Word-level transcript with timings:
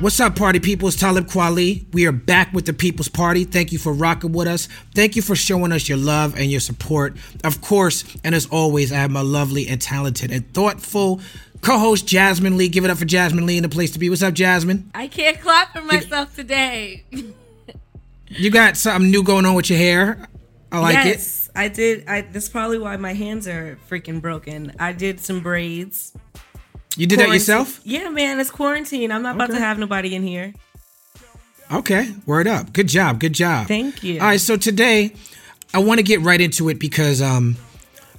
What's 0.00 0.18
up, 0.18 0.34
party 0.34 0.60
people? 0.60 0.88
It's 0.88 0.96
Talib 0.96 1.26
Kweli. 1.26 1.84
We 1.92 2.06
are 2.06 2.12
back 2.12 2.54
with 2.54 2.64
the 2.64 2.72
People's 2.72 3.08
Party. 3.08 3.44
Thank 3.44 3.70
you 3.70 3.78
for 3.78 3.92
rocking 3.92 4.32
with 4.32 4.48
us. 4.48 4.66
Thank 4.94 5.14
you 5.14 5.20
for 5.20 5.36
showing 5.36 5.72
us 5.72 5.90
your 5.90 5.98
love 5.98 6.34
and 6.38 6.50
your 6.50 6.60
support. 6.60 7.18
Of 7.44 7.60
course, 7.60 8.04
and 8.24 8.34
as 8.34 8.46
always, 8.46 8.92
I 8.92 8.96
have 8.96 9.10
my 9.10 9.20
lovely 9.20 9.68
and 9.68 9.78
talented 9.78 10.30
and 10.30 10.50
thoughtful 10.54 11.20
co-host 11.60 12.06
Jasmine 12.06 12.56
Lee. 12.56 12.70
Give 12.70 12.86
it 12.86 12.90
up 12.90 12.96
for 12.96 13.04
Jasmine 13.04 13.44
Lee 13.44 13.58
in 13.58 13.62
the 13.62 13.68
place 13.68 13.90
to 13.90 13.98
be. 13.98 14.08
What's 14.08 14.22
up, 14.22 14.32
Jasmine? 14.32 14.90
I 14.94 15.06
can't 15.06 15.38
clap 15.38 15.74
for 15.74 15.82
myself 15.82 16.34
today. 16.34 17.04
You 18.28 18.50
got 18.50 18.78
something 18.78 19.10
new 19.10 19.22
going 19.22 19.44
on 19.44 19.54
with 19.54 19.68
your 19.68 19.78
hair. 19.78 20.28
I 20.72 20.78
like 20.78 21.04
it. 21.04 21.08
yes, 21.08 21.50
I 21.54 21.68
did. 21.68 22.08
I 22.08 22.22
that's 22.22 22.48
probably 22.48 22.78
why 22.78 22.96
my 22.96 23.12
hands 23.12 23.46
are 23.46 23.78
freaking 23.90 24.22
broken. 24.22 24.72
I 24.78 24.92
did 24.92 25.20
some 25.20 25.40
braids. 25.40 26.14
You 26.96 27.06
did 27.06 27.20
that 27.20 27.28
yourself? 27.28 27.80
Yeah, 27.84 28.08
man, 28.08 28.40
it's 28.40 28.50
quarantine. 28.50 29.12
I'm 29.12 29.22
not 29.22 29.36
about 29.36 29.50
to 29.50 29.58
have 29.58 29.78
nobody 29.78 30.14
in 30.14 30.22
here. 30.22 30.54
Okay, 31.72 32.12
word 32.26 32.48
up. 32.48 32.72
Good 32.72 32.88
job. 32.88 33.20
Good 33.20 33.32
job. 33.32 33.68
Thank 33.68 34.02
you. 34.02 34.20
All 34.20 34.26
right, 34.26 34.40
so 34.40 34.56
today 34.56 35.14
I 35.72 35.78
want 35.78 35.98
to 35.98 36.02
get 36.02 36.20
right 36.20 36.40
into 36.40 36.68
it 36.68 36.80
because 36.80 37.22
um 37.22 37.56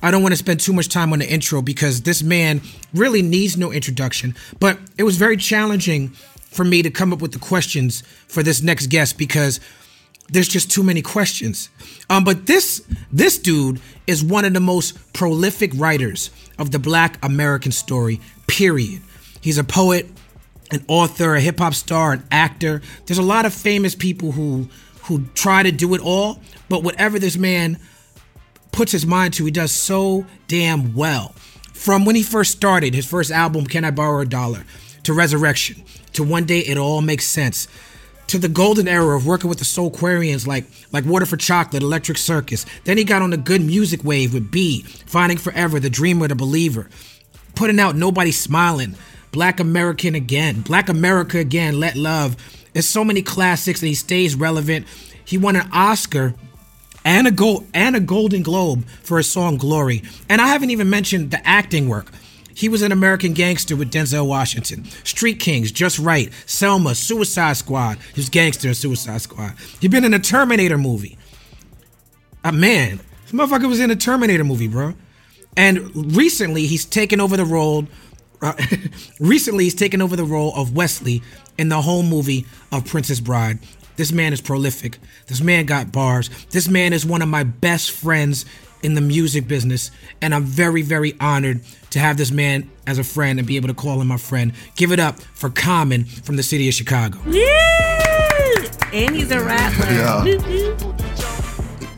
I 0.02 0.10
don't 0.10 0.24
want 0.24 0.32
to 0.34 0.38
spend 0.38 0.60
too 0.62 0.74
much 0.74 0.88
time 0.88 1.14
on 1.14 1.20
the 1.20 1.30
intro 1.30 1.62
because 1.62 2.02
this 2.02 2.24
man 2.24 2.62
really 2.94 3.22
needs 3.22 3.58
no 3.58 3.72
introduction. 3.72 4.36
But 4.60 4.80
it 4.98 5.04
was 5.04 5.18
very 5.18 5.38
challenging 5.38 6.10
for 6.10 6.64
me 6.64 6.82
to 6.82 6.90
come 6.90 7.14
up 7.14 7.22
with 7.22 7.34
the 7.34 7.40
questions 7.40 8.02
for 8.28 8.42
this 8.42 8.64
next 8.64 8.88
guest 8.88 9.18
because 9.18 9.60
there's 10.30 10.48
just 10.48 10.72
too 10.72 10.82
many 10.82 11.02
questions. 11.02 11.70
Um, 12.10 12.24
but 12.24 12.46
this 12.48 12.82
this 13.12 13.38
dude 13.38 13.82
is 14.08 14.24
one 14.24 14.46
of 14.46 14.54
the 14.54 14.60
most 14.60 15.14
prolific 15.14 15.72
writers 15.76 16.32
of 16.62 16.72
the 16.72 16.80
Black 16.80 17.18
American 17.26 17.72
story. 17.72 18.22
Period. 18.48 19.02
He's 19.42 19.58
a 19.58 19.64
poet, 19.64 20.08
an 20.72 20.86
author, 20.88 21.36
a 21.36 21.42
hip 21.42 21.60
hop 21.60 21.74
star, 21.74 22.14
an 22.14 22.24
actor. 22.32 22.82
There's 23.06 23.18
a 23.18 23.24
lot 23.24 23.46
of 23.46 23.54
famous 23.54 23.96
people 23.96 24.32
who 24.32 24.70
who 25.04 25.26
try 25.34 25.64
to 25.64 25.72
do 25.72 25.96
it 25.96 26.02
all, 26.02 26.40
but 26.70 26.84
whatever 26.84 27.18
this 27.18 27.36
man 27.36 27.80
puts 28.72 28.92
his 28.92 29.06
mind 29.06 29.34
to, 29.34 29.46
he 29.46 29.52
does 29.52 29.72
so 29.72 30.26
damn 30.48 30.94
well. 30.94 31.34
From 31.74 32.06
when 32.06 32.16
he 32.16 32.22
first 32.22 32.52
started, 32.52 32.94
his 32.94 33.08
first 33.08 33.32
album, 33.32 33.66
Can 33.66 33.84
I 33.84 33.90
Borrow 33.90 34.22
a 34.22 34.26
Dollar, 34.26 34.64
to 35.04 35.14
Resurrection, 35.14 35.84
to 36.14 36.24
One 36.24 36.46
Day 36.46 36.60
It 36.60 36.78
All 36.78 37.02
Makes 37.02 37.26
Sense, 37.26 37.68
to 38.32 38.40
the 38.40 38.48
golden 38.48 38.88
era 38.88 39.18
of 39.18 39.28
working 39.28 39.50
with 39.50 39.60
the 39.60 39.66
Soulquarians 39.66 40.48
like 40.48 40.64
like 40.94 41.04
Water 41.04 41.26
for 41.26 41.36
Chocolate, 41.36 41.84
Electric 41.84 42.18
Circus. 42.18 42.66
Then 42.86 42.98
he 42.98 43.04
got 43.04 43.22
on 43.22 43.32
the 43.32 43.38
good 43.38 43.60
music 43.60 44.06
wave 44.06 44.34
with 44.34 44.50
Be, 44.50 44.84
Finding 44.84 45.38
Forever, 45.38 45.82
The 45.82 45.90
Dreamer, 45.90 46.30
The 46.30 46.36
Believer, 46.36 46.90
putting 47.56 47.78
out 47.78 47.98
Nobody 47.98 48.32
Smiling, 48.32 48.96
Black 49.34 49.60
American 49.60 50.16
Again, 50.16 50.62
Black 50.62 50.88
America 50.88 51.40
Again, 51.40 51.78
Let 51.78 51.98
Love. 51.98 52.38
There's 52.72 52.88
so 52.88 53.04
many 53.04 53.22
classics 53.22 53.82
and 53.82 53.90
he 53.90 53.96
stays 53.96 54.34
relevant. 54.34 54.88
He 55.26 55.38
won 55.38 55.58
an 55.58 55.70
Oscar 55.74 56.34
and 57.04 57.28
a 57.28 57.32
gold 57.32 57.68
and 57.74 57.98
a 57.98 58.00
Golden 58.00 58.44
Globe 58.44 58.86
for 59.04 59.18
his 59.18 59.30
song 59.30 59.58
Glory. 59.58 60.04
And 60.30 60.40
I 60.40 60.48
haven't 60.48 60.70
even 60.70 60.90
mentioned 60.90 61.32
the 61.32 61.46
acting 61.46 61.90
work. 61.90 62.14
He 62.54 62.70
was 62.70 62.82
an 62.82 62.92
American 62.92 63.34
gangster 63.34 63.76
with 63.76 63.92
Denzel 63.92 64.28
Washington. 64.28 64.86
Street 65.04 65.40
Kings, 65.40 65.72
Just 65.72 66.00
Wright, 66.00 66.32
Selma, 66.46 66.96
Suicide 66.96 67.58
Squad. 67.58 67.98
He 68.14 68.20
was 68.20 68.30
gangster 68.30 68.68
in 68.68 68.74
Suicide 68.74 69.22
Squad. 69.22 69.54
He 69.80 69.88
been 69.88 70.06
in 70.06 70.14
a 70.14 70.20
Terminator 70.20 70.78
movie. 70.78 71.18
Uh, 72.44 72.52
man, 72.52 73.00
this 73.24 73.32
motherfucker 73.32 73.68
was 73.68 73.80
in 73.80 73.92
a 73.92 73.96
Terminator 73.96 74.44
movie, 74.44 74.68
bro. 74.68 74.94
And 75.58 76.16
recently, 76.16 76.66
he's 76.66 76.86
taken 76.86 77.20
over 77.20 77.38
the 77.38 77.46
role. 77.46 77.88
Uh, 78.42 78.54
recently, 79.20 79.66
he's 79.66 79.76
taken 79.76 80.02
over 80.02 80.16
the 80.16 80.24
role 80.24 80.54
of 80.56 80.76
Wesley 80.76 81.22
in 81.58 81.70
the 81.70 81.82
whole 81.82 82.04
movie 82.04 82.46
of 82.72 82.86
Princess 82.86 83.20
Bride. 83.20 83.60
This 83.98 84.12
man 84.12 84.34
is 84.34 84.42
prolific. 84.42 84.98
This 85.28 85.42
man 85.42 85.66
got 85.66 85.92
bars. 85.92 86.30
This 86.50 86.68
man 86.68 86.94
is 86.94 87.06
one 87.06 87.22
of 87.22 87.28
my 87.28 87.44
best 87.44 87.92
friends 87.92 88.46
in 88.84 88.94
the 88.96 89.02
music 89.02 89.48
business, 89.48 89.92
and 90.22 90.34
I'm 90.34 90.44
very, 90.44 90.82
very 90.82 91.16
honored 91.20 91.62
to 91.92 92.00
have 92.00 92.18
this 92.18 92.32
man 92.32 92.70
as 92.88 92.98
a 92.98 93.04
friend 93.04 93.40
and 93.40 93.48
be 93.48 93.56
able 93.56 93.68
to 93.68 93.74
call 93.74 94.02
him 94.02 94.08
my 94.08 94.18
friend. 94.18 94.54
Give 94.76 94.92
it 94.92 95.00
up 95.00 95.20
for 95.20 95.50
Common 95.50 96.06
from 96.06 96.36
the 96.36 96.44
city 96.44 96.68
of 96.68 96.74
Chicago. 96.74 97.20
Yeah, 97.28 98.66
and 98.94 99.16
he's 99.16 99.32
a 99.32 99.44
rapper. 99.44 99.88
Yeah. 99.92 100.24
Woo, 100.24 100.38
woo. 100.86 100.96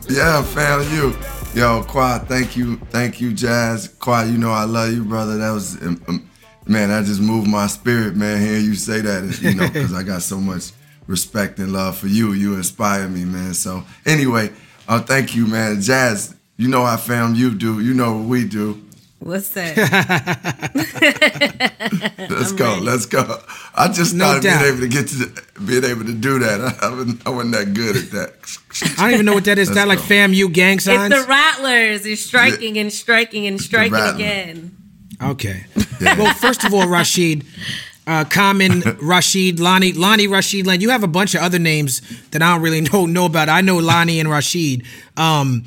Yeah, 0.08 0.42
fam, 0.42 0.82
you. 0.94 1.16
Yo, 1.58 1.82
Quad, 1.84 2.26
thank 2.28 2.56
you, 2.56 2.76
thank 2.90 3.20
you, 3.20 3.32
Jazz. 3.32 3.88
Quad, 4.00 4.28
you 4.28 4.36
know 4.38 4.50
I 4.50 4.64
love 4.64 4.92
you, 4.92 5.04
brother. 5.04 5.38
That 5.38 5.52
was, 5.52 5.80
um, 5.82 6.02
um, 6.08 6.28
man, 6.66 6.88
that 6.88 7.04
just 7.04 7.20
moved 7.20 7.48
my 7.48 7.68
spirit, 7.68 8.16
man. 8.16 8.40
Hearing 8.40 8.64
you 8.64 8.74
say 8.74 9.00
that, 9.00 9.38
you 9.40 9.54
know, 9.54 9.68
because 9.68 9.94
I 9.94 10.02
got 10.02 10.22
so 10.22 10.38
much 10.38 10.72
respect 11.06 11.58
and 11.58 11.72
love 11.72 11.96
for 11.96 12.08
you. 12.08 12.32
You 12.32 12.54
inspire 12.54 13.08
me, 13.08 13.24
man. 13.24 13.54
So 13.54 13.84
anyway, 14.04 14.50
uh, 14.88 15.00
thank 15.00 15.34
you, 15.36 15.46
man. 15.46 15.80
Jazz, 15.80 16.34
you 16.56 16.68
know 16.68 16.84
how 16.84 16.96
fam 16.96 17.34
you 17.34 17.54
do. 17.54 17.80
You 17.80 17.94
know 17.94 18.16
what 18.16 18.26
we 18.28 18.44
do. 18.46 18.80
What's 19.20 19.48
that? 19.50 19.76
Let's 22.30 22.52
go, 22.52 22.70
ready. 22.74 22.80
let's 22.82 23.06
go. 23.06 23.38
I 23.74 23.88
just 23.88 24.14
No 24.14 24.24
started 24.38 24.42
doubt. 24.42 24.60
being 24.60 24.72
able 24.72 24.80
to 24.80 24.88
get 24.88 25.08
to 25.08 25.60
being 25.62 25.84
able 25.84 26.04
to 26.04 26.12
do 26.12 26.38
that. 26.40 26.60
I, 26.60 26.74
I, 26.86 26.90
wasn't, 26.90 27.26
I 27.26 27.30
wasn't 27.30 27.54
that 27.54 27.72
good 27.74 27.96
at 27.96 28.10
that. 28.10 28.58
I 28.98 29.02
don't 29.04 29.14
even 29.14 29.26
know 29.26 29.34
what 29.34 29.44
that 29.46 29.58
is. 29.58 29.68
Is 29.70 29.74
that 29.76 29.88
Let's 29.88 30.00
like 30.00 30.08
fam 30.08 30.32
you 30.34 30.48
gang 30.50 30.76
it's 30.76 30.84
signs? 30.84 31.12
the 31.14 31.24
Rattlers. 31.26 32.04
It's 32.06 32.22
striking 32.24 32.76
and 32.78 32.92
striking 32.92 33.46
and 33.46 33.58
striking 33.60 33.94
again. 33.98 34.76
Okay. 35.22 35.64
Well, 36.00 36.34
first 36.34 36.64
of 36.64 36.74
all, 36.74 36.86
Rashid, 36.88 37.46
uh, 38.06 38.24
Common, 38.24 38.80
Rashid, 39.02 39.58
Lonnie, 39.60 39.92
Lonnie, 39.92 40.26
Rashid, 40.26 40.66
Lynn. 40.66 40.80
You 40.82 40.90
have 40.90 41.04
a 41.04 41.08
bunch 41.08 41.34
of 41.34 41.40
other 41.40 41.58
names 41.58 42.02
that 42.30 42.42
I 42.42 42.52
don't 42.52 42.62
really 42.62 42.80
know 42.82 43.06
know 43.06 43.24
about. 43.26 43.48
I 43.48 43.60
know 43.62 43.78
Lonnie 43.78 44.20
and 44.20 44.28
Rashid. 44.28 44.84
Um, 45.16 45.64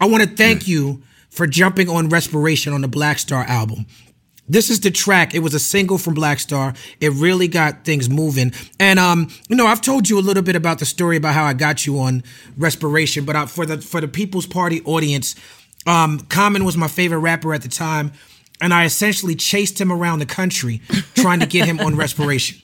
I 0.00 0.06
want 0.06 0.22
to 0.22 0.28
thank 0.28 0.66
you 0.66 1.02
for 1.28 1.46
jumping 1.46 1.88
on 1.88 2.08
Respiration 2.08 2.72
on 2.72 2.80
the 2.80 2.88
Black 2.88 3.18
Star 3.18 3.44
album. 3.44 3.86
This 4.48 4.68
is 4.68 4.80
the 4.80 4.90
track. 4.90 5.32
It 5.32 5.40
was 5.40 5.54
a 5.54 5.60
single 5.60 5.96
from 5.96 6.14
Black 6.14 6.40
Star. 6.40 6.74
It 7.00 7.12
really 7.12 7.46
got 7.46 7.84
things 7.84 8.10
moving. 8.10 8.52
And 8.80 8.98
um, 8.98 9.28
you 9.48 9.54
know, 9.54 9.66
I've 9.66 9.80
told 9.80 10.08
you 10.08 10.18
a 10.18 10.20
little 10.20 10.42
bit 10.42 10.56
about 10.56 10.80
the 10.80 10.86
story 10.86 11.16
about 11.16 11.34
how 11.34 11.44
I 11.44 11.52
got 11.52 11.86
you 11.86 12.00
on 12.00 12.24
Respiration, 12.56 13.24
but 13.24 13.36
uh, 13.36 13.46
for 13.46 13.64
the 13.64 13.80
for 13.80 14.00
the 14.00 14.08
People's 14.08 14.46
Party 14.46 14.82
audience, 14.84 15.36
um, 15.86 16.18
Common 16.28 16.64
was 16.64 16.76
my 16.76 16.88
favorite 16.88 17.18
rapper 17.18 17.54
at 17.54 17.62
the 17.62 17.68
time, 17.68 18.12
and 18.60 18.74
I 18.74 18.84
essentially 18.84 19.34
chased 19.34 19.80
him 19.80 19.90
around 19.90 20.18
the 20.18 20.26
country 20.26 20.82
trying 21.14 21.40
to 21.40 21.46
get 21.46 21.66
him 21.66 21.80
on 21.80 21.96
Respiration. 21.96 22.60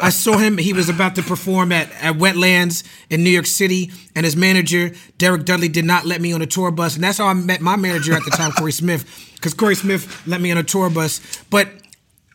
I 0.00 0.10
saw 0.10 0.38
him. 0.38 0.56
He 0.56 0.72
was 0.72 0.88
about 0.88 1.16
to 1.16 1.22
perform 1.22 1.72
at, 1.72 1.90
at 2.02 2.14
Wetlands 2.14 2.84
in 3.10 3.24
New 3.24 3.30
York 3.30 3.46
City, 3.46 3.90
and 4.14 4.24
his 4.24 4.36
manager 4.36 4.92
Derek 5.18 5.44
Dudley 5.44 5.68
did 5.68 5.84
not 5.84 6.06
let 6.06 6.20
me 6.20 6.32
on 6.32 6.42
a 6.42 6.46
tour 6.46 6.70
bus, 6.70 6.94
and 6.94 7.04
that's 7.04 7.18
how 7.18 7.26
I 7.26 7.34
met 7.34 7.60
my 7.60 7.76
manager 7.76 8.14
at 8.14 8.24
the 8.24 8.30
time, 8.30 8.52
Corey 8.52 8.72
Smith, 8.72 9.32
because 9.34 9.54
Corey 9.54 9.74
Smith 9.74 10.26
let 10.26 10.40
me 10.40 10.50
on 10.50 10.58
a 10.58 10.62
tour 10.62 10.90
bus. 10.90 11.20
But 11.50 11.68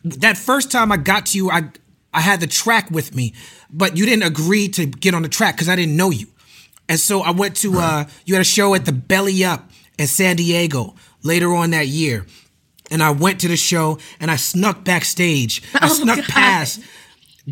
that 0.04 0.36
first 0.36 0.70
time 0.70 0.92
I 0.92 0.96
got 0.96 1.26
to 1.26 1.38
you, 1.38 1.50
I 1.50 1.70
I 2.12 2.20
had 2.20 2.40
the 2.40 2.46
track 2.46 2.90
with 2.90 3.14
me, 3.14 3.34
but 3.70 3.96
you 3.96 4.04
didn't 4.04 4.24
agree 4.24 4.68
to 4.68 4.86
get 4.86 5.14
on 5.14 5.22
the 5.22 5.28
track 5.28 5.56
because 5.56 5.68
I 5.68 5.76
didn't 5.76 5.96
know 5.96 6.10
you, 6.10 6.26
and 6.88 6.98
so 7.00 7.20
I 7.20 7.30
went 7.30 7.56
to 7.58 7.78
uh, 7.78 8.04
you 8.24 8.34
had 8.34 8.42
a 8.42 8.44
show 8.44 8.74
at 8.74 8.84
the 8.84 8.92
Belly 8.92 9.44
Up 9.44 9.70
in 9.98 10.06
San 10.06 10.36
Diego 10.36 10.94
later 11.22 11.54
on 11.54 11.70
that 11.70 11.86
year. 11.86 12.26
And 12.90 13.02
I 13.02 13.10
went 13.10 13.40
to 13.40 13.48
the 13.48 13.56
show 13.56 13.98
and 14.18 14.30
I 14.30 14.36
snuck 14.36 14.84
backstage. 14.84 15.62
I 15.74 15.88
Oh, 15.88 15.94
snuck 15.94 16.16
God. 16.18 16.26
past 16.26 16.80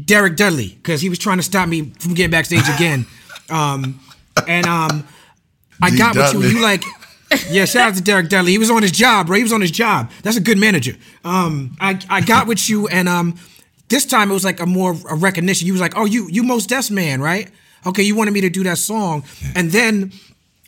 Derek 0.05 0.37
Dudley 0.37 0.69
because 0.69 1.01
he 1.01 1.09
was 1.09 1.19
trying 1.19 1.37
to 1.39 1.43
stop 1.43 1.69
me 1.69 1.91
from 1.99 2.15
getting 2.15 2.31
backstage 2.31 2.69
again. 2.75 3.07
Um, 3.51 4.01
and 4.47 4.67
um, 4.67 5.07
I 5.83 5.91
D. 5.91 5.99
got 5.99 6.17
with 6.17 6.33
you. 6.35 6.43
You 6.59 6.61
like, 6.63 6.85
yeah. 7.51 7.65
Shout 7.65 7.91
out 7.91 7.95
to 7.97 8.03
Derek 8.03 8.29
Dudley. 8.29 8.53
He 8.53 8.59
was 8.59 8.71
on 8.71 8.83
his 8.83 8.93
job, 8.93 9.27
bro. 9.29 9.37
He 9.37 9.43
was 9.43 9.53
on 9.53 9.61
his 9.61 9.71
job. 9.71 10.11
That's 10.23 10.37
a 10.37 10.41
good 10.41 10.59
manager. 10.59 10.97
Um, 11.25 11.77
I 11.81 11.99
I 12.09 12.21
got 12.21 12.47
with 12.47 12.69
you, 12.69 12.89
and 12.89 13.09
um, 13.09 13.37
this 13.89 14.05
time 14.07 14.31
it 14.31 14.35
was 14.35 14.45
like 14.45 14.61
a 14.61 14.67
more 14.67 14.95
a 15.09 15.15
recognition. 15.15 15.67
You 15.67 15.73
was 15.75 15.81
like, 15.81 15.97
oh, 15.97 16.05
you 16.05 16.29
you 16.31 16.43
Mos 16.43 16.67
Def 16.67 16.91
man, 16.91 17.21
right? 17.21 17.51
Okay, 17.87 18.03
you 18.03 18.15
wanted 18.17 18.33
me 18.35 18.41
to 18.43 18.51
do 18.51 18.63
that 18.65 18.79
song, 18.79 19.25
and 19.55 19.71
then 19.73 20.13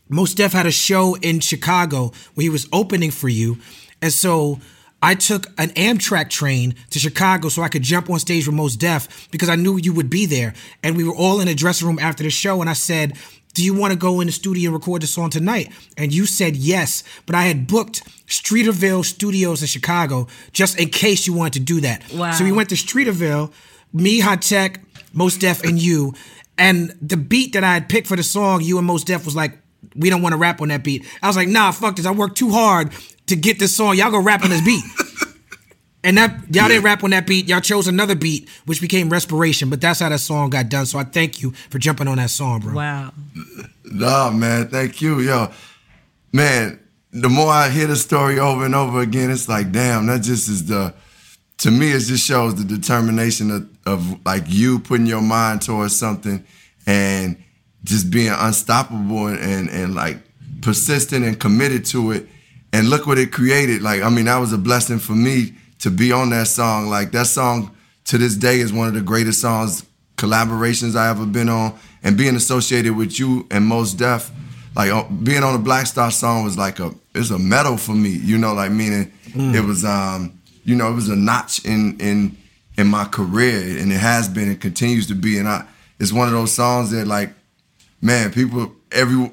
Mos 0.08 0.34
Def 0.34 0.52
had 0.52 0.66
a 0.66 0.70
show 0.70 1.16
in 1.16 1.40
Chicago 1.40 2.12
where 2.34 2.42
he 2.42 2.50
was 2.50 2.68
opening 2.72 3.10
for 3.10 3.28
you, 3.28 3.58
and 4.02 4.12
so 4.12 4.60
I 5.02 5.14
took 5.14 5.46
an 5.58 5.70
Amtrak 5.70 6.28
train 6.28 6.74
to 6.90 6.98
Chicago 6.98 7.48
so 7.48 7.62
I 7.62 7.68
could 7.68 7.82
jump 7.82 8.10
on 8.10 8.18
stage 8.18 8.46
with 8.46 8.54
Mos 8.54 8.76
Def 8.76 9.30
because 9.30 9.48
I 9.48 9.56
knew 9.56 9.78
you 9.78 9.94
would 9.94 10.10
be 10.10 10.26
there. 10.26 10.52
And 10.82 10.96
we 10.96 11.04
were 11.04 11.14
all 11.14 11.40
in 11.40 11.48
a 11.48 11.54
dressing 11.54 11.86
room 11.86 11.98
after 11.98 12.22
the 12.22 12.30
show, 12.30 12.60
and 12.60 12.68
I 12.68 12.74
said, 12.74 13.16
do 13.54 13.64
you 13.64 13.74
want 13.74 13.92
to 13.92 13.98
go 13.98 14.20
in 14.20 14.26
the 14.26 14.32
studio 14.32 14.68
and 14.68 14.74
record 14.74 15.02
the 15.02 15.06
song 15.06 15.30
tonight? 15.30 15.72
And 15.96 16.12
you 16.12 16.26
said 16.26 16.54
yes, 16.54 17.02
but 17.26 17.34
I 17.34 17.44
had 17.44 17.66
booked 17.66 18.04
Streeterville 18.26 19.04
Studios 19.04 19.62
in 19.62 19.68
Chicago 19.68 20.28
just 20.52 20.78
in 20.78 20.88
case 20.90 21.26
you 21.26 21.32
wanted 21.32 21.54
to 21.54 21.60
do 21.60 21.80
that. 21.80 22.02
Wow. 22.12 22.32
So 22.32 22.44
we 22.44 22.52
went 22.52 22.68
to 22.68 22.76
Streeterville, 22.76 23.52
me, 23.92 24.20
Hot 24.20 24.42
Tech, 24.42 24.80
Mos 25.12 25.36
Def, 25.36 25.64
and 25.64 25.80
you. 25.80 26.14
And 26.58 26.96
the 27.02 27.16
beat 27.16 27.54
that 27.54 27.64
I 27.64 27.74
had 27.74 27.88
picked 27.88 28.06
for 28.06 28.16
the 28.16 28.22
song, 28.22 28.62
you 28.62 28.78
and 28.78 28.86
Mos 28.86 29.02
Def 29.02 29.24
was 29.24 29.34
like, 29.34 29.58
we 29.96 30.10
don't 30.10 30.22
want 30.22 30.34
to 30.34 30.38
rap 30.38 30.60
on 30.60 30.68
that 30.68 30.84
beat. 30.84 31.04
I 31.22 31.26
was 31.26 31.36
like, 31.36 31.48
nah, 31.48 31.72
fuck 31.72 31.96
this. 31.96 32.06
I 32.06 32.12
worked 32.12 32.36
too 32.36 32.50
hard 32.50 32.92
to 33.30 33.36
get 33.36 33.58
this 33.58 33.74
song. 33.74 33.96
Y'all 33.96 34.10
go 34.10 34.20
rap 34.20 34.44
on 34.44 34.50
this 34.50 34.64
beat. 34.64 34.84
And 36.02 36.16
that 36.16 36.30
y'all 36.50 36.68
didn't 36.68 36.84
rap 36.84 37.04
on 37.04 37.10
that 37.10 37.26
beat. 37.26 37.46
Y'all 37.46 37.60
chose 37.60 37.86
another 37.86 38.14
beat, 38.14 38.48
which 38.64 38.80
became 38.80 39.10
Respiration. 39.10 39.68
But 39.68 39.82
that's 39.82 40.00
how 40.00 40.08
that 40.08 40.20
song 40.20 40.48
got 40.48 40.70
done. 40.70 40.86
So 40.86 40.98
I 40.98 41.04
thank 41.04 41.42
you 41.42 41.50
for 41.68 41.78
jumping 41.78 42.08
on 42.08 42.16
that 42.16 42.30
song, 42.30 42.60
bro. 42.60 42.74
Wow. 42.74 43.12
Nah, 43.84 44.30
man, 44.30 44.68
thank 44.68 45.02
you, 45.02 45.20
yo. 45.20 45.50
Man, 46.32 46.80
the 47.12 47.28
more 47.28 47.48
I 47.52 47.68
hear 47.68 47.86
the 47.86 47.96
story 47.96 48.38
over 48.38 48.64
and 48.64 48.74
over 48.74 49.00
again, 49.00 49.30
it's 49.30 49.48
like, 49.48 49.72
damn, 49.72 50.06
that 50.06 50.22
just 50.22 50.48
is 50.48 50.66
the. 50.66 50.94
To 51.58 51.70
me, 51.70 51.92
it 51.92 52.00
just 52.00 52.26
shows 52.26 52.54
the 52.54 52.64
determination 52.64 53.50
of, 53.50 53.68
of 53.84 54.24
like 54.24 54.44
you 54.46 54.78
putting 54.78 55.04
your 55.04 55.20
mind 55.20 55.60
towards 55.60 55.94
something 55.94 56.42
and 56.86 57.36
just 57.84 58.10
being 58.10 58.32
unstoppable 58.32 59.26
and, 59.26 59.38
and 59.38 59.68
and 59.68 59.94
like 59.94 60.16
persistent 60.62 61.26
and 61.26 61.38
committed 61.38 61.84
to 61.86 62.12
it. 62.12 62.26
And 62.72 62.88
look 62.88 63.06
what 63.06 63.18
it 63.18 63.32
created. 63.32 63.82
Like, 63.82 64.02
I 64.02 64.10
mean, 64.10 64.26
that 64.26 64.38
was 64.38 64.52
a 64.52 64.58
blessing 64.58 64.98
for 64.98 65.12
me 65.12 65.54
to 65.80 65.90
be 65.90 66.12
on 66.12 66.30
that 66.30 66.46
song. 66.46 66.88
Like 66.88 67.10
that 67.12 67.26
song 67.26 67.74
to 68.04 68.18
this 68.18 68.36
day 68.36 68.60
is 68.60 68.72
one 68.72 68.88
of 68.88 68.94
the 68.94 69.00
greatest 69.00 69.40
songs 69.40 69.84
collaborations 70.20 70.94
I 70.96 71.08
ever 71.08 71.24
been 71.24 71.48
on, 71.48 71.78
and 72.02 72.16
being 72.16 72.36
associated 72.36 72.94
with 72.94 73.18
you 73.18 73.46
and 73.50 73.64
Mos 73.64 73.94
Def, 73.94 74.30
like 74.76 74.90
uh, 74.90 75.04
being 75.04 75.42
on 75.42 75.54
a 75.54 75.58
Black 75.58 75.86
Star 75.86 76.10
song 76.10 76.44
was 76.44 76.56
like 76.56 76.78
a 76.78 76.92
it's 77.14 77.30
a 77.30 77.38
medal 77.38 77.76
for 77.76 77.92
me. 77.92 78.10
You 78.10 78.38
know, 78.38 78.52
like 78.52 78.70
meaning 78.70 79.10
it 79.34 79.64
was 79.64 79.84
um 79.84 80.38
you 80.64 80.76
know 80.76 80.90
it 80.90 80.94
was 80.94 81.08
a 81.08 81.16
notch 81.16 81.64
in 81.64 81.98
in 81.98 82.36
in 82.76 82.86
my 82.86 83.04
career, 83.06 83.78
and 83.80 83.90
it 83.90 83.98
has 83.98 84.28
been 84.28 84.48
and 84.48 84.60
continues 84.60 85.06
to 85.08 85.14
be. 85.14 85.38
And 85.38 85.48
I 85.48 85.66
it's 85.98 86.12
one 86.12 86.28
of 86.28 86.34
those 86.34 86.52
songs 86.52 86.90
that 86.90 87.06
like 87.06 87.32
man, 88.02 88.30
people 88.30 88.72
every 88.92 89.30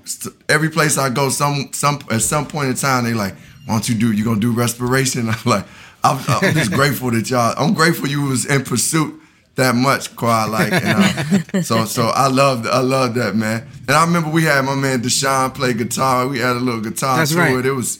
every 0.50 0.70
place 0.70 0.98
I 0.98 1.10
go, 1.10 1.30
some 1.30 1.70
some 1.74 2.00
at 2.12 2.22
some 2.22 2.48
point 2.48 2.70
in 2.70 2.76
time 2.76 3.04
they 3.06 3.14
like, 3.14 3.36
why 3.66 3.74
don't 3.76 3.88
you 3.90 3.96
do 3.96 4.12
you 4.12 4.24
gonna 4.24 4.40
do 4.40 4.52
respiration? 4.52 5.30
I'm 5.30 5.36
like, 5.46 5.66
I'm, 6.04 6.18
I'm 6.28 6.54
just 6.54 6.72
grateful 6.72 7.12
that 7.12 7.30
y'all. 7.30 7.54
I'm 7.58 7.74
grateful 7.74 8.08
you 8.08 8.24
was 8.24 8.46
in 8.46 8.64
pursuit 8.64 9.20
that 9.56 9.76
much, 9.76 10.16
Quad. 10.16 10.52
Like, 10.52 10.72
and, 10.72 11.46
uh, 11.56 11.62
so 11.62 11.86
so 11.86 12.08
I 12.08 12.28
love 12.28 12.66
I 12.68 12.80
love 12.80 13.16
that 13.16 13.36
man. 13.36 13.68
And 13.88 13.92
I 13.98 14.06
remember 14.06 14.30
we 14.30 14.44
had 14.44 14.64
my 14.66 14.76
man 14.76 15.02
Deshaun 15.02 15.54
play 15.54 15.74
guitar. 15.74 16.28
We 16.28 16.40
had 16.40 16.56
a 16.56 16.60
little 16.60 16.82
guitar 16.82 17.18
That's 17.18 17.32
to 17.32 17.38
right. 17.38 17.56
it. 17.58 17.66
It 17.66 17.72
was 17.72 18.00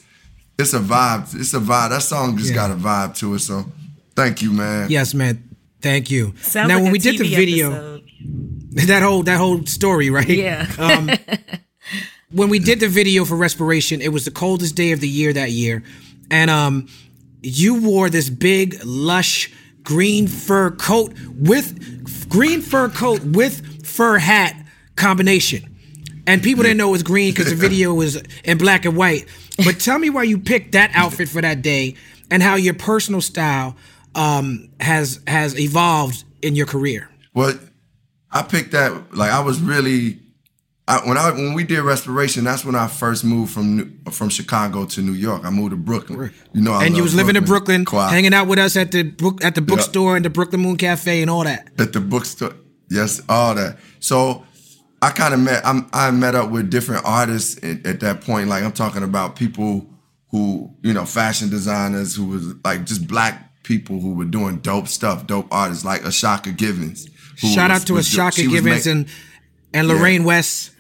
it's 0.60 0.74
a 0.74 0.80
vibe. 0.80 1.36
It's 1.40 1.54
a 1.54 1.60
vibe. 1.60 1.90
That 1.90 2.02
song 2.02 2.38
just 2.38 2.50
Yeah. 2.52 2.56
got 2.56 2.72
a 2.72 2.76
vibe 2.76 3.16
to 3.20 3.34
it. 3.36 3.40
So 3.40 3.66
thank 4.16 4.42
you, 4.42 4.52
man. 4.52 4.90
Yes, 4.90 5.14
man. 5.14 5.44
Thank 5.82 6.10
you. 6.10 6.34
Sounds 6.42 6.68
now, 6.70 6.76
like 6.76 6.84
when 6.84 6.90
a 6.90 6.94
we 6.94 7.00
did 7.00 7.18
the 7.20 7.36
video, 7.36 7.72
episode. 7.72 8.04
that 8.88 9.04
whole 9.04 9.24
that 9.24 9.38
whole 9.38 9.66
story, 9.66 10.10
right? 10.10 10.28
Yeah. 10.28 10.68
Um, 10.78 11.10
when 12.32 12.50
we 12.50 12.60
did 12.60 12.80
the 12.80 12.88
video 12.88 13.26
for 13.26 13.36
Respiration, 13.36 14.02
it 14.02 14.10
was 14.10 14.26
the 14.26 14.32
coldest 14.32 14.76
day 14.76 14.92
of 14.92 15.00
the 15.00 15.10
year 15.10 15.34
that 15.34 15.52
year, 15.52 15.84
and 16.30 16.50
um, 16.50 16.88
you 17.42 17.82
wore 17.82 18.10
this 18.10 18.30
big, 18.30 18.80
lush 18.84 19.52
green 19.84 20.28
fur 20.28 20.72
coat 20.72 21.14
with 21.38 22.30
green 22.30 22.62
fur 22.62 22.90
coat 22.90 23.24
with 23.24 23.86
fur 23.86 24.18
hat 24.18 24.56
combination. 24.96 25.74
And 26.26 26.44
people 26.44 26.64
didn't 26.64 26.78
know 26.78 26.90
it 26.90 26.92
was 26.92 27.04
green 27.04 27.32
because 27.32 27.50
the 27.50 27.56
video 27.68 27.94
was 27.94 28.22
in 28.44 28.58
black 28.58 28.84
and 28.84 28.98
white. 28.98 29.28
But 29.64 29.80
tell 29.80 29.98
me 29.98 30.10
why 30.10 30.24
you 30.24 30.38
picked 30.38 30.74
that 30.74 30.92
outfit 30.94 31.30
for 31.30 31.42
that 31.42 31.62
day, 31.62 31.96
and 32.30 32.44
how 32.44 32.56
your 32.56 32.74
personal 32.74 33.22
style 33.22 33.78
um, 34.14 34.70
has 34.80 35.22
has 35.26 35.58
evolved 35.58 36.26
in 36.42 36.56
your 36.56 36.66
career. 36.66 37.10
Well, 37.34 37.58
I 38.32 38.44
picked 38.44 38.72
that 38.72 39.14
like 39.16 39.32
I 39.32 39.40
was 39.40 39.60
really 39.60 40.20
I, 40.88 41.00
when 41.06 41.18
I 41.18 41.32
when 41.32 41.54
we 41.54 41.64
did 41.64 41.82
respiration. 41.82 42.46
That's 42.46 42.64
when 42.64 42.76
I 42.76 42.88
first 42.88 43.26
moved 43.26 43.52
from 43.54 43.76
New- 43.78 44.12
from 44.12 44.30
Chicago 44.30 44.86
to 44.86 45.02
New 45.02 45.14
York. 45.14 45.44
I 45.44 45.50
moved 45.50 45.72
to 45.72 45.78
Brooklyn. 45.78 46.34
You 46.54 46.62
know, 46.62 46.74
I 46.74 46.86
and 46.86 46.96
you 46.96 47.04
was 47.04 47.14
living 47.14 47.36
in 47.36 47.44
Brooklyn, 47.44 47.84
Quiet. 47.84 48.12
hanging 48.12 48.34
out 48.34 48.48
with 48.48 48.60
us 48.60 48.78
at 48.78 48.92
the 48.92 49.04
book 49.04 49.44
at 49.44 49.56
the 49.56 49.62
bookstore 49.62 50.16
and 50.16 50.24
the 50.24 50.30
Brooklyn 50.30 50.62
Moon 50.62 50.78
Cafe 50.78 51.22
and 51.22 51.30
all 51.30 51.44
that. 51.44 51.70
at 51.78 51.94
the 51.94 52.00
bookstore. 52.00 52.54
Yes, 52.90 53.22
all 53.28 53.54
that. 53.56 53.80
So 54.00 54.46
I 55.02 55.10
kind 55.10 55.34
of 55.34 55.42
met. 55.42 55.66
I'm, 55.66 55.90
I 55.92 56.10
met 56.12 56.36
up 56.36 56.52
with 56.52 56.70
different 56.70 57.04
artists 57.06 57.62
at, 57.64 57.86
at 57.86 58.00
that 58.00 58.22
point. 58.22 58.48
Like 58.48 58.64
I'm 58.64 58.72
talking 58.72 59.04
about 59.04 59.36
people 59.36 59.88
who 60.30 60.74
you 60.84 60.94
know, 60.94 61.06
fashion 61.06 61.50
designers 61.50 62.16
who 62.16 62.26
was 62.28 62.54
like 62.64 62.86
just 62.86 63.08
black 63.08 63.64
people 63.64 64.00
who 64.00 64.14
were 64.14 64.26
doing 64.26 64.60
dope 64.60 64.88
stuff, 64.88 65.28
dope 65.28 65.48
artists 65.52 65.84
like 65.84 66.02
Ashaka 66.04 66.56
Givens. 66.56 67.10
Shout 67.38 67.70
was- 67.72 67.82
out 67.82 67.88
to 67.88 67.94
Ashaka 67.94 68.50
Givens 68.50 68.86
make- 68.86 68.94
and 68.94 69.06
and 69.74 69.88
Lorraine 69.88 70.24
West. 70.24 70.72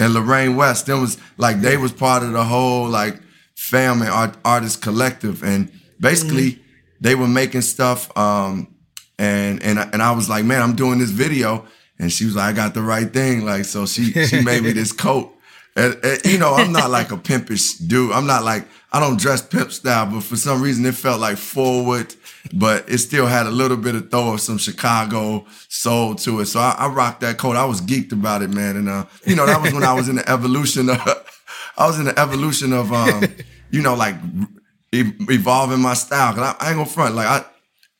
and 0.00 0.14
Lorraine 0.14 0.56
West. 0.56 0.86
Them 0.86 1.00
was 1.00 1.18
like 1.36 1.60
they 1.60 1.76
was 1.76 1.92
part 1.92 2.22
of 2.22 2.32
the 2.32 2.44
whole 2.44 2.88
like 2.88 3.20
family 3.56 4.08
art, 4.08 4.36
artist 4.44 4.82
collective, 4.82 5.42
and 5.42 5.70
basically 6.00 6.52
Mm-hmm. 6.52 6.62
they 7.00 7.14
were 7.14 7.28
making 7.28 7.62
stuff. 7.62 8.16
Um, 8.16 8.68
and 9.18 9.62
and 9.62 9.78
I- 9.78 9.88
and 9.92 10.02
I 10.02 10.12
was 10.12 10.28
like, 10.28 10.44
man, 10.44 10.62
I'm 10.62 10.74
doing 10.76 10.98
this 10.98 11.10
video, 11.10 11.66
and 11.98 12.12
she 12.12 12.24
was 12.24 12.36
like, 12.36 12.46
I 12.46 12.52
got 12.52 12.74
the 12.74 12.82
right 12.82 13.10
thing. 13.12 13.44
Like 13.44 13.64
so, 13.64 13.86
she 13.86 14.12
she 14.26 14.40
made 14.42 14.62
me 14.62 14.72
this 14.72 14.92
coat. 15.06 15.32
And, 15.78 15.94
and, 16.02 16.24
you 16.24 16.38
know, 16.38 16.54
I'm 16.54 16.72
not 16.72 16.88
like 16.90 17.12
a 17.12 17.18
pimpish 17.18 17.74
dude. 17.74 18.10
I'm 18.12 18.26
not 18.26 18.44
like 18.44 18.66
I 18.92 19.00
don't 19.00 19.18
dress 19.20 19.42
pimp 19.42 19.72
style, 19.72 20.06
but 20.06 20.22
for 20.22 20.36
some 20.36 20.62
reason 20.62 20.86
it 20.86 20.94
felt 20.94 21.20
like 21.20 21.36
forward, 21.36 22.14
but 22.52 22.88
it 22.88 22.98
still 22.98 23.26
had 23.26 23.46
a 23.46 23.50
little 23.50 23.76
bit 23.76 23.94
of 23.94 24.10
throw 24.10 24.34
of 24.34 24.40
some 24.40 24.58
Chicago 24.58 25.46
soul 25.68 26.14
to 26.16 26.40
it. 26.40 26.46
So 26.46 26.60
I, 26.60 26.74
I 26.78 26.88
rocked 26.88 27.20
that 27.20 27.38
coat. 27.38 27.56
I 27.56 27.64
was 27.64 27.80
geeked 27.80 28.12
about 28.12 28.42
it, 28.42 28.50
man. 28.50 28.76
And 28.76 28.88
uh, 28.88 29.06
you 29.24 29.36
know, 29.36 29.46
that 29.46 29.60
was 29.60 29.72
when 29.72 29.84
I 29.84 29.92
was 29.92 30.08
in 30.08 30.16
the 30.16 30.28
evolution 30.28 30.88
of 30.90 30.98
I 31.78 31.86
was 31.86 31.98
in 31.98 32.06
the 32.06 32.18
evolution 32.18 32.72
of 32.72 32.92
um, 32.92 33.24
you 33.70 33.82
know, 33.82 33.94
like 33.94 34.16
e- 34.92 35.12
evolving 35.28 35.80
my 35.80 35.94
style. 35.94 36.34
Cause 36.34 36.54
I, 36.60 36.64
I 36.64 36.68
ain't 36.68 36.76
gonna 36.78 36.86
front. 36.88 37.14
Like 37.14 37.26
I 37.26 37.44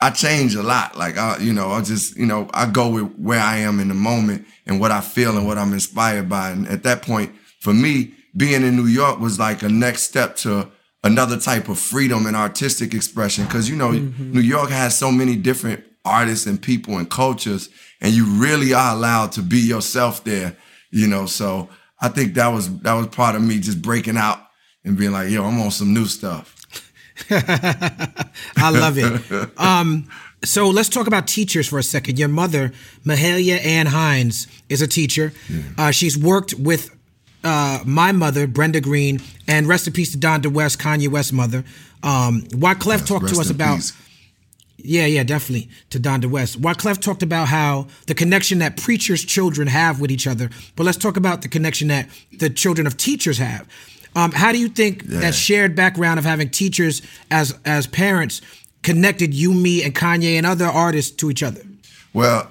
I 0.01 0.11
change 0.11 0.55
a 0.55 0.63
lot. 0.63 0.97
Like 0.97 1.17
I, 1.17 1.39
you 1.39 1.53
know, 1.53 1.71
I 1.71 1.81
just, 1.81 2.17
you 2.17 2.27
know, 2.27 2.49
I 2.53 2.67
go 2.67 2.91
with 2.91 3.15
where 3.17 3.41
I 3.41 3.59
am 3.59 3.81
in 3.81 3.89
the 3.89 3.95
moment 3.95 4.47
and 4.67 4.79
what 4.79 4.91
I 4.91 5.01
feel 5.01 5.37
and 5.37 5.47
what 5.47 5.59
I'm 5.59 5.73
inspired 5.73 6.29
by. 6.29 6.51
And 6.51 6.69
at 6.69 6.83
that 6.83 7.03
point, 7.03 7.35
for 7.61 7.73
me, 7.73 8.13
being 8.37 8.63
in 8.63 8.77
New 8.77 8.87
York 8.87 9.19
was 9.19 9.39
like 9.39 9.63
a 9.63 9.69
next 9.69 10.03
step 10.03 10.37
to 10.37 10.71
another 11.05 11.39
type 11.39 11.69
of 11.69 11.79
freedom 11.79 12.27
and 12.27 12.37
artistic 12.37 12.95
expression. 12.95 13.47
Cause 13.47 13.69
you 13.69 13.77
know, 13.77 13.93
New 13.93 14.41
York 14.41 14.71
has 14.71 14.97
so 14.97 15.11
many 15.13 15.37
different 15.37 15.85
artists 16.05 16.47
and 16.47 16.61
people 16.61 16.99
and 16.99 17.11
cultures, 17.11 17.69
and 18.01 18.13
you 18.13 18.25
really 18.25 18.73
are 18.73 18.95
allowed 18.95 19.33
to 19.33 19.43
be 19.43 19.59
yourself 19.59 20.25
there, 20.25 20.57
you 20.91 21.07
know. 21.07 21.27
So 21.27 21.69
I 22.01 22.09
think 22.09 22.35
that 22.35 22.49
was 22.49 22.79
that 22.81 22.95
was 22.95 23.09
part 23.09 23.35
of 23.37 23.43
me 23.43 23.59
just 23.59 23.83
breaking 23.83 24.17
out 24.17 24.39
and 24.85 24.97
being 24.97 25.13
like, 25.13 25.31
yo, 25.31 25.45
I'm 25.45 25.61
on 25.61 25.71
some 25.71 25.93
new 25.93 26.07
stuff. 26.07 26.55
I 27.31 28.71
love 28.71 28.99
it. 28.99 29.51
Um, 29.59 30.09
so 30.45 30.69
let's 30.69 30.89
talk 30.89 31.07
about 31.07 31.27
teachers 31.27 31.67
for 31.67 31.79
a 31.79 31.83
second. 31.83 32.19
Your 32.19 32.29
mother, 32.29 32.73
Mahalia 33.05 33.65
Ann 33.65 33.87
Hines, 33.87 34.47
is 34.69 34.83
a 34.83 34.87
teacher. 34.87 35.33
Uh, 35.79 35.91
she's 35.91 36.17
worked 36.17 36.55
with 36.55 36.96
uh, 37.45 37.81
my 37.85 38.13
mother, 38.13 38.47
Brenda 38.47 38.81
Green, 38.81 39.21
and 39.47 39.67
rest 39.69 39.87
in 39.87 39.93
peace 39.93 40.13
to 40.13 40.19
Donda 40.19 40.47
West, 40.53 40.79
Kanye 40.79 41.09
West's 41.09 41.33
mother. 41.33 41.65
Um, 42.03 42.43
Wyclef 42.51 43.07
talked 43.07 43.29
to 43.29 43.41
us 43.41 43.51
about. 43.51 43.77
peace. 43.77 43.93
Yeah, 44.79 45.07
yeah, 45.07 45.25
definitely 45.25 45.69
to 45.91 45.99
Donda 45.99 46.27
West. 46.27 46.61
Wyclef 46.61 47.01
talked 47.01 47.23
about 47.23 47.49
how 47.49 47.89
the 48.07 48.15
connection 48.15 48.59
that 48.61 48.77
preachers' 48.77 49.25
children 49.25 49.67
have 49.69 50.01
with 50.01 50.11
each 50.11 50.27
other, 50.27 50.51
but 50.77 50.85
let's 50.85 50.99
talk 50.99 51.17
about 51.17 51.43
the 51.43 51.49
connection 51.49 51.89
that 51.89 52.09
the 52.39 52.51
children 52.51 52.87
of 52.87 52.97
teachers 52.97 53.39
have. 53.39 53.67
Um, 54.15 54.33
how 54.33 54.53
do 54.53 54.59
you 54.59 54.69
think 54.69 55.03
Yeah. 55.09 55.21
that 55.21 55.35
shared 55.35 55.75
background 55.75 56.19
of 56.19 56.25
having 56.25 56.51
teachers 56.51 57.03
as 57.31 57.55
as 57.65 57.87
parents 57.87 58.41
connected 58.83 59.35
you, 59.35 59.53
me, 59.53 59.83
and 59.83 59.95
Kanye 59.95 60.37
and 60.37 60.47
other 60.47 60.67
artists 60.67 61.11
to 61.17 61.31
each 61.31 61.43
other? 61.43 61.63
Well, 62.13 62.51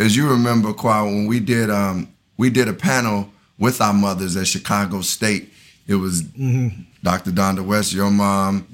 as 0.00 0.16
you 0.16 0.28
remember, 0.28 0.72
Kwa, 0.72 1.04
when 1.04 1.26
we 1.26 1.40
did 1.40 1.70
um, 1.70 2.08
we 2.36 2.50
did 2.50 2.68
a 2.68 2.74
panel 2.74 3.28
with 3.60 3.80
our 3.80 3.92
mothers 3.92 4.36
at 4.36 4.48
Chicago 4.48 5.00
State. 5.02 5.52
It 5.86 5.94
was 5.94 6.22
Dr. 6.22 7.30
Donda 7.30 7.64
West, 7.64 7.92
your 7.92 8.10
mom, 8.10 8.66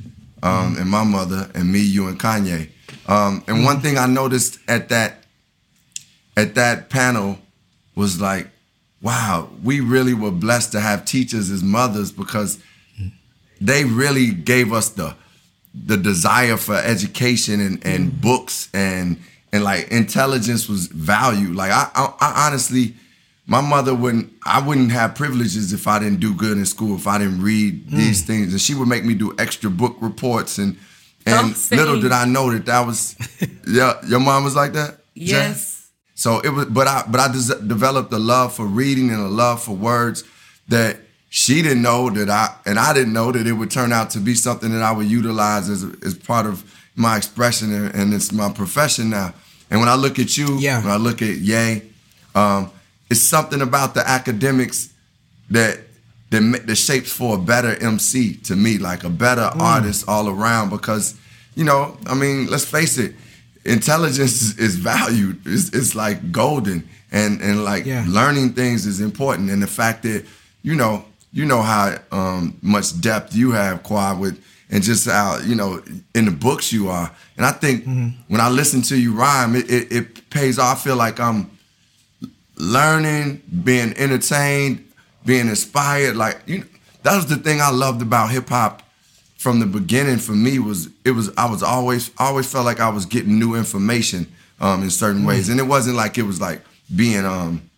um, 0.43 0.77
and 0.79 0.89
my 0.89 1.05
mother, 1.05 1.51
and 1.55 1.71
me, 1.71 1.81
you, 1.81 2.07
and 2.09 2.19
Kanye. 2.19 2.71
Um, 3.09 3.43
and 3.47 3.65
one 3.65 3.81
thing 3.81 3.99
I 3.99 4.07
noticed 4.07 4.59
at 4.69 4.89
that 4.89 5.25
at 6.37 6.55
that 6.55 6.91
panel 6.91 7.39
was 7.95 8.21
like, 8.21 8.49
wow, 9.01 9.49
we 9.63 9.81
really 9.81 10.13
were 10.15 10.31
blessed 10.31 10.73
to 10.73 10.81
have 10.81 11.05
teachers 11.05 11.51
as 11.51 11.63
mothers 11.63 12.13
because 12.13 12.59
they 13.61 13.85
really 13.85 14.31
gave 14.33 14.73
us 14.73 14.89
the 14.91 15.15
the 15.75 15.97
desire 15.97 16.57
for 16.57 16.75
education 16.77 17.61
and, 17.61 17.85
and 17.87 18.11
Mm-hmm. 18.11 18.21
books 18.21 18.69
and 18.75 19.19
and 19.53 19.63
like 19.65 19.89
intelligence 19.89 20.69
was 20.69 20.87
valued. 20.89 21.55
Like 21.57 21.71
I, 21.71 21.89
I, 21.95 22.13
I 22.21 22.47
honestly, 22.47 22.95
my 23.47 23.61
mother 23.61 23.95
wouldn't. 23.95 24.33
I 24.45 24.61
wouldn't 24.61 24.93
have 24.93 25.15
privileges 25.15 25.73
if 25.73 25.87
I 25.87 25.99
didn't 25.99 26.21
do 26.21 26.35
good 26.35 26.59
in 26.59 26.67
school. 26.67 26.97
If 26.97 27.07
I 27.07 27.19
didn't 27.19 27.43
read 27.43 27.89
these 27.91 28.23
Mm. 28.23 28.27
things, 28.27 28.53
and 28.53 28.61
she 28.61 28.75
would 28.75 28.89
make 28.89 29.05
me 29.05 29.15
do 29.15 29.35
extra 29.39 29.71
book 29.71 29.97
reports 30.01 30.59
and. 30.59 30.77
And 31.29 31.57
little 31.73 32.01
did 32.01 32.13
I 32.13 32.25
know 32.25 32.53
that 32.53 32.67
that 32.67 32.87
was, 32.87 33.17
yeah, 33.67 33.95
your 34.07 34.21
mom 34.21 34.45
was 34.45 34.55
like 34.55 34.75
that. 34.75 35.01
Yes. 35.13 35.89
So 36.15 36.39
it 36.39 36.51
was, 36.51 36.67
but 36.67 36.87
I, 36.87 37.03
but 37.09 37.19
I 37.19 37.27
des- 37.33 37.67
developed 37.67 38.13
a 38.13 38.19
love 38.19 38.55
for 38.55 38.65
reading 38.65 39.11
and 39.11 39.19
a 39.21 39.27
love 39.29 39.61
for 39.61 39.75
words 39.75 40.23
that 40.69 40.99
she 41.29 41.63
didn't 41.63 41.83
know 41.83 42.11
that 42.11 42.31
I, 42.31 42.55
and 42.65 42.79
I 42.79 42.95
didn't 42.95 43.13
know 43.13 43.33
that 43.33 43.45
it 43.45 43.55
would 43.55 43.73
turn 43.73 43.91
out 43.93 44.11
to 44.11 44.21
be 44.21 44.37
something 44.37 44.71
that 44.71 44.83
I 44.83 44.93
would 44.93 45.09
utilize 45.11 45.69
as, 45.69 45.83
as 46.05 46.15
part 46.15 46.47
of 46.47 46.63
my 46.95 47.17
expression 47.17 47.73
and, 47.75 47.93
and 47.93 48.15
it's 48.15 48.31
my 48.31 48.49
profession 48.53 49.11
now. 49.11 49.35
And 49.69 49.81
when 49.81 49.89
I 49.89 49.97
look 49.97 50.21
at 50.21 50.37
you, 50.39 50.57
Yeah. 50.61 50.81
when 50.81 50.93
I 50.93 50.97
look 50.97 51.23
at 51.23 51.35
yay 51.39 51.83
um, 52.37 52.71
it's 53.11 53.23
something 53.23 53.61
about 53.63 53.95
the 53.95 54.09
academics 54.09 54.93
that 55.51 55.81
that, 56.31 56.67
that 56.67 56.75
shapes 56.77 57.13
for 57.13 57.37
a 57.37 57.39
better 57.39 57.77
MC 57.81 58.35
to 58.39 58.57
me, 58.57 58.79
like 58.79 59.05
a 59.05 59.09
better 59.11 59.49
Mm. 59.55 59.61
artist 59.61 60.05
all 60.09 60.29
around. 60.29 60.71
Because 60.71 61.15
you 61.55 61.65
know, 61.65 61.97
I 62.07 62.15
mean, 62.15 62.47
let's 62.49 62.65
face 62.65 62.99
it, 62.99 63.15
intelligence 63.65 64.43
is, 64.43 64.59
is 64.59 64.77
valued. 64.77 65.41
It's, 65.47 65.69
it's 65.71 65.95
like 65.95 66.33
golden, 66.33 66.89
and 67.13 67.41
and 67.41 67.65
like 67.65 67.87
Yeah. 67.87 68.05
learning 68.09 68.55
things 68.55 68.87
is 68.87 69.01
important. 69.01 69.51
And 69.51 69.63
the 69.63 69.67
fact 69.69 70.03
that 70.03 70.25
you 70.63 70.75
know, 70.75 71.05
you 71.33 71.45
know 71.45 71.63
how 71.63 71.97
um, 72.11 72.57
much 72.61 73.01
depth 73.01 73.35
you 73.35 73.53
have, 73.53 73.83
Quad, 73.85 74.19
with 74.19 74.43
and 74.69 74.83
just 74.83 75.07
how 75.09 75.39
you 75.47 75.55
know 75.55 75.81
in 76.15 76.25
the 76.25 76.31
books 76.33 76.73
you 76.73 76.89
are. 76.89 77.11
And 77.37 77.47
I 77.47 77.53
think 77.53 77.85
when 78.29 78.41
I 78.41 78.49
listen 78.49 78.83
to 78.83 78.97
you 78.97 79.13
rhyme, 79.15 79.55
it, 79.55 79.71
it, 79.71 79.93
it 79.93 80.31
pays 80.31 80.59
off. 80.59 80.81
I 80.81 80.85
feel 80.85 80.97
like 80.97 81.21
I'm 81.21 81.51
learning, 82.57 83.43
being 83.65 83.93
entertained, 83.97 84.85
being 85.25 85.49
inspired. 85.49 86.17
Like 86.17 86.41
you, 86.47 86.65
that 87.03 87.17
was 87.17 87.27
the 87.27 87.37
thing 87.37 87.61
I 87.61 87.71
loved 87.71 88.03
about 88.03 88.31
hip 88.31 88.49
hop 88.49 88.83
from 89.37 89.61
the 89.61 89.67
beginning. 89.67 90.19
For 90.19 90.33
me, 90.33 90.59
was 90.59 90.89
it 91.05 91.13
was 91.13 91.31
I 91.37 91.49
was 91.51 91.63
always 91.63 92.11
always 92.19 92.51
felt 92.51 92.65
like 92.65 92.81
I 92.81 92.89
was 92.89 93.07
getting 93.07 93.39
new 93.39 93.55
information 93.55 94.27
um, 94.61 94.83
in 94.83 94.91
certain 94.91 95.23
Mm. 95.23 95.27
ways, 95.29 95.49
and 95.49 95.61
it 95.61 95.65
wasn't 95.65 95.97
like 95.97 96.19
it 96.19 96.23
was 96.23 96.41
like 96.41 96.63
being 96.95 97.25
um, 97.25 97.69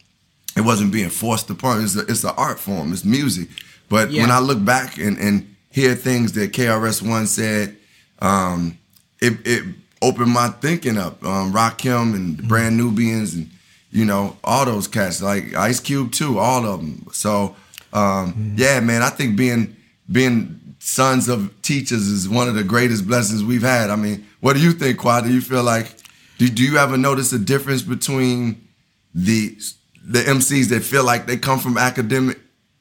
it 0.57 0.63
wasn't 0.63 0.93
being 0.93 1.11
forced 1.11 1.51
upon. 1.51 1.83
It's 1.83 1.97
a, 1.97 2.01
it's 2.01 2.25
an 2.25 2.35
art 2.37 2.59
form. 2.59 2.93
It's 2.93 3.05
music. 3.05 3.49
But 3.89 4.11
when 4.11 4.31
I 4.31 4.39
look 4.41 4.63
back 4.63 4.99
and, 4.99 5.17
and 5.19 5.55
hear 5.71 5.95
things 5.95 6.33
that 6.33 6.53
KRS 6.53 7.01
One 7.01 7.27
said, 7.27 7.75
um, 8.21 8.77
it, 9.21 9.35
it 9.47 9.65
opened 10.03 10.31
my 10.31 10.49
thinking 10.49 10.99
up. 10.99 11.25
Um, 11.25 11.53
Rakim 11.55 12.15
and 12.15 12.37
the 12.37 12.43
Brand 12.43 12.77
Nubians 12.77 13.33
and 13.35 13.49
you 13.91 14.05
know 14.05 14.37
all 14.45 14.65
those 14.65 14.89
cats 14.89 15.23
like 15.23 15.55
Ice 15.55 15.81
Cube 15.81 16.13
too, 16.13 16.39
all 16.39 16.65
of 16.67 16.81
them. 16.81 17.07
So 17.13 17.57
um, 17.93 18.55
yeah, 18.57 18.81
man, 18.81 19.03
I 19.03 19.11
think 19.11 19.37
being 19.37 19.77
being 20.11 20.61
sons 20.79 21.29
of 21.29 21.61
teachers 21.63 22.07
is 22.07 22.29
one 22.29 22.49
of 22.49 22.55
the 22.55 22.65
greatest 22.65 23.07
blessings 23.07 23.43
we've 23.45 23.63
had. 23.63 23.91
I 23.91 23.97
mean, 23.97 24.27
what 24.41 24.55
do 24.55 24.61
you 24.61 24.73
think, 24.73 24.99
Quad? 24.99 25.25
Do 25.25 25.33
you 25.33 25.41
feel 25.41 25.63
like 25.63 25.95
do, 26.39 26.49
do 26.49 26.63
you 26.63 26.79
ever 26.79 26.97
notice 26.97 27.33
a 27.33 27.39
difference 27.39 27.83
between 27.83 28.69
the 29.15 29.57
the 30.03 30.21
MCs 30.21 30.69
that 30.69 30.83
feel 30.83 31.05
like 31.05 31.27
they 31.27 31.37
come 31.37 31.59
from 31.59 31.77
academic 31.77 32.39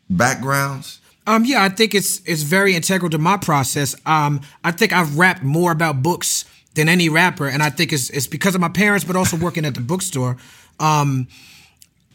backgrounds? 0.10 1.00
Um, 1.26 1.44
yeah, 1.44 1.64
I 1.64 1.70
think 1.70 1.94
it's 1.94 2.22
it's 2.26 2.44
very 2.44 2.76
integral 2.76 3.10
to 3.10 3.18
my 3.18 3.38
process. 3.38 3.96
Um, 4.06 4.42
I 4.64 4.72
think 4.72 4.94
I've 4.94 5.18
rapped 5.18 5.44
more 5.44 5.72
about 5.72 6.02
books 6.02 6.46
than 6.76 6.88
any 6.88 7.10
rapper, 7.10 7.48
and 7.48 7.62
I 7.62 7.70
think 7.70 7.92
it's 7.92 8.10
it's 8.12 8.28
because 8.28 8.56
of 8.56 8.62
my 8.62 8.70
parents, 8.70 9.04
but 9.04 9.16
also 9.16 9.36
working 9.36 9.66
at 9.66 9.74
the 9.74 9.82
bookstore. 9.82 10.38
Um, 10.80 11.28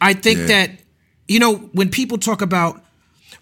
I 0.01 0.13
think 0.13 0.39
Yeah. 0.39 0.45
that 0.47 0.71
you 1.27 1.39
know 1.39 1.55
when 1.73 1.89
people 1.89 2.17
talk 2.17 2.41
about, 2.41 2.83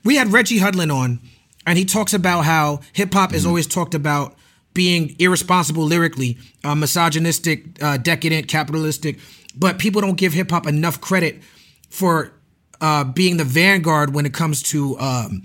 we 0.03 0.15
had 0.15 0.31
Reggie 0.31 0.59
Hudlin 0.59 0.91
on, 0.91 1.19
and 1.65 1.77
he 1.77 1.85
talks 1.85 2.13
about 2.13 2.45
how 2.45 2.81
hip 2.93 3.13
hop 3.13 3.33
is 3.33 3.45
always 3.45 3.67
talked 3.67 3.93
about 3.95 4.35
being 4.73 5.15
irresponsible 5.19 5.83
lyrically, 5.85 6.37
uh, 6.63 6.73
misogynistic, 6.75 7.81
uh, 7.83 7.97
decadent, 7.97 8.47
capitalistic, 8.47 9.19
but 9.55 9.77
people 9.79 10.01
don't 10.01 10.15
give 10.15 10.31
hip 10.33 10.49
hop 10.49 10.65
enough 10.65 11.01
credit 11.01 11.41
for 11.89 12.31
uh, 12.79 13.03
being 13.03 13.37
the 13.37 13.43
vanguard 13.43 14.13
when 14.13 14.25
it 14.25 14.33
comes 14.33 14.63
to 14.63 14.97
um, 14.99 15.43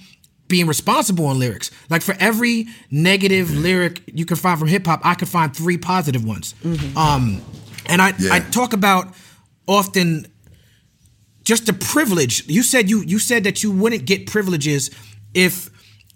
being 0.48 0.66
responsible 0.68 1.28
in 1.32 1.38
lyrics. 1.40 1.70
Like 1.90 2.02
for 2.02 2.14
every 2.20 2.66
negative 2.90 3.50
lyric 3.54 4.00
you 4.06 4.24
can 4.24 4.36
find 4.36 4.58
from 4.60 4.68
hip 4.68 4.86
hop, 4.86 5.00
I 5.04 5.14
can 5.14 5.26
find 5.26 5.54
three 5.54 5.76
positive 5.76 6.24
ones. 6.24 6.54
Um, 6.94 7.42
and 7.86 8.00
I, 8.00 8.14
Yeah. 8.18 8.34
I 8.34 8.40
talk 8.40 8.72
about 8.72 9.12
often 9.66 10.26
just 11.44 11.66
the 11.66 11.72
privilege. 11.72 12.46
You 12.48 12.62
said 12.62 12.90
you 12.90 13.02
you 13.02 13.18
said 13.18 13.44
that 13.44 13.62
you 13.62 13.72
wouldn't 13.72 14.04
get 14.04 14.26
privileges 14.26 14.90
if 15.32 15.70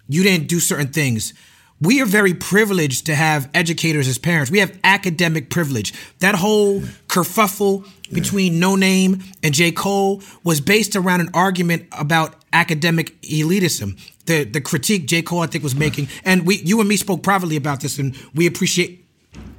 you 0.09 0.23
didn't 0.23 0.49
do 0.49 0.61
certain 0.61 0.89
things. 0.89 1.33
We 1.81 2.03
are 2.03 2.07
very 2.07 2.35
privileged 2.35 3.07
to 3.07 3.15
have 3.15 3.49
educators 3.55 4.07
as 4.07 4.19
parents. 4.19 4.51
We 4.51 4.59
have 4.59 4.79
academic 4.85 5.49
privilege. 5.49 5.95
That 6.19 6.35
whole 6.35 6.81
kerfuffle 7.07 7.89
between 8.13 8.61
Noname 8.61 9.23
and 9.43 9.55
J. 9.55 9.73
Cole 9.73 10.23
was 10.45 10.61
based 10.61 10.95
around 10.95 11.23
an 11.23 11.31
argument 11.33 11.87
about 11.93 12.35
academic 12.53 13.21
elitism. 13.23 13.99
The 14.27 14.45
the 14.45 14.61
critique 14.61 15.07
J. 15.07 15.23
Cole 15.23 15.41
I 15.41 15.47
think 15.47 15.65
was 15.65 15.75
making, 15.75 16.09
and 16.25 16.47
we 16.47 16.57
you 16.57 16.81
and 16.81 16.89
me 16.89 16.97
spoke 16.97 17.23
privately 17.23 17.57
about 17.57 17.81
this, 17.81 17.99
and 17.99 18.17
we 18.35 18.47
appreciate 18.47 19.00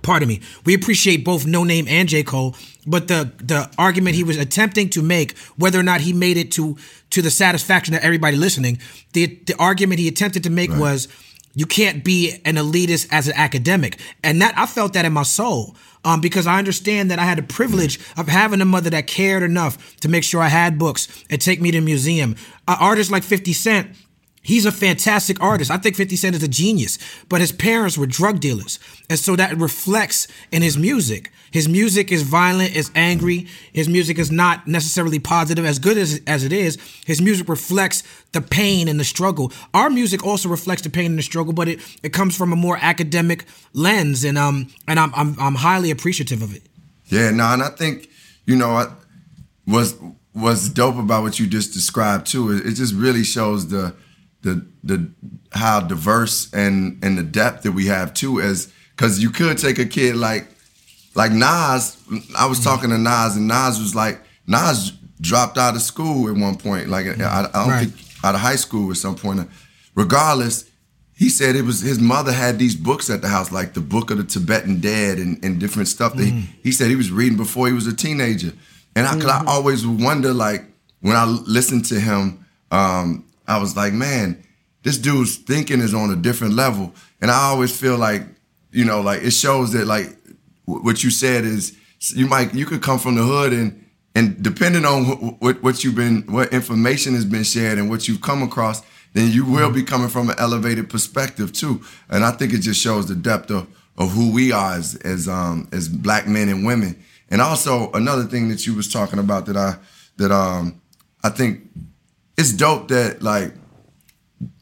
pardon 0.01 0.27
me, 0.27 0.41
we 0.65 0.73
appreciate 0.73 1.23
both 1.23 1.45
Noname 1.45 1.87
and 1.89 2.07
J. 2.09 2.23
Cole, 2.23 2.55
but 2.85 3.07
the 3.07 3.31
the 3.37 3.69
argument 3.77 4.15
he 4.15 4.23
was 4.23 4.37
attempting 4.37 4.89
to 4.89 5.01
make, 5.01 5.37
whether 5.57 5.79
or 5.79 5.83
not 5.83 6.01
he 6.01 6.13
made 6.13 6.37
it 6.37 6.51
to 6.53 6.77
to 7.11 7.21
the 7.21 7.31
satisfaction 7.31 7.93
of 7.93 8.03
everybody 8.03 8.37
listening, 8.37 8.79
the 9.13 9.39
the 9.45 9.55
argument 9.57 9.99
he 9.99 10.07
attempted 10.07 10.43
to 10.43 10.49
make 10.49 10.71
was 10.71 11.07
you 11.53 11.65
can't 11.65 12.03
be 12.03 12.39
an 12.45 12.55
elitist 12.55 13.07
as 13.11 13.27
an 13.27 13.33
academic. 13.35 13.99
And 14.23 14.41
that 14.41 14.57
I 14.57 14.65
felt 14.65 14.93
that 14.93 15.05
in 15.05 15.13
my 15.13 15.23
soul. 15.23 15.75
Um, 16.03 16.19
because 16.19 16.47
I 16.47 16.57
understand 16.57 17.11
that 17.11 17.19
I 17.19 17.25
had 17.25 17.37
the 17.37 17.43
privilege 17.43 17.99
of 18.17 18.27
having 18.27 18.59
a 18.59 18.65
mother 18.65 18.89
that 18.89 19.05
cared 19.05 19.43
enough 19.43 19.99
to 19.99 20.09
make 20.09 20.23
sure 20.23 20.41
I 20.41 20.47
had 20.47 20.79
books 20.79 21.07
and 21.29 21.39
take 21.39 21.61
me 21.61 21.69
to 21.69 21.77
a 21.77 21.81
museum. 21.81 22.35
An 22.67 22.77
artist 22.79 23.11
like 23.11 23.21
50 23.21 23.53
Cent, 23.53 23.95
He's 24.43 24.65
a 24.65 24.71
fantastic 24.71 25.41
artist. 25.41 25.69
I 25.69 25.77
think 25.77 25.95
50 25.95 26.15
Cent 26.15 26.35
is 26.35 26.43
a 26.43 26.47
genius, 26.47 26.97
but 27.29 27.41
his 27.41 27.51
parents 27.51 27.97
were 27.97 28.07
drug 28.07 28.39
dealers. 28.39 28.79
And 29.09 29.19
so 29.19 29.35
that 29.35 29.55
reflects 29.57 30.27
in 30.51 30.63
his 30.63 30.77
music. 30.77 31.31
His 31.51 31.67
music 31.67 32.11
is 32.11 32.23
violent, 32.23 32.75
is 32.75 32.89
angry. 32.95 33.47
His 33.73 33.87
music 33.87 34.17
is 34.17 34.31
not 34.31 34.67
necessarily 34.67 35.19
positive 35.19 35.65
as 35.65 35.79
good 35.79 35.97
as, 35.97 36.21
as 36.25 36.43
it 36.43 36.53
is. 36.53 36.77
His 37.05 37.21
music 37.21 37.49
reflects 37.49 38.03
the 38.31 38.41
pain 38.41 38.87
and 38.87 38.99
the 38.99 39.03
struggle. 39.03 39.51
Our 39.73 39.89
music 39.89 40.25
also 40.25 40.49
reflects 40.49 40.81
the 40.81 40.89
pain 40.89 41.07
and 41.07 41.19
the 41.19 41.23
struggle, 41.23 41.53
but 41.53 41.67
it, 41.67 41.79
it 42.01 42.13
comes 42.13 42.35
from 42.35 42.53
a 42.53 42.55
more 42.55 42.79
academic 42.81 43.45
lens 43.73 44.23
and 44.23 44.37
um 44.37 44.67
and 44.87 44.99
I'm 44.99 45.13
I'm 45.13 45.39
I'm 45.39 45.55
highly 45.55 45.91
appreciative 45.91 46.41
of 46.41 46.55
it. 46.55 46.63
Yeah, 47.07 47.31
no, 47.31 47.43
and 47.45 47.61
I 47.61 47.69
think 47.69 48.09
you 48.45 48.55
know 48.55 48.71
I, 48.71 48.87
was 49.67 49.95
was 50.33 50.69
dope 50.69 50.97
about 50.97 51.23
what 51.23 51.39
you 51.39 51.47
just 51.47 51.73
described 51.73 52.27
too. 52.27 52.51
It, 52.51 52.65
it 52.65 52.73
just 52.73 52.93
really 52.93 53.23
shows 53.23 53.67
the 53.67 53.93
the 54.41 54.65
the 54.83 55.09
how 55.53 55.79
diverse 55.81 56.51
and 56.53 57.03
and 57.03 57.17
the 57.17 57.23
depth 57.23 57.63
that 57.63 57.71
we 57.73 57.87
have 57.87 58.13
too. 58.13 58.41
As 58.41 58.71
because 58.95 59.21
you 59.21 59.29
could 59.29 59.57
take 59.57 59.79
a 59.79 59.85
kid 59.85 60.15
like 60.15 60.47
like 61.15 61.31
Nas. 61.31 61.97
I 62.37 62.45
was 62.47 62.63
talking 62.63 62.89
to 62.89 62.97
Nas, 62.97 63.35
and 63.35 63.47
Nas 63.47 63.79
was 63.79 63.93
like 63.95 64.21
Nas 64.47 64.91
dropped 65.19 65.57
out 65.57 65.75
of 65.75 65.81
school 65.81 66.27
at 66.29 66.35
one 66.35 66.57
point. 66.57 66.87
Like 66.89 67.05
I, 67.07 67.11
I 67.11 67.41
don't 67.53 67.69
Right. 67.69 67.87
think 67.89 68.07
out 68.23 68.35
of 68.35 68.41
high 68.41 68.55
school 68.55 68.89
at 68.91 68.97
some 68.97 69.15
point. 69.15 69.47
Regardless, 69.95 70.65
he 71.15 71.29
said 71.29 71.55
it 71.55 71.63
was 71.63 71.81
his 71.81 71.99
mother 71.99 72.31
had 72.31 72.57
these 72.59 72.75
books 72.75 73.09
at 73.09 73.21
the 73.21 73.27
house, 73.27 73.51
like 73.51 73.73
the 73.73 73.81
Book 73.81 74.09
of 74.09 74.17
the 74.17 74.23
Tibetan 74.23 74.79
Dead 74.79 75.17
and, 75.19 75.43
and 75.43 75.59
different 75.59 75.87
stuff. 75.89 76.15
That 76.15 76.25
he, 76.25 76.49
he 76.63 76.71
said 76.71 76.89
he 76.89 76.95
was 76.95 77.11
reading 77.11 77.37
before 77.37 77.67
he 77.67 77.73
was 77.73 77.87
a 77.87 77.95
teenager, 77.95 78.53
and 78.95 79.05
I, 79.05 79.13
'cause 79.15 79.25
I 79.25 79.43
always 79.45 79.85
wonder, 79.85 80.33
like 80.33 80.63
when 81.01 81.15
I 81.15 81.25
listened 81.25 81.85
to 81.85 81.99
him, 81.99 82.45
um, 82.71 83.25
I 83.47 83.59
was 83.59 83.75
like, 83.75 83.93
man, 83.93 84.43
this 84.83 84.97
dude's 84.97 85.37
thinking 85.37 85.79
is 85.79 85.93
on 85.93 86.09
a 86.11 86.15
different 86.15 86.53
level, 86.53 86.93
and 87.21 87.29
I 87.29 87.49
always 87.49 87.77
feel 87.77 87.97
like, 87.97 88.23
you 88.71 88.85
know, 88.85 89.01
like 89.01 89.21
it 89.21 89.31
shows 89.31 89.73
that 89.73 89.85
like 89.85 90.07
wh- 90.65 90.83
what 90.83 91.03
you 91.03 91.09
said 91.09 91.43
is 91.45 91.77
you 92.15 92.27
might 92.27 92.53
you 92.53 92.65
could 92.65 92.81
come 92.81 92.99
from 92.99 93.15
the 93.15 93.23
hood 93.23 93.53
and 93.53 93.85
and 94.15 94.41
depending 94.41 94.85
on 94.85 95.05
what, 95.05 95.41
what 95.41 95.63
what 95.63 95.83
you've 95.83 95.95
been 95.95 96.23
what 96.23 96.51
information 96.53 97.13
has 97.13 97.25
been 97.25 97.43
shared 97.43 97.77
and 97.77 97.89
what 97.89 98.07
you've 98.07 98.21
come 98.21 98.41
across 98.41 98.81
then 99.13 99.29
you 99.29 99.45
will 99.45 99.71
be 99.71 99.83
coming 99.83 100.07
from 100.07 100.29
an 100.29 100.35
elevated 100.39 100.89
perspective 100.89 101.51
too. 101.51 101.81
And 102.09 102.23
i 102.23 102.31
think 102.31 102.53
it 102.53 102.59
just 102.59 102.81
shows 102.81 103.07
the 103.07 103.15
depth 103.15 103.51
of 103.51 103.67
of 103.97 104.11
who 104.11 104.31
we 104.31 104.51
are 104.51 104.73
as 104.73 104.95
as 104.95 105.27
um 105.27 105.67
as 105.71 105.87
black 105.87 106.27
men 106.27 106.49
and 106.49 106.65
women. 106.65 107.01
And 107.29 107.41
also 107.41 107.91
another 107.93 108.23
thing 108.23 108.49
that 108.49 108.65
you 108.65 108.73
was 108.73 108.91
talking 108.91 109.19
about 109.19 109.45
that 109.45 109.57
i 109.57 109.75
that 110.17 110.31
um 110.31 110.81
i 111.23 111.29
think 111.29 111.61
it's 112.37 112.53
dope 112.53 112.87
that 112.89 113.21
like 113.21 113.53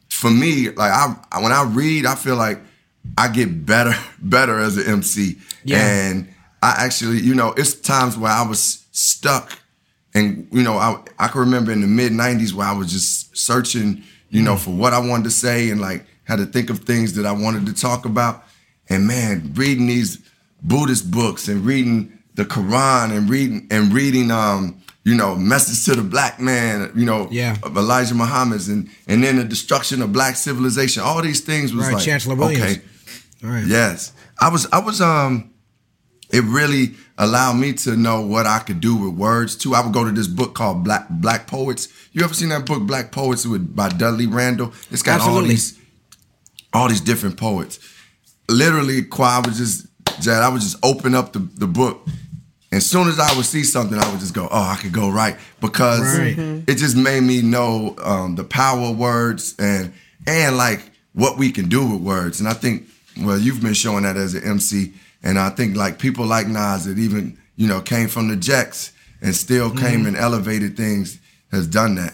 for 0.09 0.29
me, 0.29 0.69
like 0.69 0.91
I 0.91 1.39
when 1.41 1.51
I 1.51 1.63
read, 1.63 2.05
I 2.05 2.15
feel 2.15 2.35
like 2.35 2.59
I 3.17 3.27
get 3.29 3.65
better, 3.65 3.93
better 4.21 4.59
as 4.59 4.77
an 4.77 4.91
MC. 4.91 5.37
Yeah. 5.63 5.77
And 5.77 6.33
I 6.61 6.75
actually, 6.77 7.19
you 7.19 7.35
know, 7.35 7.53
it's 7.55 7.73
times 7.73 8.17
where 8.17 8.31
I 8.31 8.45
was 8.47 8.85
stuck 8.91 9.57
and 10.13 10.47
you 10.51 10.63
know, 10.63 10.77
I 10.77 11.01
I 11.17 11.27
can 11.27 11.41
remember 11.41 11.71
in 11.71 11.81
the 11.81 11.87
mid 11.87 12.11
'90s 12.11 12.53
where 12.53 12.67
I 12.67 12.73
was 12.73 12.91
just 12.91 13.37
searching, 13.37 14.03
you 14.29 14.41
know, 14.41 14.55
for 14.55 14.71
what 14.71 14.93
I 14.93 14.99
wanted 14.99 15.25
to 15.25 15.31
say 15.31 15.69
and 15.69 15.79
like 15.79 16.05
had 16.23 16.37
to 16.37 16.45
think 16.45 16.69
of 16.69 16.79
things 16.79 17.13
that 17.15 17.25
I 17.25 17.31
wanted 17.31 17.65
to 17.67 17.73
talk 17.73 18.05
about. 18.05 18.43
And 18.89 19.05
man, 19.05 19.51
reading 19.55 19.87
these 19.87 20.19
Buddhist 20.63 21.11
books 21.11 21.47
and 21.47 21.65
reading 21.65 22.17
the 22.35 22.45
Quran 22.45 23.15
and 23.15 23.29
reading 23.29 23.67
and 23.69 23.93
reading, 23.93 24.31
um, 24.31 24.81
you 25.03 25.15
know, 25.15 25.35
message 25.35 25.85
to 25.85 25.95
the 25.95 26.07
black 26.07 26.39
man, 26.39 26.91
you 26.95 27.05
know, 27.05 27.27
Yeah. 27.31 27.55
of 27.63 27.77
Elijah 27.77 28.15
Muhammad's 28.15 28.67
and 28.67 28.89
and 29.07 29.23
then 29.23 29.37
the 29.37 29.43
destruction 29.43 30.01
of 30.01 30.11
black 30.11 30.35
civilization. 30.35 31.03
All 31.03 31.21
these 31.21 31.41
things 31.41 31.73
was 31.73 31.85
Right, 31.85 31.93
like, 31.95 32.03
Chancellor 32.03 32.35
Williams. 32.35 32.63
okay, 32.77 32.81
All 33.43 33.49
right. 33.49 33.65
Yes. 33.65 34.11
I 34.39 34.49
was 34.49 34.67
I 34.71 34.79
was 34.79 35.01
um 35.01 35.51
it 36.31 36.43
really 36.43 36.93
allowed 37.17 37.53
me 37.53 37.73
to 37.73 37.95
know 37.95 38.21
what 38.21 38.45
I 38.45 38.59
could 38.59 38.79
do 38.79 38.95
with 38.95 39.13
words 39.17 39.55
too. 39.55 39.73
I 39.73 39.81
would 39.83 39.93
go 39.93 40.05
to 40.05 40.11
this 40.11 40.27
book 40.27 40.53
called 40.53 40.83
Black 40.83 41.07
Black 41.09 41.47
Poets. 41.47 41.87
You 42.11 42.23
ever 42.23 42.33
seen 42.33 42.49
that 42.49 42.65
book 42.65 42.83
Black 42.83 43.11
Poets 43.11 43.45
with 43.45 43.75
by 43.75 43.89
Dudley 43.89 44.27
Randall? 44.27 44.73
It's 44.91 45.01
got 45.01 45.21
all 45.21 45.41
these 45.41 45.77
all 46.73 46.87
these 46.87 47.01
different 47.01 47.37
poets. 47.37 47.79
Literally, 48.49 49.05
I 49.19 49.41
was 49.45 49.57
just 49.57 49.87
I 50.27 50.49
would 50.49 50.61
just 50.61 50.77
open 50.83 51.15
up 51.15 51.33
the, 51.33 51.39
the 51.39 51.67
book. 51.67 52.05
As 52.71 52.85
soon 52.85 53.07
as 53.07 53.19
I 53.19 53.35
would 53.35 53.45
see 53.45 53.63
something, 53.63 53.97
I 53.97 54.11
would 54.11 54.19
just 54.19 54.33
go, 54.33 54.47
"Oh, 54.51 54.61
I 54.63 54.75
could 54.75 54.91
go 54.91 55.09
right," 55.09 55.35
because 55.59 56.17
Right. 56.17 56.37
it 56.67 56.75
just 56.77 56.95
made 56.95 57.21
me 57.23 57.41
know 57.41 57.95
um, 58.03 58.35
the 58.35 58.43
power 58.43 58.89
of 58.89 58.97
words 58.97 59.55
and 59.57 59.91
and 60.27 60.55
like 60.55 60.81
what 61.13 61.37
we 61.37 61.51
can 61.51 61.67
do 61.67 61.85
with 61.87 62.01
words. 62.01 62.39
And 62.39 62.47
I 62.47 62.53
think, 62.53 62.87
well, 63.19 63.39
you've 63.39 63.61
been 63.61 63.73
showing 63.73 64.03
that 64.03 64.17
as 64.17 64.35
an 64.35 64.43
MC, 64.43 64.93
and 65.23 65.39
I 65.39 65.49
think 65.49 65.75
like 65.75 65.97
people 65.97 66.27
like 66.27 66.47
Nas 66.47 66.85
that 66.85 66.99
even 66.99 67.37
you 67.55 67.67
know 67.67 67.81
came 67.81 68.07
from 68.07 68.27
the 68.27 68.35
Jacks 68.35 68.91
and 69.21 69.35
still 69.35 69.71
came 69.71 70.05
and 70.05 70.15
elevated 70.15 70.77
things 70.77 71.17
has 71.51 71.65
done 71.65 71.95
that. 71.95 72.13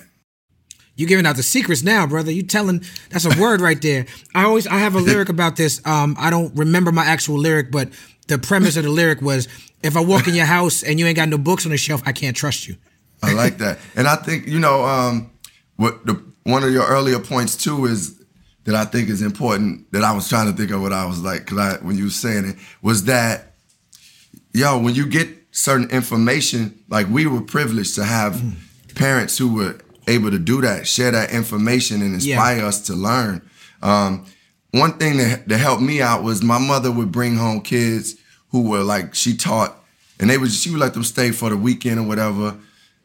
You 0.96 1.06
giving 1.08 1.25
out 1.25 1.36
the 1.36 1.44
secrets 1.44 1.84
now, 1.84 2.08
brother. 2.08 2.32
You 2.32 2.44
telling 2.44 2.84
that's 3.10 3.25
a 3.25 3.42
word 3.42 3.60
right 3.60 3.82
there. 3.82 4.06
I 4.34 4.46
always 4.46 4.66
I 4.66 4.78
have 4.78 4.96
a 4.96 5.00
lyric 5.00 5.30
about 5.30 5.58
this. 5.58 5.86
Um, 5.86 6.16
I 6.18 6.30
don't 6.30 6.56
remember 6.56 6.92
my 6.92 7.06
actual 7.06 7.38
lyric, 7.38 7.70
but 7.70 7.90
the 8.28 8.38
premise 8.38 8.78
of 8.78 8.84
the 8.84 8.90
lyric 8.90 9.22
was 9.22 9.48
if 9.84 9.98
I 9.98 10.02
walk 10.02 10.28
in 10.28 10.36
your 10.36 10.46
house 10.46 10.84
and 10.84 11.00
you 11.00 11.06
ain't 11.06 11.18
got 11.18 11.30
no 11.30 11.38
books 11.38 11.66
on 11.66 11.72
the 11.72 11.78
shelf, 11.78 12.02
I 12.06 12.12
can't 12.12 12.36
trust 12.36 12.68
you. 12.68 12.75
I 13.22 13.34
like 13.34 13.58
that, 13.58 13.80
and 13.96 14.08
I 14.08 14.16
think 14.16 14.48
you 14.48 14.60
know 14.60 14.86
um, 14.86 15.32
what 15.75 16.06
the 16.06 16.22
one 16.44 16.64
of 16.64 16.72
your 16.72 16.86
earlier 16.86 17.20
points 17.20 17.58
too 17.58 17.86
is 17.86 18.22
that 18.66 18.75
I 18.75 18.86
think 18.86 19.10
is 19.10 19.22
important. 19.22 19.92
That 19.92 20.04
I 20.04 20.14
was 20.14 20.30
trying 20.30 20.50
to 20.50 20.58
think 20.58 20.72
of 20.72 20.82
what 20.82 20.94
I 20.94 21.06
was 21.06 21.22
like 21.22 21.46
because 21.46 21.58
I 21.58 21.78
when 21.84 21.98
you 21.98 22.06
were 22.06 22.10
saying 22.10 22.46
it 22.46 22.56
was 22.82 23.06
that 23.06 23.56
yo 24.54 24.80
when 24.80 24.96
you 24.96 25.06
get 25.06 25.28
certain 25.52 25.90
information 25.90 26.84
like 26.90 27.08
we 27.10 27.25
were 27.25 27.42
privileged 27.42 27.96
to 27.96 28.04
have 28.04 28.42
parents 28.96 29.38
who 29.38 29.54
were 29.54 29.78
able 30.08 30.32
to 30.32 30.40
do 30.40 30.62
that, 30.62 30.88
share 30.88 31.12
that 31.12 31.32
information 31.32 32.02
and 32.02 32.22
Yeah. 32.22 32.36
inspire 32.36 32.66
us 32.66 32.80
to 32.82 32.94
learn. 32.94 33.42
Um, 33.82 34.26
one 34.72 34.94
thing 34.94 35.18
that, 35.18 35.48
that 35.48 35.58
helped 35.58 35.82
me 35.82 36.02
out 36.02 36.24
was 36.24 36.44
my 36.44 36.58
mother 36.58 36.92
would 36.92 37.12
bring 37.12 37.38
home 37.38 37.62
kids 37.62 38.16
who 38.52 38.62
were 38.62 38.84
like 38.84 39.16
she 39.16 39.36
taught, 39.36 39.76
and 40.20 40.30
they 40.30 40.38
would 40.38 40.52
she 40.52 40.70
would 40.72 40.80
let 40.80 40.94
them 40.94 41.04
stay 41.04 41.32
for 41.32 41.50
the 41.50 41.58
weekend 41.58 42.00
or 42.00 42.04
whatever, 42.04 42.56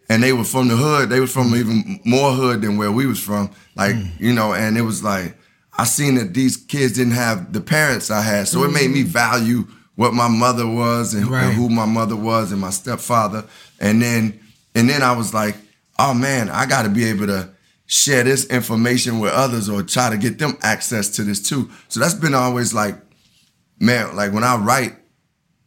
and 0.09 0.23
they 0.23 0.33
were 0.33 0.45
from 0.45 0.69
the 0.69 0.77
hood. 0.77 1.09
They 1.11 1.21
were 1.21 1.27
from 1.27 1.51
mm. 1.51 1.59
even 1.59 2.01
more 2.05 2.33
hood 2.33 2.63
than 2.63 2.77
where 2.77 2.91
we 2.93 3.07
was 3.07 3.21
from. 3.21 3.51
Like 3.77 3.95
mm. 3.95 4.09
you 4.19 4.33
know, 4.33 4.53
and 4.53 4.77
it 4.77 4.83
was 4.83 5.03
like 5.05 5.37
I 5.77 5.85
seen 5.85 6.17
that 6.17 6.35
these 6.35 6.57
kids 6.57 6.95
didn't 6.95 7.15
have 7.15 7.53
the 7.53 7.61
parents 7.61 8.11
I 8.11 8.21
had, 8.23 8.49
so 8.49 8.65
it 8.65 8.73
made 8.73 8.91
me 8.91 9.03
mm. 9.03 9.07
value 9.07 9.67
what 9.97 10.15
my 10.15 10.29
mother 10.29 10.67
was 10.67 11.15
and, 11.15 11.27
Right. 11.29 11.45
and 11.45 11.55
who 11.55 11.69
my 11.69 11.85
mother 11.85 12.17
was 12.17 12.53
and 12.53 12.61
my 12.61 12.71
stepfather, 12.71 13.45
and 13.81 14.01
then 14.03 14.39
and 14.75 14.89
then 14.89 15.03
I 15.03 15.13
was 15.13 15.35
like, 15.35 15.57
oh 16.01 16.15
man, 16.15 16.49
I 16.49 16.67
got 16.67 16.83
to 16.83 16.89
be 16.89 17.05
able 17.05 17.27
to 17.27 17.51
share 17.87 18.25
this 18.25 18.47
information 18.47 19.19
with 19.21 19.33
others 19.33 19.69
or 19.69 19.83
try 19.83 20.11
to 20.11 20.17
get 20.17 20.39
them 20.39 20.57
access 20.63 21.09
to 21.11 21.25
this 21.25 21.47
too. 21.47 21.71
So 21.89 22.01
that's 22.01 22.15
been 22.15 22.35
always 22.35 22.73
like, 22.73 22.97
man, 23.79 24.17
like 24.17 24.33
when 24.33 24.45
I 24.45 24.57
write, 24.57 24.97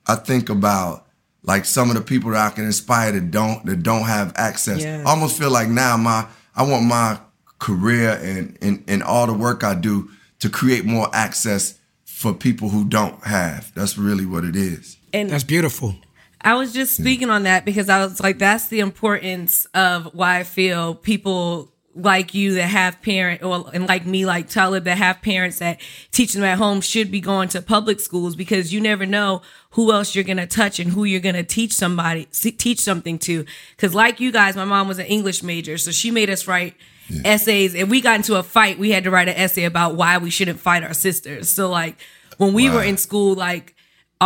I 0.08 0.16
think 0.16 0.50
about 0.50 1.06
like 1.44 1.66
some 1.66 1.90
of 1.90 1.96
the 1.96 2.02
people 2.02 2.32
that 2.32 2.52
I 2.52 2.56
can 2.56 2.66
inspire 2.66 3.12
that 3.12 3.32
don't 3.32 3.66
that 3.66 3.84
don't 3.84 4.04
have 4.04 4.34
access. 4.36 4.82
Yeah. 4.82 5.04
I 5.06 5.10
almost 5.12 5.38
feel 5.38 5.52
like 5.52 5.68
now 5.70 5.98
my 5.98 6.28
I 6.56 6.64
want 6.64 6.86
my 6.86 7.20
career 7.60 8.20
and, 8.22 8.58
and 8.62 8.84
and 8.88 9.04
all 9.04 9.28
the 9.28 9.34
work 9.34 9.64
I 9.64 9.76
do 9.76 10.10
to 10.40 10.50
create 10.50 10.86
more 10.86 11.10
access 11.14 11.80
for 12.06 12.34
people 12.34 12.70
who 12.70 12.86
don't 12.86 13.24
have. 13.24 13.74
That's 13.76 13.98
really 13.98 14.26
what 14.26 14.44
it 14.44 14.56
is. 14.56 14.98
And 15.14 15.30
That's 15.30 15.44
beautiful. 15.44 15.96
I 16.44 16.56
was 16.56 16.74
just 16.74 16.96
speaking 16.96 17.30
on 17.30 17.44
that 17.44 17.66
because 17.66 17.90
I 17.90 18.04
was 18.04 18.20
like, 18.20 18.38
that's 18.38 18.68
the 18.68 18.82
importance 18.82 19.66
of 19.74 20.14
why 20.14 20.40
I 20.40 20.44
feel 20.44 20.94
people 20.96 21.74
like 21.96 22.34
you 22.34 22.56
that 22.56 22.70
have 22.70 23.02
parent 23.02 23.44
or 23.44 23.70
and 23.74 23.88
like 23.88 24.06
me, 24.06 24.26
like 24.26 24.50
Talib 24.50 24.86
that 24.86 24.98
have 24.98 25.22
parents 25.22 25.60
that 25.60 25.80
teach 26.12 26.34
them 26.34 26.44
at 26.44 26.58
home 26.58 26.82
should 26.82 27.12
be 27.12 27.22
going 27.22 27.50
to 27.50 27.62
public 27.62 28.00
schools 28.00 28.36
because 28.36 28.74
you 28.74 28.82
never 28.82 29.06
know 29.06 29.42
who 29.72 29.92
else 29.92 30.16
you're 30.16 30.24
gonna 30.24 30.48
touch 30.48 30.80
and 30.80 30.92
who 30.92 31.04
you're 31.04 31.20
gonna 31.20 31.44
teach 31.44 31.74
somebody 31.74 32.26
teach 32.26 32.80
something 32.80 33.20
to. 33.20 33.46
Because 33.76 33.94
like 33.94 34.20
you 34.20 34.32
guys, 34.32 34.56
my 34.56 34.66
mom 34.66 34.88
was 34.88 35.00
an 35.00 35.06
English 35.06 35.44
major, 35.44 35.78
so 35.78 35.92
she 35.92 36.10
made 36.12 36.30
us 36.30 36.48
write 36.48 36.76
essays, 37.24 37.76
and 37.76 37.90
we 37.90 38.02
got 38.02 38.16
into 38.16 38.36
a 38.36 38.44
fight. 38.44 38.80
We 38.80 38.92
had 38.92 39.04
to 39.04 39.12
write 39.12 39.28
an 39.28 39.36
essay 39.36 39.66
about 39.66 39.96
why 39.96 40.18
we 40.18 40.30
shouldn't 40.30 40.60
fight 40.60 40.84
our 40.84 40.94
sisters. 40.94 41.50
So 41.50 41.70
like 41.70 41.98
when 42.38 42.54
we 42.54 42.70
were 42.70 42.84
in 42.84 42.98
school, 42.98 43.36
like 43.36 43.73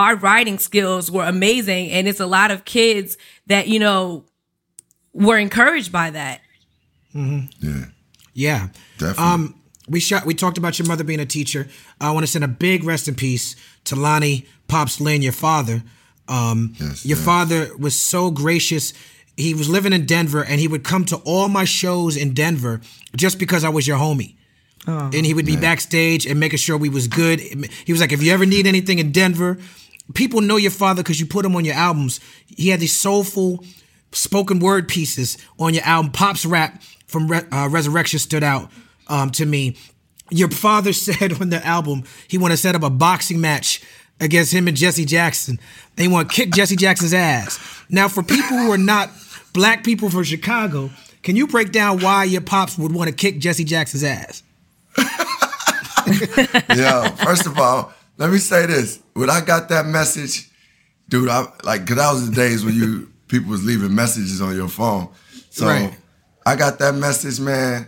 our 0.01 0.15
writing 0.15 0.57
skills 0.59 1.09
were 1.11 1.25
amazing 1.25 1.89
and 1.95 2.07
it's 2.07 2.19
a 2.19 2.25
lot 2.27 2.49
of 2.51 2.63
kids 2.65 3.17
that 3.47 3.67
you 3.67 3.79
know 3.79 4.23
were 5.13 5.37
encouraged 5.37 5.91
by 5.91 6.07
that 6.11 6.41
Yeah. 7.13 7.85
Yeah. 8.33 8.67
Definitely. 8.99 9.23
Um, 9.33 9.55
we 9.89 9.99
shot. 9.99 10.25
We 10.25 10.33
talked 10.35 10.57
about 10.57 10.77
your 10.77 10.87
mother 10.87 11.03
being 11.03 11.19
a 11.21 11.25
teacher. 11.25 11.67
I 11.99 12.11
want 12.11 12.23
to 12.25 12.31
send 12.31 12.43
a 12.43 12.47
big 12.47 12.83
rest 12.83 13.07
in 13.07 13.15
peace 13.15 13.55
to 13.85 13.95
Lonnie 13.95 14.45
Pops 14.67 14.99
Lynn, 15.01 15.21
your 15.23 15.31
father. 15.33 15.81
Um, 16.27 16.75
Yes, 16.79 17.05
your 17.05 17.17
yes. 17.17 17.25
father 17.25 17.69
was 17.79 17.95
so 17.99 18.29
gracious. 18.29 18.93
He 19.37 19.53
was 19.53 19.69
living 19.69 19.93
in 19.93 20.05
Denver, 20.05 20.43
and 20.43 20.59
he 20.59 20.67
would 20.67 20.83
come 20.83 21.05
to 21.05 21.15
all 21.25 21.47
my 21.47 21.63
shows 21.65 22.17
in 22.17 22.33
Denver 22.33 22.81
just 23.15 23.39
because 23.39 23.63
I 23.63 23.69
was 23.69 23.87
your 23.87 23.97
homie. 23.97 24.35
Oh. 24.89 25.09
and 25.13 25.25
he 25.25 25.33
would 25.33 25.45
be 25.45 25.57
backstage 25.57 26.25
and 26.25 26.39
making 26.39 26.59
sure 26.59 26.77
we 26.77 26.87
was 26.89 27.07
good. 27.07 27.39
He 27.87 27.91
was 27.91 27.99
like, 27.99 28.13
if 28.13 28.21
you 28.23 28.31
ever 28.31 28.45
need 28.45 28.65
anything 28.67 28.99
in 28.99 29.11
Denver, 29.11 29.57
people 30.13 30.41
know 30.41 30.57
your 30.57 30.71
father 30.71 31.03
because 31.03 31.19
you 31.19 31.25
put 31.25 31.45
him 31.45 31.55
on 31.55 31.65
your 31.65 31.75
albums. 31.75 32.19
He 32.45 32.69
had 32.69 32.79
these 32.79 32.95
soulful 32.95 33.63
spoken 34.11 34.59
word 34.59 34.87
pieces 34.87 35.37
on 35.59 35.73
your 35.73 35.83
album. 35.83 36.11
Pop's 36.11 36.45
rap 36.45 36.81
from 37.07 37.27
Re- 37.27 37.45
uh, 37.51 37.69
Resurrection 37.69 38.19
stood 38.19 38.43
out 38.43 38.71
um, 39.07 39.31
to 39.31 39.45
me. 39.45 39.75
Your 40.29 40.49
father 40.49 40.93
said 40.93 41.41
on 41.41 41.49
the 41.49 41.65
album 41.65 42.03
he 42.27 42.37
want 42.37 42.51
to 42.51 42.57
set 42.57 42.75
up 42.75 42.83
a 42.83 42.89
boxing 42.89 43.41
match 43.41 43.81
against 44.19 44.53
him 44.53 44.67
and 44.67 44.75
Jesse 44.75 45.05
Jackson. 45.05 45.59
They 45.95 46.07
want 46.07 46.29
to 46.29 46.35
kick 46.35 46.51
Jesse 46.51 46.75
Jackson's 46.75 47.13
ass. 47.13 47.59
Now, 47.89 48.07
for 48.07 48.23
people 48.23 48.57
who 48.57 48.71
are 48.71 48.77
not 48.77 49.11
black 49.53 49.83
people 49.83 50.09
from 50.09 50.23
Chicago, 50.23 50.89
can 51.23 51.35
you 51.35 51.47
break 51.47 51.71
down 51.71 51.99
why 51.99 52.23
your 52.23 52.41
pops 52.41 52.77
would 52.77 52.93
want 52.93 53.09
to 53.09 53.15
kick 53.15 53.39
Jesse 53.39 53.63
Jackson's 53.63 54.03
ass? 54.03 54.43
Yo, 56.75 57.03
first 57.23 57.45
of 57.45 57.57
all, 57.59 57.93
let 58.17 58.29
me 58.31 58.37
say 58.37 58.65
this. 58.65 58.99
When 59.13 59.29
I 59.29 59.41
got 59.41 59.69
that 59.69 59.85
message, 59.85 60.49
dude, 61.09 61.29
I 61.29 61.45
like 61.63 61.85
cause 61.87 61.97
that 61.97 62.11
was 62.11 62.29
the 62.29 62.35
days 62.35 62.63
when 62.65 62.75
you 62.75 63.11
people 63.27 63.51
was 63.51 63.63
leaving 63.63 63.93
messages 63.93 64.41
on 64.41 64.55
your 64.55 64.69
phone. 64.69 65.09
So 65.49 65.67
Right. 65.67 65.95
I 66.45 66.55
got 66.55 66.79
that 66.79 66.95
message, 66.95 67.39
man. 67.39 67.87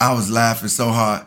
I 0.00 0.12
was 0.14 0.30
laughing 0.30 0.68
so 0.68 0.88
hard. 0.88 1.26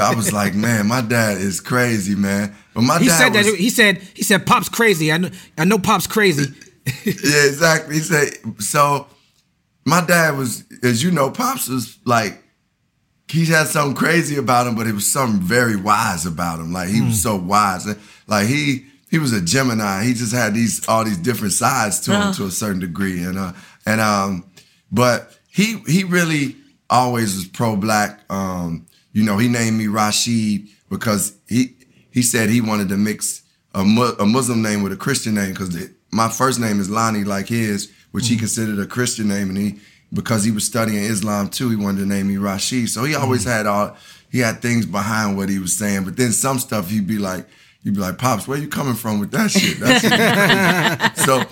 I 0.00 0.14
was 0.14 0.32
like, 0.40 0.54
man, 0.54 0.86
my 0.86 1.02
dad 1.02 1.36
is 1.38 1.60
crazy, 1.60 2.14
man. 2.14 2.54
But 2.74 2.82
my 2.82 2.98
He 2.98 3.06
dad 3.08 3.18
said 3.18 3.34
was, 3.34 3.46
that 3.46 3.56
he 3.58 3.70
said 3.70 3.98
he 4.14 4.22
said 4.22 4.46
Pop's 4.46 4.68
crazy. 4.68 5.12
I 5.12 5.18
know 5.18 5.30
I 5.58 5.64
know 5.64 5.78
Pop's 5.78 6.06
crazy. 6.06 6.52
yeah, 7.04 7.46
exactly. 7.46 7.96
He 7.96 8.00
said 8.00 8.30
so. 8.58 9.06
My 9.84 10.00
dad 10.04 10.36
was, 10.36 10.64
as 10.84 11.02
you 11.02 11.10
know, 11.10 11.28
pops 11.30 11.68
was 11.68 11.98
like 12.04 12.41
he 13.32 13.46
had 13.46 13.66
something 13.66 13.96
crazy 13.96 14.36
about 14.36 14.66
him, 14.66 14.74
but 14.74 14.86
it 14.86 14.92
was 14.92 15.10
something 15.10 15.40
very 15.40 15.74
wise 15.76 16.26
about 16.26 16.60
him. 16.60 16.72
Like 16.72 16.88
he 16.90 17.00
was 17.00 17.22
so 17.22 17.36
wise. 17.36 17.86
Like 18.26 18.46
he 18.46 18.86
he 19.10 19.18
was 19.18 19.32
a 19.32 19.40
Gemini. 19.40 20.04
He 20.04 20.12
just 20.12 20.34
had 20.34 20.54
these 20.54 20.86
all 20.86 21.04
these 21.04 21.16
different 21.16 21.54
sides 21.54 22.00
to 22.00 22.12
him 22.12 22.34
to 22.34 22.44
a 22.44 22.50
certain 22.50 22.80
degree. 22.80 23.22
And 23.22 23.38
uh 23.38 23.52
and 23.86 24.00
um 24.00 24.44
but 24.90 25.36
he 25.48 25.78
he 25.86 26.04
really 26.04 26.56
always 26.90 27.34
was 27.34 27.46
pro 27.46 27.74
black. 27.76 28.20
Um, 28.30 28.86
you 29.12 29.22
know, 29.24 29.38
he 29.38 29.48
named 29.48 29.78
me 29.78 29.86
Rashid 29.86 30.68
because 30.90 31.34
he 31.48 31.74
he 32.10 32.22
said 32.22 32.50
he 32.50 32.60
wanted 32.60 32.88
to 32.90 32.96
mix 32.96 33.42
a, 33.74 33.82
mu- 33.82 34.14
a 34.18 34.26
Muslim 34.26 34.60
name 34.62 34.82
with 34.82 34.92
a 34.92 34.96
Christian 34.96 35.34
name 35.34 35.52
because 35.52 35.74
my 36.10 36.28
first 36.28 36.60
name 36.60 36.78
is 36.78 36.90
Lonnie 36.90 37.24
like 37.24 37.48
his, 37.48 37.90
which 38.10 38.28
he 38.28 38.36
considered 38.36 38.78
a 38.78 38.86
Christian 38.86 39.28
name, 39.28 39.48
and 39.48 39.56
he 39.58 39.80
because 40.12 40.44
he 40.44 40.50
was 40.50 40.64
studying 40.64 41.02
Islam 41.02 41.48
too, 41.48 41.70
he 41.70 41.76
wanted 41.76 42.00
to 42.00 42.06
name 42.06 42.28
me 42.28 42.36
Rashid. 42.36 42.88
So 42.88 43.04
he 43.04 43.14
always 43.14 43.44
had 43.44 43.66
all 43.66 43.96
he 44.30 44.38
had 44.38 44.62
things 44.62 44.86
behind 44.86 45.36
what 45.36 45.48
he 45.48 45.58
was 45.58 45.76
saying, 45.76 46.04
but 46.04 46.16
then 46.16 46.32
some 46.32 46.58
stuff 46.58 46.88
he'd 46.88 47.06
be 47.06 47.18
like, 47.18 47.46
you'd 47.82 47.94
be 47.94 48.00
like, 48.00 48.18
Pops, 48.18 48.48
where 48.48 48.58
you 48.58 48.68
coming 48.68 48.94
from 48.94 49.20
with 49.20 49.30
that 49.32 49.50
shit? 49.50 49.78
That's 49.78 51.24
so 51.24 51.42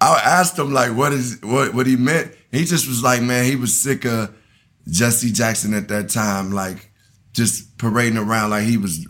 I 0.00 0.20
asked 0.24 0.58
him 0.58 0.72
like 0.72 0.96
what 0.96 1.12
is 1.12 1.38
what 1.42 1.74
what 1.74 1.86
he 1.86 1.96
meant. 1.96 2.34
He 2.50 2.64
just 2.64 2.88
was 2.88 3.02
like, 3.02 3.22
man, 3.22 3.44
he 3.44 3.56
was 3.56 3.80
sick 3.80 4.04
of 4.04 4.34
Jesse 4.88 5.30
Jackson 5.30 5.74
at 5.74 5.88
that 5.88 6.08
time, 6.08 6.52
like 6.52 6.90
just 7.32 7.78
parading 7.78 8.18
around 8.18 8.50
like 8.50 8.64
he 8.64 8.76
was 8.76 9.06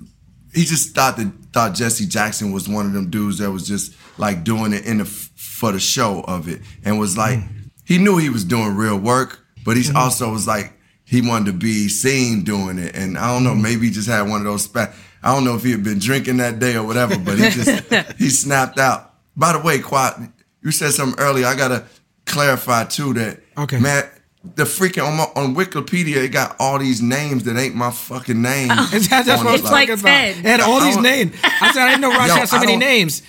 he 0.52 0.64
just 0.64 0.94
thought 0.94 1.16
that 1.16 1.32
thought 1.52 1.74
Jesse 1.74 2.06
Jackson 2.06 2.52
was 2.52 2.68
one 2.68 2.86
of 2.86 2.92
them 2.92 3.10
dudes 3.10 3.38
that 3.38 3.50
was 3.50 3.66
just 3.66 3.94
like 4.18 4.44
doing 4.44 4.72
it 4.72 4.84
in 4.84 4.98
the 4.98 5.04
for 5.04 5.72
the 5.72 5.80
show 5.80 6.22
of 6.22 6.48
it 6.48 6.60
and 6.84 6.98
was 6.98 7.16
like 7.16 7.38
mm. 7.38 7.59
He 7.90 7.98
knew 7.98 8.18
he 8.18 8.30
was 8.30 8.44
doing 8.44 8.76
real 8.76 8.96
work, 8.96 9.40
but 9.64 9.76
he 9.76 9.82
mm-hmm. 9.82 9.96
also 9.96 10.30
was 10.30 10.46
like 10.46 10.74
he 11.04 11.20
wanted 11.20 11.46
to 11.46 11.52
be 11.52 11.88
seen 11.88 12.44
doing 12.44 12.78
it. 12.78 12.94
And 12.94 13.18
I 13.18 13.34
don't 13.34 13.42
know, 13.42 13.50
mm. 13.50 13.62
maybe 13.62 13.86
he 13.86 13.90
just 13.90 14.08
had 14.08 14.28
one 14.28 14.38
of 14.38 14.44
those 14.44 14.62
spat. 14.62 14.94
I 15.24 15.34
don't 15.34 15.44
know 15.44 15.56
if 15.56 15.64
he 15.64 15.72
had 15.72 15.82
been 15.82 15.98
drinking 15.98 16.36
that 16.36 16.60
day 16.60 16.76
or 16.76 16.86
whatever, 16.86 17.18
but 17.18 17.36
he 17.36 17.50
just 17.50 17.92
he 18.18 18.30
snapped 18.30 18.78
out. 18.78 19.12
By 19.36 19.54
the 19.54 19.58
way, 19.58 19.80
Quiet, 19.80 20.30
you 20.62 20.70
said 20.70 20.92
something 20.92 21.18
earlier. 21.18 21.46
I 21.46 21.56
gotta 21.56 21.84
clarify 22.26 22.84
too 22.84 23.12
that 23.14 23.40
okay, 23.58 23.80
man 23.80 24.04
the 24.42 24.64
freaking 24.64 25.06
on, 25.06 25.16
my, 25.16 25.24
on 25.36 25.54
Wikipedia, 25.54 26.24
it 26.24 26.28
got 26.28 26.56
all 26.58 26.78
these 26.78 27.02
names 27.02 27.44
that 27.44 27.58
ain't 27.58 27.74
my 27.74 27.90
fucking 27.90 28.40
name. 28.40 28.70
Oh. 28.70 28.88
that's, 28.90 29.08
that's 29.26 29.44
what 29.44 29.62
like, 29.64 29.90
about. 29.90 30.06
It 30.06 30.36
had 30.36 30.60
all 30.60 30.80
these 30.80 30.96
names. 30.96 31.36
I 31.42 31.72
said 31.72 31.82
I 31.82 31.88
didn't 31.90 32.00
know 32.00 32.10
Rosh 32.10 32.30
had 32.30 32.48
so 32.48 32.58
many 32.58 32.76
names. 32.76 33.22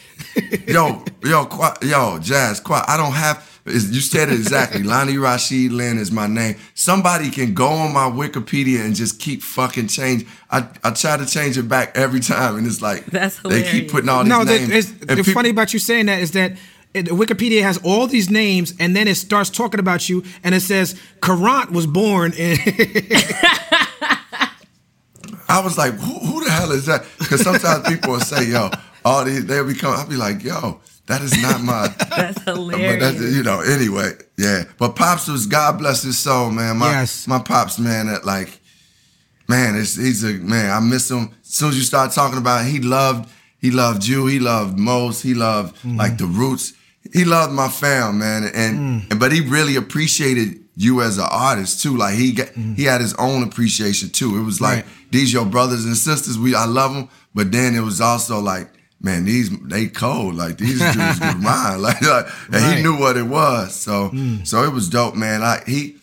yo, 0.68 1.04
yo, 1.24 1.50
yo, 1.82 2.20
Jazz, 2.20 2.60
Quat, 2.60 2.86
I 2.88 2.96
don't 2.96 3.12
have. 3.12 3.51
You 3.66 4.02
said 4.02 4.30
it 4.30 4.34
exactly. 4.34 4.82
Lonnie 4.82 5.18
Rashid 5.18 5.72
Lynn 5.72 6.00
is 6.00 6.12
my 6.12 6.26
name. 6.26 6.56
Somebody 6.74 7.30
can 7.30 7.54
go 7.54 7.68
on 7.68 7.94
my 7.94 8.10
Wikipedia 8.10 8.84
and 8.84 8.96
just 8.96 9.20
keep 9.20 9.44
fucking 9.44 9.88
change. 9.88 10.26
I, 10.50 10.68
I 10.84 10.92
try 10.92 11.18
to 11.18 11.28
change 11.28 11.60
it 11.60 11.68
back 11.70 11.96
every 11.96 12.22
time, 12.22 12.58
and 12.58 12.66
it's 12.66 12.82
like 12.82 13.06
That's 13.06 13.38
hilarious. 13.38 13.72
they 13.72 13.80
keep 13.80 13.92
putting 13.92 14.10
all 14.10 14.24
these 14.24 14.30
no, 14.30 14.44
names. 14.44 14.70
No, 14.70 15.06
the 15.06 15.16
people, 15.18 15.34
funny 15.34 15.50
about 15.50 15.74
you 15.74 15.80
saying 15.80 16.08
that 16.08 16.22
is 16.22 16.32
that 16.32 16.54
it, 16.94 17.06
Wikipedia 17.06 17.62
has 17.62 17.78
all 17.84 18.08
these 18.08 18.32
names, 18.32 18.74
and 18.80 18.96
then 18.96 19.08
it 19.08 19.16
starts 19.16 19.52
talking 19.52 19.80
about 19.80 20.10
you, 20.10 20.24
and 20.44 20.56
it 20.56 20.62
says 20.62 21.00
Karant 21.22 21.70
was 21.72 21.86
born 21.86 22.34
in. 22.34 22.58
I 25.48 25.60
was 25.64 25.78
like, 25.78 25.94
who, 25.94 26.18
who, 26.20 26.44
the 26.44 26.50
hell 26.50 26.72
is 26.72 26.86
that? 26.86 27.06
Because 27.20 27.42
sometimes 27.42 27.88
people 27.88 28.14
will 28.14 28.22
say, 28.22 28.50
yo, 28.50 28.72
all 29.04 29.26
these, 29.26 29.46
they'll 29.46 29.68
become, 29.68 29.94
I'll 29.94 30.08
be 30.08 30.16
like, 30.16 30.44
yo, 30.44 30.80
that 31.12 31.22
is 31.22 31.42
not 31.42 31.62
my. 31.62 31.88
that's 32.10 32.42
hilarious. 32.44 32.92
But 32.92 33.00
that's, 33.00 33.36
you 33.36 33.44
know, 33.44 33.62
anyway, 33.62 34.12
yeah. 34.38 34.64
But 34.78 34.96
Pops 34.96 35.28
was, 35.28 35.46
God 35.46 35.78
bless 35.78 36.04
his 36.04 36.18
soul, 36.18 36.52
man. 36.52 36.78
My, 36.78 36.92
yes. 36.92 37.28
My 37.28 37.40
Pops, 37.40 37.80
man, 37.80 38.08
that 38.08 38.26
like, 38.26 38.60
man, 39.48 39.76
it's, 39.76 39.96
he's 39.96 40.24
a, 40.24 40.34
man, 40.34 40.72
I 40.72 40.80
miss 40.80 41.10
him. 41.10 41.36
As 41.42 41.50
soon 41.50 41.70
as 41.70 41.78
you 41.78 41.84
start 41.84 42.12
talking 42.12 42.38
about 42.38 42.66
it, 42.66 42.70
he 42.70 42.80
loved, 42.80 43.30
he 43.60 43.72
loved 43.72 44.06
you, 44.06 44.26
he 44.28 44.40
loved 44.40 44.78
most, 44.80 45.22
he 45.22 45.34
loved 45.34 45.76
mm. 45.84 45.98
like 45.98 46.18
the 46.18 46.26
roots 46.26 46.74
he 47.14 47.26
loved 47.26 47.54
my 47.54 47.68
fam, 47.68 48.20
man, 48.20 48.44
and, 48.54 49.04
mm. 49.04 49.20
but 49.20 49.32
he 49.32 49.42
really 49.42 49.76
appreciated 49.76 50.60
you 50.76 51.02
as 51.02 51.18
an 51.18 51.28
artist 51.30 51.82
too. 51.82 51.98
Like 51.98 52.16
he 52.16 52.32
got, 52.32 52.48
mm. 52.50 52.76
he 52.76 52.84
had 52.84 53.02
his 53.02 53.14
own 53.16 53.44
appreciation 53.44 54.10
too. 54.10 54.40
It 54.40 54.44
was 54.44 54.62
like 54.62 54.86
right. 54.86 55.12
these 55.12 55.34
your 55.34 55.46
brothers 55.46 55.86
and 55.86 55.98
sisters. 55.98 56.38
We 56.38 56.56
I 56.56 56.66
love 56.66 56.94
them, 56.94 57.10
but 57.34 57.52
then 57.52 57.76
it 57.76 57.82
was 57.82 58.00
also 58.02 58.40
like, 58.40 58.70
man, 59.02 59.26
these 59.26 59.50
they 59.62 59.88
cold. 59.88 60.36
Like 60.36 60.58
these 60.58 60.80
dudes 60.94 61.20
get 61.20 61.38
mine. 61.40 61.82
Like, 61.82 62.02
like 62.02 62.28
and 62.46 62.56
right. 62.56 62.78
he 62.78 62.84
knew 62.84 62.98
what 62.98 63.18
it 63.18 63.24
was. 63.24 63.76
So 63.76 64.10
mm. 64.10 64.46
so 64.48 64.64
it 64.64 64.72
was 64.72 64.90
dope, 64.90 65.16
man. 65.16 65.42
I 65.42 65.62
he 65.66 65.98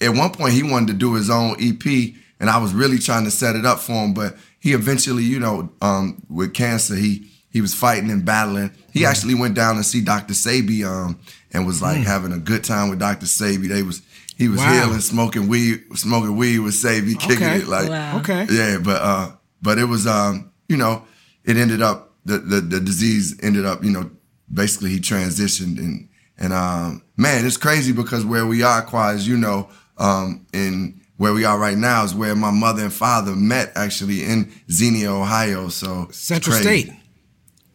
at 0.00 0.14
one 0.14 0.30
point 0.30 0.54
he 0.54 0.62
wanted 0.62 0.88
to 0.88 0.94
do 0.94 1.14
his 1.14 1.30
own 1.30 1.56
EP, 1.60 2.14
and 2.40 2.48
I 2.48 2.58
was 2.58 2.72
really 2.72 2.98
trying 2.98 3.24
to 3.24 3.30
set 3.30 3.56
it 3.56 3.64
up 3.64 3.80
for 3.80 3.92
him, 3.92 4.14
but 4.14 4.36
he 4.60 4.72
eventually, 4.72 5.24
you 5.24 5.40
know, 5.40 5.70
um, 5.82 6.22
with 6.28 6.54
cancer, 6.54 6.94
he 6.94 7.28
he 7.50 7.60
was 7.60 7.74
fighting 7.74 8.10
and 8.10 8.24
battling. 8.24 8.70
He 8.92 9.00
mm. 9.00 9.08
actually 9.08 9.34
went 9.34 9.54
down 9.54 9.76
to 9.76 9.84
see 9.84 10.00
Dr. 10.00 10.34
Sebi 10.34 10.84
um, 10.84 11.20
and 11.52 11.66
was 11.66 11.82
like 11.82 11.98
mm. 11.98 12.04
having 12.04 12.32
a 12.32 12.38
good 12.38 12.64
time 12.64 12.90
with 12.90 12.98
Dr. 12.98 13.26
Sebi. 13.26 13.68
They 13.68 13.82
was 13.82 14.02
he 14.36 14.48
was 14.48 14.58
wow. 14.58 14.72
healing, 14.72 15.00
smoking 15.00 15.48
weed, 15.48 15.84
smoking 15.94 16.36
weed 16.36 16.60
with 16.60 16.74
Sebi, 16.74 17.18
kicking 17.18 17.46
okay. 17.46 17.58
it 17.58 17.68
like 17.68 17.88
wow. 17.88 18.18
okay, 18.18 18.46
yeah. 18.50 18.78
But 18.78 19.02
uh, 19.02 19.32
but 19.62 19.78
it 19.78 19.84
was 19.84 20.06
um, 20.06 20.50
you 20.68 20.76
know, 20.76 21.04
it 21.44 21.56
ended 21.56 21.82
up 21.82 22.13
the, 22.24 22.38
the 22.38 22.60
the 22.60 22.80
disease 22.80 23.38
ended 23.42 23.64
up 23.64 23.84
you 23.84 23.90
know 23.90 24.10
basically 24.52 24.90
he 24.90 25.00
transitioned 25.00 25.78
and 25.78 26.08
and 26.38 26.52
um, 26.52 27.02
man, 27.16 27.46
it's 27.46 27.56
crazy 27.56 27.92
because 27.92 28.24
where 28.24 28.46
we 28.46 28.62
are, 28.62 28.82
quite 28.82 29.14
as 29.14 29.28
you 29.28 29.36
know, 29.36 29.68
um, 29.98 30.46
in 30.52 31.00
where 31.16 31.32
we 31.32 31.44
are 31.44 31.58
right 31.58 31.78
now 31.78 32.04
is 32.04 32.14
where 32.14 32.34
my 32.34 32.50
mother 32.50 32.82
and 32.82 32.92
father 32.92 33.36
met 33.36 33.72
actually 33.76 34.24
in 34.24 34.52
Xenia, 34.70 35.12
Ohio. 35.12 35.68
So 35.68 36.08
Central 36.10 36.56
State. 36.56 36.90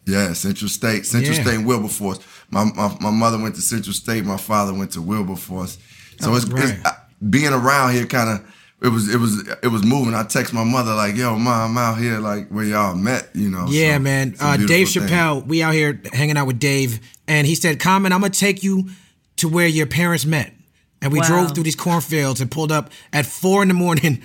Yeah, 0.06 0.34
Central 0.34 0.70
State, 0.70 1.06
Central 1.06 1.36
yeah. 1.36 1.44
State, 1.44 1.56
and 1.56 1.66
Wilberforce. 1.66 2.20
My, 2.50 2.66
my 2.76 2.96
my 3.00 3.12
mother 3.12 3.38
went 3.42 3.56
to 3.56 3.62
Central 3.62 3.94
State. 3.94 4.26
My 4.26 4.38
father 4.38 4.74
went 4.74 4.92
to 4.94 5.02
Wilberforce. 5.02 5.78
So 6.20 6.32
oh, 6.32 6.36
it's, 6.36 6.46
right. 6.48 6.70
it's, 6.70 6.86
uh, 6.86 6.92
being 7.30 7.54
around 7.54 7.94
here 7.94 8.06
kind 8.06 8.30
of 8.30 8.56
it 8.82 8.90
was 8.90 9.14
it 9.14 9.18
was 9.18 9.48
it 9.62 9.68
was 9.68 9.84
moving. 9.84 10.14
I 10.14 10.24
text 10.24 10.54
my 10.54 10.64
mother 10.64 10.94
like, 10.94 11.16
"Yo, 11.16 11.38
mom, 11.38 11.72
I'm 11.72 11.78
out 11.78 11.98
here 11.98 12.20
like 12.20 12.48
where 12.48 12.64
y'all 12.64 12.96
met," 12.96 13.30
you 13.34 13.50
know. 13.50 13.66
Yeah, 13.68 13.96
so 13.96 14.00
man. 14.00 14.36
Uh, 14.40 14.58
Dave 14.58 14.88
Chappelle, 14.88 15.46
we 15.46 15.62
out 15.62 15.74
here 15.74 16.02
hanging 16.14 16.38
out 16.38 16.48
with 16.48 16.60
Dave, 16.60 17.00
and 17.28 17.46
he 17.46 17.56
said, 17.56 17.80
"Common, 17.80 18.14
I'm 18.14 18.22
gonna 18.22 18.32
take 18.32 18.64
you 18.64 18.90
to 19.38 19.50
where 19.50 19.68
your 19.68 19.86
parents 19.86 20.26
met." 20.26 20.54
And 21.02 21.12
we 21.12 21.20
wow. 21.20 21.28
drove 21.28 21.56
through 21.56 21.64
these 21.64 21.76
cornfields 21.76 22.42
and 22.42 22.50
pulled 22.50 22.72
up 22.72 22.92
at 23.12 23.26
four 23.26 23.62
in 23.62 23.68
the 23.68 23.74
morning. 23.74 24.22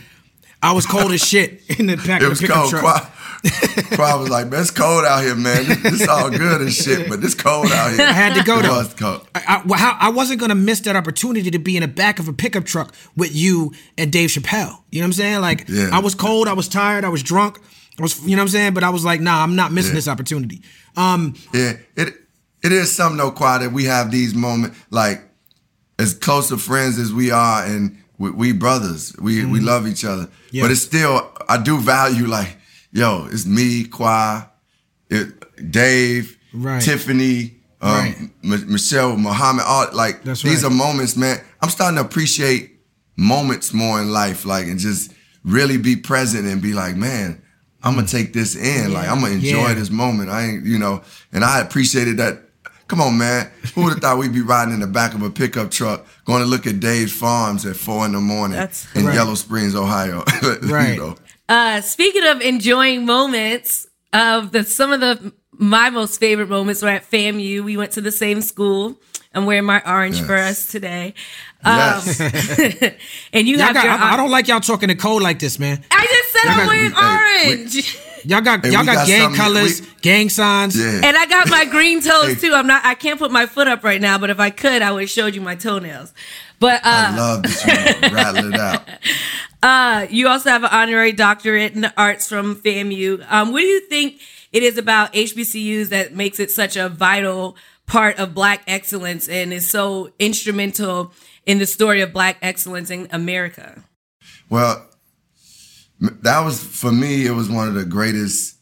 I 0.64 0.72
was 0.72 0.87
cold 0.87 1.12
as 1.12 1.22
shit 1.22 1.62
in 1.79 1.87
the 1.87 1.96
back 1.96 2.22
it 2.22 2.31
of 2.31 2.38
the 2.38 2.40
pickup 2.40 2.57
cold. 2.57 2.70
truck. 2.70 3.11
Was 3.98 4.31
like, 4.31 4.48
man, 4.48 4.62
it's 4.62 4.70
cold 4.70 5.05
out 5.05 5.22
here, 5.22 5.35
man. 5.35 5.66
This, 5.66 5.83
this 5.83 6.09
all 6.09 6.31
good 6.31 6.62
and 6.62 6.72
shit, 6.72 7.11
but 7.11 7.22
it's 7.22 7.35
cold 7.35 7.66
out 7.66 7.90
here. 7.90 8.00
I 8.00 8.12
had 8.12 8.35
to 8.35 8.42
go 8.42 8.62
though. 8.62 8.79
Was 8.79 8.94
cold. 8.94 9.29
I, 9.35 9.62
I, 9.68 9.96
I, 10.07 10.09
wasn't 10.09 10.40
gonna 10.40 10.55
miss 10.55 10.81
that 10.81 10.96
opportunity 10.96 11.50
to 11.50 11.59
be 11.59 11.77
in 11.77 11.83
the 11.83 11.88
back 11.88 12.18
of 12.18 12.27
a 12.27 12.33
pickup 12.33 12.64
truck 12.64 12.94
with 13.14 13.37
you 13.37 13.72
and 13.98 14.11
Dave 14.11 14.31
Chappelle. 14.31 14.81
You 14.90 15.00
know 15.00 15.05
what 15.05 15.09
I'm 15.09 15.12
saying? 15.12 15.40
Like, 15.42 15.66
yeah. 15.68 15.90
I 15.92 15.98
was 15.98 16.14
cold, 16.14 16.48
I 16.48 16.55
was 16.55 16.68
tired, 16.68 17.05
I 17.05 17.11
was 17.11 17.22
drunk. 17.22 17.59
I 17.98 18.03
was, 18.03 18.18
you 18.22 18.31
know 18.31 18.40
what 18.40 18.44
I'm 18.44 18.48
saying? 18.48 18.74
But 18.74 18.83
I 18.83 18.90
was 18.90 19.05
like, 19.05 19.20
nah, 19.20 19.42
I'm 19.42 19.57
not 19.57 19.72
missing 19.72 19.92
yeah. 19.92 19.96
this 19.96 20.09
opportunity. 20.09 20.62
Um, 20.96 21.35
yeah, 21.53 21.74
it 21.96 22.14
it 22.62 22.72
is 22.72 22.96
something 22.96 23.18
though, 23.18 23.31
Quad, 23.31 23.61
that 23.61 23.72
we 23.72 23.85
have 23.85 24.11
these 24.11 24.35
moments, 24.35 24.79
like 24.88 25.22
as 25.98 26.14
close 26.14 26.50
of 26.50 26.62
friends 26.62 26.98
as 26.98 27.12
we 27.12 27.31
are, 27.31 27.64
and 27.66 28.03
we, 28.18 28.31
we 28.31 28.53
brothers, 28.53 29.14
we 29.20 29.38
mm-hmm. 29.38 29.53
we 29.53 29.61
love 29.61 29.87
each 29.87 30.05
other. 30.05 30.29
Yeah. 30.50 30.62
But 30.62 30.70
it's 30.70 30.83
still, 30.83 31.33
I 31.48 31.62
do 31.62 31.79
value 31.79 32.27
like 32.27 32.57
yo, 32.94 33.27
it's 33.31 33.44
me, 33.44 33.85
Qua, 33.85 34.46
it, 35.11 35.70
Dave, 35.70 36.38
right. 36.55 36.81
Tiffany, 36.81 37.57
um, 37.83 37.90
right. 37.90 38.16
M- 38.42 38.72
Michelle, 38.72 39.16
Muhammad, 39.18 39.64
all 39.66 39.88
like 39.92 40.22
That's 40.22 40.42
these 40.42 40.62
right. 40.62 40.72
are 40.72 40.74
moments, 40.74 41.16
man. 41.16 41.38
I'm 41.61 41.68
starting 41.68 41.96
to 41.98 42.05
appreciate 42.05 42.70
moments 43.16 43.74
more 43.74 44.00
in 44.00 44.11
life, 44.11 44.46
like 44.46 44.66
and 44.66 44.79
just 44.79 45.12
really 45.44 45.77
be 45.77 45.96
present 45.96 46.46
and 46.46 46.62
be 46.62 46.72
like, 46.72 46.96
man, 46.96 47.42
I'm 47.83 47.96
gonna 47.96 48.07
mm. 48.07 48.11
take 48.11 48.33
this 48.33 48.57
in. 48.57 48.90
Yeah. 48.90 48.96
Like 48.96 49.09
I'm 49.09 49.20
gonna 49.20 49.35
enjoy 49.35 49.68
yeah. 49.68 49.74
this 49.74 49.90
moment. 49.90 50.31
I 50.31 50.46
ain't, 50.46 50.64
you 50.64 50.79
know, 50.79 51.03
and 51.33 51.44
I 51.44 51.61
appreciated 51.61 52.16
that. 52.16 52.40
Come 52.88 53.01
on, 53.01 53.16
man. 53.16 53.51
Who 53.75 53.85
would 53.85 53.94
have 53.94 54.01
thought 54.01 54.18
we'd 54.18 54.33
be 54.33 54.42
riding 54.42 54.75
in 54.75 54.81
the 54.81 54.87
back 54.87 55.14
of 55.14 55.23
a 55.23 55.31
pickup 55.31 55.70
truck 55.70 56.07
going 56.25 56.42
to 56.42 56.49
look 56.49 56.66
at 56.66 56.81
Dave's 56.81 57.12
farms 57.12 57.64
at 57.64 57.77
four 57.77 58.05
in 58.05 58.12
the 58.12 58.20
morning 58.20 58.59
That's 58.59 58.94
in 58.94 59.07
right. 59.07 59.14
Yellow 59.14 59.35
Springs, 59.35 59.75
Ohio? 59.75 60.23
right. 60.62 60.94
you 60.94 61.01
know? 61.01 61.16
Uh, 61.49 61.81
speaking 61.81 62.25
of 62.25 62.40
enjoying 62.40 63.07
moments, 63.07 63.87
of 64.14 64.53
the 64.53 64.64
some 64.64 64.92
of 64.92 65.01
the 65.01 65.33
my 65.53 65.90
most 65.90 66.18
favorite 66.18 66.49
moments 66.49 66.83
were 66.83 66.88
at 66.88 67.09
FAMU. 67.11 67.62
We 67.62 67.77
went 67.77 67.92
to 67.92 68.01
the 68.01 68.12
same 68.12 68.40
school. 68.40 68.99
I'm 69.35 69.47
wearing 69.47 69.64
my 69.64 69.83
orange 69.85 70.18
yes. 70.18 70.27
for 70.27 70.37
us 70.37 70.66
today. 70.68 71.14
Yes. 71.64 72.20
Um, 72.20 72.90
and 73.33 73.49
you 73.49 73.59
have 73.59 73.75
got, 73.75 73.85
your, 73.85 73.92
I, 73.92 74.12
I, 74.12 74.16
don't 74.16 74.31
like 74.31 74.47
y'all 74.47 74.61
talking 74.61 74.88
to 74.90 74.94
code 74.94 75.23
like 75.23 75.40
this, 75.40 75.59
man. 75.59 75.83
I 75.90 76.07
just 76.07 76.33
said 76.33 76.44
y'all 76.44 76.53
I'm 76.53 76.59
got, 76.59 76.68
wearing 76.68 77.51
we, 77.51 77.61
orange. 77.61 77.92
Hey, 77.92 78.01
we, 78.13 78.13
y'all 78.25 78.41
got 78.41 78.65
hey, 78.65 78.73
y'all 78.73 78.85
got, 78.85 78.95
got 78.95 79.07
gang 79.07 79.35
colors, 79.35 79.81
we, 79.81 79.87
gang 80.03 80.29
signs, 80.29 80.79
yeah. 80.79 81.01
and 81.05 81.17
I 81.17 81.27
got 81.27 81.49
my 81.49 81.65
green 81.71 82.01
toes 82.01 82.27
hey. 82.27 82.35
too. 82.35 82.55
I'm 82.55 82.67
not. 82.67 82.85
I 82.85 82.95
can't 82.95 83.19
put 83.19 83.31
my 83.31 83.47
foot 83.47 83.69
up 83.69 83.85
right 83.85 84.01
now, 84.01 84.19
but 84.19 84.31
if 84.31 84.41
I 84.41 84.51
could, 84.51 84.83
I 84.83 84.93
would 84.93 85.03
have 85.03 85.11
showed 85.11 85.35
you 85.35 85.41
my 85.41 85.55
toenails. 85.55 86.13
But 86.61 86.81
uh, 86.85 87.13
I 87.13 87.17
love 87.17 87.43
that 87.43 88.01
you 88.03 88.09
rattle 88.15 88.53
it 88.53 88.61
out. 88.61 88.89
Uh, 89.63 90.07
you 90.11 90.29
also 90.29 90.51
have 90.51 90.63
an 90.63 90.71
honorary 90.73 91.13
doctorate 91.13 91.75
in 91.75 91.81
the 91.81 91.93
arts 91.97 92.29
from 92.29 92.57
FAMU. 92.57 93.25
Um, 93.31 93.53
what 93.53 93.61
do 93.61 93.67
you 93.67 93.81
think 93.89 94.21
it 94.53 94.63
is 94.63 94.79
about 94.79 95.13
HBCUs 95.15 95.89
that 95.89 96.15
makes 96.15 96.39
it 96.39 96.51
such 96.51 96.77
a 96.77 96.89
vital 96.89 97.57
part 97.87 98.19
of 98.19 98.35
Black 98.35 98.63
excellence 98.67 99.29
and 99.29 99.53
is 99.53 99.69
so 99.69 100.13
instrumental 100.19 101.13
in 101.47 101.59
the 101.59 101.67
story 101.67 102.01
of 102.01 102.13
Black 102.13 102.39
excellence 102.43 102.91
in 102.91 103.09
America? 103.11 103.83
Well, 104.49 104.87
that 106.23 106.45
was 106.45 106.62
for 106.62 106.93
me. 106.93 107.27
It 107.27 107.33
was 107.33 107.49
one 107.49 107.69
of 107.69 107.75
the 107.75 107.85
greatest 107.85 108.57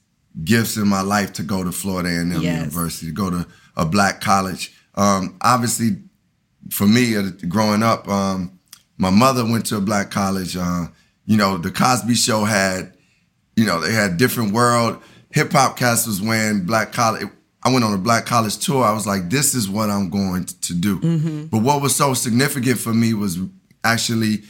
gifts 0.45 0.77
in 0.77 0.89
my 0.89 1.03
life 1.03 1.33
to 1.35 1.43
go 1.43 1.63
to 1.63 1.73
Florida 1.73 2.09
A&M 2.09 2.33
yes. 2.41 2.59
University, 2.59 3.07
to 3.07 3.13
go 3.13 3.31
to 3.31 3.47
a 3.77 3.85
Black 3.85 4.21
college. 4.21 4.75
Um, 4.95 5.37
obviously, 5.41 6.03
for 6.71 6.87
me, 6.87 7.17
uh, 7.17 7.31
growing 7.49 7.83
up, 7.83 8.09
um, 8.09 8.59
my 8.99 9.11
mother 9.11 9.45
went 9.45 9.67
to 9.67 9.77
a 9.77 9.81
black 9.81 10.11
college. 10.11 10.57
Uh, 10.57 10.87
you 11.27 11.37
know, 11.37 11.57
the 11.57 11.71
Cosby 11.71 12.15
Show 12.15 12.45
had, 12.45 12.95
you 13.57 13.65
know, 13.65 13.81
they 13.81 13.93
had 13.93 14.17
different 14.17 14.53
world. 14.53 15.03
Hip 15.31 15.53
hop 15.53 15.77
cast 15.77 16.07
was 16.07 16.21
wearing 16.21 16.65
black 16.65 16.93
college. 16.93 17.27
I 17.63 17.73
went 17.73 17.85
on 17.85 17.95
a 17.95 17.99
black 17.99 18.27
college 18.27 18.59
tour. 18.59 18.85
I 18.85 18.93
was 18.93 19.07
like, 19.07 19.31
this 19.31 19.55
is 19.55 19.69
what 19.69 19.89
I'm 19.89 20.11
going 20.11 20.45
to 20.45 20.75
do. 20.75 20.99
But 21.49 21.63
what 21.63 21.81
was 21.81 21.95
so 21.95 22.13
significant 22.13 22.79
for 22.79 22.93
me 22.93 23.15
was 23.15 23.39
actually, 23.85 24.43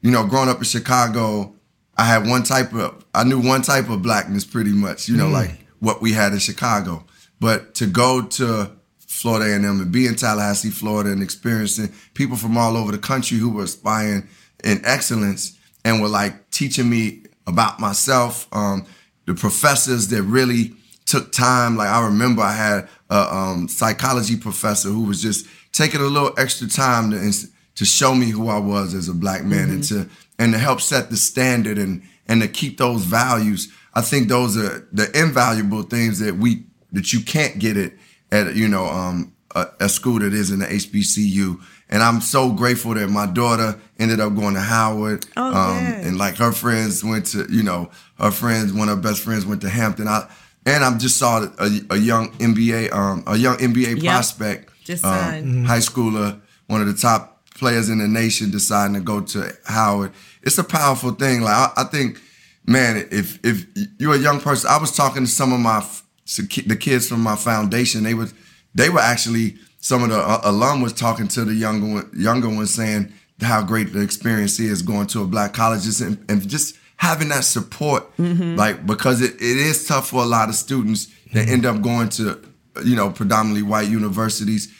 you 0.00 0.10
know, 0.10 0.26
growing 0.26 0.48
up 0.48 0.58
in 0.58 0.64
Chicago, 0.64 1.54
I 1.96 2.04
had 2.04 2.26
one 2.26 2.42
type 2.42 2.72
of, 2.72 3.04
I 3.14 3.24
knew 3.24 3.40
one 3.40 3.62
type 3.62 3.90
of 3.90 4.02
blackness 4.02 4.44
pretty 4.44 4.72
much, 4.72 5.08
you 5.08 5.16
know, 5.16 5.28
like 5.28 5.50
what 5.80 6.00
we 6.00 6.12
had 6.12 6.32
in 6.32 6.38
Chicago. 6.38 7.04
But 7.38 7.74
to 7.76 7.86
go 7.86 8.22
to 8.22 8.70
Florida 8.98 9.52
A&M 9.52 9.64
and 9.64 9.92
be 9.92 10.06
in 10.06 10.14
Tallahassee, 10.14 10.70
Florida, 10.70 11.10
and 11.10 11.22
experiencing 11.22 11.92
people 12.14 12.36
from 12.36 12.56
all 12.56 12.76
over 12.76 12.92
the 12.92 12.98
country 12.98 13.36
who 13.36 13.50
were 13.50 13.64
aspiring 13.64 14.28
in 14.64 14.80
excellence 14.84 15.58
and 15.84 16.00
were 16.00 16.08
like 16.08 16.50
teaching 16.50 16.88
me 16.88 17.24
about 17.46 17.78
myself. 17.78 18.48
Um, 18.52 18.86
the 19.26 19.34
professors 19.34 20.08
that 20.08 20.22
really 20.22 20.72
took 21.06 21.32
time. 21.32 21.76
Like 21.76 21.88
I 21.88 22.04
remember, 22.04 22.42
I 22.42 22.52
had 22.52 22.88
a 23.10 23.34
um, 23.34 23.68
psychology 23.68 24.36
professor 24.36 24.88
who 24.88 25.04
was 25.04 25.20
just 25.20 25.46
taking 25.72 26.00
a 26.00 26.04
little 26.04 26.32
extra 26.38 26.68
time 26.68 27.10
to 27.10 27.32
to 27.74 27.84
show 27.84 28.14
me 28.14 28.26
who 28.30 28.48
I 28.48 28.58
was 28.58 28.94
as 28.94 29.08
a 29.08 29.14
black 29.14 29.44
man 29.44 29.70
and 29.70 29.84
to 29.84 30.08
and 30.42 30.52
to 30.52 30.58
help 30.58 30.80
set 30.80 31.10
the 31.10 31.16
standard 31.16 31.78
and 31.78 32.02
and 32.28 32.42
to 32.42 32.48
keep 32.48 32.78
those 32.78 33.04
values. 33.04 33.68
I 33.94 34.00
think 34.00 34.28
those 34.28 34.56
are 34.56 34.86
the 34.92 35.06
invaluable 35.18 35.82
things 35.82 36.18
that 36.18 36.36
we 36.36 36.64
that 36.92 37.12
you 37.12 37.20
can't 37.20 37.58
get 37.58 37.76
it 37.76 37.92
at 38.30 38.54
you 38.54 38.68
know 38.68 38.86
um, 38.86 39.32
a, 39.54 39.66
a 39.80 39.88
school 39.88 40.18
that 40.20 40.32
is 40.32 40.50
in 40.50 40.58
the 40.60 40.66
HBCU. 40.66 41.60
And 41.88 42.02
I'm 42.02 42.20
so 42.22 42.50
grateful 42.52 42.94
that 42.94 43.08
my 43.10 43.26
daughter 43.26 43.78
ended 43.98 44.18
up 44.18 44.34
going 44.34 44.54
to 44.54 44.60
Howard. 44.60 45.26
Oh, 45.36 45.46
um, 45.54 45.76
and 45.76 46.16
like 46.16 46.36
her 46.36 46.50
friends 46.52 47.04
went 47.04 47.26
to, 47.32 47.46
you 47.50 47.62
know, 47.62 47.90
her 48.18 48.30
friends, 48.30 48.72
one 48.72 48.88
of 48.88 48.96
her 48.96 49.02
best 49.02 49.20
friends 49.20 49.44
went 49.44 49.60
to 49.60 49.68
Hampton. 49.68 50.08
I, 50.08 50.26
and 50.64 50.82
I 50.82 50.96
just 50.96 51.18
saw 51.18 51.44
a, 51.58 51.68
a 51.90 51.96
young 51.98 52.30
NBA, 52.38 52.92
um, 52.94 53.24
a 53.26 53.36
young 53.36 53.56
NBA 53.58 53.96
Yep. 54.02 54.10
prospect, 54.10 54.70
Just 54.84 55.02
signed. 55.02 55.66
high 55.66 55.80
schooler, 55.80 56.40
one 56.66 56.80
of 56.80 56.86
the 56.86 56.94
top 56.94 57.46
players 57.56 57.90
in 57.90 57.98
the 57.98 58.08
nation, 58.08 58.50
deciding 58.50 58.94
to 58.94 59.00
go 59.02 59.20
to 59.20 59.52
Howard. 59.66 60.12
It's 60.42 60.58
a 60.58 60.64
powerful 60.64 61.12
thing. 61.12 61.42
Like 61.42 61.54
I, 61.54 61.82
I 61.82 61.84
think, 61.84 62.20
man, 62.66 63.08
if 63.10 63.38
if 63.44 63.66
you're 63.98 64.14
a 64.14 64.18
young 64.18 64.40
person, 64.40 64.70
I 64.70 64.78
was 64.78 64.94
talking 64.94 65.24
to 65.24 65.30
some 65.30 65.52
of 65.52 65.60
my 65.60 65.84
the 66.66 66.76
kids 66.76 67.08
from 67.08 67.20
my 67.20 67.36
foundation. 67.36 68.02
They 68.02 68.14
was 68.14 68.34
they 68.74 68.90
were 68.90 69.00
actually 69.00 69.56
some 69.78 70.04
of 70.04 70.10
the 70.10 70.18
uh, 70.18 70.40
alum 70.44 70.80
was 70.80 70.92
talking 70.92 71.28
to 71.28 71.44
the 71.44 71.54
younger 71.54 71.94
one, 71.94 72.10
younger 72.14 72.48
ones 72.48 72.72
saying 72.74 73.12
how 73.40 73.62
great 73.62 73.92
the 73.92 74.00
experience 74.00 74.60
is 74.60 74.82
going 74.82 75.06
to 75.08 75.22
a 75.22 75.26
black 75.26 75.52
college 75.52 75.84
and, 76.00 76.24
and 76.30 76.48
just 76.48 76.76
having 76.96 77.28
that 77.30 77.42
support 77.42 78.04
like 78.56 78.86
because 78.86 79.20
it, 79.20 79.34
it 79.34 79.56
is 79.56 79.86
tough 79.88 80.10
for 80.10 80.22
a 80.22 80.26
lot 80.26 80.48
of 80.48 80.54
students 80.54 81.08
that 81.32 81.48
end 81.48 81.66
up 81.66 81.82
going 81.82 82.08
to 82.08 82.40
you 82.84 82.94
know 82.94 83.10
predominantly 83.10 83.62
white 83.62 83.88
universities 83.88 84.72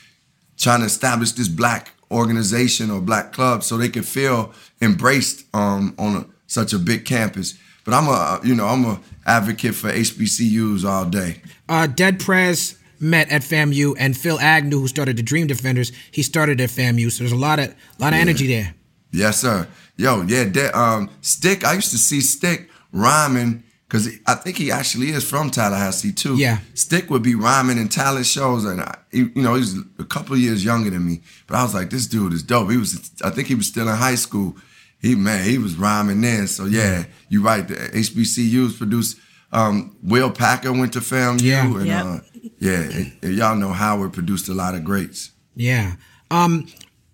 trying 0.57 0.79
to 0.81 0.87
establish 0.87 1.33
this 1.33 1.49
black 1.49 1.91
organization 2.13 2.91
or 2.91 3.01
black 3.01 3.33
club 3.33 3.63
so 3.63 3.77
they 3.77 3.89
can 3.89 4.03
feel 4.03 4.53
embraced 4.81 5.45
um, 5.55 5.95
on 5.99 6.17
a, 6.17 6.27
such 6.47 6.73
a 6.73 6.79
big 6.79 7.05
campus 7.05 7.59
but 7.85 7.95
i'm 7.95 8.07
a 8.09 8.41
you 8.45 8.55
know 8.55 8.67
i'm 8.67 8.85
a 8.85 9.01
advocate 9.27 9.75
for 9.75 9.91
hbcus 9.91 10.85
all 10.85 11.05
day 11.07 11.41
Uh, 11.69 11.87
Dead 11.87 12.21
Prez 12.21 12.79
met 13.01 13.31
at 13.33 13.43
FAMU, 13.43 13.95
and 13.99 14.17
Phil 14.17 14.39
Agnew, 14.39 14.79
who 14.81 14.87
started 14.89 15.17
the 15.17 15.23
Dream 15.23 15.47
Defenders, 15.49 15.91
he 16.13 16.23
started 16.23 16.61
at 16.61 16.71
FAMU. 16.71 17.11
So 17.11 17.25
there's 17.25 17.33
a 17.33 17.37
lot 17.49 17.59
of 17.59 17.75
lot 17.99 18.13
of 18.13 18.19
energy 18.21 18.47
there. 18.47 18.75
Yes, 19.11 19.41
sir. 19.41 19.67
Yo, 19.97 20.23
yeah, 20.23 20.45
that 20.45 20.75
um 20.75 21.09
Stick. 21.23 21.65
I 21.65 21.73
used 21.75 21.91
to 21.93 21.99
see 21.99 22.21
Stick 22.21 22.69
rhyming 22.93 23.63
because 23.93 24.09
I 24.27 24.35
think 24.37 24.57
he 24.57 24.71
actually 24.73 25.11
is 25.11 25.23
from 25.29 25.51
Tallahassee 25.51 26.13
too. 26.13 26.37
Yeah. 26.37 26.61
Stick 26.73 27.11
would 27.11 27.23
be 27.23 27.35
rhyming 27.35 27.77
in 27.77 27.89
talent 27.91 28.25
shows, 28.25 28.65
and 28.65 28.81
I, 28.81 28.97
you 29.11 29.31
know 29.35 29.55
he's 29.57 29.77
a 29.99 30.05
couple 30.05 30.33
of 30.33 30.41
years 30.41 30.65
younger 30.65 30.89
than 30.89 31.07
me, 31.07 31.21
but 31.47 31.57
I 31.59 31.63
was 31.63 31.75
like, 31.75 31.91
this 31.91 32.07
dude 32.07 32.33
is 32.33 32.43
dope. 32.43 32.71
He 32.71 32.79
was, 32.79 33.11
I 33.23 33.29
think 33.29 33.49
he 33.49 33.55
was 33.55 33.67
still 33.67 33.87
in 33.91 33.95
high 33.95 34.15
school. 34.15 34.57
He 34.99 35.15
man, 35.15 35.45
he 35.45 35.59
was 35.59 35.77
rhyming 35.77 36.23
then. 36.23 36.47
So 36.47 36.65
yeah, 36.65 37.05
you're 37.29 37.43
right. 37.43 37.69
The 37.69 37.75
HBCUs 37.75 38.79
produced. 38.79 39.19
Um, 39.53 39.95
Will 40.03 40.31
Packer 40.31 40.73
went 40.73 40.95
to 40.95 41.01
FAMU, 41.01 41.43
Yeah. 41.43 41.67
and 41.67 41.87
Yep. 41.87 42.05
uh, 42.07 42.19
yeah, 42.59 42.81
and- 42.81 43.13
and 43.23 43.35
y'all 43.35 43.57
know 43.57 43.75
Howard 43.75 44.15
produced 44.15 44.49
a 44.49 44.55
lot 44.55 44.75
of 44.75 44.85
greats. 44.85 45.33
Yeah. 45.55 45.97
Um, 46.31 46.67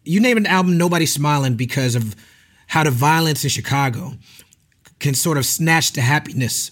you 0.05 0.21
named 0.21 0.39
an 0.39 0.47
album 0.47 0.79
"Nobody's 0.79 1.13
Smiling" 1.13 1.57
because 1.57 1.97
of 1.97 2.15
how 2.69 2.85
the 2.85 2.93
violence 2.93 3.43
in 3.43 3.51
Chicago 3.51 4.15
can 4.99 5.15
sort 5.15 5.39
of 5.39 5.47
snatch 5.47 5.93
the 5.93 6.01
happiness 6.01 6.71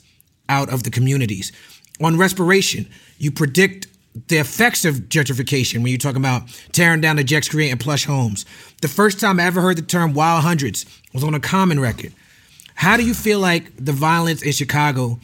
out 0.49 0.73
of 0.73 0.83
the 0.83 0.91
communities. 0.91 1.53
On 2.01 2.19
respiration, 2.19 2.89
you 3.19 3.31
predict 3.31 3.87
the 4.29 4.39
effects 4.39 4.85
of 4.85 4.95
gentrification 5.09 5.83
when 5.83 5.93
you 5.93 5.99
talk 5.99 6.17
about 6.17 6.43
tearing 6.73 7.01
down 7.01 7.17
the 7.17 7.25
jets, 7.25 7.49
creating 7.49 7.79
plush 7.79 8.07
homes. 8.07 8.47
The 8.81 8.89
first 8.89 9.21
time 9.21 9.39
I 9.39 9.45
ever 9.45 9.61
heard 9.61 9.77
the 9.77 9.83
term 9.83 10.15
"wild 10.15 10.43
hundreds" 10.43 10.87
was 11.13 11.23
on 11.23 11.35
a 11.35 11.41
Common 11.41 11.81
record. 11.81 12.13
How 12.75 12.97
do 12.97 13.05
you 13.05 13.15
feel 13.15 13.41
like 13.41 13.73
the 13.77 13.93
violence 13.93 14.43
in 14.43 14.53
Chicago 14.53 15.19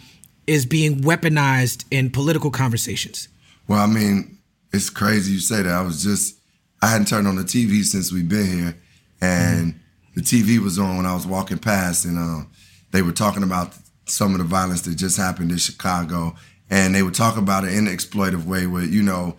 is 0.47 0.67
being 0.67 1.03
weaponized 1.03 1.85
in 1.91 2.11
political 2.11 2.51
conversations? 2.51 3.29
Well, 3.69 3.81
I 3.81 3.87
mean, 3.87 4.39
it's 4.73 4.91
crazy 4.91 5.33
you 5.33 5.41
say 5.41 5.63
that. 5.63 5.73
I 5.73 5.83
was 5.83 6.03
just, 6.03 6.39
I 6.81 6.89
hadn't 6.89 7.09
turned 7.09 7.29
on 7.29 7.37
the 7.37 7.43
TV 7.43 7.85
since 7.85 8.13
we've 8.13 8.29
been 8.29 8.47
here, 8.47 8.77
and 9.21 9.79
the 10.15 10.23
TV 10.23 10.59
was 10.59 10.79
on 10.79 10.97
when 10.97 11.07
I 11.07 11.15
was 11.15 11.27
walking 11.27 11.59
past, 11.59 12.05
and 12.05 12.19
uh, 12.19 12.45
they 12.93 13.03
were 13.03 13.13
talking 13.13 13.43
about 13.43 13.75
some 14.07 14.33
of 14.33 14.39
the 14.39 14.45
violence 14.45 14.83
that 14.83 14.97
just 14.97 15.17
happened 15.17 15.51
in 15.51 15.59
Chicago, 15.59 16.35
and 16.71 16.95
they 16.95 17.03
would 17.03 17.15
talk 17.15 17.37
about 17.37 17.65
it 17.65 17.73
in 17.73 17.87
an 17.87 17.97
exploitive 17.97 18.45
way, 18.45 18.67
where 18.67 18.85
you 18.85 19.03
know, 19.03 19.37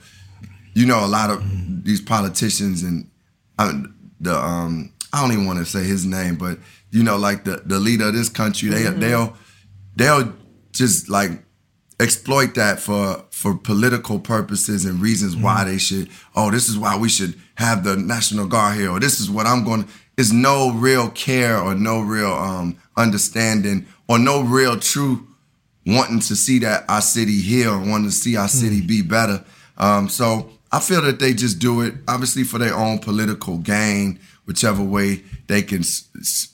you 0.73 0.85
know, 0.85 1.05
a 1.05 1.07
lot 1.07 1.29
of 1.29 1.43
these 1.83 2.01
politicians 2.01 2.83
and 2.83 3.09
uh, 3.57 3.73
the 4.19 4.35
um, 4.35 4.91
I 5.11 5.21
don't 5.21 5.31
even 5.31 5.45
want 5.45 5.59
to 5.59 5.65
say 5.65 5.83
his 5.83 6.05
name, 6.05 6.35
but 6.35 6.57
you 6.91 7.03
know, 7.03 7.17
like 7.17 7.43
the 7.43 7.61
the 7.65 7.79
leader 7.79 8.07
of 8.07 8.13
this 8.13 8.29
country, 8.29 8.69
they 8.69 8.83
they'll 8.83 9.35
they'll 9.95 10.33
just 10.71 11.09
like 11.09 11.31
exploit 11.99 12.55
that 12.55 12.79
for 12.79 13.23
for 13.29 13.55
political 13.55 14.19
purposes 14.19 14.85
and 14.85 14.99
reasons 14.99 15.35
why 15.35 15.63
they 15.63 15.77
should 15.77 16.09
oh 16.35 16.49
this 16.49 16.67
is 16.67 16.77
why 16.77 16.97
we 16.97 17.07
should 17.07 17.39
have 17.55 17.83
the 17.83 17.95
national 17.95 18.47
guard 18.47 18.75
here 18.75 18.89
or 18.89 18.99
this 18.99 19.19
is 19.19 19.29
what 19.29 19.45
i'm 19.45 19.63
going 19.63 19.83
to 19.83 19.89
is 20.17 20.33
no 20.33 20.71
real 20.71 21.09
care 21.11 21.57
or 21.57 21.75
no 21.75 22.01
real 22.01 22.33
um 22.33 22.77
understanding 22.97 23.85
or 24.07 24.19
no 24.19 24.41
real 24.41 24.79
true 24.79 25.27
wanting 25.85 26.19
to 26.19 26.35
see 26.35 26.59
that 26.59 26.85
our 26.87 27.01
city 27.01 27.41
here 27.41 27.69
or 27.69 27.79
wanting 27.79 28.05
to 28.05 28.11
see 28.11 28.37
our 28.37 28.47
city 28.47 28.81
be 28.81 29.01
better. 29.01 29.43
Um 29.77 30.09
so 30.09 30.49
i 30.71 30.79
feel 30.79 31.01
that 31.03 31.19
they 31.19 31.33
just 31.33 31.59
do 31.59 31.81
it 31.81 31.93
obviously 32.07 32.43
for 32.43 32.57
their 32.57 32.73
own 32.75 32.97
political 32.97 33.57
gain 33.59 34.19
whichever 34.45 34.81
way 34.83 35.23
they 35.47 35.61
can 35.61 35.83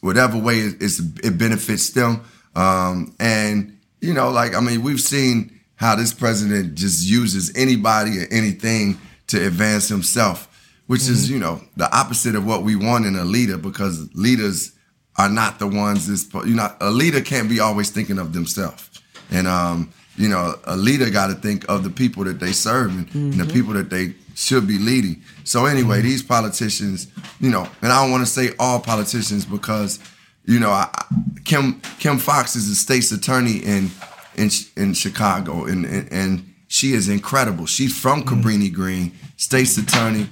whatever 0.02 0.38
way 0.38 0.60
it, 0.60 0.82
it 1.24 1.38
benefits 1.38 1.92
them. 1.92 2.22
Um 2.56 3.16
and 3.20 3.78
you 4.02 4.14
know, 4.14 4.30
like 4.30 4.56
I 4.56 4.60
mean, 4.62 4.82
we've 4.82 5.00
seen 5.00 5.60
how 5.76 5.96
this 5.96 6.14
president 6.14 6.76
just 6.76 7.08
uses 7.08 7.56
anybody 7.56 8.20
or 8.20 8.28
anything 8.32 9.00
to 9.28 9.46
advance 9.46 9.88
himself, 9.88 10.48
which 10.88 11.02
is 11.02 11.30
you 11.30 11.40
know 11.40 11.62
the 11.78 11.94
opposite 11.96 12.36
of 12.36 12.46
what 12.46 12.64
we 12.64 12.76
want 12.76 13.06
in 13.06 13.16
a 13.16 13.24
leader 13.24 13.58
because 13.58 14.10
leaders 14.14 14.74
are 15.20 15.30
not 15.30 15.60
the 15.60 15.68
ones 15.68 16.08
that's 16.08 16.26
you 16.48 16.56
know 16.56 16.70
a 16.80 16.90
leader 17.02 17.22
can't 17.22 17.50
be 17.50 17.60
always 17.60 17.90
thinking 17.92 18.18
of 18.20 18.32
themselves, 18.34 18.90
and 19.30 19.46
um, 19.48 19.92
you 20.16 20.30
know 20.30 20.56
a 20.66 20.78
leader 20.88 21.10
got 21.10 21.28
to 21.28 21.36
think 21.36 21.60
of 21.74 21.84
the 21.84 21.90
people 22.02 22.24
that 22.24 22.40
they 22.40 22.54
serve 22.54 22.90
and, 22.98 23.08
and 23.14 23.34
the 23.34 23.46
people 23.56 23.74
that 23.74 23.90
they 23.90 24.14
should 24.36 24.66
be 24.66 24.78
leading. 24.80 25.22
So 25.44 25.66
anyway, 25.66 26.02
these 26.02 26.24
politicians, 26.24 27.08
you 27.42 27.50
know, 27.50 27.68
and 27.82 27.92
I 27.92 28.02
don't 28.02 28.12
want 28.12 28.26
to 28.26 28.32
say 28.32 28.54
all 28.58 28.80
politicians 28.80 29.46
because 29.46 30.00
you 30.46 30.60
know, 30.60 30.72
I, 30.72 30.88
I- 30.94 31.06
Kim 31.46 31.82
Kim 32.00 32.18
Foxx 32.18 32.56
is 32.56 32.70
the 32.70 32.76
state's 32.76 33.12
attorney 33.12 33.58
in 33.58 33.92
in 34.36 34.50
in 34.78 34.94
Chicago, 34.94 35.66
and 35.66 35.86
and, 35.86 36.08
and 36.12 36.32
she 36.68 36.94
is 36.94 37.10
incredible. 37.10 37.66
She's 37.66 37.94
from 38.00 38.24
Cabrini 38.24 38.72
Green, 38.72 39.12
state's 39.38 39.78
attorney, 39.78 40.28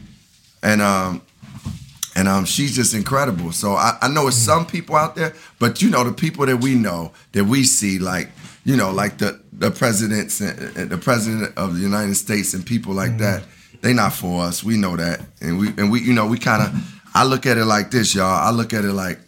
and 0.63 0.81
um 0.81 1.21
and 2.17 2.27
um 2.27 2.43
she's 2.43 2.75
just 2.75 2.93
incredible. 2.93 3.51
So 3.51 3.73
I, 3.73 3.97
I 4.01 4.07
know 4.09 4.27
it's 4.27 4.35
some 4.35 4.65
people 4.65 4.95
out 4.95 5.15
there, 5.15 5.33
but 5.59 5.81
you 5.81 5.89
know 5.89 6.03
the 6.03 6.11
people 6.11 6.45
that 6.47 6.57
we 6.57 6.75
know 6.75 7.13
that 7.31 7.45
we 7.45 7.63
see, 7.63 7.99
like 7.99 8.29
you 8.65 8.75
know, 8.75 8.91
like 8.91 9.19
the 9.19 9.39
the 9.53 9.71
presidents, 9.71 10.41
and, 10.41 10.89
the 10.89 10.97
president 10.97 11.57
of 11.57 11.75
the 11.75 11.81
United 11.81 12.15
States, 12.15 12.53
and 12.53 12.65
people 12.65 12.93
like 12.93 13.17
that. 13.19 13.43
They 13.81 13.93
not 13.93 14.13
for 14.13 14.41
us. 14.43 14.63
We 14.63 14.75
know 14.75 14.97
that, 14.97 15.21
and 15.39 15.59
we 15.59 15.67
and 15.77 15.91
we 15.91 16.01
you 16.01 16.13
know 16.13 16.25
we 16.25 16.39
kind 16.39 16.63
of. 16.63 16.93
I 17.13 17.23
look 17.23 17.45
at 17.45 17.57
it 17.57 17.65
like 17.65 17.91
this, 17.91 18.13
y'all. 18.13 18.25
I 18.25 18.51
look 18.51 18.73
at 18.73 18.83
it 18.83 18.93
like 18.93 19.19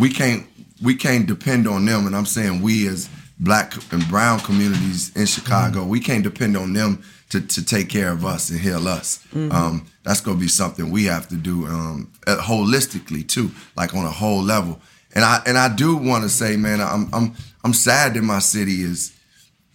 we 0.00 0.08
can't 0.08 0.46
we 0.82 0.94
can't 0.94 1.26
depend 1.26 1.68
on 1.68 1.84
them 1.84 2.04
and 2.04 2.16
i'm 2.16 2.26
saying 2.26 2.60
we 2.60 2.88
as 2.88 3.08
black 3.38 3.74
and 3.92 4.06
brown 4.08 4.40
communities 4.40 5.14
in 5.14 5.24
chicago 5.24 5.84
we 5.84 6.00
can't 6.00 6.24
depend 6.24 6.56
on 6.56 6.72
them 6.72 7.00
to, 7.34 7.40
to 7.40 7.64
take 7.64 7.88
care 7.88 8.12
of 8.12 8.24
us 8.24 8.50
and 8.50 8.60
heal 8.60 8.86
us. 8.86 9.24
Um, 9.34 9.86
that's 10.04 10.20
gonna 10.20 10.38
be 10.38 10.48
something 10.48 10.90
we 10.90 11.04
have 11.06 11.28
to 11.28 11.36
do 11.36 11.66
um, 11.66 12.12
holistically 12.26 13.26
too, 13.26 13.50
like 13.76 13.94
on 13.94 14.04
a 14.04 14.10
whole 14.10 14.42
level. 14.42 14.80
And 15.14 15.24
I 15.24 15.42
and 15.46 15.56
I 15.58 15.74
do 15.74 15.96
want 15.96 16.24
to 16.24 16.28
say, 16.30 16.56
man, 16.56 16.80
I'm 16.80 17.08
I'm 17.12 17.34
I'm 17.64 17.72
sad 17.74 18.14
that 18.14 18.22
my 18.22 18.38
city 18.40 18.82
is 18.82 19.12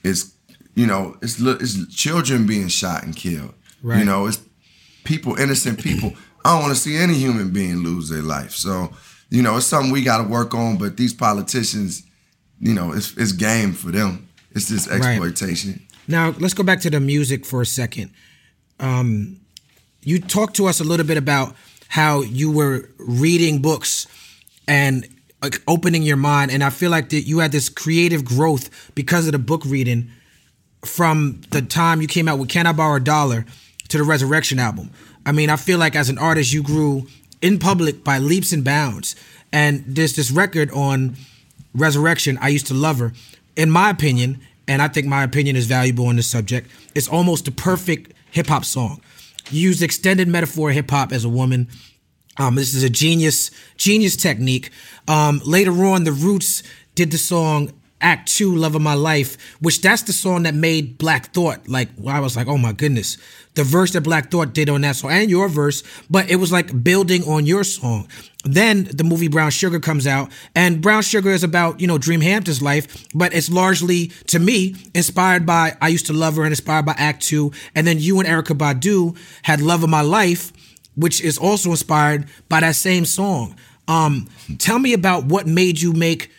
is 0.04 0.34
you 0.76 0.86
know 0.86 1.18
it's 1.22 1.40
it's 1.42 1.94
children 1.96 2.46
being 2.46 2.68
shot 2.68 3.04
and 3.04 3.16
killed. 3.16 3.54
You 4.00 4.06
know, 4.06 4.28
it's 4.28 4.40
people, 5.06 5.36
innocent 5.38 5.82
people. 5.82 6.14
I 6.44 6.52
don't 6.54 6.62
want 6.64 6.74
to 6.76 6.80
see 6.80 6.98
any 6.98 7.14
human 7.16 7.52
being 7.52 7.78
lose 7.78 8.10
their 8.10 8.22
life. 8.22 8.52
So, 8.52 8.92
you 9.30 9.42
know, 9.42 9.58
it's 9.58 9.66
something 9.66 9.92
we 9.92 10.04
got 10.04 10.18
to 10.22 10.28
work 10.28 10.54
on. 10.54 10.78
But 10.78 10.98
these 10.98 11.14
politicians, 11.14 12.04
you 12.60 12.74
know, 12.74 12.92
it's 12.92 13.16
it's 13.18 13.32
game 13.32 13.74
for 13.74 13.92
them. 13.92 14.28
It's 14.52 14.68
just 14.68 14.90
Right. 14.90 14.98
exploitation. 15.00 15.82
Now 16.08 16.36
let's 16.40 16.54
go 16.54 16.64
back 16.64 16.82
to 16.82 16.90
the 16.90 17.00
music 17.00 17.46
for 17.46 17.62
a 17.62 17.66
second. 17.66 18.12
Um, 18.80 19.40
you 20.02 20.20
talked 20.20 20.56
to 20.58 20.68
us 20.68 20.80
a 20.80 20.84
little 20.84 21.06
bit 21.06 21.18
about 21.18 21.56
how 21.88 22.22
you 22.22 22.52
were 22.52 22.90
reading 22.98 23.62
books 23.62 24.08
and 24.68 25.08
like 25.42 25.62
opening 25.68 26.04
your 26.04 26.18
mind, 26.18 26.52
and 26.52 26.64
I 26.64 26.70
feel 26.70 26.92
like 26.92 27.10
that 27.10 27.22
you 27.22 27.40
had 27.40 27.52
this 27.52 27.70
creative 27.70 28.26
growth 28.26 28.92
because 28.94 29.26
of 29.26 29.32
the 29.32 29.40
book 29.40 29.64
reading 29.66 30.12
from 30.84 31.42
the 31.52 31.62
time 31.62 32.02
you 32.02 32.08
came 32.08 32.28
out 32.28 32.40
with 32.40 32.50
"Can 32.50 32.68
I 32.68 32.74
Borrow 32.74 32.98
a 32.98 33.00
Dollar" 33.00 33.46
to 33.90 33.98
the 33.98 34.04
Resurrection 34.04 34.60
album. 34.60 34.92
I 35.26 35.32
mean, 35.32 35.50
I 35.50 35.56
feel 35.56 35.78
like 35.78 35.96
as 35.96 36.10
an 36.10 36.18
artist, 36.18 36.54
you 36.54 36.64
grew 36.64 37.08
in 37.42 37.60
public 37.60 38.04
by 38.04 38.20
leaps 38.20 38.52
and 38.52 38.64
bounds. 38.64 39.16
And 39.52 39.84
there's 39.88 40.16
this 40.16 40.32
record 40.32 40.72
on 40.72 41.16
Resurrection, 41.74 42.38
I 42.42 42.50
Used 42.50 42.68
to 42.68 42.74
Love 42.74 43.00
Her. 43.00 43.14
In 43.56 43.70
my 43.70 43.90
opinion, 43.90 44.42
and 44.68 44.82
I 44.82 44.88
think 44.88 45.08
my 45.08 45.24
opinion 45.24 45.56
is 45.56 45.66
valuable 45.66 46.08
on 46.08 46.16
this 46.16 46.28
subject, 46.28 46.70
it's 46.96 47.08
almost 47.08 47.46
the 47.46 47.52
perfect 47.52 48.14
hip 48.32 48.48
hop 48.48 48.64
song. 48.64 49.02
Use 49.52 49.82
extended 49.82 50.28
metaphor 50.28 50.72
hip 50.72 50.90
hop 50.90 51.12
as 51.12 51.26
a 51.26 51.30
woman. 51.30 51.68
Um, 52.38 52.56
this 52.56 52.74
is 52.74 52.84
a 52.84 52.90
genius, 52.90 53.52
genius 53.76 54.16
technique. 54.16 54.72
Um, 55.08 55.42
later 55.46 55.72
on, 55.86 56.04
the 56.04 56.12
Roots 56.12 56.64
did 56.96 57.12
the 57.12 57.18
song 57.18 57.74
Act 58.02 58.30
Two, 58.30 58.56
Love 58.56 58.76
of 58.76 58.82
My 58.82 58.94
Life, 58.94 59.38
which 59.60 59.82
that's 59.82 60.04
the 60.04 60.14
song 60.14 60.44
that 60.44 60.56
made 60.56 60.98
Black 60.98 61.34
Thought. 61.34 61.68
Like, 61.68 61.90
I 62.08 62.20
was 62.20 62.36
like, 62.36 62.48
oh 62.48 62.58
my 62.58 62.72
goodness. 62.72 63.18
The 63.56 63.64
verse 63.64 63.92
that 63.92 64.02
Black 64.02 64.32
Thought 64.32 64.54
did 64.54 64.70
on 64.70 64.82
that 64.82 64.96
song 64.96 65.12
and 65.12 65.30
your 65.30 65.50
verse, 65.50 65.84
but 66.10 66.30
it 66.30 66.38
was 66.38 66.52
like 66.52 66.84
building 66.84 67.24
on 67.24 67.46
your 67.46 67.64
song. 67.64 68.08
Then 68.46 68.86
the 68.86 69.04
movie 69.04 69.28
Brown 69.28 69.52
Sugar 69.52 69.82
comes 69.82 70.08
out, 70.08 70.32
and 70.56 70.82
Brown 70.82 71.02
Sugar 71.02 71.32
is 71.32 71.44
about, 71.44 71.82
you 71.82 71.88
know, 71.88 71.98
Dream 71.98 72.22
Hampton's 72.22 72.62
life, 72.62 73.08
but 73.14 73.34
it's 73.34 73.50
largely, 73.50 74.08
to 74.28 74.40
me, 74.40 74.76
inspired 74.94 75.46
by 75.46 75.76
I 75.82 75.90
Used 75.90 76.06
to 76.06 76.14
Love 76.14 76.38
Her 76.38 76.44
and 76.44 76.54
inspired 76.54 76.86
by 76.86 76.96
Act 76.98 77.22
Two. 77.24 77.52
And 77.76 77.86
then 77.86 78.00
you 78.00 78.20
and 78.20 78.30
Erykah 78.30 78.58
Badu 78.58 79.18
had 79.42 79.60
Love 79.60 79.84
of 79.84 79.90
My 79.90 80.02
Life, 80.02 80.54
which 80.96 81.20
is 81.20 81.38
also 81.38 81.72
inspired 81.72 82.28
by 82.48 82.62
that 82.62 82.76
same 82.76 83.04
song. 83.04 83.58
Um, 83.90 84.30
tell 84.58 84.80
me 84.80 84.94
about 84.94 85.26
what 85.26 85.46
made 85.48 85.82
you 85.82 85.92
make 85.92 86.32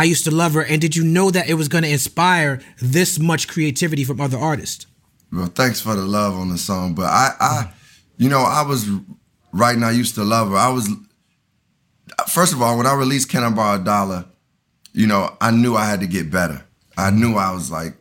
I 0.00 0.04
Used 0.04 0.24
to 0.24 0.30
Love 0.30 0.54
Her, 0.54 0.64
and 0.64 0.80
did 0.80 0.96
you 0.96 1.04
know 1.04 1.30
that 1.30 1.50
it 1.50 1.54
was 1.54 1.68
going 1.68 1.84
to 1.84 1.90
inspire 1.90 2.62
this 2.78 3.18
much 3.18 3.46
creativity 3.46 4.02
from 4.02 4.18
other 4.18 4.38
artists? 4.38 4.86
Well, 5.30 5.48
thanks 5.48 5.78
for 5.78 5.94
the 5.94 6.00
love 6.00 6.32
on 6.36 6.48
the 6.48 6.56
song. 6.56 6.94
But 6.94 7.04
I, 7.04 7.34
I, 7.38 7.72
you 8.16 8.30
know, 8.30 8.38
I 8.38 8.62
was 8.62 8.88
writing. 9.52 9.82
I 9.82 9.90
used 9.90 10.14
to 10.14 10.24
love 10.24 10.48
her. 10.48 10.56
I 10.56 10.70
was, 10.70 10.88
first 12.28 12.54
of 12.54 12.62
all, 12.62 12.78
when 12.78 12.86
I 12.86 12.94
released 12.94 13.28
"Can 13.28 13.44
I 13.44 13.50
Borrow 13.50 13.78
a 13.78 13.84
Dollar," 13.84 14.24
you 14.94 15.06
know, 15.06 15.36
I 15.38 15.50
knew 15.50 15.76
I 15.76 15.84
had 15.84 16.00
to 16.00 16.06
get 16.06 16.30
better. 16.30 16.64
I 16.96 17.10
knew 17.10 17.34
I 17.34 17.52
was 17.52 17.70
like, 17.70 17.92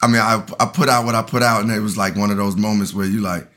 I 0.00 0.06
mean, 0.06 0.20
I 0.20 0.46
I 0.60 0.66
put 0.66 0.88
out 0.88 1.06
what 1.06 1.16
I 1.16 1.22
put 1.22 1.42
out, 1.42 1.62
and 1.62 1.72
it 1.72 1.80
was 1.80 1.96
like 1.96 2.14
one 2.14 2.30
of 2.30 2.36
those 2.36 2.54
moments 2.54 2.94
where 2.94 3.06
you 3.06 3.20
like, 3.20 3.48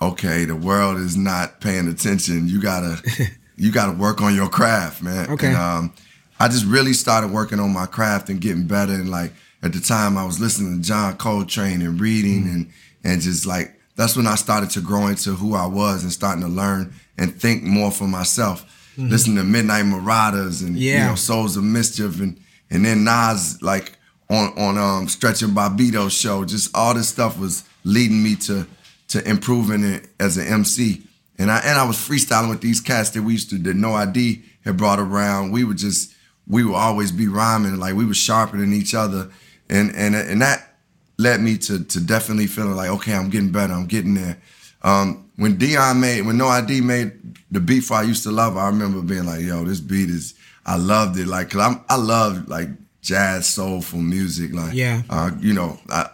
okay, 0.00 0.46
the 0.46 0.56
world 0.56 0.96
is 0.96 1.18
not 1.18 1.60
paying 1.60 1.86
attention. 1.86 2.48
You 2.48 2.62
gotta, 2.62 2.96
you 3.56 3.72
gotta 3.72 3.92
work 3.92 4.22
on 4.22 4.34
your 4.34 4.48
craft, 4.48 5.02
man. 5.02 5.28
Okay. 5.28 5.48
And, 5.48 5.56
um, 5.56 5.94
I 6.40 6.48
just 6.48 6.64
really 6.64 6.92
started 6.92 7.30
working 7.30 7.60
on 7.60 7.72
my 7.72 7.86
craft 7.86 8.28
and 8.28 8.40
getting 8.40 8.66
better. 8.66 8.92
And 8.92 9.10
like 9.10 9.32
at 9.62 9.72
the 9.72 9.80
time, 9.80 10.16
I 10.16 10.24
was 10.24 10.40
listening 10.40 10.80
to 10.80 10.88
John 10.88 11.16
Coltrane 11.16 11.82
and 11.82 12.00
reading, 12.00 12.44
and 12.48 12.70
and 13.04 13.20
just 13.20 13.46
like 13.46 13.78
that's 13.96 14.16
when 14.16 14.26
I 14.26 14.36
started 14.36 14.70
to 14.70 14.80
grow 14.80 15.08
into 15.08 15.32
who 15.32 15.54
I 15.54 15.66
was 15.66 16.02
and 16.04 16.12
starting 16.12 16.42
to 16.42 16.48
learn 16.48 16.94
and 17.16 17.34
think 17.34 17.62
more 17.62 17.90
for 17.90 18.06
myself. 18.06 18.64
Listening 18.96 19.36
to 19.36 19.44
Midnight 19.44 19.84
Marauders 19.84 20.60
and 20.60 20.76
you 20.76 21.06
know 21.06 21.14
Souls 21.14 21.56
of 21.56 21.62
Mischief 21.62 22.20
and 22.20 22.40
and 22.68 22.84
then 22.84 23.04
Nas 23.04 23.62
like 23.62 23.92
on 24.28 24.56
on 24.58 24.76
um 24.76 25.08
Stretch 25.08 25.42
and 25.42 25.56
Bobbito's 25.56 26.12
show. 26.12 26.44
Just 26.44 26.76
all 26.76 26.94
this 26.94 27.08
stuff 27.08 27.38
was 27.38 27.64
leading 27.84 28.22
me 28.22 28.34
to 28.36 28.66
to 29.08 29.28
improving 29.28 29.84
it 29.84 30.08
as 30.18 30.36
an 30.36 30.46
MC. 30.46 31.02
And 31.38 31.50
I 31.50 31.58
and 31.58 31.78
I 31.78 31.84
was 31.84 31.96
freestyling 31.96 32.50
with 32.50 32.60
these 32.60 32.80
cats 32.80 33.10
that 33.10 33.22
we 33.22 33.32
used 33.32 33.50
to 33.50 33.58
that 33.58 33.76
No 33.76 33.94
ID 33.94 34.42
had 34.64 34.76
brought 34.76 34.98
around. 34.98 35.52
We 35.52 35.62
were 35.64 35.74
just 35.74 36.12
we 36.48 36.64
would 36.64 36.74
always 36.74 37.12
be 37.12 37.28
rhyming 37.28 37.76
like 37.78 37.94
we 37.94 38.06
were 38.06 38.14
sharpening 38.14 38.72
each 38.72 38.94
other, 38.94 39.30
and 39.68 39.94
and 39.94 40.14
and 40.14 40.40
that 40.42 40.76
led 41.18 41.40
me 41.40 41.58
to 41.58 41.84
to 41.84 42.00
definitely 42.00 42.46
feeling 42.46 42.74
like 42.76 42.90
okay, 42.90 43.14
I'm 43.14 43.30
getting 43.30 43.50
better, 43.52 43.72
I'm 43.72 43.86
getting 43.86 44.14
there. 44.14 44.38
Um, 44.82 45.30
when 45.36 45.56
Dion 45.56 46.00
made 46.00 46.24
when 46.26 46.36
No 46.36 46.46
ID 46.48 46.80
made 46.80 47.12
the 47.50 47.60
beat 47.60 47.80
for 47.80 47.94
I 47.94 48.02
used 48.02 48.22
to 48.24 48.30
love, 48.30 48.56
I 48.56 48.66
remember 48.68 49.02
being 49.02 49.26
like, 49.26 49.40
yo, 49.42 49.64
this 49.64 49.80
beat 49.80 50.08
is 50.08 50.34
I 50.64 50.76
loved 50.76 51.18
it 51.18 51.26
like 51.26 51.50
cause 51.50 51.60
I'm 51.60 51.84
I 51.88 51.96
love 51.96 52.48
like 52.48 52.68
jazz 53.00 53.46
soulful 53.46 54.00
music 54.00 54.52
like 54.52 54.74
Yeah. 54.74 55.02
uh, 55.10 55.30
you 55.40 55.52
know 55.54 55.78
I 55.90 56.10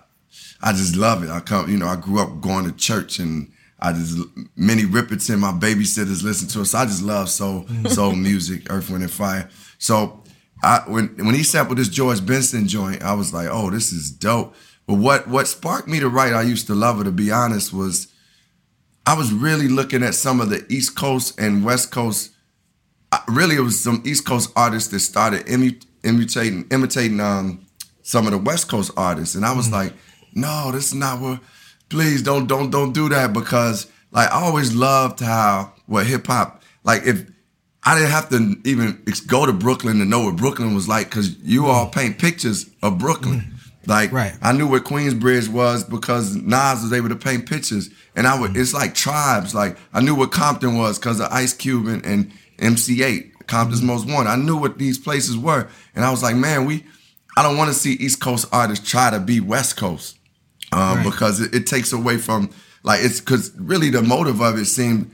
I 0.63 0.73
just 0.73 0.97
love 0.97 1.23
it. 1.23 1.31
I 1.31 1.41
come 1.41 1.69
you 1.71 1.77
know 1.77 1.87
I 1.89 1.97
grew 1.97 2.21
up 2.21 2.41
going 2.41 2.65
to 2.65 2.73
church 2.73 3.19
and. 3.19 3.51
I 3.81 3.93
just 3.93 4.17
Minnie 4.57 4.85
Riperton, 4.85 5.41
my 5.41 5.53
babysitters 5.53 6.23
listen 6.23 6.49
to 6.49 6.61
it. 6.63 6.67
So 6.67 6.79
I 6.79 6.87
just 6.87 7.03
love 7.03 7.29
soul 7.29 7.67
soul 7.89 8.15
music, 8.15 8.69
Earth, 8.71 8.89
Wind, 8.89 9.03
and 9.03 9.13
Fire. 9.13 9.51
So 9.77 10.23
I 10.65 10.83
when 10.87 11.09
when 11.19 11.35
he 11.35 11.43
sampled 11.43 11.79
this 11.79 11.89
George 11.89 12.25
Benson 12.25 12.67
joint, 12.67 13.03
I 13.03 13.15
was 13.15 13.33
like, 13.35 13.49
oh, 13.51 13.71
this 13.71 13.93
is 13.93 14.11
dope. 14.11 14.55
But 14.87 14.95
what 14.95 15.29
what 15.29 15.47
sparked 15.47 15.89
me 15.89 16.01
to 16.01 16.09
write 16.09 16.33
I 16.33 16.43
used 16.43 16.67
to 16.69 16.75
love 16.75 16.99
her, 16.99 17.05
to 17.05 17.13
be 17.13 17.31
honest, 17.31 17.73
was 17.73 18.09
I 19.07 19.15
was 19.15 19.33
really 19.33 19.69
looking 19.69 20.03
at 20.03 20.15
some 20.15 20.41
of 20.41 20.49
the 20.49 20.65
East 20.71 20.97
Coast 20.97 21.39
and 21.39 21.65
West 21.65 21.91
Coast. 21.93 22.31
Really, 23.29 23.57
it 23.57 23.61
was 23.61 23.83
some 23.83 24.03
East 24.05 24.27
Coast 24.27 24.51
artists 24.57 24.91
that 24.91 25.01
started 25.01 25.47
imu- 25.47 25.85
imitating 26.03 26.67
imitating 26.71 27.21
um, 27.21 27.65
some 28.03 28.27
of 28.27 28.33
the 28.33 28.39
West 28.39 28.69
Coast 28.69 28.91
artists, 28.97 29.35
and 29.35 29.45
I 29.45 29.53
was 29.53 29.71
like, 29.71 29.93
no, 30.35 30.73
this 30.73 30.89
is 30.89 30.95
not 30.95 31.21
what. 31.21 31.41
Please 31.91 32.23
don't 32.23 32.47
don't 32.47 32.71
don't 32.71 32.93
do 32.93 33.11
that 33.11 33.33
because 33.35 33.87
like 34.11 34.31
I 34.33 34.41
always 34.41 34.75
loved 34.75 35.21
how 35.21 35.75
what 35.87 36.07
hip 36.07 36.27
hop 36.27 36.63
like 36.83 37.03
if 37.05 37.27
I 37.85 37.95
didn't 37.95 38.11
have 38.11 38.29
to 38.31 38.57
even 38.65 39.05
go 39.27 39.45
to 39.45 39.53
Brooklyn 39.53 39.99
to 39.99 40.05
know 40.05 40.25
what 40.25 40.37
Brooklyn 40.37 40.75
was 40.75 40.89
like 40.89 41.11
because 41.11 41.37
you 41.39 41.67
all 41.67 41.87
mm. 41.87 41.93
paint 41.93 42.19
pictures 42.19 42.71
of 42.83 42.99
Brooklyn. 42.99 43.41
Mm. 43.41 43.51
Like 43.87 44.13
Right. 44.13 44.33
I 44.41 44.53
knew 44.53 44.67
what 44.67 44.85
Queensbridge 44.85 45.49
was 45.49 45.85
because 45.85 46.35
Nas 46.35 46.83
was 46.83 46.93
able 46.93 47.11
to 47.11 47.17
paint 47.17 47.47
pictures, 47.49 47.91
and 48.17 48.27
I 48.27 48.39
would. 48.41 48.53
Mm. 48.53 48.61
It's 48.61 48.73
like 48.73 48.95
tribes. 48.95 49.55
Like 49.55 49.77
I 49.93 50.01
knew 50.01 50.15
what 50.15 50.33
Compton 50.33 50.79
was 50.79 50.99
because 50.99 51.21
of 51.21 51.29
Ice 51.31 51.53
Cube 51.53 51.87
and, 51.87 52.05
and 52.07 52.33
MC 52.59 52.99
Eiht, 52.99 53.47
Compton's 53.47 53.83
Most 53.83 54.09
Wanted. 54.09 54.31
I 54.31 54.37
knew 54.37 54.57
what 54.57 54.79
these 54.79 54.99
places 54.99 55.37
were, 55.37 55.69
and 55.95 56.05
I 56.05 56.11
was 56.11 56.23
like, 56.23 56.37
man, 56.37 56.65
we. 56.65 56.85
I 57.37 57.43
don't 57.43 57.57
want 57.57 57.69
to 57.69 57.75
see 57.75 57.95
East 57.95 58.21
Coast 58.21 58.47
artists 58.53 58.89
try 58.89 59.11
to 59.11 59.19
be 59.19 59.41
West 59.41 59.77
Coast 59.77 60.17
um, 60.73 60.99
Right. 60.99 61.05
because 61.05 61.41
it, 61.41 61.53
it 61.53 61.67
takes 61.67 61.93
away 61.93 62.17
from 62.17 62.51
like 62.85 63.01
it's 63.03 63.21
because 63.21 63.53
really 63.59 63.91
the 63.91 64.03
motive 64.03 64.41
of 64.41 64.57
it 64.57 64.67
seemed 64.67 65.11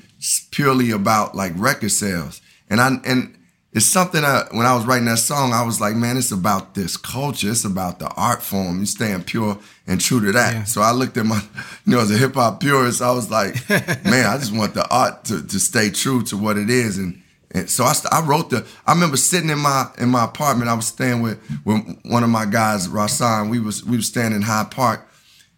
purely 0.50 0.90
about 0.90 1.34
like 1.34 1.52
record 1.56 1.90
sales, 1.90 2.42
and 2.70 2.80
I 2.80 2.96
and 3.04 3.36
it's 3.72 3.86
something 3.86 4.22
that 4.22 4.52
when 4.52 4.66
I 4.66 4.74
was 4.74 4.84
writing 4.84 5.04
that 5.04 5.18
song, 5.18 5.52
I 5.52 5.62
was 5.62 5.80
like, 5.80 5.94
man, 5.94 6.16
it's 6.16 6.32
about 6.32 6.74
this 6.74 6.96
culture, 6.96 7.50
it's 7.50 7.64
about 7.64 8.00
the 8.00 8.08
art 8.16 8.42
form, 8.42 8.80
you 8.80 8.86
staying 8.86 9.22
pure 9.24 9.58
and 9.86 10.00
true 10.00 10.20
to 10.20 10.32
that. 10.32 10.54
Yeah. 10.54 10.64
So 10.64 10.80
I 10.80 10.90
looked 10.90 11.16
at 11.16 11.24
my, 11.24 11.36
you 11.86 11.94
know, 11.94 12.00
as 12.00 12.10
a 12.10 12.18
hip 12.18 12.34
hop 12.34 12.60
purist, 12.60 13.00
I 13.00 13.12
was 13.12 13.30
like, 13.30 13.68
man, 13.68 14.26
I 14.26 14.38
just 14.38 14.54
want 14.54 14.74
the 14.74 14.88
art 14.88 15.24
to, 15.26 15.46
to 15.46 15.60
stay 15.60 15.90
true 15.90 16.22
to 16.24 16.36
what 16.36 16.56
it 16.56 16.70
is, 16.70 16.98
and. 16.98 17.22
And 17.52 17.68
so 17.68 17.82
I, 17.82 17.94
st- 17.94 18.14
I 18.14 18.24
wrote 18.24 18.50
the. 18.50 18.64
I 18.86 18.92
remember 18.92 19.16
sitting 19.16 19.50
in 19.50 19.58
my 19.58 19.90
in 19.98 20.08
my 20.08 20.22
apartment. 20.22 20.70
I 20.70 20.74
was 20.74 20.86
staying 20.86 21.20
with 21.20 21.36
with 21.64 21.98
one 22.04 22.22
of 22.22 22.30
my 22.30 22.46
guys, 22.46 22.86
Rasan. 22.86 23.50
We 23.50 23.58
was 23.58 23.84
we 23.84 23.96
was 23.96 24.06
staying 24.06 24.30
in 24.30 24.42
Hyde 24.42 24.70
Park, 24.70 25.08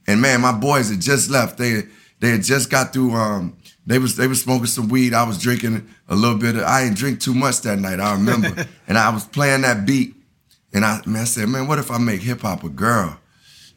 and 0.07 0.23
man, 0.23 0.41
my 0.41 0.53
boys 0.53 0.89
had 0.89 1.03
just 1.03 1.29
left. 1.29 1.59
They 1.59 1.83
they 2.21 2.31
had 2.31 2.45
just 2.45 2.71
got 2.71 2.95
through. 2.95 3.13
Um, 3.13 3.59
they 3.87 3.99
was 3.99 4.17
they 4.17 4.27
was 4.27 4.43
smoking 4.43 4.67
some 4.67 4.89
weed. 4.89 5.15
I 5.15 5.25
was 5.25 5.39
drinking 5.39 5.89
a 6.09 6.15
little 6.15 6.39
bit. 6.39 6.57
Of, 6.57 6.63
I 6.63 6.85
didn't 6.85 6.99
drink 6.99 7.21
too 7.21 7.35
much 7.35 7.63
that 7.63 7.79
night. 7.79 8.01
I 8.01 8.13
remember, 8.13 8.67
and 8.89 8.97
I 8.97 9.11
was 9.11 9.25
playing 9.25 9.63
that 9.63 9.87
beat. 9.87 10.15
And 10.73 10.85
I 10.85 11.01
man, 11.05 11.23
I 11.23 11.25
said, 11.25 11.49
man, 11.49 11.67
what 11.67 11.79
if 11.79 11.91
I 11.91 11.99
make 11.99 12.21
hip 12.23 12.43
hop 12.43 12.65
a 12.65 12.69
girl? 12.69 13.19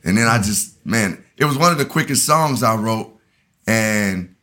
And 0.03 0.17
then 0.17 0.27
I 0.27 0.37
mm. 0.37 0.45
just 0.45 0.85
man, 0.85 1.23
it 1.37 1.45
was 1.45 1.57
one 1.57 1.71
of 1.71 1.77
the 1.77 1.85
quickest 1.85 2.25
songs 2.25 2.61
I 2.61 2.75
wrote, 2.75 3.17
and 3.67 4.35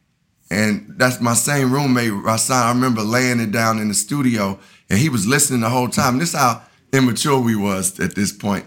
and 0.50 0.94
that's 0.96 1.20
my 1.20 1.34
same 1.34 1.72
roommate, 1.72 2.10
Rasan. 2.10 2.62
I 2.62 2.72
remember 2.72 3.02
laying 3.02 3.40
it 3.40 3.52
down 3.52 3.78
in 3.78 3.88
the 3.88 3.94
studio, 3.94 4.58
and 4.90 4.98
he 4.98 5.08
was 5.08 5.26
listening 5.26 5.60
the 5.60 5.70
whole 5.70 5.88
time. 5.88 6.18
This 6.18 6.34
how 6.34 6.62
immature 6.92 7.38
we 7.38 7.56
was 7.56 7.98
at 8.00 8.14
this 8.14 8.32
point 8.32 8.66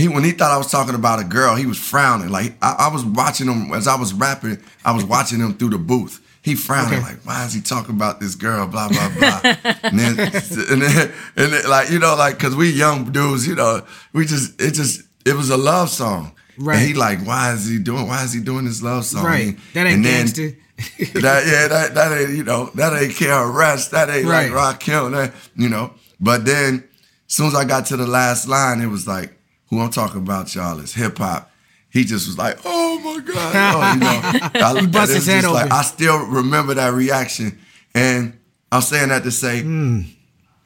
he 0.00 0.08
when 0.08 0.24
he 0.24 0.32
thought 0.32 0.50
I 0.50 0.56
was 0.58 0.70
talking 0.70 0.94
about 0.94 1.20
a 1.20 1.24
girl, 1.24 1.54
he 1.56 1.66
was 1.66 1.78
frowning. 1.78 2.30
Like 2.30 2.54
I, 2.62 2.86
I 2.86 2.88
was 2.92 3.04
watching 3.04 3.48
him 3.48 3.72
as 3.74 3.86
I 3.86 3.96
was 3.96 4.12
rapping. 4.14 4.58
I 4.84 4.92
was 4.92 5.04
watching 5.04 5.40
him 5.40 5.54
through 5.54 5.70
the 5.70 5.78
booth. 5.78 6.26
He 6.42 6.54
frowning 6.54 6.94
Okay. 7.00 7.02
like, 7.02 7.26
why 7.26 7.44
is 7.44 7.52
he 7.52 7.60
talking 7.60 7.94
about 7.94 8.18
this 8.18 8.34
girl? 8.34 8.66
Blah 8.66 8.88
blah 8.88 9.10
blah. 9.18 9.40
and 9.82 9.98
then, 9.98 10.18
and 10.20 10.82
then, 10.82 11.12
and 11.36 11.52
then, 11.52 11.68
like 11.68 11.90
you 11.90 11.98
know, 11.98 12.14
like 12.16 12.36
because 12.38 12.56
we 12.56 12.70
young 12.70 13.12
dudes, 13.12 13.46
you 13.46 13.54
know, 13.54 13.82
we 14.14 14.24
just 14.24 14.60
it 14.60 14.72
just 14.72 15.02
it 15.26 15.34
was 15.34 15.50
a 15.50 15.56
love 15.58 15.90
song. 15.90 16.32
Right. 16.56 16.78
And 16.78 16.86
he 16.88 16.94
like, 16.94 17.24
why 17.26 17.52
is 17.52 17.68
he 17.68 17.78
doing? 17.78 18.06
Why 18.08 18.24
is 18.24 18.32
he 18.32 18.40
doing 18.40 18.64
this 18.64 18.82
love 18.82 19.04
song? 19.04 19.24
Right. 19.24 19.48
And- 19.48 19.58
That 19.74 19.86
ain't 19.86 20.02
gangster. 20.04 20.50
that 21.20 21.42
yeah, 21.46 21.68
that 21.68 21.94
that 21.94 22.18
ain't 22.18 22.30
you 22.30 22.44
know 22.44 22.70
that 22.74 22.94
ain't 22.94 23.12
KRS, 23.12 23.90
that 23.90 24.08
ain't 24.08 24.26
Right. 24.26 24.44
like 24.46 24.52
Rock 24.54 24.82
Hill, 24.82 25.10
that 25.10 25.34
you 25.56 25.68
know. 25.68 25.92
But 26.18 26.46
then, 26.46 26.84
as 27.28 27.34
soon 27.34 27.48
as 27.48 27.54
I 27.54 27.64
got 27.64 27.84
to 27.86 27.96
the 27.98 28.06
last 28.06 28.48
line, 28.48 28.80
it 28.80 28.86
was 28.86 29.06
like, 29.06 29.38
"Who 29.70 29.80
I'm 29.80 29.90
talking 29.90 30.18
about, 30.18 30.54
y'all 30.54 30.78
is 30.80 30.92
hip 30.94 31.18
hop." 31.18 31.50
He 31.90 32.04
just 32.04 32.26
was 32.28 32.38
like, 32.38 32.58
"Oh 32.64 32.98
my 33.00 33.20
god!" 33.32 33.54
Oh, 33.56 33.92
you 33.94 34.00
know, 34.00 34.66
I, 34.78 34.80
He 34.80 34.86
bust 34.86 35.12
his 35.14 35.26
head 35.26 35.44
like, 35.44 35.66
open. 35.66 35.72
I 35.72 35.82
still 35.82 36.18
remember 36.26 36.74
that 36.74 36.92
reaction, 36.92 37.58
and 37.94 38.38
I'm 38.70 38.82
saying 38.82 39.08
that 39.08 39.22
to 39.24 39.30
say, 39.30 39.62
Hmm. 39.62 40.02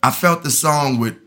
I 0.02 0.10
felt 0.10 0.42
the 0.42 0.50
song 0.50 0.98
would 0.98 1.18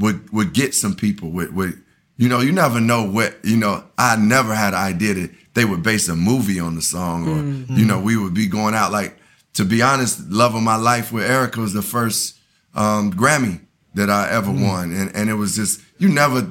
would 0.00 0.30
would 0.32 0.52
get 0.54 0.74
some 0.74 0.94
people 0.94 1.30
with 1.30 1.52
with 1.52 1.78
you 2.16 2.28
know 2.28 2.40
you 2.40 2.52
never 2.52 2.80
know 2.80 3.04
what 3.04 3.36
you 3.44 3.56
know 3.56 3.84
I 3.98 4.16
never 4.16 4.54
had 4.54 4.72
an 4.74 4.80
idea 4.80 5.14
that 5.14 5.30
they 5.54 5.64
would 5.66 5.82
base 5.82 6.08
a 6.08 6.16
movie 6.16 6.58
on 6.58 6.74
the 6.74 6.82
song 6.82 7.28
or 7.28 7.36
Mm-hmm. 7.42 7.76
you 7.76 7.84
know 7.84 8.00
we 8.00 8.16
would 8.16 8.32
be 8.34 8.46
going 8.46 8.74
out 8.74 8.90
like 8.90 9.18
to 9.54 9.64
be 9.66 9.82
honest 9.82 10.30
love 10.30 10.54
of 10.54 10.62
my 10.62 10.76
life 10.76 11.12
with 11.12 11.28
Erykah 11.28 11.58
was 11.58 11.74
the 11.74 11.82
first 11.82 12.38
um, 12.74 13.12
Grammy 13.12 13.60
that 13.94 14.08
I 14.08 14.30
ever 14.30 14.50
Mm. 14.50 14.62
won 14.66 14.92
and 14.92 15.14
and 15.14 15.28
it 15.28 15.34
was 15.34 15.54
just 15.54 15.80
you 15.98 16.08
never 16.08 16.50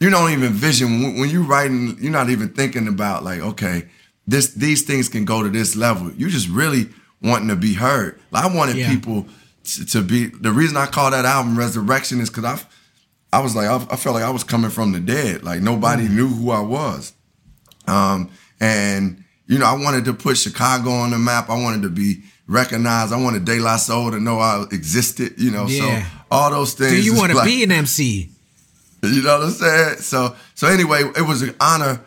you 0.00 0.10
don't 0.10 0.32
even 0.32 0.52
vision 0.52 1.02
when, 1.02 1.18
when 1.20 1.30
you 1.30 1.42
writing 1.42 1.96
you're 2.00 2.10
not 2.12 2.30
even 2.30 2.48
thinking 2.48 2.88
about 2.88 3.22
like 3.22 3.40
okay 3.40 3.86
this 4.26 4.54
these 4.54 4.82
things 4.82 5.08
can 5.08 5.24
go 5.24 5.42
to 5.42 5.48
this 5.48 5.76
level 5.76 6.10
you 6.12 6.28
just 6.28 6.48
really 6.48 6.88
wanting 7.22 7.48
to 7.48 7.56
be 7.56 7.74
heard 7.74 8.18
like 8.30 8.44
I 8.44 8.54
wanted 8.54 8.76
Yeah. 8.76 8.90
people 8.90 9.26
to, 9.64 9.84
to 9.86 10.02
be 10.02 10.26
the 10.26 10.52
reason 10.52 10.76
I 10.76 10.86
call 10.86 11.10
that 11.10 11.24
album 11.24 11.58
Resurrection 11.58 12.20
is 12.20 12.30
because 12.30 12.44
I 12.44 13.38
I 13.38 13.40
was 13.42 13.54
like 13.54 13.66
I, 13.68 13.76
I 13.76 13.96
felt 13.96 14.14
like 14.14 14.24
I 14.24 14.30
was 14.30 14.42
coming 14.44 14.70
from 14.70 14.92
the 14.92 15.00
dead 15.00 15.42
like 15.44 15.60
nobody 15.60 16.06
Mm. 16.08 16.14
knew 16.14 16.28
who 16.28 16.50
I 16.50 16.60
was 16.60 17.12
um, 17.86 18.30
and 18.60 19.22
you 19.46 19.58
know 19.58 19.66
I 19.66 19.72
wanted 19.74 20.04
to 20.06 20.14
put 20.14 20.38
Chicago 20.38 20.90
on 20.90 21.10
the 21.10 21.18
map 21.18 21.50
I 21.50 21.60
wanted 21.60 21.82
to 21.82 21.90
be 21.90 22.22
recognized 22.46 23.12
I 23.12 23.20
wanted 23.20 23.44
De 23.44 23.58
La 23.60 23.76
Soul 23.76 24.10
to 24.12 24.20
know 24.20 24.38
I 24.38 24.64
existed 24.72 25.34
you 25.38 25.50
know 25.50 25.66
Yeah. 25.66 26.02
so 26.02 26.08
all 26.30 26.50
those 26.50 26.74
things 26.74 26.92
Do 26.92 27.02
you 27.02 27.14
want 27.16 27.32
to 27.32 27.36
like- 27.38 27.46
be 27.46 27.62
an 27.64 27.72
MC? 27.72 28.30
You 29.02 29.22
know 29.22 29.38
what 29.38 29.46
I'm 29.46 29.52
saying? 29.52 29.96
So 29.98 30.36
so 30.54 30.66
anyway, 30.68 31.02
it 31.16 31.26
was 31.26 31.42
an 31.42 31.54
honor. 31.60 32.00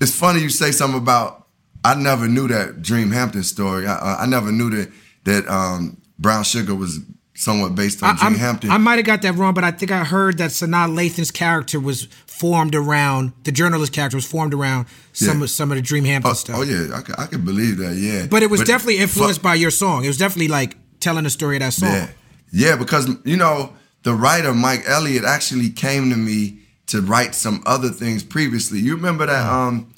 It's 0.00 0.16
funny 0.16 0.40
you 0.40 0.48
say 0.50 0.70
something 0.72 0.98
about 1.00 1.46
I 1.84 1.94
never 1.94 2.28
knew 2.28 2.48
that 2.48 2.82
Dream 2.82 3.10
Hampton 3.10 3.42
story. 3.42 3.86
I, 3.86 4.22
I- 4.22 4.26
never 4.26 4.52
knew 4.52 4.70
that 4.70 4.92
that 5.24 5.48
um, 5.48 6.00
Brown 6.18 6.44
Sugar 6.44 6.74
was 6.74 7.00
somewhat 7.34 7.74
based 7.74 8.02
on 8.02 8.10
I, 8.10 8.12
Dream 8.18 8.32
I'm- 8.32 8.38
Hampton. 8.38 8.70
I 8.70 8.78
might 8.78 8.96
have 8.96 9.06
got 9.06 9.22
that 9.22 9.34
wrong, 9.34 9.54
but 9.54 9.64
I 9.64 9.70
think 9.70 9.90
I 9.90 10.04
heard 10.04 10.38
that 10.38 10.50
Sanaa 10.50 10.94
Lathan's 10.94 11.30
character 11.30 11.80
was 11.80 12.04
formed 12.26 12.74
around 12.74 13.32
the 13.44 13.52
journalist 13.52 13.92
character 13.92 14.16
was 14.16 14.24
formed 14.24 14.54
around 14.54 14.86
some 15.12 15.38
Yeah. 15.38 15.44
of 15.44 15.50
some 15.50 15.70
of 15.70 15.76
the 15.76 15.82
Dream 15.82 16.04
Hampton 16.04 16.30
oh, 16.30 16.34
stuff. 16.34 16.56
oh, 16.58 16.62
yeah, 16.62 16.96
I 16.96 17.00
could, 17.02 17.14
I 17.18 17.26
could 17.26 17.44
believe 17.44 17.76
that. 17.78 17.96
Yeah, 17.96 18.26
But 18.26 18.42
it 18.42 18.50
was 18.50 18.62
definitely 18.62 18.98
influenced 18.98 19.42
by 19.42 19.54
your 19.56 19.70
song. 19.70 20.04
It 20.04 20.08
was 20.08 20.16
definitely 20.18 20.48
like 20.48 20.76
telling 21.00 21.24
the 21.24 21.30
story 21.30 21.56
of 21.56 21.60
that 21.60 21.72
song. 21.74 21.90
Yeah, 21.92 22.08
yeah, 22.52 22.76
because 22.76 23.08
you 23.24 23.36
know 23.36 23.74
the 24.02 24.14
writer 24.14 24.54
Mike 24.54 24.82
Elliott 24.86 25.24
actually 25.24 25.70
came 25.70 26.10
to 26.10 26.16
me 26.16 26.58
to 26.86 27.00
write 27.00 27.34
some 27.34 27.62
other 27.66 27.88
things 27.90 28.22
previously. 28.24 28.78
You 28.80 28.96
remember 28.96 29.26
that? 29.26 29.48
Um, 29.50 29.92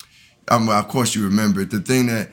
um 0.49 0.67
well, 0.67 0.79
of 0.79 0.89
course 0.89 1.15
you 1.15 1.25
remember 1.25 1.61
it. 1.63 1.71
The 1.71 1.81
thing 1.81 2.07
that 2.07 2.31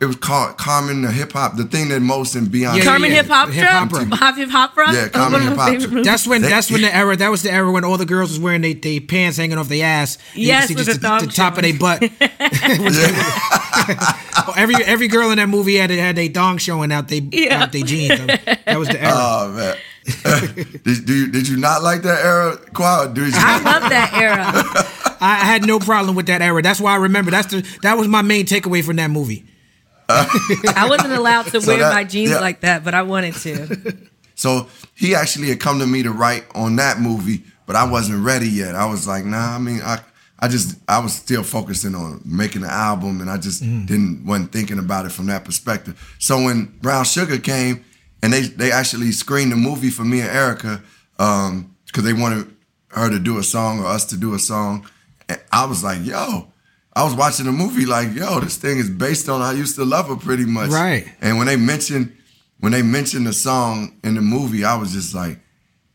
it 0.00 0.04
was 0.06 0.16
called 0.16 0.58
Carmen 0.58 1.02
the 1.02 1.10
Hip 1.10 1.32
Hop. 1.32 1.56
The 1.56 1.64
thing 1.64 1.88
that 1.88 2.00
most 2.00 2.34
and 2.36 2.46
Beyonce. 2.48 2.76
Yeah, 2.78 2.84
Carmen 2.84 3.10
yeah. 3.10 3.16
Hip 3.22 3.26
Hop 3.26 3.48
Hip 3.48 3.66
Hop 3.66 3.90
Hop 3.92 4.36
Hip 4.36 4.50
Hop 4.50 4.72
Yeah, 4.76 5.08
Carmen 5.08 5.42
Hip 5.42 5.56
Hop 5.56 5.68
favorite 5.68 5.84
Opera. 5.86 5.90
movies. 5.94 6.06
That's 6.06 6.26
when 6.26 6.42
They- 6.42 6.48
that's 6.48 6.70
when 6.70 6.82
the 6.82 6.94
era 6.94 7.16
that 7.16 7.30
was 7.30 7.42
the 7.42 7.52
era 7.52 7.70
when 7.70 7.84
all 7.84 7.96
the 7.98 8.06
girls 8.06 8.30
was 8.30 8.38
wearing 8.38 8.60
they, 8.62 8.74
they 8.74 9.00
pants 9.00 9.38
hanging 9.38 9.58
off 9.58 9.68
their 9.68 9.84
ass. 9.84 10.18
And 10.34 10.42
you 10.42 10.48
Yes, 10.48 10.66
could 10.66 10.68
see 10.68 10.74
with 10.80 10.86
just 10.86 11.00
the 11.00 11.18
the, 11.20 11.26
the 11.26 11.32
top 11.32 11.56
of 11.56 11.62
their 11.62 11.74
butt. 11.78 12.02
every 14.56 14.74
every 14.84 15.08
girl 15.08 15.30
in 15.30 15.38
that 15.38 15.48
movie 15.48 15.76
had 15.76 15.90
had 15.90 16.16
their 16.16 16.28
dong 16.28 16.58
showing 16.58 16.92
out 16.92 17.08
they 17.08 17.18
Yeah. 17.32 17.62
out 17.62 17.72
their 17.72 17.82
jeans. 17.82 18.18
That 18.66 18.78
was 18.78 18.88
the 18.88 19.02
era. 19.02 19.12
Oh 19.14 19.52
man. 19.52 19.76
did, 20.24 21.04
do 21.06 21.14
you, 21.14 21.30
did 21.30 21.46
you 21.46 21.56
not 21.56 21.82
like 21.82 22.02
that 22.02 22.24
era, 22.24 22.56
Quad? 22.74 23.14
Did 23.14 23.28
you? 23.28 23.32
I 23.34 23.62
love 23.62 23.88
that 23.88 24.12
era. 24.14 25.16
I, 25.20 25.42
I 25.42 25.44
had 25.44 25.64
no 25.66 25.78
problem 25.78 26.16
with 26.16 26.26
that 26.26 26.42
era. 26.42 26.60
That's 26.60 26.80
why 26.80 26.92
I 26.92 26.96
remember. 26.96 27.30
That's 27.30 27.48
the 27.48 27.78
that 27.82 27.96
was 27.96 28.08
my 28.08 28.22
main 28.22 28.44
takeaway 28.46 28.82
from 28.82 28.96
that 28.96 29.10
movie. 29.10 29.46
I 30.08 30.86
wasn't 30.88 31.12
allowed 31.12 31.44
to 31.46 31.60
So 31.60 31.68
wear 31.68 31.78
that- 31.78 31.94
my 31.94 32.04
jeans 32.04 32.32
yeah. 32.32 32.40
like 32.40 32.60
that, 32.60 32.84
but 32.84 32.94
I 32.94 33.02
wanted 33.02 33.34
to. 33.34 33.96
So 34.34 34.66
he 34.94 35.14
actually 35.14 35.48
had 35.48 35.60
come 35.60 35.78
to 35.78 35.86
me 35.86 36.02
to 36.02 36.10
write 36.10 36.44
on 36.54 36.76
that 36.76 36.98
movie, 36.98 37.44
but 37.64 37.76
I 37.76 37.88
wasn't 37.88 38.24
ready 38.24 38.48
yet. 38.48 38.74
I 38.74 38.86
was 38.86 39.06
like, 39.06 39.24
nah. 39.24 39.54
I 39.54 39.58
mean, 39.58 39.80
I 39.82 40.00
I 40.40 40.48
just 40.48 40.76
I 40.88 40.98
was 40.98 41.14
still 41.14 41.44
focusing 41.44 41.94
on 41.94 42.20
making 42.24 42.62
the 42.62 42.70
album, 42.70 43.20
and 43.20 43.30
I 43.30 43.38
just 43.38 43.62
mm. 43.62 43.86
didn't 43.86 44.26
wasn't 44.26 44.50
thinking 44.50 44.80
about 44.80 45.06
it 45.06 45.12
from 45.12 45.26
that 45.26 45.44
perspective. 45.44 46.16
So 46.18 46.42
when 46.42 46.64
Brown 46.80 47.04
Sugar 47.04 47.38
came, 47.38 47.84
and 48.22 48.32
they 48.32 48.42
they 48.42 48.72
actually 48.72 49.12
screened 49.12 49.52
the 49.52 49.56
movie 49.56 49.90
for 49.90 50.04
me 50.04 50.20
and 50.20 50.30
Erykah, 50.30 50.82
um, 51.18 51.76
because 51.86 52.04
they 52.04 52.12
wanted 52.12 52.54
her 52.88 53.10
to 53.10 53.18
do 53.18 53.38
a 53.38 53.42
song 53.42 53.80
or 53.80 53.86
us 53.86 54.04
to 54.06 54.16
do 54.16 54.34
a 54.34 54.38
song, 54.38 54.86
and 55.28 55.40
I 55.52 55.66
was 55.66 55.82
like, 55.84 56.04
yo. 56.04 56.48
I 56.94 57.04
was 57.04 57.14
watching 57.14 57.46
the 57.46 57.52
movie 57.52 57.86
like, 57.86 58.12
yo, 58.14 58.38
this 58.40 58.58
thing 58.58 58.76
is 58.76 58.90
based 58.90 59.26
on 59.30 59.40
I 59.40 59.52
used 59.52 59.76
to 59.76 59.84
love 59.86 60.08
her 60.08 60.16
pretty 60.16 60.44
much. 60.44 60.68
Right. 60.68 61.06
And 61.22 61.38
when 61.38 61.46
they 61.46 61.56
mentioned 61.56 62.14
when 62.60 62.70
they 62.72 62.82
mentioned 62.82 63.26
the 63.26 63.32
song 63.32 63.98
in 64.04 64.14
the 64.14 64.20
movie, 64.20 64.62
I 64.62 64.76
was 64.76 64.92
just 64.92 65.14
like, 65.14 65.38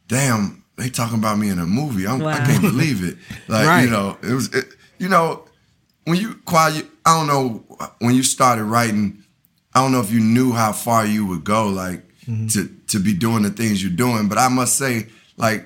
damn, 0.08 0.64
they 0.76 0.90
talking 0.90 1.20
about 1.20 1.38
me 1.38 1.50
in 1.50 1.60
a 1.60 1.68
movie. 1.68 2.08
I'm, 2.08 2.26
I 2.26 2.38
can't 2.40 2.62
believe 2.64 3.04
it. 3.04 3.18
Like, 3.48 3.68
Right. 3.68 3.84
you 3.84 3.90
know, 3.92 4.18
it 4.24 4.34
was, 4.34 4.54
it, 4.56 4.66
you 4.98 5.08
know, 5.08 5.46
when 6.06 6.18
you, 6.20 6.34
quiet, 6.46 6.86
I 7.06 7.18
don't 7.18 7.28
know, 7.28 7.64
when 8.00 8.16
you 8.16 8.24
started 8.24 8.64
writing, 8.64 9.24
I 9.76 9.82
don't 9.82 9.92
know 9.92 10.02
if 10.02 10.12
you 10.12 10.20
knew 10.20 10.52
how 10.52 10.72
far 10.74 11.06
you 11.06 11.26
would 11.28 11.44
go, 11.44 11.68
like, 11.68 12.04
Mm-hmm. 12.28 12.48
to, 12.48 12.70
to 12.88 13.00
be 13.00 13.14
doing 13.14 13.44
the 13.44 13.50
things 13.50 13.82
you're 13.82 13.90
doing. 13.90 14.28
But 14.28 14.38
I 14.38 14.50
must 14.50 14.78
say, 14.78 15.08
like, 15.38 15.66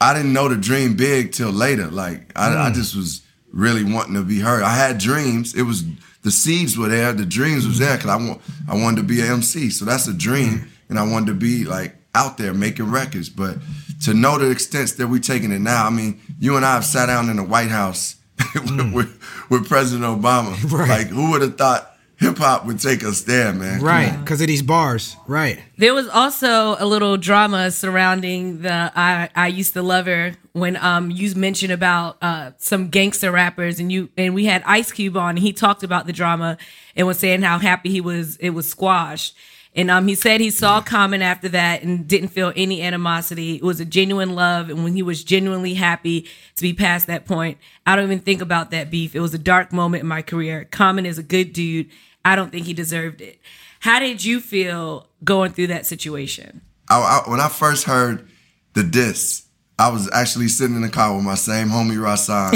I 0.00 0.12
didn't 0.14 0.32
know 0.32 0.48
to 0.48 0.56
dream 0.56 0.96
big 0.96 1.30
till 1.30 1.50
later. 1.50 1.86
Like, 1.86 2.32
I, 2.36 2.48
I 2.48 2.70
mm. 2.70 2.74
just 2.74 2.96
was 2.96 3.22
really 3.52 3.84
wanting 3.84 4.14
to 4.14 4.24
be 4.24 4.40
heard. 4.40 4.64
I 4.64 4.74
had 4.74 4.98
dreams. 4.98 5.54
It 5.54 5.62
was, 5.62 5.84
the 6.22 6.32
seeds 6.32 6.76
were 6.76 6.88
there, 6.88 7.12
the 7.12 7.24
dreams 7.24 7.66
was 7.66 7.78
there 7.78 7.96
because 7.96 8.10
I 8.10 8.16
want 8.16 8.40
I 8.68 8.74
wanted 8.74 8.96
to 8.96 9.02
be 9.04 9.20
an 9.20 9.28
MC. 9.28 9.70
So 9.70 9.84
that's 9.84 10.08
a 10.08 10.12
dream, 10.12 10.58
mm. 10.58 10.68
and 10.88 10.98
I 10.98 11.08
wanted 11.08 11.26
to 11.26 11.34
be 11.34 11.64
like 11.64 11.96
out 12.14 12.38
there 12.38 12.52
making 12.52 12.90
records. 12.90 13.28
But 13.28 13.58
to 14.02 14.14
know 14.14 14.38
the 14.38 14.50
extents 14.50 14.94
that 14.94 15.06
we're 15.06 15.20
taking 15.20 15.52
it 15.52 15.60
now, 15.60 15.86
I 15.86 15.90
mean, 15.90 16.20
you 16.38 16.56
and 16.56 16.64
I 16.64 16.74
have 16.74 16.84
sat 16.84 17.06
down 17.06 17.28
in 17.28 17.36
the 17.36 17.44
White 17.44 17.70
House 17.70 18.16
mm. 18.38 18.92
with, 18.92 19.20
with 19.50 19.68
President 19.68 20.04
Obama. 20.04 20.56
Right. 20.72 20.88
Like, 20.88 21.06
who 21.08 21.30
would 21.30 21.42
have 21.42 21.58
thought 21.58 21.91
hip 22.22 22.38
hop 22.38 22.64
would 22.66 22.80
take 22.80 23.04
us 23.04 23.22
there, 23.22 23.52
man? 23.52 23.80
Right, 23.82 24.18
because 24.18 24.40
of 24.40 24.46
these 24.46 24.62
bars. 24.62 25.16
Right. 25.26 25.60
There 25.76 25.94
was 25.94 26.08
also 26.08 26.76
a 26.78 26.86
little 26.86 27.16
drama 27.16 27.70
surrounding 27.70 28.62
the 28.62 28.92
I 28.94 29.28
I 29.34 29.48
used 29.48 29.74
to 29.74 29.82
love 29.82 30.06
her 30.06 30.34
when 30.52 30.76
um 30.76 31.10
you 31.10 31.34
mentioned 31.34 31.72
about 31.72 32.18
uh 32.22 32.52
some 32.58 32.88
gangster 32.88 33.30
rappers 33.32 33.80
and 33.80 33.90
you 33.90 34.10
and 34.16 34.34
we 34.34 34.44
had 34.44 34.62
Ice 34.64 34.92
Cube 34.92 35.16
on 35.16 35.30
and 35.30 35.38
he 35.38 35.52
talked 35.52 35.82
about 35.82 36.06
the 36.06 36.12
drama 36.12 36.56
and 36.94 37.06
was 37.06 37.18
saying 37.18 37.42
how 37.42 37.58
happy 37.58 37.90
he 37.90 38.00
was 38.00 38.36
it 38.36 38.50
was 38.50 38.68
squashed. 38.70 39.34
And 39.74 39.90
um 39.90 40.06
he 40.06 40.14
said 40.14 40.40
he 40.40 40.50
saw 40.50 40.82
Common 40.82 41.22
after 41.22 41.48
that 41.48 41.82
and 41.82 42.06
didn't 42.06 42.28
feel 42.28 42.52
any 42.54 42.82
animosity. 42.82 43.56
It 43.56 43.62
was 43.62 43.80
a 43.80 43.86
genuine 43.86 44.34
love 44.34 44.68
and 44.68 44.84
when 44.84 44.94
he 44.94 45.02
was 45.02 45.24
genuinely 45.24 45.74
happy 45.74 46.28
to 46.56 46.62
be 46.62 46.74
past 46.74 47.06
that 47.06 47.24
point. 47.24 47.58
I 47.86 47.96
don't 47.96 48.04
even 48.04 48.20
think 48.20 48.42
about 48.42 48.70
that 48.70 48.90
beef. 48.90 49.16
It 49.16 49.20
was 49.20 49.34
a 49.34 49.38
dark 49.38 49.72
moment 49.72 50.02
in 50.02 50.06
my 50.08 50.22
career. 50.22 50.68
Common 50.70 51.06
is 51.06 51.18
a 51.18 51.22
good 51.22 51.52
dude. 51.52 51.88
I 52.24 52.36
don't 52.36 52.50
think 52.50 52.66
he 52.66 52.74
deserved 52.74 53.20
it. 53.20 53.40
How 53.80 53.98
did 53.98 54.24
you 54.24 54.40
feel 54.40 55.08
going 55.24 55.52
through 55.52 55.68
that 55.68 55.86
situation? 55.86 56.60
I, 56.88 56.98
I, 57.26 57.30
when 57.30 57.40
I 57.40 57.48
first 57.48 57.84
heard 57.84 58.28
the 58.74 58.82
diss, 58.82 59.46
I 59.78 59.88
was 59.88 60.08
actually 60.12 60.48
sitting 60.48 60.76
in 60.76 60.82
the 60.82 60.88
car 60.88 61.14
with 61.14 61.24
my 61.24 61.34
same 61.34 61.68
homie 61.68 61.96
Rasan 61.96 62.52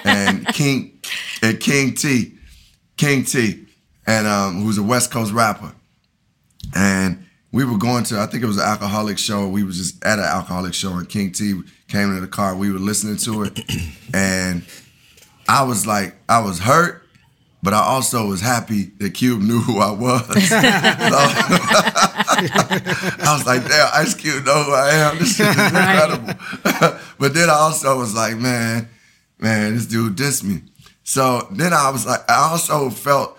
and 0.04 0.46
King 0.48 1.00
and 1.42 1.58
King 1.58 1.94
T, 1.94 2.34
King 2.96 3.24
T, 3.24 3.64
and 4.06 4.26
um, 4.26 4.62
who's 4.62 4.76
a 4.76 4.82
West 4.82 5.10
Coast 5.10 5.32
rapper. 5.32 5.72
And 6.74 7.24
we 7.52 7.64
were 7.64 7.78
going 7.78 8.04
to, 8.04 8.20
I 8.20 8.26
think 8.26 8.42
it 8.42 8.46
was 8.46 8.58
an 8.58 8.64
Alkaholik 8.64 9.16
show. 9.16 9.48
We 9.48 9.62
was 9.62 9.78
just 9.78 10.04
at 10.04 10.18
an 10.18 10.26
Alkaholik 10.26 10.74
show, 10.74 10.92
and 10.94 11.08
King 11.08 11.32
T 11.32 11.62
came 11.88 12.10
into 12.10 12.20
the 12.20 12.28
car. 12.28 12.54
We 12.54 12.70
were 12.70 12.78
listening 12.78 13.16
to 13.18 13.44
it, 13.44 13.58
and 14.14 14.62
I 15.48 15.62
was 15.62 15.86
like, 15.86 16.16
I 16.28 16.40
was 16.40 16.58
hurt, 16.58 17.05
but 17.66 17.74
I 17.74 17.80
also 17.80 18.28
was 18.28 18.40
happy 18.40 18.92
that 18.98 19.14
Cube 19.14 19.42
knew 19.42 19.58
who 19.58 19.80
I 19.80 19.90
was. 19.90 20.22
I 20.30 20.54
was 23.36 23.44
like, 23.44 23.66
damn, 23.66 23.88
Ice 23.92 24.14
Cube 24.14 24.44
know 24.44 24.62
who 24.62 24.72
I 24.72 24.90
am. 24.90 25.18
This 25.18 25.36
shit 25.36 25.48
is 25.48 25.56
incredible. 25.56 26.34
but 27.18 27.34
then 27.34 27.50
I 27.50 27.54
also 27.54 27.98
was 27.98 28.14
like, 28.14 28.36
man, 28.36 28.88
man, 29.40 29.74
this 29.74 29.86
dude 29.86 30.14
dissed 30.14 30.44
me. 30.44 30.62
So 31.02 31.48
then 31.50 31.72
I 31.72 31.90
was 31.90 32.06
like, 32.06 32.20
I 32.30 32.50
also 32.50 32.88
felt, 32.88 33.36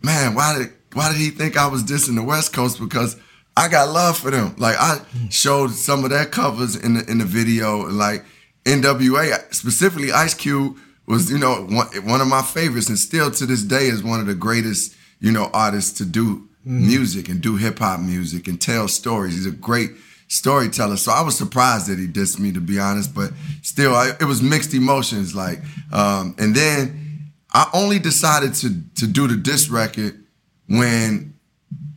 man, 0.00 0.34
why 0.34 0.56
did 0.56 0.72
why 0.94 1.12
did 1.12 1.18
he 1.18 1.28
think 1.28 1.58
I 1.58 1.66
was 1.66 1.84
dissing 1.84 2.14
the 2.14 2.22
West 2.22 2.54
Coast? 2.54 2.80
Because 2.80 3.14
I 3.58 3.68
got 3.68 3.90
love 3.90 4.16
for 4.16 4.30
them. 4.30 4.54
Like 4.56 4.76
I 4.78 5.02
showed 5.28 5.72
some 5.72 6.02
of 6.02 6.08
their 6.08 6.24
covers 6.24 6.76
in 6.76 6.94
the 6.94 7.04
in 7.10 7.18
the 7.18 7.26
video, 7.26 7.80
like 7.80 8.24
NWA, 8.64 9.52
specifically 9.52 10.12
Ice 10.12 10.32
Cube 10.32 10.78
was, 11.06 11.30
you 11.30 11.38
know, 11.38 11.66
one, 11.66 11.86
one 12.04 12.20
of 12.20 12.28
my 12.28 12.42
favorites, 12.42 12.88
and 12.88 12.98
still 12.98 13.30
to 13.30 13.46
this 13.46 13.62
day 13.62 13.86
is 13.86 14.02
one 14.02 14.20
of 14.20 14.26
the 14.26 14.34
greatest, 14.34 14.94
you 15.20 15.30
know, 15.30 15.50
artists 15.52 15.98
to 15.98 16.04
do 16.04 16.48
music 16.64 17.28
and 17.28 17.40
do 17.40 17.56
hip 17.56 17.78
hop 17.78 18.00
music 18.00 18.48
and 18.48 18.60
tell 18.60 18.88
stories. 18.88 19.34
He's 19.34 19.46
a 19.46 19.50
great 19.50 19.90
storyteller. 20.28 20.96
So 20.96 21.12
I 21.12 21.20
was 21.22 21.36
surprised 21.36 21.88
that 21.88 21.98
he 21.98 22.06
dissed 22.06 22.38
me, 22.38 22.52
to 22.52 22.60
be 22.60 22.78
honest. 22.78 23.14
But 23.14 23.32
still, 23.62 23.94
I, 23.94 24.12
it 24.20 24.24
was 24.24 24.42
mixed 24.42 24.74
emotions. 24.74 25.34
Like, 25.34 25.60
um, 25.92 26.34
and 26.38 26.54
then 26.54 27.30
I 27.52 27.68
only 27.72 27.98
decided 27.98 28.54
to 28.54 28.68
to 28.96 29.06
do 29.06 29.28
the 29.28 29.36
diss 29.36 29.68
record 29.68 30.24
when 30.68 31.34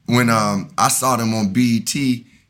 when 0.06 0.30
um 0.30 0.72
I 0.78 0.90
saw 0.90 1.16
them 1.16 1.34
on 1.34 1.54
BET 1.54 1.94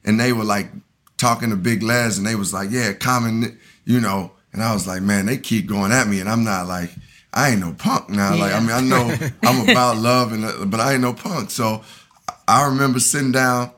and 0.03 0.19
they 0.19 0.33
were 0.33 0.43
like 0.43 0.69
talking 1.17 1.49
to 1.49 1.55
Big 1.55 1.83
Lez 1.83 2.17
and 2.17 2.25
they 2.25 2.35
was 2.35 2.53
like, 2.53 2.69
yeah, 2.71 2.93
common, 2.93 3.57
you 3.85 3.99
know. 3.99 4.31
And 4.53 4.63
I 4.63 4.73
was 4.73 4.87
like, 4.87 5.01
man, 5.01 5.25
they 5.25 5.37
keep 5.37 5.67
going 5.67 5.91
at 5.91 6.07
me, 6.07 6.19
and 6.19 6.29
I'm 6.29 6.43
not 6.43 6.67
like. 6.67 6.91
I 7.33 7.51
ain't 7.51 7.59
no 7.59 7.73
punk 7.73 8.09
now. 8.09 8.35
Like 8.35 8.53
I 8.53 8.59
mean, 8.61 8.71
I 8.71 8.81
know 8.81 9.13
I'm 9.43 9.69
about 9.69 9.97
love, 9.97 10.31
and 10.31 10.45
uh, 10.45 10.65
but 10.65 10.79
I 10.79 10.93
ain't 10.93 11.01
no 11.01 11.13
punk. 11.13 11.51
So 11.51 11.83
I 12.47 12.65
remember 12.65 12.99
sitting 12.99 13.31
down 13.31 13.71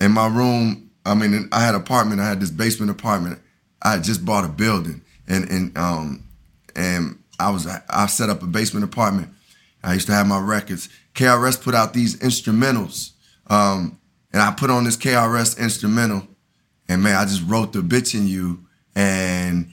in 0.00 0.12
my 0.12 0.28
room. 0.28 0.90
I 1.04 1.14
mean, 1.14 1.48
I 1.52 1.60
had 1.60 1.74
an 1.74 1.80
apartment. 1.80 2.20
I 2.20 2.28
had 2.28 2.40
this 2.40 2.50
basement 2.50 2.90
apartment. 2.90 3.40
I 3.82 3.92
had 3.92 4.04
just 4.04 4.24
bought 4.24 4.44
a 4.44 4.48
building, 4.48 5.02
and 5.28 5.50
and 5.50 5.76
um 5.76 6.24
and 6.76 7.18
I 7.38 7.50
was 7.50 7.66
I 7.66 8.06
set 8.06 8.30
up 8.30 8.42
a 8.42 8.46
basement 8.46 8.84
apartment. 8.84 9.28
I 9.82 9.94
used 9.94 10.06
to 10.06 10.12
have 10.12 10.26
my 10.26 10.40
records. 10.40 10.88
KRS 11.14 11.60
put 11.60 11.74
out 11.74 11.92
these 11.92 12.16
instrumentals, 12.16 13.10
um, 13.48 13.98
and 14.32 14.40
I 14.40 14.52
put 14.52 14.70
on 14.70 14.84
this 14.84 14.96
KRS 14.96 15.58
instrumental, 15.58 16.26
and 16.88 17.02
man, 17.02 17.16
I 17.16 17.24
just 17.24 17.42
wrote 17.46 17.72
the 17.72 17.80
bitch 17.80 18.14
in 18.14 18.26
you, 18.28 18.66
and 18.94 19.72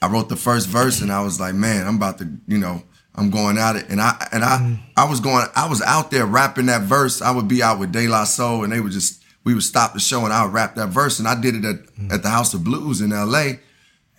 I 0.00 0.08
wrote 0.08 0.28
the 0.28 0.36
first 0.36 0.68
verse, 0.68 1.00
and 1.00 1.10
I 1.10 1.22
was 1.22 1.40
like, 1.40 1.54
man, 1.54 1.86
I'm 1.86 1.96
about 1.96 2.18
to, 2.18 2.28
you 2.46 2.58
know, 2.58 2.82
I'm 3.14 3.30
going 3.30 3.58
at 3.58 3.76
it, 3.76 3.86
and 3.88 4.00
I 4.00 4.28
and 4.32 4.44
I 4.44 4.58
mm. 4.58 4.78
I 4.96 5.08
was 5.08 5.20
going, 5.20 5.46
I 5.54 5.68
was 5.68 5.80
out 5.82 6.10
there 6.10 6.26
rapping 6.26 6.66
that 6.66 6.82
verse. 6.82 7.22
I 7.22 7.30
would 7.30 7.48
be 7.48 7.62
out 7.62 7.78
with 7.78 7.92
De 7.92 8.08
La 8.08 8.24
Soul, 8.24 8.64
and 8.64 8.72
they 8.72 8.80
would 8.80 8.92
just 8.92 9.22
we 9.44 9.54
would 9.54 9.62
stop 9.62 9.94
the 9.94 10.00
show, 10.00 10.24
and 10.24 10.32
I 10.32 10.44
would 10.44 10.52
rap 10.52 10.74
that 10.74 10.88
verse, 10.88 11.18
and 11.18 11.28
I 11.28 11.40
did 11.40 11.54
it 11.54 11.64
at 11.64 11.86
mm. 11.94 12.12
at 12.12 12.22
the 12.22 12.28
House 12.28 12.54
of 12.54 12.64
Blues 12.64 13.00
in 13.00 13.12
L.A. 13.12 13.60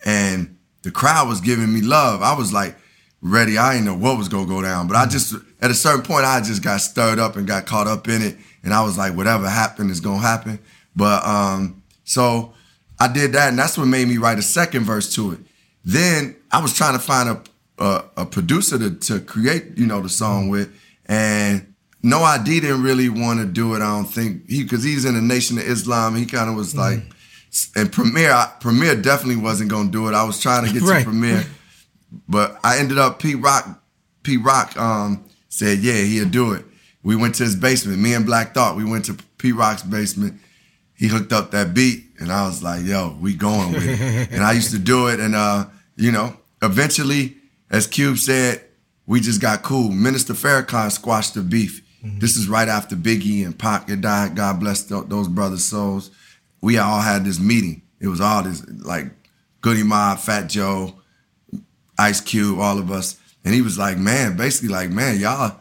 And 0.06 0.58
the 0.84 0.92
crowd 0.92 1.28
was 1.28 1.42
giving 1.42 1.74
me 1.74 1.82
love. 1.82 2.22
I 2.22 2.34
was 2.34 2.52
like 2.52 2.78
ready. 3.22 3.58
I 3.58 3.74
didn't 3.74 3.86
know 3.86 3.96
what 3.96 4.18
was 4.18 4.30
gonna 4.30 4.48
go 4.48 4.62
down, 4.62 4.88
but 4.88 4.96
I 4.96 5.06
mm. 5.06 5.12
just 5.12 5.36
at 5.62 5.70
a 5.70 5.76
certain 5.76 6.04
point 6.04 6.26
I 6.26 6.40
just 6.42 6.64
got 6.64 6.82
stirred 6.82 7.20
up 7.20 7.36
and 7.36 7.46
got 7.46 7.68
caught 7.68 7.88
up 7.88 8.08
in 8.08 8.24
it, 8.24 8.38
and 8.64 8.74
I 8.74 8.84
was 8.84 8.98
like, 8.98 9.16
whatever 9.16 9.48
happened 9.48 9.92
is 9.92 10.00
gonna 10.00 10.20
happen. 10.20 10.58
But 10.96 11.24
um, 11.28 11.84
so 12.06 12.55
I 13.00 13.12
did 13.12 13.34
that, 13.34 13.50
and 13.50 13.60
that's 13.60 13.78
what 13.78 13.86
made 13.88 14.08
me 14.08 14.18
write 14.18 14.39
a 14.39 14.41
second 14.43 14.84
verse 14.86 15.14
to 15.16 15.34
it. 15.34 15.39
Then 15.84 16.36
I 16.52 16.62
was 16.62 16.74
trying 16.74 16.93
to 16.93 17.00
find 17.00 17.30
a 17.30 17.41
a, 17.78 18.04
a 18.18 18.26
producer 18.26 18.78
to 18.80 18.91
to 18.96 19.20
create, 19.20 19.78
you 19.78 19.86
know, 19.86 20.02
the 20.02 20.10
song 20.10 20.48
with, 20.50 20.74
and 21.08 21.74
No 22.04 22.24
ID 22.24 22.62
didn't 22.62 22.84
really 22.84 23.10
want 23.10 23.39
to 23.39 23.46
do 23.46 23.74
it. 23.74 23.78
I 23.78 23.91
don't 23.98 24.06
think 24.06 24.48
he 24.50 24.64
because 24.64 24.84
he's 24.84 25.04
in 25.06 25.16
the 25.16 25.22
Nation 25.22 25.58
of 25.58 25.66
Islam. 25.66 26.16
He 26.16 26.26
kind 26.26 26.50
of 26.50 26.56
was 26.56 26.76
like, 26.76 27.00
and 27.76 27.91
Premier 27.91 28.32
I, 28.32 28.52
Premier 28.62 28.96
definitely 28.96 29.41
wasn't 29.41 29.70
gonna 29.72 29.91
do 29.91 30.08
it. 30.08 30.14
I 30.14 30.24
was 30.24 30.39
trying 30.39 30.66
to 30.66 30.72
get 30.74 30.84
Right. 30.84 31.00
to 31.00 31.06
Premier, 31.06 31.43
but 32.30 32.58
I 32.64 32.78
ended 32.78 32.98
up 32.98 33.20
Pete 33.20 33.39
Rock. 33.39 33.82
Pete 34.24 34.41
Rock 34.41 34.76
um, 34.78 35.26
said, 35.50 35.80
yeah, 35.80 36.02
he'll 36.02 36.30
do 36.30 36.54
it. 36.54 36.66
We 37.04 37.16
went 37.16 37.36
to 37.36 37.43
his 37.43 37.56
basement. 37.56 38.00
Me 38.00 38.14
and 38.14 38.26
Black 38.26 38.54
Thought. 38.56 38.76
We 38.78 38.84
went 38.86 39.06
to 39.06 39.14
Pete 39.38 39.54
Rock's 39.56 39.84
basement. 39.84 40.39
He 40.96 41.08
hooked 41.08 41.32
up 41.34 41.52
that 41.52 41.74
beat, 41.76 42.05
and 42.20 42.32
I 42.32 42.45
was 42.45 42.63
like, 42.63 42.84
yo, 42.86 43.18
we 43.20 43.34
going 43.34 43.74
with 43.74 43.84
it. 43.86 44.32
and 44.32 44.43
I 44.43 44.53
used 44.53 44.72
to 44.72 44.80
do 44.80 45.07
it, 45.07 45.20
and 45.20 45.36
uh, 45.36 45.66
you 45.95 46.11
know, 46.11 46.36
eventually, 46.61 47.38
as 47.70 47.88
Cube 47.88 48.18
said, 48.18 48.61
we 49.05 49.20
just 49.20 49.41
got 49.41 49.63
cool. 49.63 49.91
Minister 49.91 50.34
Farrakhan 50.34 50.91
squashed 50.91 51.34
the 51.36 51.41
beef. 51.41 51.82
This 52.20 52.38
is 52.38 52.47
right 52.47 52.68
after 52.68 52.95
Biggie 52.95 53.43
and 53.43 53.57
Pac 53.57 53.89
had 53.89 54.01
died. 54.01 54.36
God 54.36 54.59
bless 54.59 54.84
th- 54.84 55.05
those 55.07 55.28
brothers' 55.28 55.66
souls. 55.66 56.11
We 56.61 56.78
all 56.78 56.99
had 57.01 57.26
this 57.26 57.39
meeting. 57.39 57.82
It 57.99 58.07
was 58.09 58.22
all 58.22 58.43
this 58.43 58.63
like 58.84 59.07
Goodie 59.61 59.82
Mob, 59.82 60.20
Fat 60.20 60.47
Joe, 60.47 60.93
Ice 61.97 62.22
Cube, 62.22 62.59
all 62.59 62.78
of 62.78 62.91
us. 62.91 63.18
And 63.43 63.53
he 63.55 63.61
was 63.63 63.78
like, 63.80 63.97
man, 63.97 64.38
basically 64.38 64.70
like, 64.70 64.91
man, 64.91 65.18
y'all, 65.20 65.57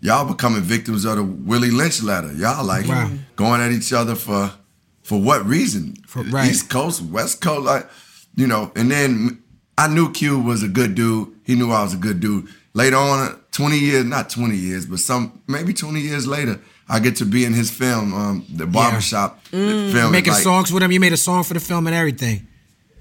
y'all 0.00 0.24
becoming 0.24 0.62
victims 0.62 1.04
of 1.04 1.16
the 1.16 1.24
Willie 1.24 1.70
Lynch 1.72 2.00
letter. 2.02 2.32
Y'all 2.32 2.64
like 2.64 2.86
Wow. 2.86 3.10
going 3.36 3.60
at 3.60 3.72
each 3.72 3.92
other 3.92 4.14
for 4.14 4.52
for 5.08 5.18
what 5.20 5.44
reason? 5.46 5.94
For- 6.06 6.22
right. 6.22 6.50
East 6.50 6.68
Coast, 6.68 7.00
West 7.00 7.40
Coast, 7.40 7.64
like, 7.64 7.88
you 8.36 8.46
know, 8.46 8.70
and 8.76 8.90
then 8.90 9.42
I 9.78 9.88
knew 9.88 10.12
Cube 10.12 10.44
was 10.44 10.62
a 10.62 10.68
good 10.68 10.94
dude. 10.94 11.34
He 11.44 11.54
knew 11.54 11.70
I 11.70 11.82
was 11.82 11.94
a 11.94 11.96
good 11.96 12.20
dude. 12.20 12.46
Later 12.74 12.96
on, 12.96 13.40
20 13.52 13.78
years, 13.78 14.04
not 14.04 14.28
20 14.28 14.54
years, 14.54 14.84
but 14.84 14.98
some 14.98 15.40
maybe 15.48 15.72
20 15.72 15.98
years 16.00 16.26
later, 16.26 16.60
I 16.90 17.00
get 17.00 17.16
to 17.16 17.24
be 17.24 17.44
in 17.46 17.54
his 17.54 17.70
film, 17.70 18.12
um, 18.14 18.44
the 18.54 18.66
barbershop 18.66 19.42
film. 19.46 20.12
Making 20.12 20.34
like- 20.34 20.42
songs 20.42 20.70
with 20.72 20.82
him. 20.82 20.92
You 20.92 21.00
made 21.00 21.14
a 21.14 21.16
song 21.16 21.42
for 21.42 21.54
the 21.54 21.60
film 21.60 21.86
and 21.86 21.96
everything. 21.96 22.46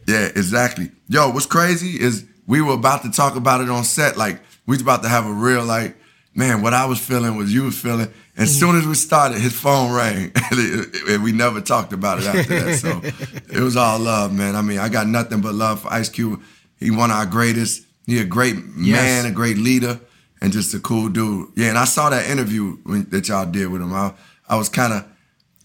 yeah, 0.07 0.29
exactly. 0.33 0.89
Yo, 1.09 1.29
what's 1.31 1.45
crazy 1.45 1.99
is 1.99 2.25
we 2.47 2.61
were 2.61 2.73
about 2.73 3.01
to 3.03 3.11
talk 3.11 3.35
about 3.35 3.59
it 3.61 3.69
on 3.69 3.83
set. 3.83 4.15
Like 4.15 4.39
we 4.65 4.75
was 4.75 4.81
about 4.81 5.03
to 5.03 5.09
have 5.09 5.25
a 5.25 5.31
real 5.33 5.65
like, 5.65 5.97
man, 6.33 6.61
what 6.61 6.73
I 6.73 6.85
was 6.85 6.99
feeling, 6.99 7.35
what 7.35 7.47
you 7.47 7.63
was 7.63 7.77
feeling. 7.77 8.07
As 8.37 8.57
soon 8.57 8.77
as 8.77 8.85
we 8.85 8.93
started, 8.93 9.39
his 9.39 9.59
phone 9.59 9.91
rang, 9.91 10.31
and, 10.51 11.23
we 11.23 11.31
never 11.31 11.59
talked 11.59 11.91
about 11.91 12.19
it 12.19 12.25
after 12.25 12.59
that. 12.59 12.77
So 12.77 13.01
it 13.51 13.61
was 13.61 13.75
all 13.75 13.97
love, 13.97 14.31
man. 14.31 14.55
I 14.55 14.61
mean, 14.61 14.77
I 14.77 14.89
got 14.89 15.07
nothing 15.07 15.41
but 15.41 15.55
love 15.55 15.81
for 15.81 15.91
Ice 15.91 16.09
Cube. 16.09 16.41
He 16.77 16.91
one 16.91 17.09
of 17.09 17.17
our 17.17 17.25
greatest. 17.25 17.83
He 18.05 18.19
a 18.19 18.25
great 18.25 18.55
man, 18.75 19.25
a 19.25 19.31
great 19.31 19.57
leader, 19.57 19.99
and 20.39 20.53
just 20.53 20.73
a 20.75 20.79
cool 20.79 21.09
dude. 21.09 21.49
Yeah, 21.55 21.69
and 21.69 21.77
I 21.77 21.85
saw 21.85 22.09
that 22.11 22.29
interview 22.29 22.77
when, 22.83 23.09
that 23.09 23.27
y'all 23.27 23.45
did 23.45 23.69
with 23.69 23.81
him. 23.81 23.93
I, 23.93 24.13
I 24.47 24.55
was 24.55 24.69
kind 24.69 24.93
of, 24.93 25.05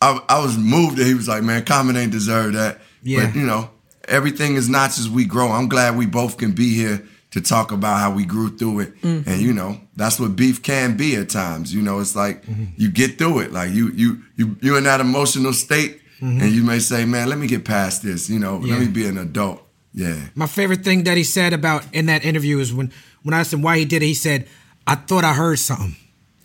I, 0.00 0.18
I 0.28 0.42
was 0.42 0.56
moved 0.56 0.96
that 0.96 1.06
he 1.06 1.14
was 1.14 1.28
like, 1.28 1.42
man, 1.42 1.64
Common 1.64 1.96
ain't 1.96 2.10
deserve 2.10 2.54
that. 2.54 2.80
Yeah. 3.02 3.26
But 3.26 3.36
you 3.36 3.46
know, 3.46 3.70
everything 4.08 4.56
is 4.56 4.68
not 4.68 4.98
as 4.98 5.10
we 5.10 5.26
grow. 5.26 5.52
I'm 5.52 5.68
glad 5.68 5.96
we 5.96 6.06
both 6.06 6.38
can 6.38 6.52
be 6.52 6.74
here 6.74 7.06
to 7.32 7.40
talk 7.40 7.72
about 7.72 7.98
how 7.98 8.12
we 8.12 8.24
grew 8.24 8.56
through 8.56 8.80
it. 8.80 9.02
Mm-hmm. 9.02 9.28
And 9.28 9.40
you 9.40 9.52
know, 9.52 9.80
that's 9.96 10.20
what 10.20 10.36
beef 10.36 10.62
can 10.62 10.96
be 10.96 11.16
at 11.16 11.30
times. 11.30 11.74
You 11.74 11.82
know, 11.82 12.00
it's 12.00 12.16
like 12.16 12.44
mm-hmm. 12.44 12.64
you 12.76 12.90
get 12.90 13.18
through 13.18 13.40
it. 13.40 13.52
Like 13.52 13.72
you 13.72 13.90
you 13.90 14.22
you 14.36 14.56
you 14.60 14.76
in 14.76 14.84
that 14.84 15.00
emotional 15.00 15.52
state 15.52 16.00
mm-hmm. 16.20 16.40
and 16.40 16.52
you 16.52 16.62
may 16.62 16.78
say, 16.78 17.04
Man, 17.04 17.28
let 17.28 17.38
me 17.38 17.46
get 17.46 17.64
past 17.64 18.02
this, 18.02 18.30
you 18.30 18.38
know, 18.38 18.60
Yeah. 18.64 18.74
let 18.74 18.80
me 18.80 18.88
be 18.88 19.06
an 19.06 19.18
adult. 19.18 19.62
Yeah. 19.94 20.28
My 20.34 20.46
favorite 20.46 20.84
thing 20.84 21.04
that 21.04 21.16
he 21.16 21.24
said 21.24 21.52
about 21.52 21.84
in 21.92 22.06
that 22.06 22.24
interview 22.24 22.58
is 22.58 22.72
when 22.72 22.92
when 23.22 23.34
I 23.34 23.40
asked 23.40 23.52
him 23.52 23.62
why 23.62 23.78
he 23.78 23.84
did 23.84 24.02
it, 24.02 24.06
he 24.06 24.14
said, 24.14 24.48
"I 24.86 24.94
thought 24.94 25.24
I 25.24 25.34
heard 25.34 25.58
something." 25.58 25.96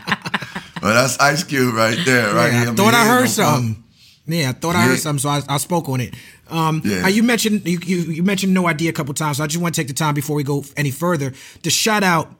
Well, 0.86 0.93
that's 0.93 1.18
Ice 1.18 1.43
Cube 1.43 1.74
right 1.74 1.97
there, 2.05 2.32
right? 2.36 2.53
Yeah, 2.53 2.72
I 2.72 2.76
thought 2.76 2.93
I 2.93 3.07
heard 3.07 3.22
no 3.22 3.26
something. 3.26 3.84
Yeah, 4.28 4.49
I 4.49 4.51
thought 4.51 4.76
I 4.76 4.84
heard 4.84 4.99
something, 4.99 5.20
so 5.20 5.30
I, 5.30 5.41
I 5.49 5.57
spoke 5.57 5.89
on 5.89 5.99
it. 5.99 6.13
Um, 6.50 6.82
Yeah. 6.86 7.06
uh, 7.06 7.08
you 7.08 7.24
mentioned 7.24 7.66
you, 7.68 7.80
you 7.86 7.98
you 8.18 8.24
mentioned 8.24 8.54
No 8.54 8.66
ID 8.68 8.88
a 8.88 8.93
couple 8.93 9.14
times. 9.14 9.38
So 9.38 9.43
I 9.43 9.48
just 9.48 9.62
want 9.62 9.74
to 9.76 9.82
take 9.82 9.88
the 9.88 9.93
time 9.93 10.14
before 10.14 10.36
we 10.36 10.43
go 10.43 10.64
any 10.78 10.91
further 10.91 11.34
to 11.64 11.70
shout 11.70 12.04
out 12.04 12.34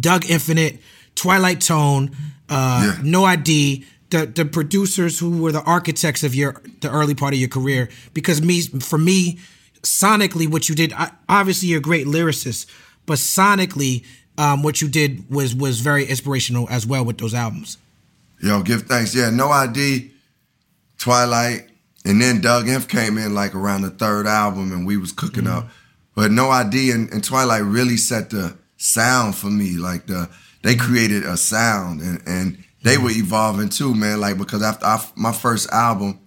Dug 0.00 0.28
Infinite, 0.30 0.80
Twilite 1.14 1.64
Tone, 1.64 2.10
uh, 2.48 2.82
Yeah. 2.96 3.02
No 3.02 3.24
ID, 3.24 3.84
the 4.10 4.26
the 4.26 4.44
producers 4.44 5.18
who 5.18 5.42
were 5.42 5.52
the 5.52 5.62
architects 5.62 6.22
of 6.24 6.34
your 6.34 6.60
the 6.80 6.90
early 6.90 7.14
part 7.14 7.34
of 7.34 7.40
your 7.40 7.48
career. 7.50 7.88
Because 8.14 8.40
me, 8.40 8.62
for 8.62 8.98
me, 8.98 9.38
sonically, 9.82 10.48
what 10.48 10.68
you 10.68 10.74
did, 10.74 10.92
I, 10.92 11.10
obviously 11.28 11.68
you're 11.68 11.78
a 11.78 11.82
great 11.82 12.06
lyricist, 12.06 12.66
but 13.04 13.18
sonically, 13.18 14.02
um, 14.38 14.62
what 14.62 14.80
you 14.80 14.88
did 14.88 15.30
was 15.30 15.54
was 15.54 15.80
very 15.80 16.04
inspirational 16.06 16.66
as 16.70 16.86
well 16.86 17.04
with 17.04 17.18
those 17.18 17.34
albums. 17.34 17.78
Yo, 18.42 18.62
give 18.62 18.82
thanks. 18.82 19.14
Yeah, 19.14 19.30
no 19.30 19.48
ID, 19.50 20.10
Twilight, 20.98 21.68
and 22.06 22.22
then 22.22 22.40
Dug 22.40 22.68
Inf 22.68 22.88
came 22.88 23.18
in 23.18 23.34
like 23.34 23.54
around 23.54 23.82
the 23.82 23.90
third 23.90 24.26
album, 24.26 24.72
and 24.72 24.86
we 24.86 24.96
was 24.96 25.12
cooking 25.12 25.46
up. 25.46 25.68
But 26.14 26.30
no 26.30 26.48
ID 26.50 26.92
and, 26.92 27.10
and 27.12 27.22
Twilite 27.22 27.70
really 27.70 27.96
set 27.96 28.30
the 28.30 28.56
sound 28.76 29.34
for 29.34 29.48
me. 29.48 29.76
Like 29.76 30.06
the 30.06 30.30
they 30.62 30.76
created 30.76 31.24
a 31.24 31.36
sound, 31.36 32.00
and 32.00 32.22
and 32.26 32.64
they 32.82 32.96
were 32.96 33.10
evolving 33.10 33.68
too, 33.68 33.94
man. 33.94 34.20
Like 34.20 34.38
because 34.38 34.62
after 34.62 34.86
I, 34.86 35.04
my 35.16 35.32
first 35.32 35.68
album, 35.70 36.20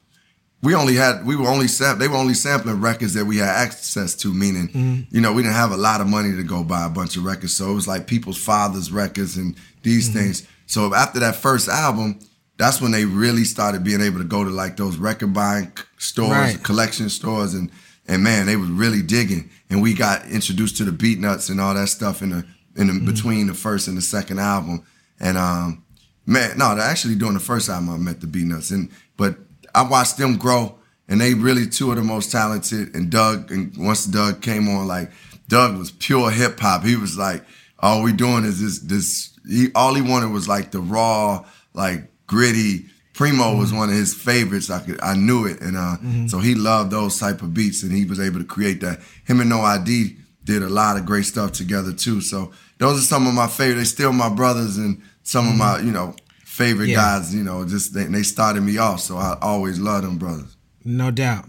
we 0.62 0.76
only 0.76 0.96
had 0.96 1.26
we 1.26 1.36
were 1.36 1.48
only 1.48 1.68
sam- 1.68 1.98
they 1.98 2.08
were 2.08 2.18
only 2.18 2.34
sampling 2.34 2.82
records 2.82 3.14
that 3.14 3.26
we 3.26 3.38
had 3.38 3.50
access 3.50 4.16
to 4.16 4.34
meaning 4.34 4.68
mm-hmm. 4.68 5.02
you 5.10 5.22
know 5.22 5.32
we 5.32 5.42
didn't 5.42 5.56
have 5.56 5.72
a 5.72 5.78
lot 5.78 6.02
of 6.02 6.08
money 6.08 6.36
to 6.36 6.44
go 6.44 6.64
buy 6.64 6.86
a 6.86 6.90
bunch 6.90 7.16
of 7.16 7.24
records 7.24 7.56
so 7.56 7.72
it 7.72 7.74
was 7.74 7.88
like 7.88 8.08
people's 8.08 8.38
fathers 8.38 8.92
records 8.92 9.38
and 9.38 9.56
these 9.84 10.10
mm-hmm. 10.10 10.20
things 10.20 10.48
so 10.66 10.94
after 10.94 11.20
that 11.20 11.36
first 11.36 11.70
album 11.70 12.20
that's 12.60 12.80
when 12.82 12.92
they 12.92 13.06
really 13.06 13.46
started 13.46 13.84
being 13.84 14.02
able 14.02 14.20
to 14.20 14.24
go 14.26 14.44
to 14.44 14.50
like 14.52 14.76
those 14.78 14.98
record 14.98 15.34
buying 15.34 15.72
stores, 15.98 16.30
Right. 16.32 16.64
collection 16.64 17.10
stores, 17.10 17.54
and 17.56 17.72
and 18.08 18.22
man, 18.24 18.46
they 18.48 18.56
was 18.58 18.70
really 18.70 19.02
digging. 19.02 19.50
And 19.70 19.82
we 19.82 19.94
got 19.94 20.28
introduced 20.28 20.78
to 20.78 20.84
the 20.84 20.92
Beatnuts 20.92 21.50
and 21.50 21.62
all 21.62 21.74
that 21.74 21.88
stuff 21.88 22.22
in 22.22 22.30
the 22.32 22.46
in 22.76 22.88
the, 22.88 23.12
between 23.12 23.48
the 23.48 23.54
first 23.54 23.88
and 23.88 23.98
the 23.98 24.02
second 24.02 24.40
album. 24.40 24.84
And 25.20 25.38
um, 25.38 25.84
man, 26.26 26.58
no, 26.58 26.76
they're 26.76 26.84
actually 26.86 27.16
doing 27.16 27.34
the 27.34 27.40
first 27.40 27.70
album 27.70 27.90
I 27.90 27.98
met 27.98 28.20
the 28.22 28.28
Beatnuts, 28.28 28.72
and 28.72 28.90
but 29.16 29.38
I 29.74 29.84
watched 29.84 30.18
them 30.18 30.38
grow, 30.38 30.76
and 31.08 31.22
they 31.22 31.34
really 31.36 31.66
two 31.68 31.92
of 31.92 31.98
the 31.98 32.04
most 32.04 32.32
talented. 32.32 32.94
And 32.94 33.10
Dug, 33.10 33.52
and 33.52 33.72
once 33.78 34.06
Dug 34.06 34.42
came 34.42 34.68
on, 34.68 34.86
like 34.88 35.12
Dug 35.48 35.78
was 35.78 35.92
pure 35.92 36.30
hip 36.30 36.60
hop. 36.60 36.84
He 36.84 36.96
was 36.98 37.18
like, 37.18 37.46
all 37.80 38.04
we 38.04 38.12
doing 38.12 38.44
is 38.44 38.60
this 38.60 38.80
this. 38.80 39.30
He 39.48 39.72
all 39.74 39.94
he 39.96 40.02
wanted 40.02 40.32
was 40.32 40.48
like 40.50 40.72
the 40.72 40.82
raw, 40.82 41.46
like 41.74 42.09
gritty. 42.30 42.86
Primo 43.14 43.58
was 43.58 43.74
one 43.74 43.90
of 43.90 43.96
his 43.96 44.14
favorites. 44.14 44.70
I 44.70 44.80
could, 44.80 45.02
I 45.02 45.14
knew 45.16 45.46
it, 45.46 45.60
and 45.60 45.76
uh, 45.76 45.98
so 46.28 46.40
he 46.40 46.56
loved 46.56 46.92
those 46.92 47.20
type 47.20 47.42
of 47.42 47.54
beats, 47.54 47.84
and 47.84 47.92
he 47.92 48.06
was 48.06 48.18
able 48.22 48.40
to 48.40 48.46
create 48.46 48.80
that. 48.80 49.02
Him 49.26 49.42
and 49.42 49.50
No 49.50 49.60
ID 49.60 50.16
did 50.46 50.64
a 50.64 50.70
lot 50.70 50.96
of 50.96 51.06
great 51.06 51.26
stuff 51.26 51.52
together 51.52 51.92
too. 51.92 52.22
So 52.22 52.52
those 52.78 52.98
are 53.00 53.06
some 53.06 53.28
of 53.28 53.34
my 53.34 53.48
favorite. 53.48 53.80
They 53.80 53.84
still 53.84 54.14
my 54.14 54.30
brothers 54.30 54.78
and 54.78 55.02
some 55.24 55.50
of 55.50 55.56
my 55.58 55.80
you 55.80 55.92
know 55.92 56.16
favorite 56.46 56.88
Yeah. 56.88 56.96
guys. 57.20 57.36
You 57.36 57.44
know, 57.44 57.66
just 57.66 57.94
they, 57.94 58.06
they 58.06 58.24
started 58.24 58.62
me 58.62 58.78
off, 58.78 59.02
so 59.02 59.18
I 59.18 59.38
always 59.42 59.80
love 59.80 60.04
them 60.04 60.18
brothers. 60.18 60.56
No 60.86 61.12
doubt. 61.12 61.46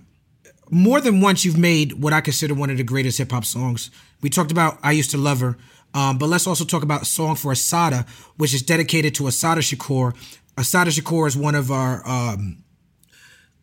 More 0.72 1.01
than 1.01 1.20
once, 1.20 1.45
you've 1.45 1.59
made 1.59 1.93
what 2.03 2.12
I 2.12 2.20
consider 2.20 2.55
one 2.55 2.70
of 2.70 2.78
the 2.78 2.85
greatest 2.85 3.18
hip 3.18 3.31
hop 3.31 3.45
songs. 3.45 3.91
We 4.22 4.28
talked 4.31 4.51
about 4.51 4.78
I 4.83 4.91
Used 4.93 5.11
to 5.12 5.18
Love 5.18 5.41
Her, 5.41 5.57
um, 5.95 6.18
but 6.18 6.26
let's 6.28 6.47
also 6.49 6.64
talk 6.64 6.83
about 6.83 7.03
a 7.03 7.07
song 7.07 7.37
for 7.37 7.53
Assata, 7.53 8.07
which 8.37 8.55
is 8.55 8.62
dedicated 8.62 9.14
to 9.16 9.28
Assata 9.28 9.61
Shakur. 9.61 10.14
Assata 10.57 10.91
Shakur 10.91 11.27
is 11.27 11.37
one 11.37 11.55
of 11.55 11.71
our 11.71 12.07
um, 12.07 12.65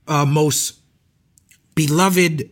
uh, 0.07 0.25
most 0.25 0.79
beloved 1.75 2.49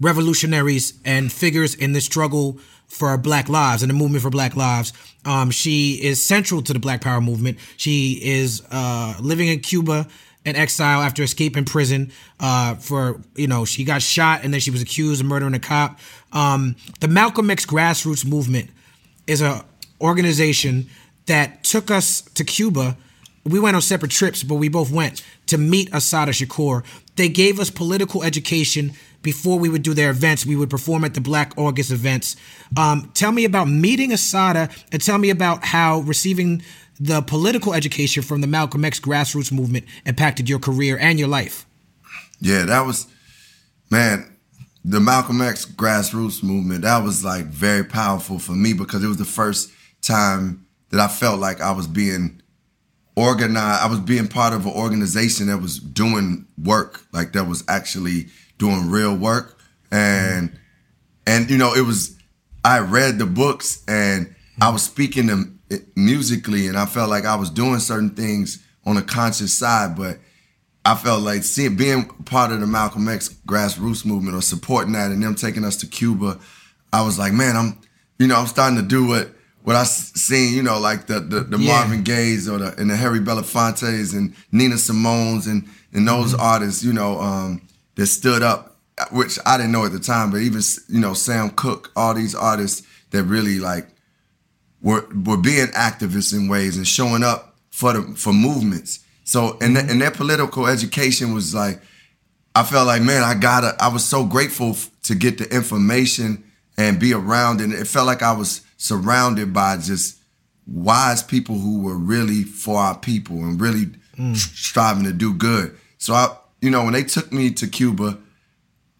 revolutionaries 0.00 0.98
and 1.04 1.30
figures 1.30 1.74
in 1.74 1.92
the 1.92 2.00
struggle 2.00 2.58
for 2.88 3.16
black 3.16 3.48
lives 3.48 3.82
and 3.82 3.90
the 3.90 3.94
movement 3.94 4.22
for 4.22 4.30
black 4.30 4.56
lives. 4.56 4.92
Um, 5.24 5.50
she 5.50 5.94
is 6.02 6.24
central 6.24 6.62
to 6.62 6.72
the 6.72 6.78
Black 6.78 7.00
Power 7.00 7.20
movement. 7.20 7.58
She 7.76 8.20
is 8.22 8.62
uh, 8.70 9.14
living 9.20 9.48
in 9.48 9.60
Cuba 9.60 10.06
in 10.44 10.56
exile 10.56 11.00
after 11.00 11.22
escaping 11.22 11.64
prison 11.64 12.12
uh, 12.40 12.74
for, 12.74 13.20
you 13.36 13.46
know, 13.46 13.64
she 13.64 13.84
got 13.84 14.02
shot 14.02 14.40
and 14.42 14.52
then 14.52 14.60
she 14.60 14.70
was 14.70 14.82
accused 14.82 15.20
of 15.20 15.26
murdering 15.26 15.54
a 15.54 15.58
cop. 15.58 15.98
Um, 16.32 16.76
the 17.00 17.08
Malcolm 17.08 17.50
X 17.50 17.64
grassroots 17.64 18.26
movement 18.26 18.70
is 19.26 19.40
a 19.40 19.64
organization 20.00 20.88
that 21.26 21.62
took 21.64 21.90
us 21.90 22.22
to 22.34 22.44
Cuba. 22.44 22.96
We 23.44 23.58
went 23.58 23.74
on 23.74 23.82
separate 23.82 24.12
trips, 24.12 24.42
but 24.42 24.56
we 24.56 24.68
both 24.68 24.90
went 24.90 25.24
to 25.46 25.58
meet 25.58 25.90
Assata 25.92 26.32
Shakur. 26.32 26.84
They 27.16 27.28
gave 27.28 27.58
us 27.58 27.70
political 27.70 28.22
education 28.22 28.92
before 29.22 29.58
we 29.58 29.68
would 29.68 29.82
do 29.82 29.94
their 29.94 30.10
events. 30.10 30.46
We 30.46 30.56
would 30.56 30.70
perform 30.70 31.04
at 31.04 31.14
the 31.14 31.20
Black 31.20 31.52
August 31.56 31.90
events. 31.90 32.36
Um, 32.76 33.10
tell 33.14 33.32
me 33.32 33.44
about 33.44 33.68
meeting 33.68 34.12
Assata 34.12 34.68
and 34.92 35.02
tell 35.02 35.18
me 35.18 35.30
about 35.30 35.64
how 35.64 36.00
receiving 36.00 36.62
the 37.00 37.22
political 37.22 37.74
education 37.74 38.22
from 38.22 38.40
the 38.40 38.46
Malcolm 38.46 38.84
X 38.84 39.00
grassroots 39.00 39.50
movement 39.50 39.86
impacted 40.06 40.48
your 40.48 40.58
career 40.58 40.98
and 40.98 41.18
your 41.18 41.28
life. 41.28 41.66
Yeah, 42.40 42.64
that 42.64 42.86
was 42.86 43.06
man, 43.90 44.36
the 44.84 45.00
Malcolm 45.00 45.40
X 45.40 45.64
grassroots 45.64 46.42
movement, 46.42 46.82
that 46.82 47.02
was 47.02 47.24
like 47.24 47.46
very 47.46 47.84
powerful 47.84 48.38
for 48.38 48.52
me 48.52 48.72
because 48.72 49.02
it 49.02 49.08
was 49.08 49.16
the 49.16 49.24
first 49.24 49.70
time 50.00 50.66
that 50.90 51.00
I 51.00 51.08
felt 51.08 51.40
like 51.40 51.60
I 51.60 51.72
was 51.72 51.86
being 51.86 52.41
organized. 53.16 53.84
I 53.84 53.86
was 53.88 54.00
being 54.00 54.28
part 54.28 54.52
of 54.52 54.66
an 54.66 54.72
organization 54.72 55.48
that 55.48 55.58
was 55.58 55.78
doing 55.78 56.46
work, 56.62 57.06
like 57.12 57.32
that 57.32 57.46
was 57.46 57.64
actually 57.68 58.26
doing 58.58 58.90
real 58.90 59.16
work. 59.16 59.58
And 59.90 60.58
and 61.26 61.50
you 61.50 61.58
know, 61.58 61.74
it 61.74 61.86
was 61.86 62.16
I 62.64 62.78
read 62.78 63.18
the 63.18 63.26
books 63.26 63.82
and 63.88 64.34
I 64.60 64.70
was 64.70 64.82
speaking 64.82 65.26
them 65.26 65.60
eh, 65.70 65.78
musically 65.96 66.66
and 66.66 66.76
I 66.76 66.86
felt 66.86 67.10
like 67.10 67.24
I 67.24 67.36
was 67.36 67.50
doing 67.50 67.80
certain 67.80 68.10
things 68.10 68.64
on 68.84 68.96
a 68.96 69.02
conscious 69.02 69.56
side, 69.56 69.96
but 69.96 70.18
I 70.84 70.96
felt 70.96 71.22
like 71.22 71.44
seeing 71.44 71.76
being 71.76 72.06
part 72.06 72.50
of 72.50 72.60
the 72.60 72.66
Malcolm 72.66 73.08
X 73.08 73.36
grassroots 73.46 74.04
movement 74.04 74.36
or 74.36 74.42
supporting 74.42 74.92
that 74.94 75.12
and 75.12 75.22
them 75.22 75.34
taking 75.34 75.64
us 75.64 75.76
to 75.76 75.86
Cuba, 75.86 76.38
I 76.92 77.02
was 77.02 77.18
like, 77.18 77.32
man, 77.32 77.56
I'm, 77.56 77.78
you 78.18 78.26
know, 78.26 78.36
I'm 78.36 78.46
starting 78.46 78.78
to 78.78 78.84
do 78.84 79.06
what 79.06 79.30
what 79.62 79.76
I 79.76 79.84
seen, 79.84 80.54
you 80.54 80.62
know, 80.62 80.78
like 80.78 81.06
the 81.06 81.20
the, 81.20 81.40
the 81.40 81.58
Yeah. 81.58 81.72
Marvin 81.72 82.02
Gaye's 82.02 82.48
or 82.48 82.58
the 82.58 82.74
and 82.78 82.90
the 82.90 82.96
Harry 82.96 83.20
Belafonte's 83.20 84.12
and 84.14 84.34
Nina 84.50 84.76
Simone's 84.78 85.46
and 85.46 85.68
and 85.92 86.06
those 86.08 86.34
artists, 86.34 86.82
you 86.82 86.92
know, 86.92 87.20
um, 87.20 87.62
that 87.96 88.06
stood 88.06 88.42
up, 88.42 88.76
which 89.10 89.38
I 89.44 89.56
didn't 89.58 89.72
know 89.72 89.84
at 89.84 89.92
the 89.92 90.00
time, 90.00 90.30
but 90.30 90.38
even 90.40 90.62
you 90.88 91.00
know 91.00 91.14
Sam 91.14 91.50
Cooke, 91.50 91.90
all 91.96 92.14
these 92.14 92.34
artists 92.34 92.86
that 93.10 93.24
really 93.24 93.58
like 93.58 93.88
were 94.80 95.06
were 95.24 95.36
being 95.36 95.66
activists 95.68 96.32
in 96.34 96.48
ways 96.48 96.76
and 96.76 96.86
showing 96.88 97.22
up 97.22 97.56
for 97.70 97.92
the 97.92 98.02
for 98.16 98.32
movements. 98.32 99.00
So 99.24 99.56
and 99.60 99.76
th- 99.76 99.88
and 99.90 100.00
their 100.00 100.10
political 100.10 100.66
education 100.66 101.32
was 101.32 101.54
like, 101.54 101.80
I 102.54 102.64
felt 102.64 102.86
like 102.86 103.02
man, 103.02 103.22
I 103.22 103.34
gotta. 103.34 103.76
I 103.80 103.88
was 103.88 104.04
so 104.04 104.24
grateful 104.24 104.70
f- 104.70 104.90
to 105.04 105.14
get 105.14 105.38
the 105.38 105.48
information 105.54 106.42
and 106.76 106.98
be 106.98 107.12
around, 107.14 107.60
and 107.60 107.72
it 107.72 107.86
felt 107.86 108.06
like 108.06 108.22
I 108.22 108.32
was 108.32 108.62
surrounded 108.82 109.52
by 109.52 109.76
just 109.76 110.18
wise 110.66 111.22
people 111.22 111.56
who 111.56 111.80
were 111.82 111.96
really 111.96 112.42
for 112.42 112.78
our 112.78 112.98
people 112.98 113.36
and 113.36 113.60
really 113.60 113.86
mm. 114.18 114.34
tr- 114.34 114.56
striving 114.56 115.04
to 115.04 115.12
do 115.12 115.32
good. 115.32 115.78
So 115.98 116.14
I, 116.14 116.36
you 116.60 116.68
know, 116.68 116.82
when 116.82 116.92
they 116.92 117.04
took 117.04 117.32
me 117.32 117.52
to 117.52 117.68
Cuba, 117.68 118.18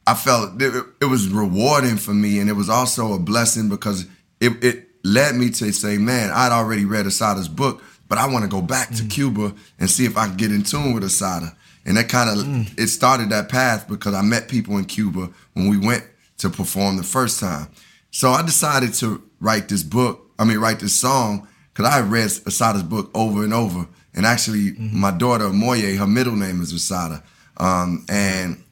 I 0.07 0.15
felt 0.15 0.63
it, 0.63 0.85
it 1.01 1.07
was 1.07 1.29
rewarding 1.29 1.97
for 1.97 2.15
me, 2.15 2.39
and 2.39 2.49
it 2.49 2.53
was 2.53 2.71
also 2.71 3.13
a 3.13 3.19
blessing 3.19 3.69
because 3.69 4.07
it, 4.41 4.63
it 4.63 4.89
led 5.03 5.35
me 5.35 5.51
to 5.51 5.73
say, 5.73 5.99
man, 5.99 6.31
I'd 6.31 6.53
already 6.53 6.85
read 6.85 7.07
Assata's 7.07 7.49
book, 7.49 7.83
but 8.09 8.19
I 8.19 8.29
want 8.29 8.45
to 8.45 8.49
go 8.49 8.63
back 8.63 8.91
to 8.91 9.03
mm. 9.03 9.11
Cuba 9.11 9.53
and 9.81 9.91
see 9.91 10.05
if 10.05 10.17
I 10.17 10.29
can 10.29 10.37
get 10.37 10.53
in 10.53 10.63
tune 10.63 10.95
with 10.95 11.03
Assata. 11.03 11.57
And 11.85 11.97
that 11.97 12.09
kind 12.09 12.31
of 12.31 12.47
mm. 12.47 12.79
it 12.79 12.87
started 12.87 13.31
that 13.31 13.49
path 13.49 13.89
because 13.89 14.15
I 14.15 14.23
met 14.23 14.49
people 14.49 14.79
in 14.79 14.85
Cuba 14.85 15.31
when 15.55 15.69
we 15.69 15.77
went 15.77 16.05
to 16.39 16.51
perform 16.51 16.99
the 16.99 17.03
first 17.03 17.41
time. 17.41 17.69
So 18.13 18.31
I 18.31 18.43
decided 18.43 18.95
to 18.95 19.23
write 19.43 19.69
this 19.69 19.83
book. 19.83 20.31
I 20.39 20.45
mean, 20.45 20.59
write 20.59 20.81
this 20.81 20.95
song 20.99 21.47
because 21.75 21.93
I 21.93 22.01
read 22.01 22.31
Assata's 22.47 22.83
book 22.83 23.11
over 23.15 23.45
and 23.45 23.53
over. 23.53 23.87
And 24.15 24.25
actually, 24.27 24.73
my 24.79 25.11
daughter 25.11 25.49
Moye, 25.51 25.97
her 25.97 26.07
middle 26.07 26.37
name 26.37 26.61
is 26.61 26.73
Assata, 26.73 27.23
um, 27.57 28.05
and 28.09 28.63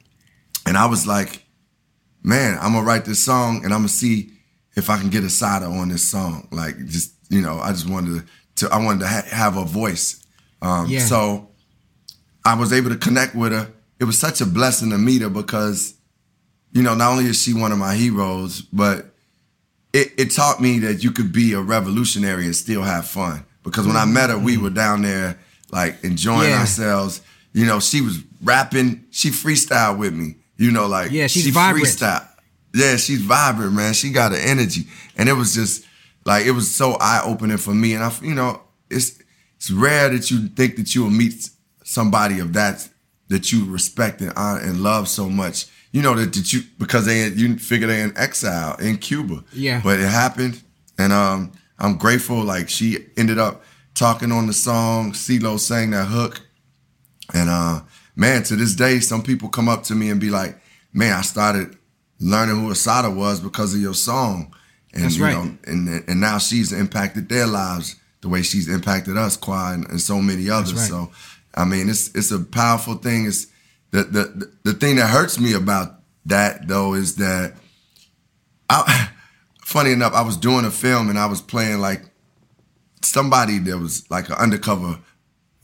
and 0.65 0.77
I 0.77 0.85
was 0.85 1.05
like, 1.07 1.43
man, 2.23 2.57
I'm 2.61 2.73
gonna 2.73 2.85
write 2.85 3.05
this 3.05 3.23
song 3.23 3.63
and 3.63 3.73
I'm 3.73 3.79
gonna 3.81 3.87
see 3.89 4.31
if 4.75 4.89
I 4.89 4.97
can 4.99 5.09
get 5.09 5.23
Assata 5.23 5.65
on 5.65 5.89
this 5.89 6.07
song. 6.09 6.47
Like, 6.51 6.77
just 6.85 7.13
you 7.29 7.41
know, 7.41 7.59
I 7.59 7.71
just 7.71 7.89
wanted 7.89 8.27
to, 8.55 8.67
to 8.67 8.73
I 8.73 8.77
wanted 8.83 8.99
to 9.01 9.07
ha- 9.07 9.25
have 9.31 9.57
a 9.57 9.65
voice. 9.65 10.23
Um, 10.61 10.87
Yeah. 10.87 10.99
So 10.99 11.49
I 12.45 12.55
was 12.55 12.71
able 12.71 12.89
to 12.91 12.97
connect 12.97 13.33
with 13.35 13.51
her. 13.51 13.67
It 13.99 14.03
was 14.03 14.19
such 14.19 14.41
a 14.41 14.45
blessing 14.45 14.91
to 14.91 14.97
meet 14.97 15.21
her 15.23 15.29
because, 15.29 15.95
you 16.71 16.83
know, 16.83 16.93
not 16.95 17.11
only 17.13 17.25
is 17.25 17.41
she 17.41 17.53
one 17.53 17.71
of 17.71 17.77
my 17.79 17.95
heroes, 17.95 18.61
but 18.61 19.10
it, 19.93 20.13
it 20.17 20.31
taught 20.31 20.61
me 20.61 20.79
that 20.79 21.03
you 21.03 21.11
could 21.11 21.31
be 21.31 21.53
a 21.53 21.61
revolutionary 21.61 22.45
and 22.45 22.55
still 22.55 22.81
have 22.81 23.07
fun. 23.07 23.45
Because 23.63 23.85
when 23.85 23.95
I 23.95 24.03
mm-hmm. 24.03 24.13
met 24.13 24.29
her, 24.29 24.37
we 24.37 24.55
mm-hmm. 24.55 24.63
were 24.63 24.69
down 24.69 25.01
there 25.01 25.37
like 25.71 26.03
enjoying 26.03 26.49
Yeah. 26.49 26.61
ourselves. 26.61 27.21
You 27.53 27.65
know, 27.65 27.79
she 27.79 28.01
was 28.01 28.19
rapping, 28.41 29.05
she 29.11 29.29
freestyled 29.29 29.97
with 29.97 30.13
me. 30.13 30.35
You 30.57 30.71
know, 30.71 30.87
like 30.87 31.11
Yeah, 31.11 31.27
she's 31.27 31.43
she 31.43 31.51
vibrant. 31.51 31.85
freestyle. 31.85 32.27
Yeah, 32.73 32.95
she's 32.97 33.21
vibrant, 33.21 33.73
man. 33.73 33.93
She 33.93 34.11
got 34.11 34.31
an 34.31 34.39
energy, 34.39 34.87
and 35.17 35.27
it 35.27 35.33
was 35.33 35.53
just 35.53 35.85
like 36.23 36.45
it 36.45 36.51
was 36.51 36.73
so 36.73 36.93
eye 37.01 37.21
opening 37.25 37.57
for 37.57 37.73
me. 37.73 37.93
And 37.93 38.03
I, 38.03 38.13
you 38.21 38.33
know, 38.33 38.61
it's 38.89 39.19
it's 39.57 39.69
rare 39.69 40.09
that 40.09 40.31
you 40.31 40.47
think 40.47 40.77
that 40.77 40.95
you 40.95 41.03
will 41.03 41.09
meet 41.09 41.49
somebody 41.83 42.39
of 42.39 42.53
that 42.53 42.87
that 43.27 43.51
you 43.51 43.65
respect 43.65 44.21
and 44.21 44.31
honor 44.35 44.61
and 44.61 44.81
love 44.81 45.07
so 45.07 45.29
much. 45.29 45.65
You 45.91 46.01
know 46.01 46.15
that, 46.15 46.33
that 46.33 46.53
you 46.53 46.61
because 46.79 47.05
they 47.05 47.27
you 47.27 47.57
figure 47.57 47.87
they 47.87 48.01
in 48.01 48.13
exile 48.17 48.75
in 48.77 48.97
Cuba. 48.97 49.43
Yeah. 49.53 49.81
but 49.83 49.99
it 49.99 50.07
happened, 50.07 50.61
and 50.97 51.11
um, 51.11 51.51
I'm 51.79 51.97
grateful. 51.97 52.43
Like 52.43 52.69
she 52.69 52.97
ended 53.17 53.37
up 53.37 53.63
talking 53.93 54.31
on 54.31 54.47
the 54.47 54.53
song. 54.53 55.11
CeeLo 55.11 55.59
sang 55.59 55.91
that 55.91 56.05
hook. 56.05 56.41
And 57.33 57.49
uh, 57.49 57.81
man, 58.15 58.43
to 58.43 58.55
this 58.55 58.73
day, 58.75 58.99
some 58.99 59.21
people 59.21 59.49
come 59.49 59.67
up 59.69 59.83
to 59.83 59.95
me 59.95 60.09
and 60.09 60.19
be 60.21 60.29
like, 60.29 60.57
"Man, 60.93 61.13
I 61.13 61.21
started 61.21 61.77
learning 62.19 62.55
who 62.61 62.71
Assata 62.71 63.09
was 63.09 63.39
because 63.39 63.73
of 63.73 63.81
your 63.81 63.93
song." 63.93 64.53
And 64.93 65.03
That's 65.03 65.17
you 65.17 65.23
right. 65.25 65.33
know, 65.33 65.57
and 65.65 66.03
and 66.07 66.21
now 66.21 66.37
she's 66.37 66.71
impacted 66.73 67.29
their 67.29 67.47
lives 67.47 67.95
the 68.21 68.29
way 68.29 68.43
she's 68.43 68.69
impacted 68.69 69.17
us, 69.17 69.35
Qua, 69.35 69.73
and, 69.73 69.89
and 69.89 69.99
so 69.99 70.21
many 70.21 70.49
others. 70.49 70.73
right. 70.73 70.87
So, 70.89 71.11
I 71.55 71.65
mean, 71.65 71.89
it's 71.89 72.13
it's 72.15 72.31
a 72.31 72.39
powerful 72.39 72.95
thing. 72.95 73.25
It's 73.25 73.47
the 73.91 74.03
the 74.03 74.51
the 74.63 74.73
thing 74.73 74.95
that 74.95 75.07
hurts 75.07 75.39
me 75.39 75.53
about 75.53 76.01
that 76.25 76.67
though 76.67 76.93
is 76.93 77.15
that 77.17 77.53
I, 78.69 79.09
funny 79.61 79.91
enough, 79.91 80.13
I 80.13 80.21
was 80.21 80.37
doing 80.37 80.65
a 80.65 80.71
film 80.71 81.09
and 81.09 81.19
I 81.19 81.25
was 81.25 81.41
playing 81.41 81.79
like 81.79 82.03
somebody 83.03 83.57
that 83.59 83.77
was 83.77 84.09
like 84.09 84.29
an 84.29 84.35
undercover 84.35 84.99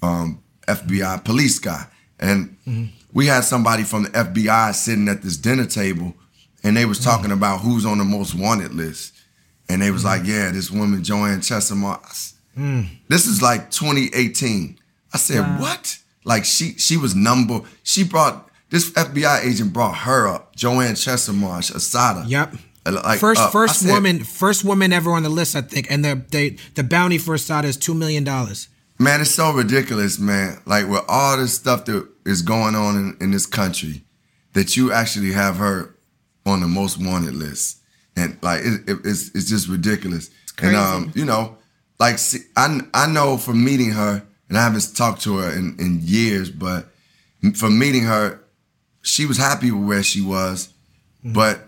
um, 0.01 0.43
FBI 0.67 1.23
police 1.23 1.59
guy, 1.59 1.85
and 2.19 2.57
mm-hmm. 2.67 2.85
we 3.13 3.27
had 3.27 3.41
somebody 3.41 3.83
from 3.83 4.03
the 4.03 4.09
FBI 4.09 4.73
sitting 4.73 5.07
at 5.07 5.21
this 5.21 5.37
dinner 5.37 5.65
table, 5.65 6.13
and 6.63 6.75
they 6.75 6.85
was 6.85 6.99
mm-hmm. 6.99 7.09
talking 7.09 7.31
about 7.31 7.61
who's 7.61 7.85
on 7.85 7.97
the 7.97 8.05
most 8.05 8.35
wanted 8.35 8.73
list, 8.73 9.13
and 9.69 9.81
they 9.81 9.91
was 9.91 10.03
mm-hmm. 10.03 10.19
like, 10.19 10.27
"Yeah, 10.27 10.51
this 10.51 10.69
woman 10.69 11.03
Joanne 11.03 11.39
Chesimard." 11.39 12.03
S- 12.05 12.35
mm. 12.57 12.87
This 13.07 13.25
is 13.25 13.41
like 13.41 13.71
2018. 13.71 14.77
I 15.13 15.17
said, 15.17 15.59
"What?" 15.59 15.97
Like 16.27 16.43
she 16.45 16.73
she 16.73 16.97
was 16.97 17.15
number. 17.15 17.61
She 17.83 18.03
brought 18.03 18.49
this 18.69 18.91
FBI 18.91 19.45
agent 19.45 19.71
brought 19.71 19.95
her 19.99 20.27
up, 20.27 20.55
Joanne 20.55 20.95
Chesimard 20.95 21.73
Assata. 21.73 22.25
Yep. 22.27 22.53
Uh, 22.85 23.01
Like, 23.03 23.19
first, 23.19 23.41
uh, 23.41 23.49
first 23.49 23.79
said, 23.81 23.91
woman, 23.93 24.23
first 24.23 24.63
woman 24.63 24.91
ever 24.93 25.11
on 25.11 25.23
the 25.23 25.29
list, 25.29 25.55
I 25.55 25.61
think, 25.61 25.89
and 25.89 26.03
the 26.03 26.21
they, 26.31 26.57
the 26.75 26.83
bounty 26.83 27.17
for 27.17 27.33
Assata 27.35 27.67
is 27.67 27.77
two 27.77 27.93
million 27.93 28.23
dollars. 28.25 28.67
Man, 28.99 29.21
it's 29.21 29.31
so 29.31 29.51
ridiculous, 29.53 30.19
man. 30.19 30.59
Like 30.65 30.87
with 30.89 31.03
all 31.07 31.37
this 31.37 31.53
stuff 31.53 31.85
that 31.85 32.07
is 32.25 32.41
going 32.41 32.75
on 32.75 32.95
in, 32.97 33.17
in 33.21 33.31
this 33.31 33.45
country, 33.45 34.03
that 34.53 34.75
you 34.75 34.91
actually 34.91 35.31
have 35.33 35.55
her 35.57 35.95
on 36.45 36.59
the 36.61 36.67
most 36.67 36.97
wanted 36.97 37.35
list, 37.35 37.77
and 38.17 38.37
like 38.41 38.61
it, 38.65 38.89
it, 38.89 38.97
it's 39.05 39.29
it's 39.35 39.47
just 39.49 39.67
ridiculous. 39.69 40.29
and 40.61 40.75
um, 40.75 41.11
you 41.15 41.23
know, 41.25 41.57
like 41.99 42.17
see, 42.17 42.39
I 42.57 42.81
I 42.93 43.07
know 43.07 43.37
from 43.37 43.63
meeting 43.63 43.91
her, 43.91 44.23
and 44.49 44.57
I 44.57 44.63
haven't 44.63 44.95
talked 44.95 45.21
to 45.23 45.37
her 45.37 45.51
in, 45.51 45.75
in 45.79 45.99
years, 46.01 46.49
but 46.49 46.87
from 47.55 47.77
meeting 47.77 48.03
her, 48.03 48.39
she 49.01 49.25
was 49.25 49.37
happy 49.37 49.71
with 49.71 49.87
where 49.87 50.03
she 50.03 50.21
was, 50.21 50.69
but 51.23 51.67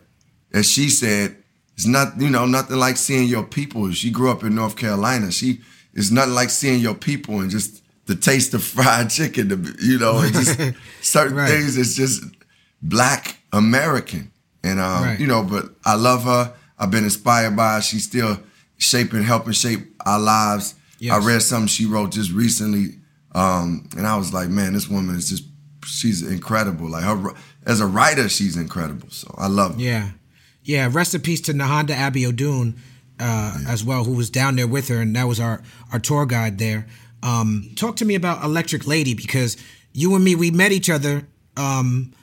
as 0.53 0.69
she 0.69 0.89
said, 0.89 1.35
it's 1.75 1.85
not 1.85 2.19
you 2.19 2.29
know 2.29 2.45
nothing 2.45 2.77
like 2.77 2.97
seeing 2.97 3.27
your 3.27 3.43
people. 3.43 3.89
She 3.91 4.11
grew 4.11 4.29
up 4.31 4.43
in 4.43 4.53
North 4.55 4.75
Carolina. 4.75 5.31
She 5.31 5.61
it's 5.93 6.11
nothing 6.11 6.33
like 6.33 6.49
seeing 6.49 6.81
your 6.81 6.95
people 6.95 7.39
and 7.39 7.49
just 7.49 7.81
the 8.05 8.15
taste 8.15 8.53
of 8.53 8.63
fried 8.75 9.09
chicken. 9.09 9.49
You 9.81 9.97
know, 9.99 10.19
and 10.19 10.33
just 10.33 10.59
certain 11.01 11.37
Right. 11.37 11.49
things. 11.49 11.77
It's 11.77 11.95
just 11.95 12.21
black 12.81 13.37
American, 13.53 14.31
and 14.63 14.79
um, 14.79 15.03
Right. 15.03 15.19
you 15.19 15.27
know. 15.27 15.43
But 15.43 15.69
I 15.85 15.95
love 15.95 16.23
her. 16.25 16.53
I've 16.77 16.91
been 16.91 17.03
inspired 17.05 17.55
by 17.55 17.75
her. 17.75 17.81
She's 17.81 18.03
still 18.05 18.39
shaping, 18.77 19.23
helping 19.23 19.53
shape 19.53 19.81
our 20.05 20.19
lives. 20.19 20.75
Yes. 20.99 21.13
I 21.13 21.25
read 21.25 21.41
something 21.41 21.67
she 21.67 21.85
wrote 21.85 22.11
just 22.11 22.31
recently, 22.31 22.99
um, 23.33 23.89
and 23.97 24.05
I 24.05 24.17
was 24.17 24.33
like, 24.33 24.49
man, 24.49 24.73
this 24.73 24.89
woman 24.89 25.15
is 25.15 25.29
just 25.29 25.43
she's 25.85 26.21
incredible. 26.21 26.89
Like 26.89 27.03
her 27.03 27.33
as 27.65 27.79
a 27.79 27.85
writer, 27.85 28.29
she's 28.29 28.57
incredible. 28.57 29.09
So 29.09 29.33
I 29.37 29.47
love 29.47 29.75
her. 29.75 29.81
Yeah, 29.81 30.11
yeah. 30.63 30.89
Rest 30.91 31.15
in 31.15 31.21
peace 31.21 31.41
to 31.41 31.53
Nehanda 31.53 31.95
Abiodun 31.95 32.77
uh, 33.19 33.57
as 33.67 33.83
well, 33.83 34.03
who 34.03 34.13
was 34.13 34.29
down 34.29 34.55
there 34.55 34.67
with 34.67 34.87
her, 34.89 35.01
and 35.01 35.15
that 35.15 35.25
was 35.25 35.39
our 35.39 35.61
our 35.91 35.99
tour 35.99 36.25
guide 36.25 36.57
there. 36.57 36.87
Um, 37.23 37.71
talk 37.75 37.97
to 37.97 38.05
me 38.05 38.15
about 38.15 38.43
Electric 38.43 38.87
Lady 38.87 39.13
because 39.13 39.57
you 39.93 40.15
and 40.15 40.23
me 40.23 40.35
we 40.35 40.51
met 40.51 40.71
each 40.71 40.89
other 40.89 41.27
um, 41.57 42.13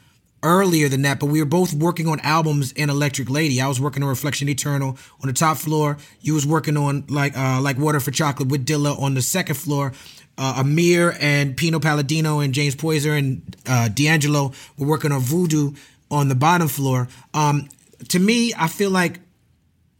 earlier 0.46 0.88
than 0.88 1.02
that, 1.02 1.18
but 1.20 1.26
we 1.26 1.40
were 1.40 1.46
both 1.46 1.74
working 1.74 2.06
on 2.06 2.20
albums 2.20 2.72
in 2.72 2.88
Electric 2.90 3.28
Lady. 3.28 3.60
I 3.60 3.68
was 3.68 3.80
working 3.80 4.02
on 4.02 4.08
Reflection 4.08 4.48
Eternal 4.48 4.96
on 5.20 5.26
the 5.26 5.32
top 5.32 5.56
floor. 5.56 5.98
You 6.20 6.34
was 6.34 6.46
working 6.46 6.76
on 6.76 7.04
like 7.08 7.36
uh, 7.36 7.60
like 7.60 7.78
Water 7.78 8.00
for 8.00 8.10
Chocolate 8.10 8.48
with 8.48 8.64
Dilla 8.66 8.98
on 9.00 9.14
the 9.14 9.22
second 9.22 9.56
floor. 9.56 9.92
Uh, 10.38 10.62
Ahmir 10.62 11.16
and 11.20 11.56
Pino 11.56 11.80
Palladino 11.80 12.40
and 12.40 12.52
James 12.52 12.76
Poyser 12.76 13.18
and 13.18 13.56
uh, 13.66 13.88
D'Angelo 13.88 14.52
were 14.76 14.86
working 14.86 15.10
on 15.10 15.20
Voodoo 15.20 15.72
on 16.10 16.28
the 16.28 16.34
bottom 16.34 16.68
floor. 16.68 17.08
Um, 17.32 17.68
to 18.08 18.18
me, 18.18 18.52
I 18.56 18.68
feel 18.68 18.90
like 18.90 19.20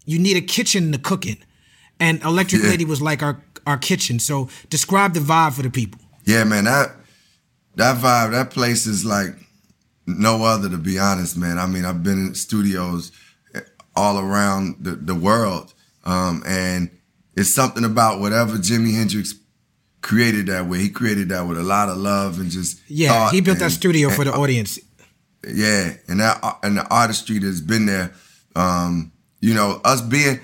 you 0.05 0.18
need 0.18 0.36
a 0.36 0.42
kitchen 0.42 0.92
to 0.92 0.99
cook 0.99 1.24
in, 1.26 1.38
and 1.99 2.22
Electric 2.22 2.62
Yeah. 2.62 2.70
Lady 2.70 2.84
was 2.84 3.01
like 3.03 3.22
our 3.22 3.42
our 3.66 3.78
kitchen. 3.78 4.18
So 4.18 4.49
describe 4.70 5.14
the 5.14 5.20
vibe 5.20 5.55
for 5.55 5.62
the 5.62 5.70
people. 5.70 6.01
Yeah, 6.24 6.44
man, 6.44 6.64
that 6.64 6.92
that 7.76 7.97
vibe, 7.97 8.32
that 8.32 8.51
place 8.51 8.86
is 8.86 9.05
like 9.05 9.34
no 10.07 10.44
other. 10.44 10.68
To 10.68 10.78
be 10.78 10.98
honest, 10.98 11.36
man. 11.36 11.59
I 11.59 11.66
mean, 11.66 11.84
I've 11.84 12.02
been 12.02 12.26
in 12.28 12.34
studios 12.34 13.12
all 13.94 14.18
around 14.18 14.76
the, 14.80 14.92
the 14.92 15.14
world, 15.14 15.72
um, 16.04 16.42
and 16.46 16.90
it's 17.36 17.54
something 17.54 17.84
about 17.84 18.20
whatever 18.20 18.57
Jimi 18.59 18.94
Hendrix 18.94 19.34
created 20.02 20.46
that 20.46 20.66
way. 20.66 20.78
He 20.78 20.90
created 20.90 21.30
that 21.30 21.42
with 21.48 21.59
a 21.59 21.62
lot 21.62 21.88
of 21.88 21.96
love 21.96 22.38
and 22.38 22.50
just 22.50 22.80
Yeah, 22.88 23.30
he 23.30 23.40
built 23.40 23.59
that 23.59 23.64
and- 23.66 23.72
studio 23.74 24.11
for 24.11 24.22
and- 24.22 24.30
the 24.32 24.36
audience. 24.36 24.78
yeah, 25.48 25.94
and 26.09 26.20
that 26.20 26.42
and 26.62 26.76
the 26.78 26.86
artistry 26.88 27.38
that's 27.38 27.61
been 27.61 27.86
there. 27.86 28.12
Um, 28.54 29.12
you 29.40 29.54
know, 29.54 29.80
us 29.84 30.00
being 30.00 30.40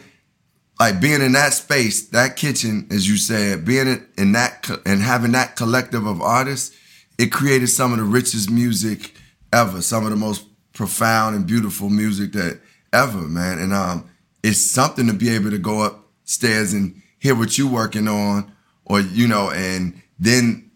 like 0.81 1.01
being 1.01 1.23
in 1.23 1.33
that 1.33 1.53
space, 1.53 2.09
that 2.09 2.37
kitchen, 2.37 2.87
as 2.91 3.09
you 3.09 3.17
said, 3.17 3.65
being 3.65 3.87
in, 3.87 4.07
in 4.19 4.33
that 4.33 4.63
co- 4.65 4.81
and 4.85 5.01
having 5.03 5.33
that 5.33 5.57
collective 5.57 6.07
of 6.07 6.21
artists, 6.21 6.77
it 7.19 7.31
created 7.33 7.69
some 7.69 7.93
of 7.93 7.99
the 7.99 8.05
richest 8.05 8.51
music 8.51 9.15
ever, 9.53 9.83
some 9.83 10.05
of 10.05 10.11
the 10.11 10.17
most 10.17 10.47
profound 10.73 11.37
and 11.37 11.47
beautiful 11.47 11.91
music 11.91 12.33
that 12.33 12.61
ever, 12.93 13.19
man. 13.19 13.59
And 13.59 13.73
um, 13.73 14.09
it's 14.43 14.71
something 14.71 15.07
to 15.07 15.13
be 15.13 15.29
able 15.31 15.51
to 15.51 15.59
go 15.59 15.83
upstairs 15.83 16.73
and 16.73 17.01
hear 17.19 17.35
what 17.35 17.57
you're 17.57 17.71
working 17.71 18.09
on, 18.09 18.53
or 18.85 19.01
you 19.01 19.29
know, 19.29 19.51
and 19.51 20.01
then 20.19 20.71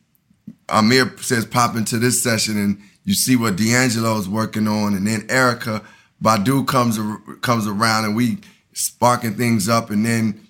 Ahmir 0.69 1.19
says 1.21 1.45
pop 1.45 1.77
into 1.77 1.99
this 1.99 2.23
session 2.23 2.57
and 2.57 2.81
you 3.05 3.15
see 3.15 3.37
what 3.37 3.57
D'Angelo's 3.57 4.29
working 4.29 4.67
on, 4.67 4.95
and 4.95 5.07
then 5.07 5.23
Erykah 5.29 5.85
Badu 6.23 6.67
comes 6.67 6.99
comes 7.41 7.67
around 7.67 8.05
and 8.05 8.17
we 8.17 8.39
sparking 8.73 9.35
things 9.35 9.69
up, 9.69 9.91
and 9.91 10.05
then 10.05 10.47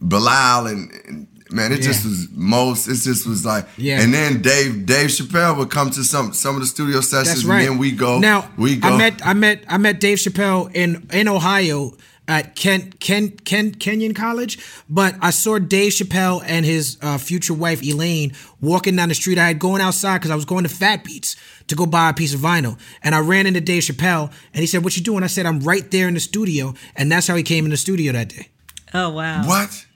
Bilal 0.00 0.66
and, 0.66 0.90
and 1.06 1.37
man, 1.50 1.72
it 1.72 1.80
just 1.82 2.04
Yeah. 2.04 2.10
was 2.10 2.28
most. 2.32 2.88
It 2.88 2.96
just 2.96 3.26
was 3.26 3.44
like, 3.44 3.66
Yeah. 3.76 4.00
And 4.00 4.12
then 4.12 4.42
Dave 4.42 4.86
Dave 4.86 5.08
Chappelle 5.10 5.56
would 5.58 5.70
come 5.70 5.90
to 5.90 6.04
some 6.04 6.32
some 6.32 6.54
of 6.54 6.60
the 6.60 6.66
studio 6.66 7.00
sessions, 7.00 7.28
That's 7.28 7.44
right. 7.44 7.60
and 7.60 7.68
then 7.72 7.78
we 7.78 7.90
go. 7.92 8.18
Now 8.18 8.50
we 8.56 8.76
go. 8.76 8.88
I 8.88 8.96
met 8.96 9.26
I 9.26 9.32
met 9.34 9.64
I 9.68 9.78
met 9.78 10.00
Dave 10.00 10.18
Chappelle 10.18 10.70
in 10.74 11.06
in 11.12 11.28
Ohio 11.28 11.96
at 12.26 12.54
Kent 12.56 13.00
Ken 13.00 13.30
Ken 13.30 13.72
Kenyon 13.74 14.12
College, 14.12 14.58
but 14.88 15.14
I 15.22 15.30
saw 15.30 15.58
Dave 15.58 15.92
Chappelle 15.92 16.42
and 16.46 16.66
his 16.66 16.98
uh, 17.00 17.16
future 17.16 17.54
wife 17.54 17.82
Elaine 17.82 18.32
walking 18.60 18.96
down 18.96 19.08
the 19.08 19.14
street. 19.14 19.38
I 19.38 19.46
had 19.46 19.58
going 19.58 19.80
outside 19.80 20.18
because 20.18 20.30
I 20.30 20.34
was 20.34 20.44
going 20.44 20.64
to 20.64 20.68
Fat 20.68 21.04
Beats 21.04 21.36
to 21.68 21.74
go 21.74 21.86
buy 21.86 22.10
a 22.10 22.12
piece 22.12 22.34
of 22.34 22.40
vinyl, 22.40 22.78
and 23.02 23.14
I 23.14 23.20
ran 23.20 23.46
into 23.46 23.62
Dave 23.62 23.82
Chappelle, 23.82 24.30
and 24.52 24.60
he 24.60 24.66
said, 24.66 24.84
"What 24.84 24.94
you 24.96 25.02
doing?" 25.02 25.22
I 25.24 25.26
said, 25.28 25.46
"I'm 25.46 25.60
right 25.60 25.90
there 25.90 26.06
in 26.06 26.12
the 26.14 26.20
studio," 26.20 26.74
and 26.96 27.10
that's 27.10 27.26
how 27.28 27.34
he 27.34 27.42
came 27.42 27.64
in 27.64 27.70
the 27.70 27.78
studio 27.78 28.12
that 28.12 28.28
day. 28.28 28.48
Oh 28.92 29.08
wow. 29.10 29.46
what? 29.46 29.86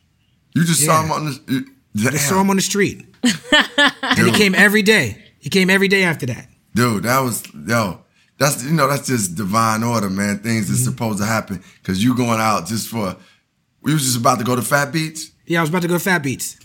You 0.55 0.65
just 0.65 0.85
saw 0.85 1.03
him 1.03 1.11
on 1.13 1.25
the. 1.27 1.67
Damn. 1.95 2.15
I 2.15 2.17
saw 2.17 2.41
him 2.41 2.51
on 2.51 2.57
the 2.57 2.63
street, 2.63 3.07
and 4.03 4.27
he 4.27 4.33
came 4.33 4.55
every 4.55 4.83
day. 4.83 5.23
He 5.39 5.51
came 5.51 5.69
every 5.71 5.89
day 5.89 6.05
after 6.05 6.27
that. 6.27 6.49
Dude, 6.75 7.03
that 7.05 7.21
was 7.21 7.43
yo. 7.67 8.01
That's 8.39 8.65
you 8.65 8.73
know 8.73 8.89
that's 8.89 9.07
just 9.07 9.35
divine 9.35 9.83
order, 9.83 10.09
man. 10.11 10.39
Things 10.39 10.65
Mm-hmm. 10.65 10.73
that's 10.73 10.85
supposed 10.85 11.19
to 11.19 11.25
happen 11.27 11.63
because 11.83 12.03
you 12.03 12.17
going 12.17 12.41
out 12.41 12.67
just 12.67 12.89
for. 12.89 13.17
We 13.83 13.93
was 13.93 14.05
just 14.05 14.17
about 14.19 14.39
to 14.39 14.45
go 14.45 14.55
to 14.57 14.63
Fat 14.63 14.93
Beats. 14.93 15.31
Yeah, 15.47 15.59
I 15.59 15.63
was 15.63 15.71
about 15.71 15.83
to 15.83 15.89
go 15.89 15.95
to 15.95 16.01
Fat 16.01 16.23
Beats. 16.23 16.57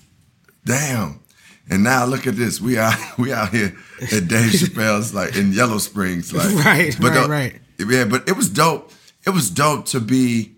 Damn. 0.65 1.19
And 1.69 1.83
now 1.83 2.05
look 2.05 2.27
at 2.27 2.35
this. 2.35 2.61
We 2.61 2.77
are 2.77 2.93
we 3.17 3.33
out 3.33 3.49
here 3.49 3.75
at 4.01 4.27
Dave 4.27 4.51
Chappelle's 4.51 5.13
like 5.13 5.35
in 5.35 5.51
Yellow 5.51 5.77
Springs, 5.79 6.31
like 6.33 6.45
Right, 6.63 6.97
right, 6.99 7.13
the- 7.13 7.27
right. 7.29 7.59
Yeah, 7.79 8.05
but 8.05 8.27
it 8.29 8.35
was 8.37 8.49
dope. 8.49 8.91
It 9.25 9.31
was 9.31 9.49
dope 9.49 9.85
to 9.87 9.99
be 9.99 10.55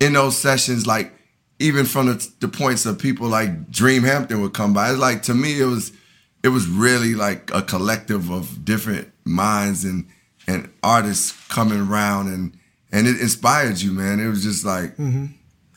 in 0.00 0.12
those 0.12 0.36
sessions, 0.36 0.86
like 0.86 1.12
even 1.58 1.84
from 1.84 2.06
the, 2.06 2.30
the 2.40 2.48
points 2.48 2.86
of 2.86 2.98
people 2.98 3.28
like 3.28 3.70
Dream 3.70 4.02
Hampton 4.02 4.40
would 4.40 4.54
come 4.54 4.72
by. 4.72 4.90
It's 4.90 4.98
like 4.98 5.22
to 5.24 5.34
me, 5.34 5.60
it 5.60 5.66
was 5.66 5.92
it 6.42 6.48
was 6.48 6.66
really 6.66 7.14
like 7.14 7.50
a 7.52 7.62
collective 7.62 8.30
of 8.30 8.64
different 8.64 9.10
minds 9.24 9.84
and 9.84 10.06
and 10.46 10.70
artists 10.82 11.32
coming 11.48 11.80
around 11.80 12.28
and 12.28 12.56
and 12.92 13.06
it 13.06 13.20
inspired 13.20 13.80
you, 13.80 13.92
man. 13.92 14.20
It 14.20 14.28
was 14.28 14.42
just 14.42 14.64
like 14.64 14.96
mm-hmm. 14.96 15.26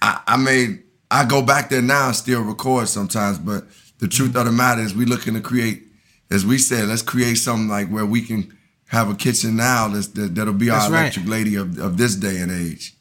I, 0.01 0.21
I 0.27 0.37
made 0.37 0.83
I 1.09 1.25
go 1.25 1.41
back 1.41 1.69
there 1.69 1.81
now 1.81 2.07
and 2.07 2.15
still 2.15 2.41
record 2.41 2.87
sometimes, 2.87 3.37
but 3.37 3.65
the 3.99 4.07
truth 4.07 4.29
mm-hmm. 4.29 4.39
of 4.39 4.45
the 4.45 4.51
matter 4.51 4.81
is 4.81 4.95
we 4.95 5.05
looking 5.05 5.33
to 5.33 5.41
create, 5.41 5.83
as 6.29 6.45
we 6.45 6.57
said, 6.57 6.87
let's 6.87 7.01
create 7.01 7.35
something 7.35 7.67
like 7.67 7.89
where 7.89 8.05
we 8.05 8.21
can 8.21 8.57
have 8.87 9.09
a 9.09 9.15
kitchen 9.15 9.55
now 9.55 9.87
that's, 9.87 10.07
that, 10.07 10.35
that'll 10.35 10.53
be 10.53 10.67
That's 10.67 10.85
our 10.85 10.91
right. 10.91 11.01
electric 11.01 11.27
lady 11.27 11.55
of, 11.55 11.79
of 11.79 11.97
this 11.97 12.15
day 12.15 12.37
and 12.37 12.51
age. 12.51 12.93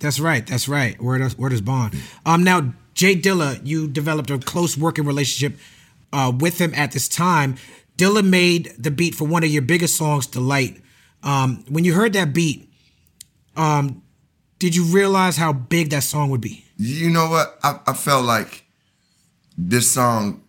That's 0.00 0.18
right. 0.18 0.46
That's 0.46 0.68
right. 0.68 1.00
Word 1.00 1.20
is, 1.20 1.38
word 1.38 1.52
is 1.52 1.60
bond. 1.60 1.94
Um, 2.26 2.42
now 2.42 2.72
J 2.94 3.14
Dilla, 3.14 3.60
you 3.64 3.86
developed 3.86 4.30
a 4.30 4.38
close 4.38 4.76
working 4.76 5.04
relationship 5.04 5.58
uh, 6.12 6.32
with 6.36 6.58
him 6.58 6.72
at 6.74 6.92
this 6.92 7.08
time. 7.08 7.56
Dilla 7.96 8.26
made 8.26 8.74
the 8.78 8.90
beat 8.90 9.14
for 9.14 9.26
one 9.26 9.44
of 9.44 9.50
your 9.50 9.62
biggest 9.62 9.96
songs, 9.96 10.26
"The 10.26 10.40
Light." 10.40 10.82
Um, 11.22 11.64
when 11.68 11.84
you 11.84 11.94
heard 11.94 12.14
that 12.14 12.32
beat, 12.32 12.68
um, 13.56 14.02
did 14.58 14.74
you 14.74 14.84
realize 14.84 15.36
how 15.36 15.52
big 15.52 15.90
that 15.90 16.02
song 16.02 16.30
would 16.30 16.40
be? 16.40 16.64
You 16.76 17.10
know 17.10 17.28
what? 17.28 17.58
I, 17.62 17.78
I 17.86 17.92
felt 17.92 18.24
like 18.24 18.64
this 19.56 19.90
song. 19.90 20.42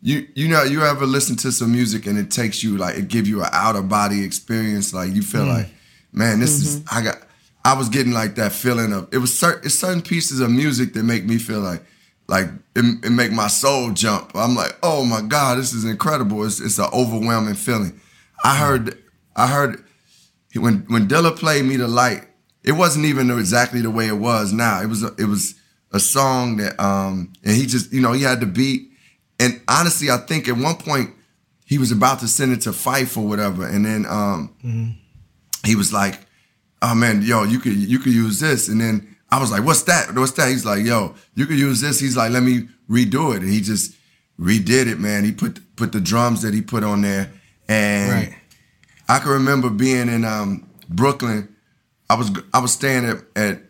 You 0.00 0.26
you 0.34 0.48
know 0.48 0.62
you 0.62 0.82
ever 0.82 1.06
listen 1.06 1.36
to 1.36 1.50
some 1.50 1.72
music 1.72 2.06
and 2.06 2.16
it 2.16 2.30
takes 2.30 2.62
you 2.62 2.78
like 2.78 2.96
it 2.96 3.08
give 3.08 3.26
you 3.26 3.42
an 3.42 3.50
out 3.52 3.74
of 3.74 3.88
body 3.88 4.22
experience 4.22 4.94
like 4.94 5.12
you 5.12 5.22
feel 5.22 5.44
like 5.44 5.66
man 6.12 6.38
this 6.38 6.50
is 6.50 6.84
I 6.88 7.02
got 7.02 7.18
I 7.68 7.74
was 7.74 7.90
getting 7.90 8.12
like 8.12 8.36
that 8.36 8.52
feeling 8.52 8.94
of 8.94 9.12
it 9.12 9.18
was 9.18 9.38
certain 9.38 9.68
certain 9.68 10.00
pieces 10.00 10.40
of 10.40 10.50
music 10.50 10.94
that 10.94 11.02
make 11.02 11.26
me 11.26 11.36
feel 11.36 11.60
like 11.60 11.82
like 12.26 12.46
it, 12.74 13.04
it 13.04 13.10
make 13.10 13.30
my 13.30 13.48
soul 13.48 13.90
jump. 13.90 14.30
I'm 14.34 14.54
like, 14.54 14.74
oh 14.82 15.04
my 15.04 15.20
god, 15.20 15.58
this 15.58 15.74
is 15.74 15.84
incredible. 15.84 16.42
It's 16.46 16.60
it's 16.60 16.78
an 16.78 16.88
overwhelming 16.94 17.56
feeling. 17.56 18.00
I 18.42 18.56
heard 18.56 18.96
I 19.36 19.48
heard 19.48 19.84
when 20.54 20.86
when 20.88 21.08
Dilla 21.08 21.36
played 21.36 21.66
me 21.66 21.76
the 21.76 21.88
light, 21.88 22.22
it 22.64 22.72
wasn't 22.72 23.04
even 23.04 23.30
exactly 23.30 23.82
the 23.82 23.90
way 23.90 24.06
it 24.06 24.16
was 24.16 24.50
now. 24.50 24.80
It 24.80 24.86
was 24.86 25.02
a, 25.02 25.14
it 25.18 25.26
was 25.26 25.54
a 25.92 26.00
song 26.00 26.56
that 26.56 26.80
um 26.82 27.34
and 27.44 27.54
he 27.54 27.66
just 27.66 27.92
you 27.92 28.00
know 28.00 28.12
he 28.12 28.22
had 28.22 28.40
the 28.40 28.46
beat 28.46 28.92
and 29.38 29.60
honestly 29.68 30.10
I 30.10 30.16
think 30.16 30.48
at 30.48 30.56
one 30.56 30.76
point 30.76 31.10
he 31.66 31.76
was 31.76 31.92
about 31.92 32.20
to 32.20 32.28
send 32.28 32.52
it 32.54 32.62
to 32.62 32.70
Phife 32.70 33.14
or 33.18 33.26
whatever 33.28 33.66
and 33.68 33.84
then 33.84 34.06
um 34.06 34.54
he 35.66 35.76
was 35.76 35.92
like 35.92 36.20
oh 36.82 36.94
man 36.94 37.22
yo 37.22 37.44
you 37.44 37.58
could 37.58 37.74
you 37.74 37.98
could 37.98 38.12
use 38.12 38.40
this 38.40 38.68
and 38.68 38.80
then 38.80 39.16
I 39.30 39.40
was 39.40 39.50
like 39.50 39.64
what's 39.64 39.82
that 39.82 40.14
what's 40.14 40.32
that 40.32 40.48
he's 40.48 40.64
like 40.64 40.84
yo 40.84 41.14
you 41.34 41.46
could 41.46 41.58
use 41.58 41.80
this 41.80 42.00
he's 42.00 42.16
like 42.16 42.30
let 42.30 42.42
me 42.42 42.68
redo 42.88 43.34
it 43.34 43.42
and 43.42 43.50
he 43.50 43.60
just 43.60 43.94
redid 44.40 44.86
it 44.86 44.98
man 44.98 45.24
he 45.24 45.32
put 45.32 45.60
put 45.76 45.92
the 45.92 46.00
drums 46.00 46.42
that 46.42 46.54
he 46.54 46.62
put 46.62 46.84
on 46.84 47.02
there 47.02 47.30
and 47.68 48.12
Right. 48.12 48.34
I 49.08 49.18
can 49.20 49.30
remember 49.30 49.70
being 49.70 50.08
in 50.08 50.24
um, 50.24 50.68
Brooklyn. 50.88 51.54
I 52.10 52.14
was 52.14 52.30
I 52.52 52.58
was 52.60 52.72
staying 52.72 53.04
at, 53.06 53.18
at 53.36 53.62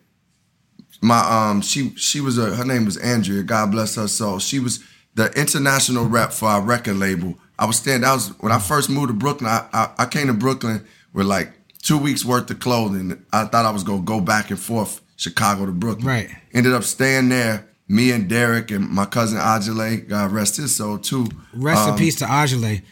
my 1.01 1.21
um 1.21 1.61
she 1.61 1.91
she 1.97 2.21
was 2.21 2.39
a 2.39 2.55
her 2.57 2.65
name 2.65 2.85
was 2.85 2.97
Andrea. 2.97 3.43
God 3.43 3.71
bless 3.71 3.95
her 3.97 4.09
soul. 4.09 4.39
She 4.39 4.59
was 4.59 4.83
the 5.15 5.31
international 5.41 6.07
rep 6.07 6.33
for 6.33 6.47
our 6.49 6.61
record 6.61 6.97
label. 6.97 7.39
I 7.59 7.67
was 7.67 7.77
staying. 7.77 8.05
I 8.05 8.15
was 8.15 8.29
when 8.41 8.53
I 8.53 8.59
first 8.59 8.91
moved 8.91 9.09
to 9.09 9.15
Brooklyn. 9.15 9.51
I 9.51 9.67
I, 9.73 9.91
I 9.99 10.07
came 10.07 10.27
to 10.27 10.33
Brooklyn 10.35 10.85
with 11.13 11.27
like 11.27 11.53
two 11.89 11.97
weeks 11.99 12.23
worth 12.23 12.51
of 12.51 12.61
clothing. 12.61 13.25
I 13.33 13.47
thought 13.47 13.65
I 13.65 13.71
was 13.71 13.83
gonna 13.83 14.03
go 14.03 14.21
back 14.21 14.51
and 14.51 14.61
forth 14.61 15.01
Chicago 15.17 15.65
to 15.65 15.73
Brooklyn. 15.73 16.07
Right. 16.07 16.29
Ended 16.53 16.75
up 16.75 16.85
staying 16.85 17.31
there. 17.31 17.67
Me 17.89 18.11
and 18.13 18.29
Derek 18.29 18.71
and 18.71 18.87
my 18.91 19.07
cousin 19.07 19.39
Ajale, 19.39 20.07
God 20.07 20.31
rest 20.31 20.59
his 20.59 20.77
soul 20.77 20.99
too. 20.99 21.27
Rest 21.55 21.85
in 21.89 21.93
Um, 21.95 21.99
peace 21.99 22.17
to 22.17 22.27
Ajale. 22.27 22.83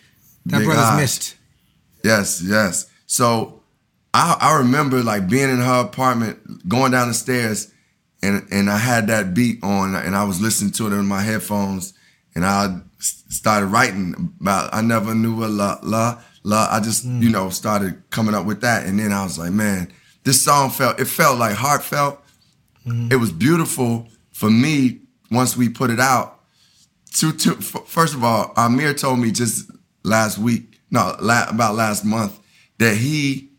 That 0.47 0.64
brother's 0.64 0.84
eyes. 0.84 1.01
missed. 1.01 1.34
Yes, 2.03 2.40
yes. 2.42 2.86
So 3.07 3.61
I 4.14 4.36
I 4.40 4.57
remember 4.59 5.03
like 5.03 5.28
being 5.28 5.51
in 5.51 5.59
her 5.61 5.80
apartment, 5.82 6.66
going 6.66 6.92
down 6.92 7.09
the 7.09 7.14
stairs, 7.14 7.68
and 8.22 8.47
and 8.51 8.70
I 8.70 8.78
had 8.78 9.09
that 9.09 9.34
beat 9.34 9.62
on, 9.62 9.94
and 9.94 10.16
I 10.16 10.24
was 10.24 10.40
listening 10.40 10.72
to 10.72 10.86
it 10.86 10.94
in 10.94 11.05
my 11.07 11.20
headphones, 11.20 11.92
and 12.34 12.47
I 12.47 12.80
started 12.99 13.66
writing 13.66 14.32
about 14.40 14.72
I 14.72 14.80
never 14.80 15.14
knew 15.14 15.44
a 15.44 15.49
la 15.49 15.78
la 15.82 16.16
la. 16.47 16.68
I 16.70 16.80
just 16.80 17.05
you 17.05 17.28
mm. 17.28 17.32
know 17.32 17.51
started 17.51 18.03
coming 18.11 18.34
up 18.34 18.47
with 18.47 18.62
that, 18.62 18.86
and 18.86 18.99
then 18.99 19.12
I 19.12 19.24
was 19.24 19.38
like, 19.38 19.53
man, 19.53 19.92
this 20.24 20.42
song 20.42 20.70
felt 20.70 20.99
it 20.99 21.07
felt 21.07 21.38
like 21.38 21.55
heartfelt. 21.55 22.22
Mm-hmm. 22.86 23.12
It 23.12 23.16
was 23.16 23.32
beautiful 23.32 24.09
for 24.32 24.49
me 24.49 25.01
once 25.30 25.57
we 25.57 25.68
put 25.68 25.90
it 25.90 26.01
out. 26.01 26.40
To, 27.16 27.32
to, 27.32 27.53
f- 27.53 27.86
first 27.86 28.14
of 28.14 28.22
all, 28.22 28.53
Ahmir 28.55 28.99
told 28.99 29.18
me 29.18 29.32
just 29.32 29.70
last 30.05 30.38
week, 30.38 30.80
no, 30.90 31.16
la, 31.20 31.49
about 31.49 31.74
last 31.74 32.05
month, 32.05 32.38
that 32.78 32.97
he 32.97 33.51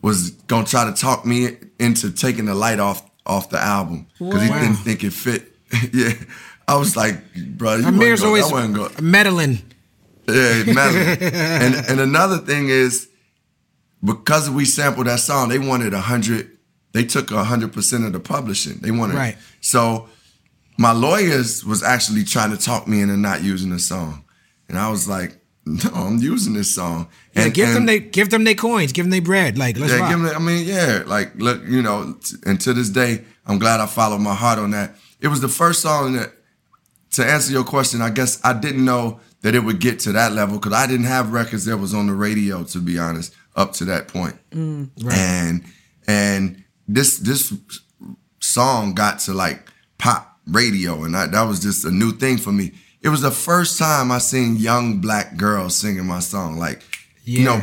was 0.00 0.30
gonna 0.30 0.66
try 0.66 0.84
to 0.84 0.92
talk 0.92 1.26
me 1.26 1.56
into 1.78 2.10
taking 2.10 2.46
the 2.46 2.54
light 2.54 2.80
off 2.80 3.08
off 3.26 3.50
the 3.50 3.58
album 3.58 4.06
because 4.18 4.42
he 4.42 4.48
didn't 4.48 4.76
think 4.76 5.04
it 5.04 5.12
fit. 5.12 5.52
yeah, 5.92 6.12
I 6.66 6.76
was 6.76 6.96
like, 6.96 7.16
bro, 7.34 7.76
you 7.76 7.84
Ahmir's 7.84 8.22
always 8.22 8.50
go. 8.50 8.88
meddling. 9.02 9.58
Yeah, 10.34 10.72
meddling. 10.74 11.32
and 11.32 11.74
and 11.88 12.00
another 12.00 12.38
thing 12.38 12.68
is 12.68 13.08
because 14.02 14.50
we 14.50 14.64
sampled 14.64 15.06
that 15.06 15.20
song, 15.20 15.48
they 15.48 15.58
wanted 15.58 15.94
a 15.94 16.00
hundred. 16.00 16.56
They 16.92 17.04
took 17.04 17.30
a 17.30 17.44
hundred 17.44 17.72
percent 17.72 18.04
of 18.04 18.12
the 18.12 18.20
publishing. 18.20 18.78
They 18.78 18.90
wanted 18.90 19.14
Right. 19.16 19.36
So 19.60 20.08
my 20.76 20.92
lawyers 20.92 21.64
was 21.64 21.82
actually 21.82 22.24
trying 22.24 22.50
to 22.50 22.56
talk 22.56 22.88
me 22.88 23.00
into 23.00 23.16
not 23.16 23.42
using 23.42 23.70
the 23.70 23.78
song, 23.78 24.24
and 24.68 24.78
I 24.78 24.90
was 24.90 25.08
like, 25.08 25.40
no, 25.66 25.90
I'm 25.94 26.18
using 26.18 26.54
this 26.54 26.74
song. 26.74 27.08
Yeah, 27.34 27.44
And 27.44 27.54
give 27.54 27.72
them 27.72 27.86
they 27.86 28.00
give 28.00 28.30
them 28.30 28.44
their 28.44 28.54
coins, 28.54 28.92
give 28.92 29.04
them 29.04 29.10
their 29.10 29.20
bread. 29.20 29.58
Like 29.58 29.78
let's 29.78 29.92
yeah, 29.92 30.16
me. 30.16 30.30
I 30.30 30.38
mean, 30.38 30.66
yeah, 30.66 31.02
like 31.06 31.34
look, 31.36 31.62
you 31.66 31.82
know, 31.82 32.14
t- 32.14 32.36
and 32.46 32.60
to 32.62 32.72
this 32.72 32.88
day, 32.88 33.24
I'm 33.46 33.58
glad 33.58 33.80
I 33.80 33.86
followed 33.86 34.20
my 34.20 34.34
heart 34.34 34.58
on 34.58 34.70
that. 34.72 34.96
It 35.20 35.28
was 35.28 35.40
the 35.40 35.48
first 35.48 35.82
song 35.82 36.14
that, 36.14 36.32
to 37.12 37.24
answer 37.24 37.52
your 37.52 37.64
question, 37.64 38.00
I 38.00 38.10
guess 38.10 38.40
I 38.42 38.52
didn't 38.58 38.84
know 38.84 39.20
that 39.42 39.54
it 39.54 39.60
would 39.60 39.80
get 39.80 39.98
to 40.00 40.12
that 40.12 40.32
level 40.32 40.58
because 40.58 40.72
I 40.72 40.86
didn't 40.86 41.06
have 41.06 41.32
records 41.32 41.64
that 41.64 41.78
was 41.78 41.94
on 41.94 42.06
the 42.06 42.14
radio, 42.14 42.62
to 42.64 42.78
be 42.78 42.98
honest, 42.98 43.34
up 43.56 43.72
to 43.74 43.84
that 43.86 44.08
point. 44.08 44.36
Mm, 44.50 44.90
right. 45.02 45.16
And 45.16 45.64
and 46.06 46.64
this 46.88 47.18
this 47.18 47.52
song 48.40 48.94
got 48.94 49.18
to 49.20 49.32
like 49.32 49.70
pop 49.98 50.38
radio, 50.46 51.04
and 51.04 51.16
I, 51.16 51.26
that 51.26 51.42
was 51.42 51.60
just 51.60 51.84
a 51.84 51.90
new 51.90 52.12
thing 52.12 52.36
for 52.36 52.52
me. 52.52 52.72
It 53.02 53.08
was 53.08 53.22
the 53.22 53.30
first 53.30 53.78
time 53.78 54.12
I 54.12 54.18
seen 54.18 54.56
young 54.56 54.98
black 55.00 55.36
girls 55.36 55.76
singing 55.76 56.06
my 56.06 56.20
song, 56.20 56.58
like 56.58 56.82
you 57.24 57.44
know 57.44 57.60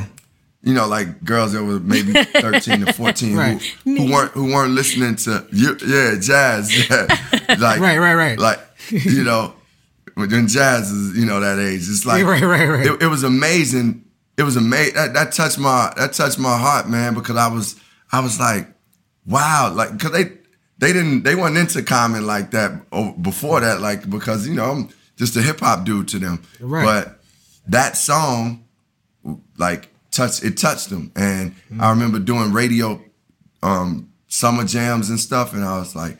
you 0.63 0.73
know, 0.73 0.87
like 0.87 1.23
girls 1.23 1.53
that 1.53 1.63
were 1.63 1.79
maybe 1.79 2.11
13 2.41 2.85
to 2.85 2.91
14 2.93 3.35
Right. 3.37 3.61
who, 3.85 3.95
who 3.95 4.11
weren't 4.11 4.31
who 4.31 4.45
weren't 4.53 4.73
listening 4.73 5.15
to 5.15 5.47
yeah, 5.53 6.15
jazz. 6.19 6.89
Yeah. 6.89 7.05
Like 7.57 7.79
Right, 7.79 7.97
right, 7.97 8.15
right. 8.15 8.37
Like, 8.39 8.59
you 8.89 9.23
know, 9.23 9.53
when 10.17 10.47
jazz 10.47 10.91
is, 10.91 11.17
you 11.17 11.25
know, 11.25 11.39
that 11.39 11.59
age. 11.59 11.81
It's 11.81 12.05
like 12.05 12.25
Right, 12.25 12.41
right, 12.41 12.67
right. 12.67 12.85
It, 12.85 13.03
it 13.03 13.07
was 13.07 13.23
amazing. 13.23 14.03
It 14.37 14.43
was 14.43 14.55
amazing. 14.55 14.95
That, 14.95 15.13
that 15.13 15.31
touched 15.31 15.59
my 15.59 15.93
that 15.97 16.13
touched 16.13 16.39
my 16.39 16.57
heart, 16.57 16.89
man, 16.89 17.13
because 17.13 17.37
I 17.37 17.47
was 17.47 17.75
I 18.11 18.19
was 18.19 18.39
like, 18.39 18.67
wow, 19.25 19.71
like 19.73 19.99
cause 19.99 20.11
they 20.11 20.31
they 20.79 20.93
didn't 20.93 21.23
they 21.23 21.35
weren't 21.35 21.57
into 21.57 21.83
Common 21.83 22.25
like 22.25 22.51
that 22.51 22.89
before 23.21 23.61
that, 23.61 23.81
like 23.81 24.09
because 24.09 24.47
you 24.47 24.55
know, 24.55 24.71
I'm 24.71 24.89
just 25.15 25.35
a 25.35 25.41
hip 25.41 25.59
hop 25.59 25.85
dude 25.85 26.07
to 26.09 26.19
them. 26.19 26.43
Right. 26.59 26.83
But 26.83 27.17
that 27.67 27.97
song 27.97 28.65
like 29.57 29.89
touched 30.11 30.43
it 30.43 30.57
touched 30.57 30.89
them 30.89 31.11
and 31.15 31.53
i 31.79 31.89
remember 31.89 32.19
doing 32.19 32.53
radio 32.53 33.01
um 33.61 34.11
summer 34.27 34.63
jams 34.63 35.09
and 35.09 35.19
stuff 35.19 35.53
and 35.53 35.63
i 35.63 35.77
was 35.77 35.95
like 35.95 36.17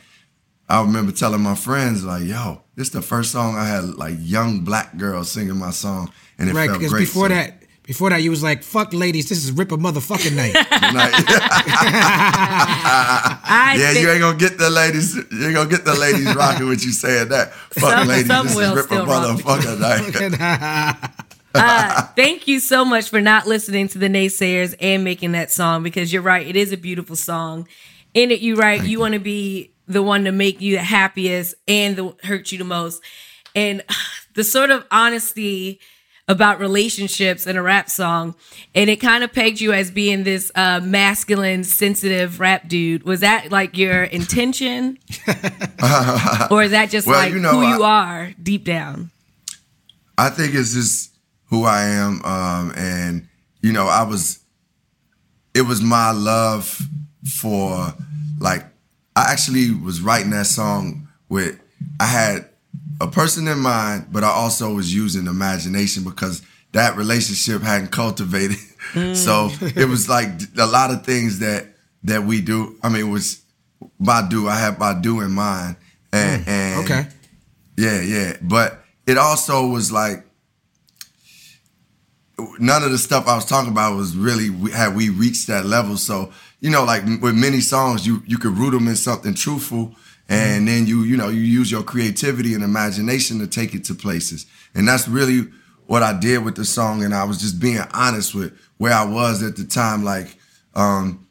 i 0.70 0.82
remember 0.82 1.12
telling 1.12 1.41
my 1.41 1.56
friends 1.56 2.04
like 2.04 2.24
yo 2.24 2.62
this 2.78 2.89
the 2.89 3.01
first 3.01 3.32
song 3.32 3.57
i 3.57 3.65
had 3.67 3.84
like 3.95 4.15
young 4.19 4.61
black 4.61 4.95
girls 4.97 5.30
singing 5.30 5.57
my 5.57 5.71
song 5.71 6.09
and 6.39 6.49
it 6.49 6.55
Right, 6.55 6.67
felt 6.69 6.80
because 6.80 6.93
great 6.93 7.01
before 7.01 7.28
So- 7.28 7.36
that, 7.36 7.63
before 7.84 8.09
that, 8.09 8.21
you 8.21 8.30
was 8.32 8.43
like, 8.43 8.63
"Fuck 8.63 8.91
ladies, 8.93 9.30
this 9.30 9.45
is 9.45 9.51
rip 9.53 9.71
a 9.71 9.78
motherfucking 9.78 10.36
night." 10.36 10.53
Yeah 13.80 13.91
you 13.91 14.09
ain't 14.09 14.19
gonna 14.19 14.38
get 14.38 14.57
the 14.57 14.69
ladies 14.69 15.15
you 15.15 15.45
ain't 15.45 15.55
gonna 15.55 15.69
get 15.69 15.86
the 15.86 15.95
ladies 15.95 16.34
rocking 16.36 16.67
with 16.67 16.84
you 16.84 16.91
saying 16.91 17.30
that 17.30 17.53
fuck 17.53 17.91
Some- 17.91 18.07
ladies 18.07 18.28
some 18.28 18.47
this 18.47 18.57
is 18.57 18.73
rip 18.73 18.86
a 18.86 18.88
still 18.88 19.05
rock 19.05 19.36
with 19.36 19.45
motherfucker 19.45 19.80
night 19.80 21.11
uh, 21.55 22.01
thank 22.15 22.47
you 22.47 22.59
so 22.59 22.84
much 22.86 23.09
for 23.09 23.21
not 23.21 23.47
listening 23.47 23.88
to 23.89 23.97
the 23.97 24.07
naysayers 24.09 24.75
and 24.82 25.03
making 25.03 25.32
that 25.32 25.51
song 25.51 25.82
because 25.82 26.11
you're 26.13 26.21
right. 26.21 26.45
It 26.45 26.55
is 26.55 26.71
a 26.71 26.78
beautiful 26.78 27.15
song. 27.15 27.67
In 28.13 28.32
it, 28.32 28.41
you 28.41 28.55
write 28.55 28.84
you 28.84 28.99
want 28.99 29.13
to 29.13 29.19
be 29.19 29.71
the 29.88 30.03
one 30.03 30.23
to 30.25 30.31
make 30.31 30.59
you 30.61 30.75
the 30.75 30.83
happiest 30.83 31.55
and 31.67 31.95
the 31.95 32.15
hurt 32.23 32.51
you 32.51 32.57
the 32.57 32.63
most, 32.63 33.01
and 33.55 33.83
the 34.35 34.43
sort 34.43 34.69
of 34.69 34.85
honesty 34.91 35.79
about 36.29 36.59
relationships 36.59 37.47
in 37.47 37.55
a 37.55 37.61
rap 37.61 37.89
song, 37.89 38.35
and 38.75 38.89
it 38.89 38.97
kind 38.97 39.23
of 39.23 39.31
pegged 39.31 39.61
you 39.61 39.71
as 39.71 39.89
being 39.89 40.23
this 40.25 40.51
uh, 40.55 40.81
masculine, 40.83 41.63
sensitive 41.63 42.41
rap 42.41 42.67
dude. 42.67 43.03
Was 43.03 43.21
that 43.21 43.49
like 43.51 43.77
your 43.77 44.03
intention, 44.03 44.97
or 46.51 46.63
is 46.63 46.71
that 46.71 46.89
just 46.89 47.07
Well, 47.07 47.17
like 47.17 47.31
you 47.33 47.39
know, 47.39 47.51
who 47.51 47.61
I- 47.63 47.75
you 47.77 47.83
are 47.83 48.33
deep 48.41 48.65
down? 48.65 49.11
I 50.17 50.29
think 50.29 50.53
it's 50.55 50.73
just 50.73 51.11
who 51.45 51.63
I 51.63 51.83
am, 51.83 52.21
um, 52.25 52.73
and 52.75 53.27
you 53.61 53.71
know, 53.71 53.88
I 53.88 54.03
was. 54.03 54.39
It 55.53 55.61
was 55.61 55.81
my 55.81 56.11
love 56.11 56.79
for, 57.41 57.91
like, 58.39 58.63
I 59.18 59.32
actually 59.32 59.72
was 59.72 59.99
writing 59.99 60.30
that 60.30 60.45
song 60.45 61.07
with. 61.28 61.59
I 61.99 62.05
had 62.05 62.49
a 63.01 63.07
person 63.07 63.47
in 63.47 63.59
mind, 63.59 64.07
but 64.11 64.24
I 64.24 64.30
also 64.30 64.74
was 64.74 64.93
using 64.93 65.26
imagination 65.26 66.03
because 66.03 66.43
that 66.74 66.95
relationship 66.95 67.63
hadn't 67.63 67.91
cultivated. 67.91 68.57
so 68.93 69.49
mm. 69.49 69.76
it 69.76 69.86
was 69.86 70.07
like 70.07 70.30
a 70.57 70.68
lot 70.68 70.91
of 70.91 71.03
things 71.03 71.39
that 71.39 71.65
that 72.03 72.24
we 72.24 72.41
do. 72.41 72.78
I 72.84 72.89
mean, 72.89 73.07
it 73.07 73.11
was 73.11 73.41
Badu. 73.99 74.47
I 74.47 74.59
had 74.59 74.78
Badu 74.78 75.26
in 75.26 75.32
mind, 75.32 75.78
and, 76.13 76.45
mm, 76.45 76.47
and 76.47 76.84
okay, 76.86 77.07
yeah, 77.76 78.01
yeah. 78.01 78.38
But 78.39 78.84
it 79.07 79.18
also 79.18 79.68
was 79.68 79.91
like 79.91 80.28
none 82.59 82.84
of 82.84 82.91
the 82.91 82.99
stuff 82.99 83.28
I 83.28 83.36
was 83.36 83.45
talking 83.45 83.72
about 83.72 83.95
was 83.95 84.15
really 84.15 84.49
had 84.70 84.95
we 84.95 85.09
reached 85.09 85.47
that 85.47 85.65
level. 85.65 85.97
So 85.97 86.32
you 86.60 86.70
know, 86.72 86.84
like 86.84 87.03
with 87.22 87.36
many 87.36 87.60
songs, 87.60 88.05
you 88.05 88.24
you 88.26 88.38
could 88.38 88.58
root 88.58 88.72
them 88.72 88.88
in 88.88 88.95
something 88.95 89.34
truthful, 89.34 89.95
and 90.28 90.68
then 90.68 90.88
you 90.88 91.03
you 91.03 91.18
know 91.18 91.30
you 91.30 91.41
use 91.41 91.72
your 91.72 91.84
creativity 91.84 92.53
and 92.53 92.64
imagination 92.64 93.39
to 93.39 93.47
take 93.47 93.74
it 93.74 93.84
to 93.86 93.95
places. 93.95 94.45
And 94.74 94.88
that's 94.88 95.08
really 95.08 95.49
what 95.86 96.03
I 96.03 96.18
did 96.18 96.43
with 96.43 96.55
the 96.55 96.66
song. 96.66 97.03
And 97.03 97.14
I 97.14 97.24
was 97.24 97.39
just 97.39 97.60
being 97.60 97.82
honest 97.93 98.36
with 98.36 98.58
where 98.78 98.93
I 98.93 99.05
was 99.05 99.43
at 99.43 99.55
the 99.55 99.66
time. 99.66 100.03
Like, 100.03 100.38
um, 100.74 101.28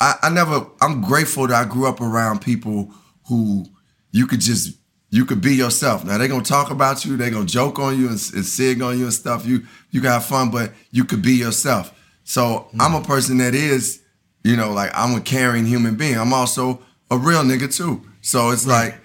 I, 0.00 0.14
I 0.22 0.30
never. 0.30 0.66
I'm 0.80 1.02
grateful 1.02 1.46
that 1.46 1.66
I 1.66 1.68
grew 1.68 1.88
up 1.88 2.00
around 2.00 2.40
people 2.40 2.92
who 3.28 3.66
you 4.10 4.26
could 4.26 4.40
just 4.40 4.76
you 5.10 5.24
could 5.26 5.40
be 5.40 5.54
yourself. 5.54 6.04
Now 6.04 6.18
they're 6.18 6.26
gonna 6.26 6.42
talk 6.42 6.70
about 6.70 7.04
you, 7.04 7.16
they're 7.16 7.30
gonna 7.30 7.46
joke 7.46 7.78
on 7.78 7.98
you 7.98 8.08
and, 8.08 8.20
and 8.34 8.44
sig 8.44 8.82
on 8.82 8.98
you 8.98 9.04
and 9.04 9.12
stuff. 9.12 9.46
You 9.46 9.64
you 9.90 10.00
can 10.00 10.10
have 10.10 10.24
fun, 10.24 10.50
but 10.50 10.72
you 10.90 11.04
could 11.04 11.22
be 11.22 11.34
yourself. 11.34 11.94
So 12.24 12.68
I'm 12.80 12.94
a 12.94 13.02
person 13.02 13.38
that 13.38 13.54
is, 13.54 14.01
you 14.44 14.56
know, 14.56 14.72
like 14.72 14.90
I'm 14.94 15.16
a 15.16 15.20
caring 15.20 15.66
human 15.66 15.96
being. 15.96 16.18
I'm 16.18 16.32
also 16.32 16.82
a 17.10 17.16
real 17.16 17.42
nigga 17.42 17.74
too. 17.74 18.02
So 18.20 18.50
it's 18.50 18.66
like 18.66 18.96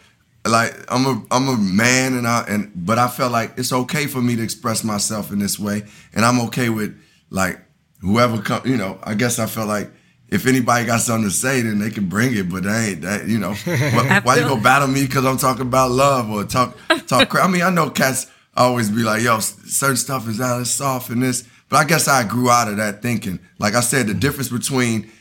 like 0.46 0.74
I'm 0.88 1.06
a 1.06 1.24
I'm 1.32 1.48
a 1.48 1.58
man 1.58 2.14
and 2.14 2.28
I 2.28 2.46
and 2.48 2.72
but 2.76 2.98
I 2.98 3.08
felt 3.08 3.32
like 3.32 3.54
it's 3.58 3.74
okay 3.74 4.08
for 4.08 4.22
me 4.22 4.36
to 4.36 4.44
express 4.44 4.84
myself 4.84 5.32
in 5.32 5.40
this 5.40 5.60
way. 5.60 5.84
And 6.14 6.26
I'm 6.26 6.40
okay 6.48 6.70
with 6.70 7.00
like 7.30 7.60
whoever 8.02 8.42
come 8.42 8.62
you 8.66 8.78
know, 8.78 9.00
I 9.04 9.14
guess 9.14 9.40
I 9.40 9.46
felt 9.46 9.68
like 9.68 9.92
if 10.30 10.46
anybody 10.46 10.86
got 10.86 11.00
something 11.00 11.30
to 11.30 11.34
say, 11.34 11.62
then 11.62 11.80
they 11.80 11.90
can 11.90 12.08
bring 12.08 12.36
it. 12.36 12.50
But 12.50 12.64
they 12.64 12.90
ain't 12.90 13.02
that, 13.02 13.28
you 13.28 13.40
know. 13.40 13.54
why, 13.64 14.20
why 14.24 14.36
you 14.38 14.44
go 14.44 14.60
battle 14.60 14.88
me 14.88 15.06
because 15.06 15.26
I'm 15.26 15.38
talking 15.38 15.64
about 15.64 15.92
love 15.92 16.30
or 16.30 16.44
talk 16.44 16.78
talk 17.08 17.30
crap? 17.30 17.46
I 17.46 17.52
mean, 17.52 17.62
I 17.62 17.70
know 17.70 17.90
cats 17.90 18.28
always 18.56 18.90
be 18.90 19.04
like, 19.04 19.24
"Yo, 19.24 19.40
certain 19.40 19.96
stuff 19.96 20.28
is 20.28 20.42
out 20.42 20.60
of 20.60 20.68
soft 20.68 21.10
and 21.10 21.22
this," 21.22 21.48
but 21.70 21.78
I 21.78 21.86
guess 21.86 22.08
I 22.08 22.24
grew 22.28 22.50
out 22.50 22.68
of 22.68 22.78
that 22.78 23.02
thinking. 23.02 23.40
Like 23.60 23.76
I 23.76 23.82
said, 23.82 24.08
the 24.08 24.14
difference 24.14 24.50
between 24.50 25.12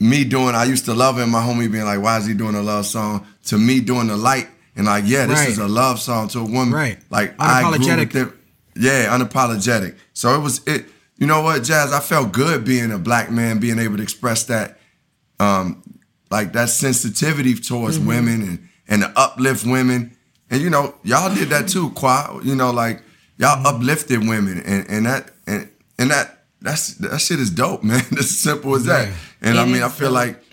me 0.00 0.24
doing, 0.24 0.54
I 0.54 0.64
used 0.64 0.84
to 0.86 0.94
love 0.94 1.18
him, 1.18 1.30
my 1.30 1.40
homie 1.42 1.70
being 1.70 1.84
like, 1.84 2.00
"Why 2.00 2.18
is 2.18 2.26
he 2.26 2.34
doing 2.34 2.54
a 2.54 2.62
love 2.62 2.86
song?" 2.86 3.26
To 3.46 3.58
me 3.58 3.80
doing 3.80 4.06
the 4.08 4.16
light 4.16 4.48
and 4.76 4.86
like, 4.86 5.04
yeah, 5.06 5.26
this 5.26 5.38
Right. 5.40 5.48
is 5.48 5.58
a 5.58 5.66
love 5.66 5.98
song 6.00 6.28
to 6.28 6.40
a 6.40 6.44
woman. 6.44 6.72
Right. 6.72 6.98
Like 7.10 7.34
I 7.38 7.62
Unapologetic. 7.64 8.12
with 8.14 8.16
it. 8.16 8.32
Yeah, 8.76 9.16
unapologetic. 9.18 9.96
So 10.12 10.34
it 10.34 10.40
was 10.42 10.60
it. 10.66 10.86
You 11.16 11.26
know 11.26 11.40
what, 11.40 11.64
Jazz? 11.64 11.92
I 11.92 11.98
felt 12.00 12.30
good 12.32 12.64
being 12.64 12.92
a 12.92 12.98
black 12.98 13.30
man, 13.30 13.58
being 13.58 13.78
able 13.80 13.96
to 13.96 14.02
express 14.04 14.44
that, 14.44 14.78
um, 15.40 15.82
like 16.30 16.52
that 16.52 16.68
sensitivity 16.68 17.54
towards 17.54 17.98
Mm-hmm. 17.98 18.08
women 18.08 18.42
and 18.42 18.68
and 18.86 19.02
to 19.02 19.12
uplift 19.18 19.66
women. 19.66 20.16
And 20.50 20.62
you 20.62 20.70
know, 20.70 20.94
y'all 21.02 21.34
did 21.34 21.48
that 21.50 21.68
too, 21.68 21.90
Qua. 21.90 22.38
You 22.44 22.54
know, 22.54 22.70
like 22.70 23.02
y'all 23.36 23.56
Mm-hmm. 23.56 23.66
uplifted 23.66 24.28
women, 24.28 24.60
and 24.64 24.88
and 24.88 25.06
that 25.06 25.30
and 25.46 25.68
and 25.98 26.10
that 26.12 26.37
that's 26.60 26.94
that 26.96 27.20
shit 27.20 27.40
is 27.40 27.50
dope, 27.50 27.82
man. 27.84 28.04
It's 28.12 28.20
as 28.20 28.40
simple 28.40 28.74
as 28.74 28.84
that. 28.84 29.08
Yeah. 29.08 29.14
And 29.42 29.58
I 29.58 29.64
mean, 29.64 29.82
I 29.82 29.88
feel 29.88 30.08
dope. 30.08 30.14
like 30.14 30.44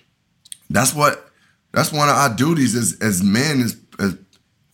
that's 0.69 0.93
what 0.93 1.29
that's 1.71 1.91
one 1.91 2.09
of 2.09 2.15
our 2.15 2.33
duties 2.35 2.75
as 2.75 2.97
as 3.01 3.23
men 3.23 3.61
is, 3.61 3.77
as 3.99 4.17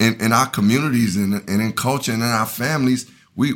in, 0.01 0.19
in 0.19 0.33
our 0.33 0.47
communities 0.47 1.15
and, 1.15 1.35
and 1.47 1.61
in 1.61 1.73
culture 1.73 2.11
and 2.11 2.23
in 2.23 2.27
our 2.27 2.45
families 2.45 3.09
we 3.35 3.53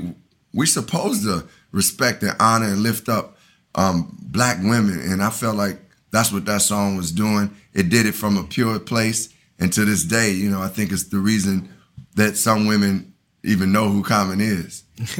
we 0.53 0.65
supposed 0.65 1.23
to 1.23 1.43
respect 1.71 2.21
and 2.21 2.36
honor 2.39 2.67
and 2.67 2.82
lift 2.84 3.09
up 3.09 3.36
um, 3.73 4.15
black 4.21 4.57
women 4.59 4.99
and 5.01 5.23
i 5.23 5.30
felt 5.30 5.55
like 5.55 5.82
that's 6.11 6.32
what 6.32 6.45
that 6.45 6.61
song 6.61 6.95
was 6.95 7.11
doing 7.11 7.53
it 7.73 7.89
did 7.89 8.05
it 8.05 8.13
from 8.13 8.38
a 8.38 8.43
pure 8.43 8.80
place 8.80 9.30
and 9.59 9.73
to 9.73 9.84
this 9.84 10.03
day 10.03 10.32
you 10.32 10.49
know 10.49 10.61
i 10.61 10.67
think 10.67 10.91
it's 10.91 11.05
the 11.05 11.17
reason 11.17 11.67
that 12.15 12.38
some 12.38 12.67
women 12.67 13.13
even 13.45 13.71
know 13.71 13.89
who 13.89 14.03
common 14.03 14.41
is 14.41 14.83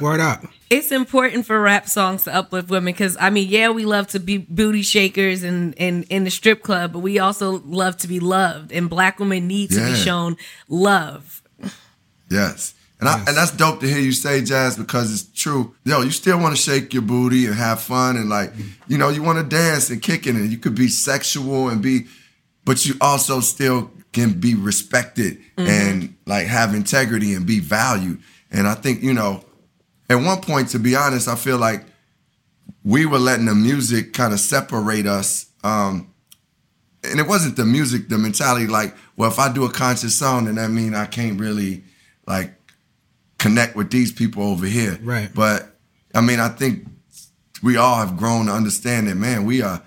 Word 0.00 0.20
up. 0.20 0.44
it's 0.68 0.92
important 0.92 1.46
for 1.46 1.60
rap 1.60 1.88
songs 1.88 2.24
to 2.24 2.34
uplift 2.34 2.68
women 2.68 2.92
because 2.92 3.16
I 3.18 3.30
mean, 3.30 3.48
yeah, 3.48 3.70
we 3.70 3.86
love 3.86 4.08
to 4.08 4.20
be 4.20 4.38
booty 4.38 4.82
shakers 4.82 5.42
and 5.42 5.72
in 5.74 6.02
in 6.04 6.24
the 6.24 6.30
strip 6.30 6.62
club, 6.62 6.92
but 6.92 6.98
we 6.98 7.18
also 7.18 7.62
love 7.64 7.96
to 7.98 8.08
be 8.08 8.20
loved, 8.20 8.70
and 8.70 8.90
black 8.90 9.18
women 9.18 9.46
need 9.46 9.70
to 9.70 9.84
be 9.84 9.94
shown 9.94 10.36
love. 10.68 11.42
Yes. 12.30 12.74
And 13.00 13.08
I, 13.08 13.16
and 13.18 13.34
that's 13.34 13.50
dope 13.52 13.80
to 13.80 13.88
hear 13.88 13.98
you 13.98 14.12
say, 14.12 14.42
Jazz, 14.42 14.76
because 14.76 15.10
it's 15.10 15.24
true. 15.32 15.74
Yo, 15.84 16.02
you 16.02 16.10
still 16.10 16.38
want 16.38 16.54
to 16.54 16.60
shake 16.60 16.92
your 16.92 17.02
booty 17.02 17.46
and 17.46 17.54
have 17.54 17.80
fun 17.80 18.16
and 18.16 18.28
like, 18.28 18.52
you 18.88 18.98
know, 18.98 19.08
you 19.08 19.22
want 19.22 19.38
to 19.38 19.44
dance 19.44 19.88
and 19.88 20.02
kick 20.02 20.26
it 20.26 20.34
and 20.34 20.52
you 20.52 20.58
could 20.58 20.74
be 20.74 20.86
sexual 20.88 21.70
and 21.70 21.80
be, 21.80 22.08
but 22.66 22.84
you 22.84 22.94
also 23.00 23.40
still 23.40 23.90
can 24.12 24.40
be 24.40 24.54
respected 24.54 25.38
and 25.56 26.16
like 26.26 26.46
have 26.46 26.74
integrity 26.74 27.34
and 27.34 27.46
be 27.46 27.60
valued. 27.60 28.20
And 28.50 28.66
I 28.66 28.74
think, 28.74 29.02
you 29.02 29.14
know, 29.14 29.44
at 30.08 30.16
one 30.16 30.40
point, 30.40 30.70
to 30.70 30.78
be 30.78 30.96
honest, 30.96 31.28
I 31.28 31.36
feel 31.36 31.58
like 31.58 31.84
we 32.82 33.06
were 33.06 33.18
letting 33.18 33.46
the 33.46 33.54
music 33.54 34.12
kind 34.12 34.32
of 34.32 34.40
separate 34.40 35.06
us. 35.06 35.46
Um, 35.62 36.12
and 37.04 37.20
it 37.20 37.26
wasn't 37.26 37.56
the 37.56 37.64
music, 37.64 38.08
the 38.08 38.18
mentality 38.18 38.66
like, 38.66 38.94
well, 39.16 39.30
if 39.30 39.38
I 39.38 39.52
do 39.52 39.64
a 39.64 39.70
conscious 39.70 40.14
song, 40.14 40.46
then 40.46 40.56
that 40.56 40.70
mean 40.70 40.94
I 40.94 41.06
can't 41.06 41.38
really 41.38 41.84
like 42.26 42.52
connect 43.38 43.76
with 43.76 43.90
these 43.90 44.12
people 44.12 44.42
over 44.42 44.66
here. 44.66 44.98
Right. 45.02 45.30
But 45.32 45.76
I 46.14 46.20
mean, 46.20 46.40
I 46.40 46.48
think 46.48 46.86
we 47.62 47.76
all 47.76 47.96
have 47.96 48.16
grown 48.16 48.46
to 48.46 48.52
understand 48.52 49.08
that, 49.08 49.16
man, 49.16 49.44
we 49.44 49.62
are 49.62 49.82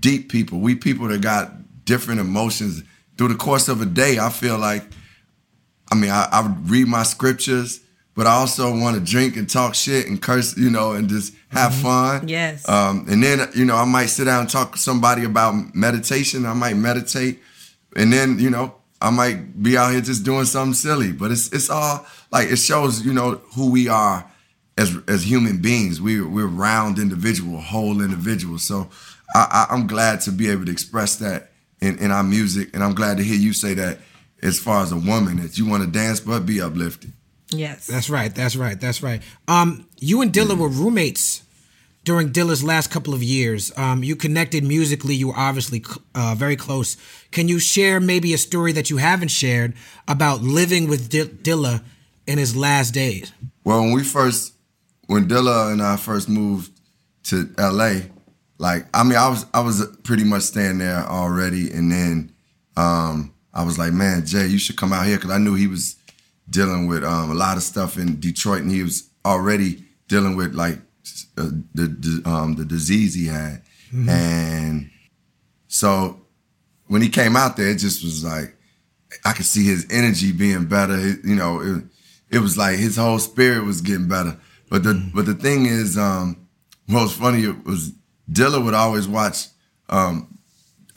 deep 0.00 0.30
people. 0.30 0.58
We 0.58 0.74
people 0.74 1.08
that 1.08 1.20
got 1.20 1.84
different 1.84 2.20
emotions 2.20 2.82
through 3.16 3.28
the 3.28 3.34
course 3.34 3.68
of 3.68 3.80
a 3.80 3.86
day. 3.86 4.18
I 4.18 4.30
feel 4.30 4.58
like, 4.58 4.84
I 5.90 5.94
mean, 5.94 6.10
I, 6.10 6.28
I 6.32 6.40
would 6.42 6.70
read 6.70 6.88
my 6.88 7.02
scriptures, 7.02 7.80
but 8.14 8.26
I 8.26 8.32
also 8.32 8.70
want 8.78 8.96
to 8.96 9.02
drink 9.02 9.36
and 9.36 9.48
talk 9.48 9.74
shit 9.74 10.06
and 10.06 10.20
curse, 10.20 10.56
you 10.56 10.70
know, 10.70 10.92
and 10.92 11.08
just 11.08 11.34
have 11.48 11.74
fun. 11.74 12.28
Yes. 12.28 12.68
Um, 12.68 13.06
and 13.08 13.22
then, 13.22 13.48
you 13.54 13.64
know, 13.64 13.76
I 13.76 13.84
might 13.84 14.06
sit 14.06 14.24
down 14.24 14.40
and 14.40 14.50
talk 14.50 14.72
to 14.72 14.78
somebody 14.78 15.24
about 15.24 15.74
meditation. 15.74 16.46
I 16.46 16.54
might 16.54 16.76
meditate. 16.76 17.40
And 17.96 18.12
then, 18.12 18.38
you 18.38 18.50
know, 18.50 18.74
I 19.00 19.10
might 19.10 19.62
be 19.62 19.76
out 19.76 19.92
here 19.92 20.00
just 20.00 20.24
doing 20.24 20.44
something 20.44 20.74
silly. 20.74 21.12
But 21.12 21.30
it's 21.30 21.52
it's 21.52 21.70
all 21.70 22.06
like 22.30 22.50
it 22.50 22.56
shows, 22.56 23.04
you 23.04 23.12
know, 23.12 23.40
who 23.54 23.70
we 23.70 23.88
are 23.88 24.30
as 24.78 24.96
as 25.08 25.24
human 25.28 25.58
beings. 25.58 26.00
We 26.00 26.20
we're 26.22 26.46
round 26.46 26.98
individual, 26.98 27.60
whole 27.60 28.00
individuals. 28.00 28.64
So 28.64 28.88
I, 29.34 29.66
I, 29.70 29.74
I'm 29.74 29.86
glad 29.86 30.20
to 30.22 30.32
be 30.32 30.48
able 30.50 30.66
to 30.66 30.72
express 30.72 31.16
that 31.16 31.51
in, 31.82 31.98
in 31.98 32.10
our 32.10 32.22
music, 32.22 32.70
and 32.72 32.82
I'm 32.82 32.94
glad 32.94 33.16
to 33.18 33.24
hear 33.24 33.36
you 33.36 33.52
say 33.52 33.74
that 33.74 33.98
as 34.42 34.58
far 34.58 34.82
as 34.82 34.92
a 34.92 34.96
woman 34.96 35.42
that 35.42 35.58
you 35.58 35.66
want 35.68 35.82
to 35.82 35.90
dance 35.90 36.20
but 36.20 36.46
be 36.46 36.60
uplifted. 36.60 37.12
yes. 37.50 37.86
That's 37.86 38.08
right. 38.08 38.34
That's 38.34 38.56
right. 38.56 38.80
That's 38.80 39.02
right. 39.02 39.20
Um, 39.48 39.86
you 40.00 40.22
and 40.22 40.32
Dilla 40.32 40.56
were 40.56 40.68
roommates 40.68 41.42
during 42.04 42.30
Dilla's 42.30 42.64
last 42.64 42.90
couple 42.90 43.14
of 43.14 43.22
years. 43.22 43.72
Um, 43.76 44.02
you 44.02 44.16
connected 44.16 44.64
musically. 44.64 45.14
You 45.14 45.28
were 45.28 45.36
obviously 45.36 45.84
uh, 46.14 46.34
very 46.36 46.56
close. 46.56 46.96
Can 47.30 47.48
you 47.48 47.58
share 47.58 48.00
maybe 48.00 48.32
a 48.32 48.38
story 48.38 48.72
that 48.72 48.88
you 48.90 48.96
haven't 48.98 49.28
shared 49.28 49.74
about 50.08 50.40
living 50.42 50.88
with 50.88 51.08
Di- 51.10 51.24
Dilla 51.24 51.82
in 52.26 52.38
his 52.38 52.56
last 52.56 52.92
days? 52.94 53.32
Well, 53.64 53.80
when 53.82 53.92
we 53.92 54.02
first, 54.04 54.54
when 55.06 55.28
Dilla 55.28 55.72
and 55.72 55.82
I 55.82 55.96
first 55.96 56.28
moved 56.28 56.72
to 57.24 57.48
LA, 57.58 58.02
like 58.62 58.86
I 58.94 59.02
mean, 59.02 59.18
I 59.18 59.28
was 59.28 59.44
I 59.52 59.60
was 59.60 59.84
pretty 60.04 60.24
much 60.24 60.42
staying 60.42 60.78
there 60.78 61.04
already, 61.18 61.70
and 61.72 61.90
then 61.90 62.32
um, 62.76 63.34
I 63.52 63.64
was 63.64 63.76
like, 63.78 63.92
man, 63.92 64.24
Jay, 64.24 64.46
you 64.46 64.58
should 64.58 64.76
come 64.76 64.92
out 64.92 65.04
here 65.06 65.16
because 65.16 65.32
I 65.32 65.38
knew 65.38 65.54
he 65.54 65.66
was 65.66 65.96
dealing 66.48 66.86
with 66.86 67.02
um, 67.04 67.30
a 67.30 67.34
lot 67.34 67.56
of 67.56 67.62
stuff 67.64 67.98
in 67.98 68.20
Detroit, 68.20 68.62
and 68.62 68.70
he 68.70 68.82
was 68.82 69.10
already 69.24 69.84
dealing 70.08 70.36
with 70.36 70.54
like 70.54 70.78
uh, 71.36 71.50
the 71.74 71.86
the, 72.04 72.22
um, 72.24 72.54
the 72.54 72.64
disease 72.64 73.14
he 73.14 73.26
had, 73.26 73.62
and 74.08 74.90
so 75.68 76.20
when 76.86 77.02
he 77.02 77.08
came 77.08 77.36
out 77.36 77.56
there, 77.56 77.68
it 77.70 77.78
just 77.78 78.04
was 78.04 78.24
like 78.24 78.54
I 79.24 79.32
could 79.32 79.46
see 79.46 79.64
his 79.64 79.86
energy 79.90 80.30
being 80.32 80.66
better. 80.66 80.96
It- 80.98 81.24
you 81.24 81.34
know, 81.34 81.60
it, 81.60 81.84
it 82.30 82.38
was 82.38 82.56
like 82.56 82.78
his 82.78 82.96
whole 82.96 83.18
spirit 83.18 83.64
was 83.64 83.80
getting 83.80 84.08
better. 84.08 84.38
But 84.70 84.84
the 84.84 84.94
but 85.14 85.26
the 85.26 85.34
thing 85.34 85.66
is, 85.66 85.98
um, 85.98 86.46
what 86.86 87.02
was 87.02 87.12
funny 87.16 87.42
it 87.44 87.64
was 87.64 87.92
Dilla 88.30 88.62
would 88.62 88.74
always 88.74 89.08
watch 89.08 89.48
um, 89.88 90.38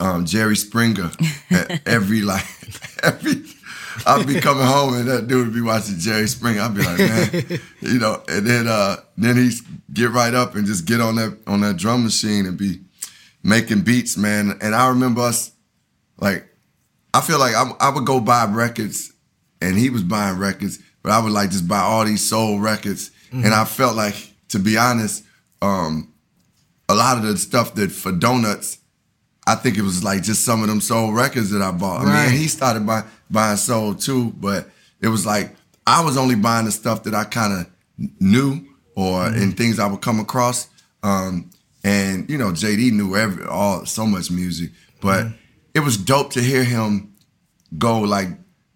um, 0.00 0.26
Jerry 0.26 0.56
Springer 0.56 1.10
every 1.86 2.22
like 2.22 2.46
every. 3.02 3.42
I'd 4.06 4.26
be 4.26 4.40
coming 4.40 4.66
home 4.66 4.94
and 4.94 5.08
that 5.08 5.26
dude 5.26 5.46
would 5.46 5.54
be 5.54 5.62
watching 5.62 5.98
Jerry 5.98 6.28
Springer. 6.28 6.60
I'd 6.60 6.74
be 6.74 6.82
like, 6.82 6.98
man, 6.98 7.60
you 7.80 7.98
know, 7.98 8.22
and 8.28 8.46
then 8.46 8.68
uh, 8.68 8.96
then 9.16 9.36
he 9.36 9.50
get 9.92 10.10
right 10.10 10.34
up 10.34 10.54
and 10.54 10.66
just 10.66 10.84
get 10.84 11.00
on 11.00 11.16
that 11.16 11.38
on 11.46 11.62
that 11.62 11.76
drum 11.76 12.04
machine 12.04 12.46
and 12.46 12.58
be 12.58 12.80
making 13.42 13.82
beats, 13.82 14.16
man. 14.16 14.58
And 14.60 14.74
I 14.74 14.88
remember 14.88 15.22
us 15.22 15.52
like 16.18 16.46
I 17.16 17.22
feel 17.22 17.38
like 17.38 17.54
I, 17.54 17.70
I 17.80 17.88
would 17.88 18.04
go 18.04 18.20
buy 18.20 18.44
records, 18.44 19.12
and 19.62 19.78
he 19.78 19.88
was 19.88 20.02
buying 20.02 20.38
records, 20.38 20.78
but 21.02 21.12
I 21.12 21.18
would 21.18 21.32
like 21.32 21.50
just 21.50 21.66
buy 21.66 21.80
all 21.80 22.04
these 22.04 22.28
soul 22.28 22.60
records, 22.60 23.10
and 23.32 23.54
I 23.54 23.64
felt 23.64 23.96
like, 23.96 24.34
to 24.50 24.58
be 24.58 24.76
honest, 24.76 25.24
um, 25.62 26.12
a 26.88 26.94
lot 26.94 27.18
of 27.18 27.24
the 27.24 27.36
stuff 27.36 27.74
that 27.74 27.90
for 27.90 28.12
donuts, 28.12 28.78
I 29.46 29.54
think 29.54 29.76
it 29.76 29.82
was 29.82 30.02
like 30.02 30.22
just 30.22 30.44
some 30.44 30.62
of 30.62 30.68
them 30.68 30.80
soul 30.80 31.12
records 31.12 31.50
that 31.50 31.62
I 31.62 31.70
bought. 31.70 32.06
I 32.06 32.30
mean, 32.30 32.38
he 32.38 32.48
started 32.48 32.86
buy, 32.86 33.04
buying 33.30 33.56
soul 33.56 33.94
too, 33.94 34.32
but 34.38 34.68
it 35.00 35.08
was 35.08 35.24
like 35.24 35.54
I 35.86 36.04
was 36.04 36.16
only 36.16 36.34
buying 36.34 36.64
the 36.64 36.72
stuff 36.72 37.04
that 37.04 37.14
I 37.14 37.24
kind 37.24 37.52
of 37.52 38.10
knew 38.20 38.66
or 38.96 39.26
and 39.26 39.56
things 39.56 39.78
I 39.78 39.86
would 39.86 40.00
come 40.00 40.18
across. 40.18 40.68
Um, 41.02 41.50
and 41.84 42.28
you 42.28 42.38
know, 42.38 42.50
JD 42.50 42.92
knew 42.92 43.16
every 43.16 43.46
all 43.46 43.86
so 43.86 44.06
much 44.06 44.30
music, 44.30 44.70
but 45.00 45.26
it 45.74 45.80
was 45.80 45.96
dope 45.96 46.32
to 46.32 46.40
hear 46.40 46.64
him 46.64 47.14
go 47.78 48.00
like 48.00 48.28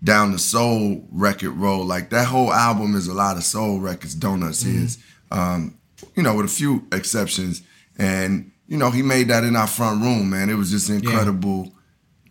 down 0.03 0.33
the 0.33 0.39
soul 0.39 1.05
record 1.11 1.51
road. 1.51 1.87
Like 1.87 2.11
that 2.11 2.27
whole 2.27 2.53
album 2.53 2.95
is 2.95 3.09
a 3.09 3.15
lot 3.15 3.37
of 3.37 3.43
soul 3.43 3.81
records. 3.81 4.15
Donuts 4.15 4.65
is, 4.65 4.99
um, 5.31 5.79
you 6.15 6.23
know, 6.23 6.37
with 6.37 6.47
a 6.47 6.51
few 6.51 6.87
exceptions. 6.93 7.63
And 8.01 8.51
you 8.67 8.79
know, 8.79 8.91
he 8.91 9.03
made 9.03 9.29
that 9.29 9.45
in 9.45 9.57
our 9.57 9.67
front 9.67 10.03
room, 10.03 10.31
man. 10.31 10.49
It 10.49 10.55
was 10.55 10.71
just 10.71 10.89
incredible. 10.89 11.73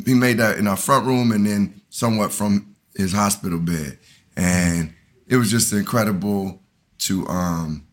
He 0.05 0.15
made 0.15 0.37
that 0.37 0.57
in 0.57 0.67
our 0.67 0.77
front 0.77 1.05
room, 1.05 1.31
and 1.31 1.45
then 1.45 1.81
somewhat 1.89 2.31
from 2.31 2.75
his 2.95 3.13
hospital 3.13 3.59
bed, 3.59 3.99
and 4.35 4.93
it 5.27 5.35
was 5.37 5.51
just 5.51 5.71
incredible 5.71 6.61
to 6.99 7.27
um 7.27 7.85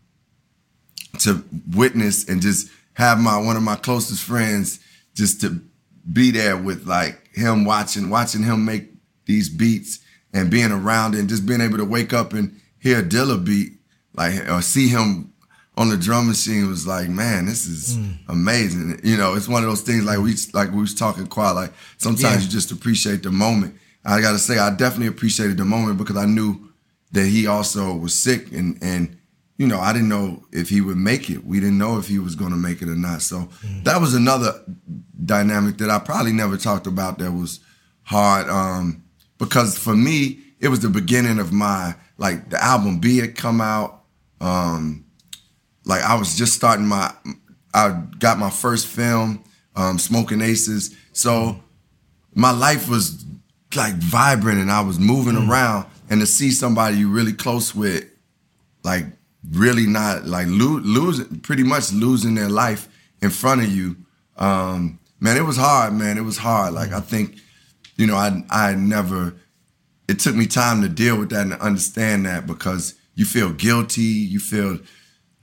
to 1.19 1.43
witness 1.75 2.27
and 2.27 2.41
just 2.41 2.69
have 2.93 3.19
my 3.19 3.37
one 3.37 3.55
of 3.55 3.63
my 3.63 3.75
closest 3.75 4.23
friends 4.23 4.79
just 5.13 5.39
to 5.41 5.61
be 6.11 6.31
there 6.31 6.57
with 6.57 6.87
like 6.87 7.29
him 7.35 7.63
watching 7.63 8.09
watching 8.09 8.43
him 8.43 8.65
make 8.65 8.89
these 9.25 9.49
beats 9.49 9.99
and 10.33 10.49
being 10.49 10.71
around 10.71 11.13
and 11.13 11.29
just 11.29 11.45
being 11.45 11.61
able 11.61 11.77
to 11.77 11.85
wake 11.85 12.13
up 12.13 12.33
and 12.33 12.59
hear 12.79 13.03
Dilla 13.03 13.43
beat 13.43 13.73
like 14.13 14.49
or 14.49 14.61
see 14.61 14.87
him 14.87 15.33
on 15.77 15.89
the 15.89 15.97
drum 15.97 16.27
machine 16.27 16.67
was 16.67 16.87
like, 16.87 17.07
man, 17.07 17.45
this 17.45 17.67
is 17.67 17.97
amazing. 18.27 18.99
You 19.03 19.15
know, 19.15 19.35
it's 19.35 19.47
one 19.47 19.63
of 19.63 19.69
those 19.69 19.81
things 19.81 20.03
like 20.03 20.17
we 20.19 20.33
like 20.53 20.71
we 20.71 20.81
was 20.81 20.95
talking 20.95 21.27
quiet. 21.27 21.53
Like 21.53 21.73
sometimes 21.97 22.37
Yeah. 22.37 22.41
you 22.41 22.47
just 22.49 22.71
appreciate 22.71 23.21
the 23.23 23.31
moment. 23.31 23.75
I 24.03 24.19
gotta 24.21 24.39
say, 24.39 24.57
I 24.57 24.71
definitely 24.75 25.07
appreciated 25.07 25.57
the 25.57 25.65
moment 25.65 25.97
because 25.99 26.17
I 26.17 26.25
knew 26.25 26.69
that 27.11 27.25
he 27.27 27.45
also 27.47 27.93
was 27.95 28.13
sick 28.13 28.51
and 28.51 28.77
and 28.81 29.17
you 29.57 29.65
know, 29.67 29.79
I 29.79 29.91
didn't 29.93 30.09
know 30.09 30.43
if 30.51 30.69
he 30.69 30.81
would 30.81 30.97
make 30.97 31.29
it. 31.31 31.43
We 31.43 31.59
didn't 31.59 31.79
know 31.79 31.97
if 31.97 32.07
he 32.07 32.19
was 32.19 32.35
gonna 32.35 32.57
make 32.57 32.81
it 32.81 32.89
or 32.89 32.95
not. 32.95 33.21
So 33.21 33.49
that 33.83 34.01
was 34.01 34.13
another 34.15 34.53
dynamic 35.25 35.77
that 35.77 35.89
I 35.89 35.99
probably 35.99 36.31
never 36.33 36.57
talked 36.57 36.87
about 36.87 37.17
that 37.19 37.31
was 37.31 37.59
hard. 38.03 38.49
Um, 38.49 39.03
because 39.37 39.77
for 39.77 39.95
me, 39.95 40.39
it 40.59 40.69
was 40.69 40.79
the 40.79 40.89
beginning 40.89 41.37
of 41.39 41.53
my 41.53 41.95
like 42.17 42.49
the 42.49 42.63
album 42.63 42.99
Be 42.99 43.17
had 43.19 43.35
come 43.35 43.61
out. 43.61 44.03
Um, 44.41 45.05
like 45.87 46.03
I 46.03 46.15
was 46.15 46.35
just 46.35 46.53
starting 46.53 46.85
my 46.85 47.13
I 47.73 48.01
got 48.19 48.37
my 48.39 48.49
first 48.49 48.87
film, 48.87 49.43
um, 49.75 49.99
Smoking 49.99 50.41
Aces. 50.41 50.95
So 51.13 51.59
my 52.33 52.51
life 52.51 52.89
was 52.89 53.25
like 53.75 53.95
vibrant 53.95 54.59
and 54.59 54.71
I 54.71 54.81
was 54.81 54.99
moving 54.99 55.35
around. 55.35 55.85
And 56.09 56.21
to 56.21 56.25
see 56.25 56.51
somebody 56.51 56.97
you 56.97 57.09
really 57.09 57.33
close 57.33 57.75
with 57.75 58.05
like 58.83 59.05
really 59.51 59.85
not 59.87 60.25
like 60.25 60.47
lo- 60.49 60.81
losing 60.83 61.39
pretty 61.41 61.63
much 61.63 61.91
losing 61.91 62.35
their 62.35 62.49
life 62.49 62.87
in 63.21 63.29
front 63.29 63.61
of 63.61 63.69
you 63.69 63.95
um 64.37 64.99
man 65.19 65.37
it 65.37 65.41
was 65.41 65.57
hard 65.57 65.93
man. 65.93 66.17
It 66.17 66.21
was 66.21 66.37
hard. 66.37 66.73
Like 66.73 66.91
i 66.91 66.99
think 66.99 67.37
you 67.97 68.07
know 68.07 68.15
i 68.15 68.43
i 68.49 68.73
never 68.75 69.35
it 70.07 70.19
took 70.19 70.35
me 70.35 70.47
time 70.47 70.81
to 70.81 70.89
deal 70.89 71.17
with 71.19 71.29
that 71.29 71.41
and 71.41 71.53
understand 71.53 72.25
that 72.25 72.47
because 72.47 72.93
you 73.15 73.25
feel 73.25 73.51
guilty 73.51 74.01
you 74.01 74.39
feel 74.39 74.79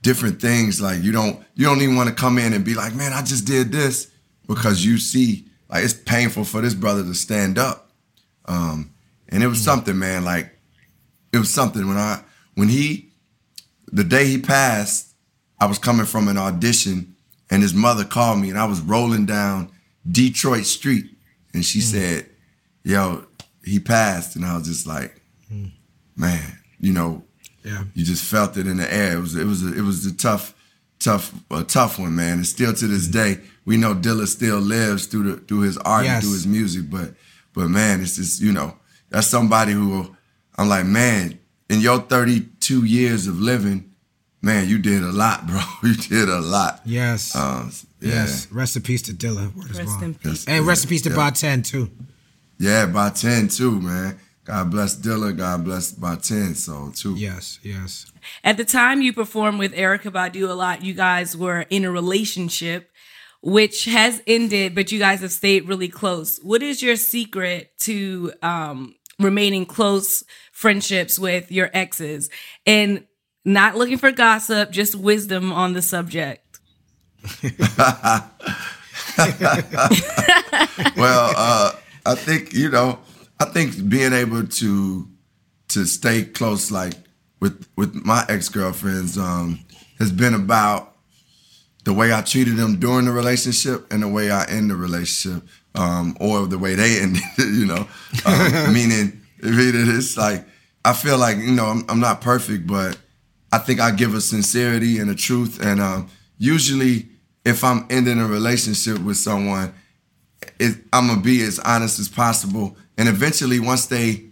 different 0.05 0.39
things. 0.39 0.79
Like 0.79 1.01
you 1.01 1.11
don't 1.11 1.43
you 1.55 1.65
don't 1.65 1.81
even 1.81 1.95
want 1.95 2.09
to 2.09 2.15
come 2.15 2.37
in 2.37 2.53
and 2.53 2.63
be 2.63 2.75
like 2.75 2.93
man 2.93 3.11
i 3.11 3.23
just 3.23 3.45
did 3.45 3.71
this 3.71 4.11
because 4.47 4.85
you 4.85 4.99
see 4.99 5.47
like 5.67 5.83
it's 5.83 5.95
painful 5.95 6.45
for 6.45 6.61
this 6.61 6.75
brother 6.75 7.03
to 7.03 7.15
stand 7.15 7.57
up. 7.57 7.89
Um 8.45 8.93
and 9.29 9.41
it 9.41 9.47
was 9.47 9.57
mm-hmm. 9.57 9.65
something 9.65 9.97
man 9.97 10.23
like 10.23 10.55
it 11.33 11.39
was 11.39 11.51
something. 11.51 11.87
When 11.87 11.97
i 11.97 12.21
when 12.53 12.69
he 12.69 13.09
the 13.91 14.03
day 14.03 14.27
he 14.27 14.39
passed 14.39 15.15
i 15.59 15.65
was 15.65 15.79
coming 15.79 16.05
from 16.05 16.27
an 16.27 16.37
audition 16.37 17.15
and 17.49 17.63
his 17.63 17.73
mother 17.73 18.03
called 18.03 18.39
me 18.39 18.49
and 18.49 18.59
i 18.59 18.65
was 18.65 18.81
rolling 18.81 19.25
down 19.25 19.71
detroit 20.09 20.65
street 20.65 21.05
and 21.53 21.63
she 21.63 21.79
mm. 21.79 21.83
said 21.83 22.29
yo 22.83 23.25
he 23.63 23.79
passed 23.79 24.35
and 24.35 24.45
i 24.45 24.55
was 24.57 24.67
just 24.67 24.87
like 24.87 25.21
mm. 25.51 25.71
man 26.15 26.57
you 26.79 26.91
know 26.91 27.23
Yeah. 27.65 27.83
you 27.95 28.05
just 28.05 28.23
felt 28.23 28.57
it 28.57 28.67
in 28.67 28.77
the 28.77 28.93
air. 28.93 29.17
It 29.17 29.21
was 29.21 29.35
it 29.35 29.45
was 29.45 29.63
a, 29.63 29.73
it 29.77 29.81
was 29.81 30.05
a 30.05 30.15
tough, 30.15 30.53
tough, 30.99 31.33
a 31.49 31.63
tough 31.63 31.97
one, 31.99 32.15
man. 32.15 32.33
And 32.37 32.45
still 32.47 32.73
to 32.73 32.87
this 32.87 33.07
day, 33.07 33.39
we 33.65 33.75
know 33.77 33.95
Dilla 33.95 34.27
still 34.27 34.59
lives 34.59 35.07
through 35.07 35.23
the 35.31 35.37
through 35.37 35.61
his 35.61 35.77
art 35.79 36.05
and 36.05 36.23
through 36.23 36.33
his 36.33 36.45
music. 36.47 36.89
But 36.89 37.15
but 37.53 37.67
man, 37.69 38.01
it's 38.01 38.15
just 38.17 38.39
you 38.41 38.51
know 38.53 38.77
that's 39.09 39.27
somebody 39.27 39.71
who 39.73 40.15
I'm 40.57 40.69
like, 40.69 40.85
man, 40.85 41.39
in 41.69 41.81
your 41.81 41.99
32 41.99 42.85
years 42.85 43.27
of 43.27 43.39
living, 43.39 43.91
man, 44.41 44.69
you 44.69 44.77
did 44.77 45.01
a 45.03 45.11
lot, 45.11 45.47
bro. 45.47 45.59
You 45.83 45.95
did 45.95 46.29
a 46.29 46.39
lot. 46.39 46.81
Yes. 46.85 47.35
Um, 47.35 47.71
yeah. 47.99 48.13
Yes. 48.25 48.47
Rest 48.51 48.75
in 48.75 48.81
peace 48.83 49.01
to 49.03 49.13
Dilla. 49.13 49.51
Rest 49.77 50.01
in 50.03 50.13
peace. 50.13 50.45
And 50.47 50.65
rest 50.67 50.83
in 50.83 50.89
peace 50.89 51.01
to 51.03 51.09
Yeah. 51.09 51.15
Baatin 51.15 51.65
too. 51.65 51.89
Yeah, 52.59 52.85
Baatin 52.87 53.53
too, 53.55 53.81
man. 53.81 54.17
God 54.45 54.69
bless 54.69 54.95
Dilla. 54.95 55.35
God 55.35 55.65
bless 55.65 55.91
Baatin 55.91 56.55
so 56.55 56.91
too. 56.95 57.15
Yes, 57.15 57.59
yes. 57.63 58.05
At 58.43 58.57
the 58.57 58.65
time 58.65 59.01
you 59.01 59.11
performed 59.11 59.57
with 59.57 59.73
Erykah 59.73 60.11
Badu 60.11 60.47
a 60.49 60.53
lot, 60.53 60.83
you 60.83 60.93
guys 60.93 61.35
were 61.35 61.61
in 61.69 61.83
a 61.83 61.91
relationship 61.91 62.91
which 63.41 63.85
has 63.85 64.21
ended, 64.25 64.73
but 64.73 64.91
you 64.91 64.97
guys 64.97 65.21
have 65.21 65.31
stayed 65.31 65.67
really 65.67 65.87
close. 65.87 66.39
What 66.39 66.63
is 66.63 66.81
your 66.81 66.95
secret 66.95 67.71
to 67.79 68.33
um, 68.41 68.95
remaining 69.19 69.65
close 69.67 70.23
friendships 70.51 71.19
with 71.19 71.51
your 71.51 71.69
exes? 71.73 72.29
And 72.65 73.05
not 73.43 73.75
looking 73.75 73.99
for 73.99 74.11
gossip, 74.11 74.71
just 74.71 74.95
wisdom 74.95 75.51
on 75.51 75.73
the 75.73 75.81
subject. 75.83 76.59
well, 80.97 81.33
uh, 81.35 81.71
I 82.05 82.15
think 82.15 82.53
you 82.53 82.69
know, 82.69 82.99
I 83.39 83.45
think 83.45 83.89
being 83.89 84.13
able 84.13 84.45
to 84.45 85.07
to 85.69 85.85
stay 85.85 86.23
close, 86.23 86.71
like 86.71 86.93
with 87.39 87.67
with 87.75 87.93
my 87.95 88.25
ex 88.29 88.49
girlfriends, 88.49 89.17
um, 89.17 89.59
has 89.99 90.11
been 90.11 90.33
about 90.33 90.93
the 91.83 91.93
way 91.93 92.13
I 92.13 92.21
treated 92.21 92.57
them 92.57 92.79
during 92.79 93.05
the 93.05 93.11
relationship 93.11 93.91
and 93.91 94.01
the 94.01 94.07
way 94.07 94.31
I 94.31 94.45
end 94.45 94.71
the 94.71 94.75
relationship, 94.75 95.43
um, 95.75 96.17
or 96.19 96.47
the 96.47 96.57
way 96.57 96.75
they 96.75 96.99
ended. 97.01 97.21
it, 97.37 97.53
You 97.53 97.65
know, 97.65 97.87
um, 98.25 98.73
meaning, 98.73 99.21
meaning 99.41 99.95
it's 99.95 100.17
like 100.17 100.45
I 100.83 100.93
feel 100.93 101.17
like 101.17 101.37
you 101.37 101.51
know 101.51 101.65
I'm, 101.65 101.85
I'm 101.89 101.99
not 101.99 102.21
perfect, 102.21 102.67
but 102.67 102.97
I 103.51 103.57
think 103.57 103.79
I 103.79 103.91
give 103.91 104.13
a 104.13 104.21
sincerity 104.21 104.99
and 104.99 105.09
a 105.09 105.15
truth, 105.15 105.59
and 105.61 105.81
um, 105.81 106.09
usually 106.37 107.07
if 107.43 107.63
I'm 107.63 107.85
ending 107.89 108.19
a 108.19 108.25
relationship 108.25 108.97
with 108.99 109.17
someone 109.17 109.71
it, 110.59 110.77
I'm 110.93 111.07
gonna 111.07 111.21
be 111.21 111.41
as 111.43 111.59
honest 111.59 111.99
as 111.99 112.07
possible. 112.09 112.77
And 112.97 113.09
eventually, 113.09 113.59
once 113.59 113.87
they 113.87 114.25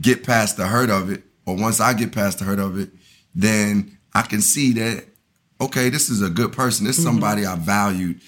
get 0.00 0.24
past 0.24 0.56
the 0.56 0.66
hurt 0.66 0.90
of 0.90 1.10
it, 1.10 1.22
or 1.46 1.56
once 1.56 1.80
I 1.80 1.94
get 1.94 2.12
past 2.12 2.38
the 2.38 2.44
hurt 2.44 2.58
of 2.58 2.78
it, 2.78 2.90
then 3.34 3.98
I 4.14 4.22
can 4.22 4.40
see 4.40 4.72
that 4.74 5.04
okay, 5.60 5.88
this 5.88 6.10
is 6.10 6.22
a 6.22 6.28
good 6.28 6.52
person. 6.52 6.86
This 6.86 6.98
is 6.98 7.04
somebody 7.04 7.46
I 7.46 7.56
valued 7.56 8.20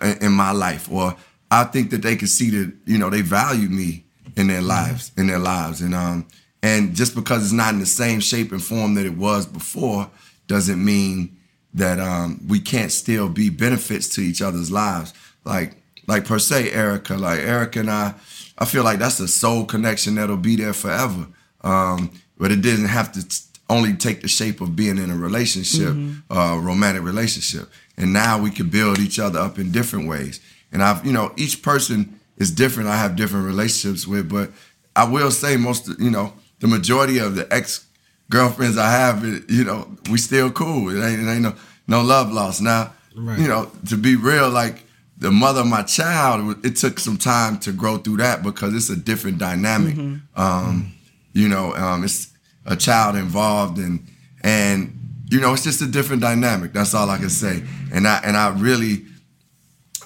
in, 0.00 0.18
in 0.24 0.32
my 0.32 0.52
life, 0.52 0.90
or 0.90 1.14
I 1.50 1.64
think 1.64 1.90
that 1.90 2.02
they 2.02 2.16
can 2.16 2.28
see 2.28 2.50
that 2.50 2.72
you 2.86 2.98
know 2.98 3.10
they 3.10 3.22
value 3.22 3.68
me 3.68 4.04
in 4.36 4.46
their 4.46 4.62
lives, 4.62 5.12
in 5.16 5.26
their 5.26 5.38
lives, 5.38 5.80
and 5.80 5.94
um, 5.94 6.26
and 6.62 6.94
just 6.94 7.14
because 7.14 7.42
it's 7.42 7.52
not 7.52 7.74
in 7.74 7.80
the 7.80 7.86
same 7.86 8.20
shape 8.20 8.52
and 8.52 8.62
form 8.62 8.94
that 8.94 9.06
it 9.06 9.16
was 9.16 9.46
before, 9.46 10.10
doesn't 10.46 10.82
mean 10.82 11.36
that 11.74 12.00
um, 12.00 12.40
we 12.48 12.60
can't 12.60 12.92
still 12.92 13.28
be 13.28 13.48
benefits 13.48 14.08
to 14.08 14.20
each 14.20 14.42
other's 14.42 14.70
lives. 14.70 15.12
Like 15.44 15.76
like 16.06 16.24
per 16.24 16.38
se, 16.38 16.70
Erykah, 16.70 17.18
like 17.18 17.40
Erykah 17.40 17.80
and 17.80 17.90
I, 17.90 18.14
I 18.60 18.64
feel 18.66 18.84
like 18.84 18.98
that's 18.98 19.18
a 19.20 19.28
soul 19.28 19.64
connection 19.64 20.16
that'll 20.16 20.36
be 20.36 20.56
there 20.56 20.72
forever. 20.74 21.26
Um, 21.62 22.10
but 22.38 22.50
it 22.52 22.60
didn't 22.62 22.86
have 22.86 23.12
to 23.12 23.26
t- 23.26 23.36
only 23.68 23.94
take 23.94 24.20
the 24.22 24.28
shape 24.28 24.60
of 24.60 24.74
being 24.76 24.98
in 24.98 25.10
a 25.10 25.16
relationship, 25.16 25.94
uh, 26.30 26.58
romantic 26.60 27.02
relationship. 27.04 27.68
And 27.96 28.12
now 28.12 28.38
we 28.40 28.50
can 28.50 28.68
build 28.68 28.98
each 28.98 29.18
other 29.18 29.38
up 29.38 29.58
in 29.58 29.70
different 29.72 30.08
ways. 30.08 30.40
And 30.72 30.82
I've, 30.82 31.04
you 31.06 31.12
know, 31.12 31.32
each 31.36 31.62
person 31.62 32.18
is 32.36 32.50
different. 32.50 32.88
I 32.88 32.96
have 32.96 33.16
different 33.16 33.46
relationships 33.46 34.06
with, 34.06 34.28
but 34.28 34.50
I 34.96 35.04
will 35.04 35.30
say 35.30 35.56
most, 35.56 35.88
you 35.98 36.10
know, 36.10 36.32
the 36.60 36.66
majority 36.66 37.18
of 37.18 37.34
the 37.36 37.52
ex 37.52 37.86
girlfriends 38.30 38.76
I 38.78 38.90
have, 38.90 39.24
you 39.50 39.64
know, 39.64 39.88
we 40.10 40.18
still 40.18 40.50
cool. 40.50 40.88
It 40.90 41.02
ain't, 41.06 41.20
it 41.22 41.30
ain't 41.30 41.42
no, 41.42 41.54
no 41.86 42.02
love 42.02 42.32
lost. 42.32 42.60
Now, 42.62 42.92
Right. 43.16 43.38
you 43.40 43.48
know, 43.48 43.70
to 43.88 43.96
be 43.96 44.14
real, 44.16 44.48
like 44.50 44.84
the 45.20 45.30
mother 45.30 45.60
of 45.60 45.66
my 45.66 45.82
child, 45.82 46.64
it 46.64 46.76
took 46.76 46.98
some 46.98 47.16
time 47.18 47.58
to 47.60 47.72
grow 47.72 47.98
through 47.98 48.16
that 48.18 48.42
because 48.42 48.74
it's 48.74 48.88
a 48.88 48.96
different 48.96 49.38
dynamic. 49.38 49.96
Um, 50.34 50.94
you 51.32 51.46
know, 51.48 51.74
um, 51.74 52.02
it's 52.04 52.32
a 52.66 52.74
child 52.74 53.16
involved 53.16 53.78
and 53.78 54.06
and 54.42 54.96
you 55.30 55.40
know, 55.40 55.52
it's 55.52 55.62
just 55.62 55.80
a 55.80 55.86
different 55.86 56.22
dynamic. 56.22 56.72
That's 56.72 56.92
all 56.94 57.08
I 57.08 57.18
can 57.18 57.30
say. 57.30 57.62
And 57.92 58.08
I 58.08 58.20
and 58.24 58.36
I 58.36 58.48
really 58.58 59.04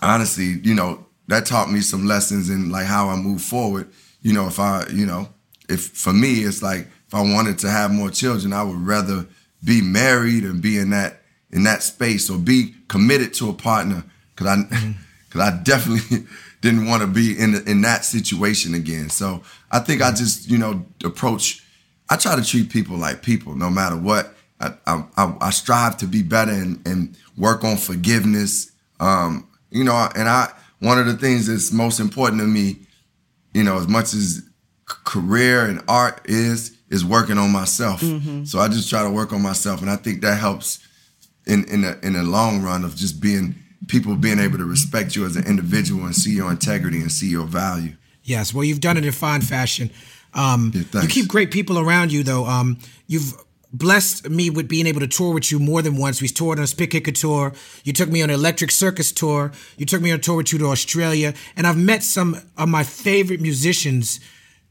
honestly, 0.02 0.60
you 0.62 0.74
know, 0.74 1.06
that 1.28 1.46
taught 1.46 1.70
me 1.70 1.80
some 1.80 2.06
lessons 2.06 2.50
in 2.50 2.70
like 2.70 2.86
how 2.86 3.08
I 3.08 3.16
move 3.16 3.40
forward. 3.40 3.90
You 4.20 4.32
know, 4.32 4.46
if 4.48 4.58
I, 4.58 4.86
you 4.92 5.06
know, 5.06 5.28
if 5.68 5.86
for 5.90 6.12
me 6.12 6.40
it's 6.40 6.62
like 6.62 6.88
if 7.06 7.14
I 7.14 7.22
wanted 7.22 7.58
to 7.60 7.70
have 7.70 7.92
more 7.92 8.10
children, 8.10 8.52
I 8.52 8.64
would 8.64 8.84
rather 8.84 9.26
be 9.62 9.80
married 9.80 10.42
and 10.44 10.60
be 10.60 10.76
in 10.76 10.90
that 10.90 11.22
in 11.50 11.62
that 11.62 11.84
space 11.84 12.28
or 12.28 12.36
be 12.36 12.74
committed 12.88 13.32
to 13.34 13.48
a 13.48 13.54
partner 13.54 14.02
because 14.34 14.48
I 14.48 14.94
because 15.34 15.52
I 15.52 15.62
definitely 15.62 16.26
didn't 16.60 16.86
want 16.86 17.02
to 17.02 17.08
be 17.08 17.38
in 17.38 17.66
in 17.66 17.82
that 17.82 18.04
situation 18.04 18.74
again. 18.74 19.10
So 19.10 19.42
I 19.70 19.80
think 19.80 20.02
I 20.02 20.10
just 20.10 20.48
you 20.48 20.58
know 20.58 20.86
approach. 21.04 21.62
I 22.10 22.16
try 22.16 22.36
to 22.36 22.44
treat 22.44 22.70
people 22.70 22.96
like 22.96 23.22
people, 23.22 23.54
no 23.54 23.70
matter 23.70 23.96
what. 23.96 24.34
I 24.60 24.74
I, 24.86 25.34
I, 25.40 25.50
strive 25.50 25.96
to 25.98 26.06
be 26.06 26.22
better 26.22 26.52
and, 26.52 26.86
and 26.86 27.18
work 27.36 27.64
on 27.64 27.76
forgiveness. 27.76 28.70
Um, 29.00 29.48
you 29.70 29.82
know, 29.82 30.08
and 30.14 30.28
I 30.28 30.52
one 30.78 30.98
of 30.98 31.06
the 31.06 31.16
things 31.16 31.48
that's 31.48 31.72
most 31.72 31.98
important 31.98 32.40
to 32.40 32.46
me 32.46 32.84
you 33.54 33.62
know, 33.62 33.78
as 33.78 33.88
much 33.88 34.12
as 34.12 34.42
career 34.84 35.64
and 35.64 35.80
art 35.88 36.20
is, 36.26 36.76
is 36.90 37.04
working 37.04 37.38
on 37.38 37.50
myself. 37.50 38.02
So 38.46 38.58
I 38.58 38.68
just 38.68 38.90
try 38.90 39.02
to 39.02 39.10
work 39.10 39.32
on 39.32 39.40
myself, 39.40 39.80
and 39.80 39.88
I 39.88 39.96
think 39.96 40.20
that 40.20 40.38
helps 40.38 40.80
in 41.46 41.64
in 41.64 41.82
the 41.82 41.98
in 42.04 42.14
the 42.14 42.22
long 42.22 42.62
run 42.62 42.84
of 42.84 42.96
just 42.96 43.20
being 43.20 43.54
people 43.88 44.16
being 44.16 44.38
able 44.38 44.58
to 44.58 44.64
respect 44.64 45.14
you 45.16 45.24
as 45.26 45.36
an 45.36 45.46
individual 45.46 46.04
and 46.04 46.14
see 46.14 46.32
your 46.32 46.50
integrity 46.50 47.00
and 47.00 47.10
see 47.12 47.28
your 47.28 47.46
value. 47.46 47.94
Yes, 48.22 48.54
well, 48.54 48.64
you've 48.64 48.80
done 48.80 48.96
it 48.96 49.04
in 49.04 49.12
fine 49.12 49.40
fashion. 49.42 49.90
Um, 50.32 50.72
Yeah, 50.74 51.02
you 51.02 51.08
keep 51.08 51.28
great 51.28 51.50
people 51.50 51.78
around 51.78 52.12
you, 52.12 52.22
though. 52.22 52.46
Um, 52.46 52.78
you've 53.06 53.34
blessed 53.72 54.28
me 54.30 54.50
with 54.50 54.68
being 54.68 54.86
able 54.86 55.00
to 55.00 55.06
tour 55.08 55.34
with 55.34 55.50
you 55.50 55.58
more 55.58 55.82
than 55.82 55.96
once. 55.96 56.22
We 56.22 56.28
toured 56.28 56.58
on 56.58 56.64
a 56.64 56.66
Spitkicker 56.66 57.12
tour. 57.14 57.52
You 57.84 57.92
took 57.92 58.08
me 58.08 58.22
on 58.22 58.30
an 58.30 58.34
Electric 58.36 58.70
Circus 58.70 59.12
tour. 59.12 59.52
You 59.76 59.84
took 59.84 60.00
me 60.00 60.10
on 60.12 60.18
a 60.18 60.22
tour 60.22 60.36
with 60.36 60.52
you 60.52 60.58
to 60.60 60.66
Australia. 60.66 61.34
And 61.56 61.66
I've 61.66 61.76
met 61.76 62.02
some 62.02 62.36
of 62.56 62.68
my 62.68 62.84
favorite 62.84 63.40
musicians 63.40 64.20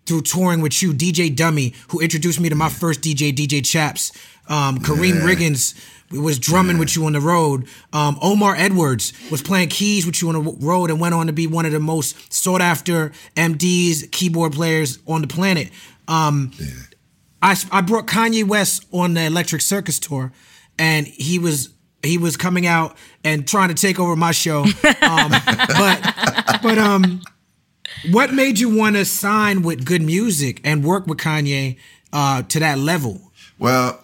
through 0.05 0.21
touring 0.21 0.61
with 0.61 0.81
you. 0.81 0.93
DJ 0.93 1.33
Dummy, 1.35 1.73
who 1.89 1.99
introduced 1.99 2.39
me 2.39 2.49
to 2.49 2.55
my 2.55 2.69
first 2.69 3.01
DJ, 3.01 3.33
DJ 3.33 3.63
Chaps. 3.65 4.11
Um, 4.47 4.79
Karriem 4.79 5.15
Yeah. 5.15 5.21
Riggins 5.21 5.73
was 6.11 6.39
drumming 6.39 6.77
with 6.77 6.95
you 6.95 7.05
on 7.05 7.13
the 7.13 7.21
road. 7.21 7.67
Um, 7.91 8.17
Omar 8.21 8.55
Edwards 8.55 9.13
was 9.31 9.41
playing 9.41 9.69
keys 9.69 10.05
with 10.05 10.21
you 10.21 10.29
on 10.29 10.43
the 10.43 10.51
road 10.65 10.89
and 10.89 10.99
went 10.99 11.15
on 11.15 11.27
to 11.27 11.33
be 11.33 11.47
one 11.47 11.65
of 11.65 11.71
the 11.71 11.79
most 11.79 12.31
sought 12.31 12.61
after 12.61 13.11
MDs, 13.35 14.11
keyboard 14.11 14.53
players 14.53 14.99
on 15.07 15.21
the 15.21 15.27
planet. 15.27 15.69
Um, 16.07 16.51
I, 17.41 17.55
I 17.71 17.81
brought 17.81 18.07
Kanye 18.07 18.45
West 18.45 18.85
on 18.91 19.13
the 19.15 19.23
Electric 19.23 19.61
Circus 19.61 19.99
tour, 19.99 20.31
and 20.77 21.07
he 21.07 21.39
was 21.39 21.69
he 22.03 22.17
was 22.17 22.35
coming 22.35 22.67
out 22.67 22.97
and 23.23 23.47
trying 23.47 23.69
to 23.69 23.75
take 23.75 23.99
over 23.99 24.15
my 24.15 24.31
show. 24.31 24.65
Um, 25.01 25.31
but 25.67 26.59
but 26.63 26.77
um, 26.77 27.21
what 28.11 28.33
made 28.33 28.57
you 28.57 28.75
want 28.75 28.95
to 28.95 29.05
sign 29.05 29.61
with 29.61 29.85
G.O.O.D. 29.85 30.05
Music 30.05 30.61
and 30.63 30.83
work 30.83 31.07
with 31.07 31.17
Kanye 31.17 31.77
uh, 32.11 32.43
to 32.43 32.59
that 32.59 32.79
level? 32.79 33.31
Well, 33.59 34.02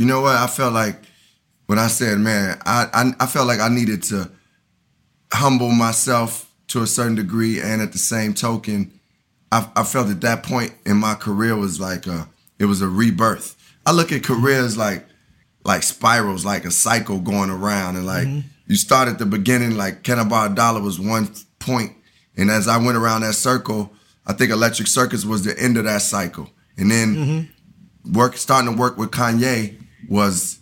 you 0.00 0.06
know 0.06 0.22
what? 0.22 0.34
I 0.34 0.46
felt 0.46 0.72
like 0.72 0.96
when 1.66 1.78
I 1.78 1.88
said, 1.88 2.18
man, 2.18 2.58
I, 2.64 2.86
I 2.94 3.24
I 3.24 3.26
felt 3.26 3.46
like 3.46 3.60
I 3.60 3.68
needed 3.68 4.02
to 4.04 4.30
humble 5.30 5.72
myself 5.72 6.50
to 6.68 6.80
a 6.80 6.86
certain 6.86 7.16
degree, 7.16 7.60
and 7.60 7.82
at 7.82 7.92
the 7.92 7.98
same 7.98 8.32
token, 8.32 8.98
I, 9.52 9.68
I 9.76 9.82
felt 9.82 10.08
at 10.08 10.22
that 10.22 10.42
point 10.42 10.72
in 10.86 10.96
my 10.96 11.12
career 11.16 11.54
was 11.54 11.78
like 11.78 12.06
a 12.06 12.26
it 12.58 12.64
was 12.64 12.80
a 12.80 12.88
rebirth. 12.88 13.56
I 13.84 13.92
look 13.92 14.10
at 14.10 14.24
careers 14.24 14.78
like 14.78 15.04
like 15.62 15.82
spirals, 15.82 16.46
like 16.46 16.64
a 16.64 16.70
cycle 16.70 17.18
going 17.18 17.50
around, 17.50 17.96
and 17.96 18.06
like 18.06 18.26
mm-hmm. 18.26 18.48
you 18.68 18.76
start 18.76 19.06
at 19.06 19.18
the 19.18 19.26
beginning, 19.26 19.76
like 19.76 20.02
Can 20.02 20.18
I 20.18 20.46
a 20.46 20.48
Dollar 20.48 20.80
was 20.80 20.98
one 20.98 21.28
point, 21.58 21.92
and 22.38 22.50
as 22.50 22.68
I 22.68 22.78
went 22.78 22.96
around 22.96 23.20
that 23.20 23.34
circle, 23.34 23.92
I 24.26 24.32
think 24.32 24.50
Electric 24.50 24.88
Circus 24.88 25.26
was 25.26 25.44
the 25.44 25.62
end 25.62 25.76
of 25.76 25.84
that 25.84 26.00
cycle, 26.00 26.48
and 26.78 26.90
then 26.90 27.14
mm-hmm. 27.14 28.12
work 28.14 28.38
starting 28.38 28.72
to 28.72 28.80
work 28.80 28.96
with 28.96 29.10
Kanye 29.10 29.76
was 30.10 30.58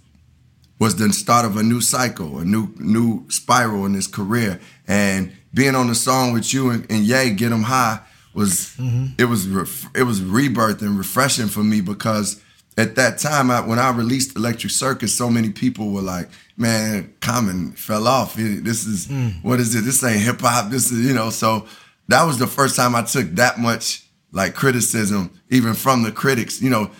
was 0.79 0.95
the 0.95 1.12
start 1.12 1.45
of 1.45 1.57
a 1.57 1.62
new 1.65 1.81
cycle, 1.81 2.39
a 2.39 2.45
new 2.45 2.73
new 2.79 3.29
spiral 3.31 3.85
in 3.85 3.95
his 3.95 4.07
career. 4.07 4.61
And 4.87 5.33
being 5.53 5.75
on 5.75 5.89
the 5.89 5.97
song 5.97 6.33
with 6.33 6.55
you 6.55 6.70
and, 6.70 6.87
and 6.89 7.05
Ye, 7.05 7.31
Get 7.31 7.51
'Em 7.51 7.65
High, 7.65 7.99
was 8.35 8.75
mm-hmm. 8.79 9.07
it 9.19 9.25
was 9.25 9.49
ref- 9.49 9.97
it 9.97 10.05
was 10.05 10.23
rebirth 10.23 10.83
and 10.83 10.97
refreshing 10.97 11.49
for 11.49 11.65
me 11.65 11.81
because 11.81 12.41
at 12.77 12.95
that 12.95 13.19
time 13.19 13.51
I, 13.51 13.61
when 13.61 13.81
I 13.81 13.91
released 13.91 14.37
Electric 14.37 14.70
Circus, 14.70 15.16
so 15.16 15.29
many 15.29 15.51
people 15.51 15.91
were 15.91 16.03
like, 16.03 16.29
"Man, 16.57 17.12
Common 17.20 17.73
fell 17.73 18.07
off. 18.07 18.35
This 18.35 18.87
is 18.87 19.07
hmm. 19.07 19.31
what 19.43 19.59
is 19.59 19.75
it? 19.75 19.81
This 19.81 20.05
ain't 20.05 20.20
hip 20.20 20.41
hop. 20.41 20.70
This 20.70 20.93
is 20.93 21.05
you 21.05 21.15
know." 21.15 21.31
So 21.31 21.66
that 22.07 22.23
was 22.25 22.39
the 22.39 22.47
first 22.47 22.77
time 22.77 22.95
I 22.95 23.03
took 23.03 23.29
that 23.33 23.59
much 23.59 24.05
like 24.31 24.55
criticism, 24.55 25.33
even 25.49 25.75
from 25.75 26.05
the 26.05 26.12
critics. 26.12 26.62
You 26.62 26.70
know, 26.70 26.91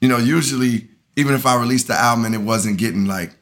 you 0.00 0.08
know, 0.08 0.18
usually 0.18 0.87
even 1.18 1.34
if 1.34 1.46
I 1.46 1.58
released 1.58 1.88
the 1.88 1.94
album 1.94 2.24
and 2.26 2.34
it 2.34 2.42
wasn't 2.42 2.78
getting 2.78 3.06
like 3.06 3.32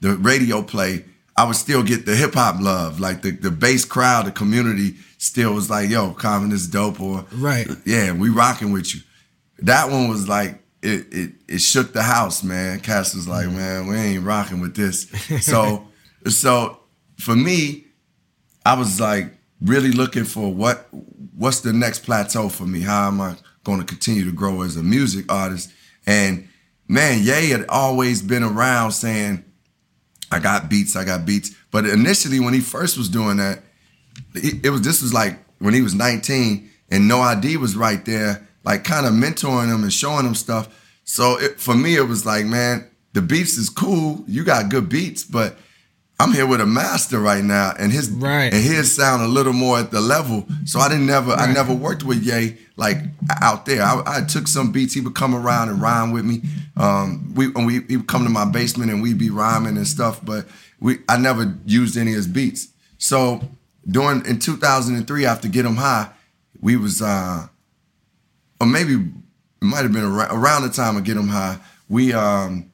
the 0.00 0.16
radio 0.16 0.62
play, 0.62 1.04
I 1.36 1.44
would 1.44 1.56
still 1.56 1.82
get 1.82 2.06
the 2.06 2.16
hip 2.16 2.32
hop 2.32 2.62
love. 2.62 2.98
Like 2.98 3.20
the 3.20 3.30
the 3.30 3.50
base 3.50 3.84
crowd, 3.84 4.24
the 4.24 4.30
community 4.30 4.94
still 5.18 5.52
was 5.52 5.68
like, 5.68 5.90
"Yo, 5.90 6.12
Common 6.12 6.50
is 6.50 6.66
dope," 6.66 6.98
or 6.98 7.26
Right. 7.32 7.68
yeah, 7.84 8.12
we 8.12 8.30
rocking 8.30 8.72
with 8.72 8.94
you. 8.94 9.02
That 9.58 9.90
one 9.90 10.08
was 10.08 10.26
like 10.26 10.62
it 10.80 11.12
it 11.12 11.32
it 11.46 11.58
shook 11.58 11.92
the 11.92 12.02
house, 12.02 12.42
man. 12.42 12.80
Cass 12.80 13.14
was 13.14 13.28
like, 13.28 13.46
mm-hmm. 13.46 13.56
man, 13.56 13.86
we 13.86 13.96
ain't 13.96 14.24
rocking 14.24 14.60
with 14.60 14.74
this. 14.74 15.06
So 15.42 15.86
so 16.26 16.80
for 17.18 17.36
me, 17.36 17.84
I 18.64 18.78
was 18.78 18.98
like 18.98 19.26
really 19.60 19.92
looking 19.92 20.24
for 20.24 20.50
what 20.50 20.88
what's 21.36 21.60
the 21.60 21.74
next 21.74 21.98
plateau 22.00 22.48
for 22.48 22.64
me? 22.64 22.80
How 22.80 23.08
am 23.08 23.20
I 23.20 23.36
going 23.62 23.80
to 23.80 23.84
continue 23.84 24.24
to 24.24 24.32
grow 24.32 24.62
as 24.62 24.76
a 24.78 24.82
music 24.82 25.30
artist? 25.30 25.70
And 26.06 26.48
man, 26.88 27.22
Ye 27.22 27.50
had 27.50 27.66
always 27.68 28.22
been 28.22 28.42
around 28.42 28.92
saying, 28.92 29.44
I 30.30 30.38
got 30.38 30.68
beats, 30.68 30.96
I 30.96 31.04
got 31.04 31.24
beats. 31.24 31.54
But 31.70 31.86
initially 31.86 32.40
when 32.40 32.54
he 32.54 32.60
first 32.60 32.98
was 32.98 33.08
doing 33.08 33.36
that, 33.36 33.62
it, 34.34 34.70
was 34.70 34.82
this 34.82 35.02
was 35.02 35.12
like 35.12 35.38
when 35.58 35.74
he 35.74 35.82
was 35.82 35.94
19 35.94 36.70
and 36.90 37.08
No 37.08 37.20
ID 37.20 37.56
was 37.58 37.76
right 37.76 38.04
there, 38.04 38.46
like 38.64 38.84
kind 38.84 39.06
of 39.06 39.12
mentoring 39.12 39.72
him 39.72 39.82
and 39.82 39.92
showing 39.92 40.26
him 40.26 40.34
stuff. 40.34 41.00
So 41.04 41.38
it, 41.38 41.60
for 41.60 41.74
me, 41.74 41.96
it 41.96 42.08
was 42.08 42.26
like, 42.26 42.46
man, 42.46 42.88
the 43.12 43.22
beats 43.22 43.56
is 43.56 43.68
cool. 43.68 44.24
You 44.26 44.44
got 44.44 44.68
good 44.68 44.88
beats, 44.88 45.22
but 45.24 45.56
I'm 46.18 46.32
here 46.32 46.46
with 46.46 46.60
a 46.62 46.66
master 46.66 47.20
right 47.20 47.44
now, 47.44 47.74
and 47.78 47.92
his 47.92 48.08
Right. 48.08 48.52
and 48.52 48.62
his 48.64 48.94
sound 48.94 49.22
a 49.22 49.28
little 49.28 49.52
more 49.52 49.78
at 49.78 49.90
the 49.90 50.00
level. 50.00 50.46
So 50.64 50.80
I 50.80 50.88
didn't 50.88 51.06
never 51.06 51.32
I 51.32 51.52
never 51.52 51.74
worked 51.74 52.04
with 52.04 52.22
Ye 52.22 52.56
like 52.76 52.98
out 53.42 53.66
there. 53.66 53.82
I, 53.82 54.02
I 54.06 54.20
took 54.22 54.48
some 54.48 54.72
beats. 54.72 54.94
He 54.94 55.00
would 55.02 55.14
come 55.14 55.34
around 55.34 55.68
and 55.68 55.80
rhyme 55.80 56.12
with 56.12 56.24
me. 56.24 56.42
Um, 56.76 57.32
we 57.34 57.46
and 57.46 57.66
we 57.66 57.80
he 57.88 57.98
would 57.98 58.08
come 58.08 58.24
to 58.24 58.30
my 58.30 58.46
basement 58.46 58.90
and 58.90 59.02
we'd 59.02 59.18
be 59.18 59.28
rhyming 59.30 59.76
and 59.76 59.86
stuff. 59.86 60.24
But 60.24 60.46
we 60.80 60.98
I 61.08 61.18
never 61.18 61.54
used 61.66 61.96
any 61.98 62.12
of 62.12 62.16
his 62.16 62.26
beats. 62.26 62.68
So 62.98 63.42
during 63.86 64.24
in 64.24 64.38
2003 64.38 65.26
after 65.26 65.48
Get 65.48 65.66
'Em 65.66 65.76
High, 65.76 66.08
we 66.60 66.76
was 66.76 67.02
uh 67.02 67.46
or 68.58 68.66
maybe 68.66 68.94
it 68.94 69.64
might 69.64 69.82
have 69.82 69.92
been 69.92 70.04
around, 70.04 70.30
around 70.30 70.62
the 70.62 70.70
time 70.70 70.96
of 70.96 71.04
Get 71.04 71.18
'Em 71.18 71.28
High. 71.28 71.58
We 71.90 72.14
um 72.14 72.70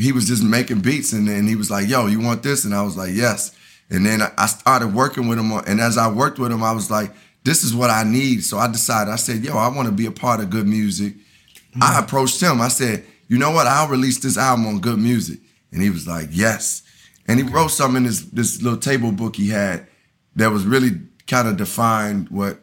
he 0.00 0.12
was 0.12 0.26
just 0.26 0.42
making 0.42 0.80
beats 0.80 1.12
and 1.12 1.28
then 1.28 1.46
he 1.46 1.56
was 1.56 1.70
like, 1.70 1.88
yo, 1.88 2.06
you 2.06 2.20
want 2.20 2.42
this? 2.42 2.64
And 2.64 2.74
I 2.74 2.82
was 2.82 2.96
like, 2.96 3.10
yes. 3.12 3.54
And 3.90 4.06
then 4.06 4.22
I- 4.22 4.46
started 4.46 4.94
working 4.94 5.28
with 5.28 5.38
him. 5.38 5.52
And 5.52 5.80
as 5.80 5.98
I 5.98 6.10
worked 6.10 6.38
with 6.38 6.52
him, 6.52 6.62
I 6.62 6.72
was 6.72 6.90
like, 6.90 7.12
this 7.44 7.64
is 7.64 7.74
what 7.74 7.90
I 7.90 8.04
need. 8.04 8.44
So 8.44 8.58
I 8.58 8.70
decided, 8.70 9.12
I 9.12 9.16
said, 9.16 9.44
yo, 9.44 9.56
I 9.56 9.68
want 9.68 9.86
to 9.88 9.92
be 9.92 10.06
a 10.06 10.10
part 10.10 10.40
of 10.40 10.50
good 10.50 10.66
music. 10.66 11.14
I 11.80 11.94
hmm. 11.94 12.04
approached 12.04 12.40
him. 12.40 12.60
I 12.60 12.68
said, 12.68 13.04
you 13.28 13.38
know 13.38 13.50
what? 13.50 13.66
I'll 13.66 13.88
release 13.88 14.18
this 14.18 14.36
album 14.36 14.66
on 14.66 14.80
good 14.80 14.98
music. 14.98 15.38
And 15.72 15.82
he 15.82 15.90
was 15.90 16.06
like, 16.06 16.28
yes. 16.30 16.82
And 17.26 17.38
he 17.38 17.46
wrote 17.46 17.70
something 17.70 17.98
in 17.98 18.04
this, 18.04 18.22
this 18.22 18.62
little 18.62 18.78
table 18.78 19.12
book 19.12 19.36
he 19.36 19.48
had 19.48 19.86
that 20.36 20.50
was 20.50 20.64
really 20.64 20.90
kind 21.26 21.46
of 21.46 21.56
defined 21.56 22.28
what 22.28 22.58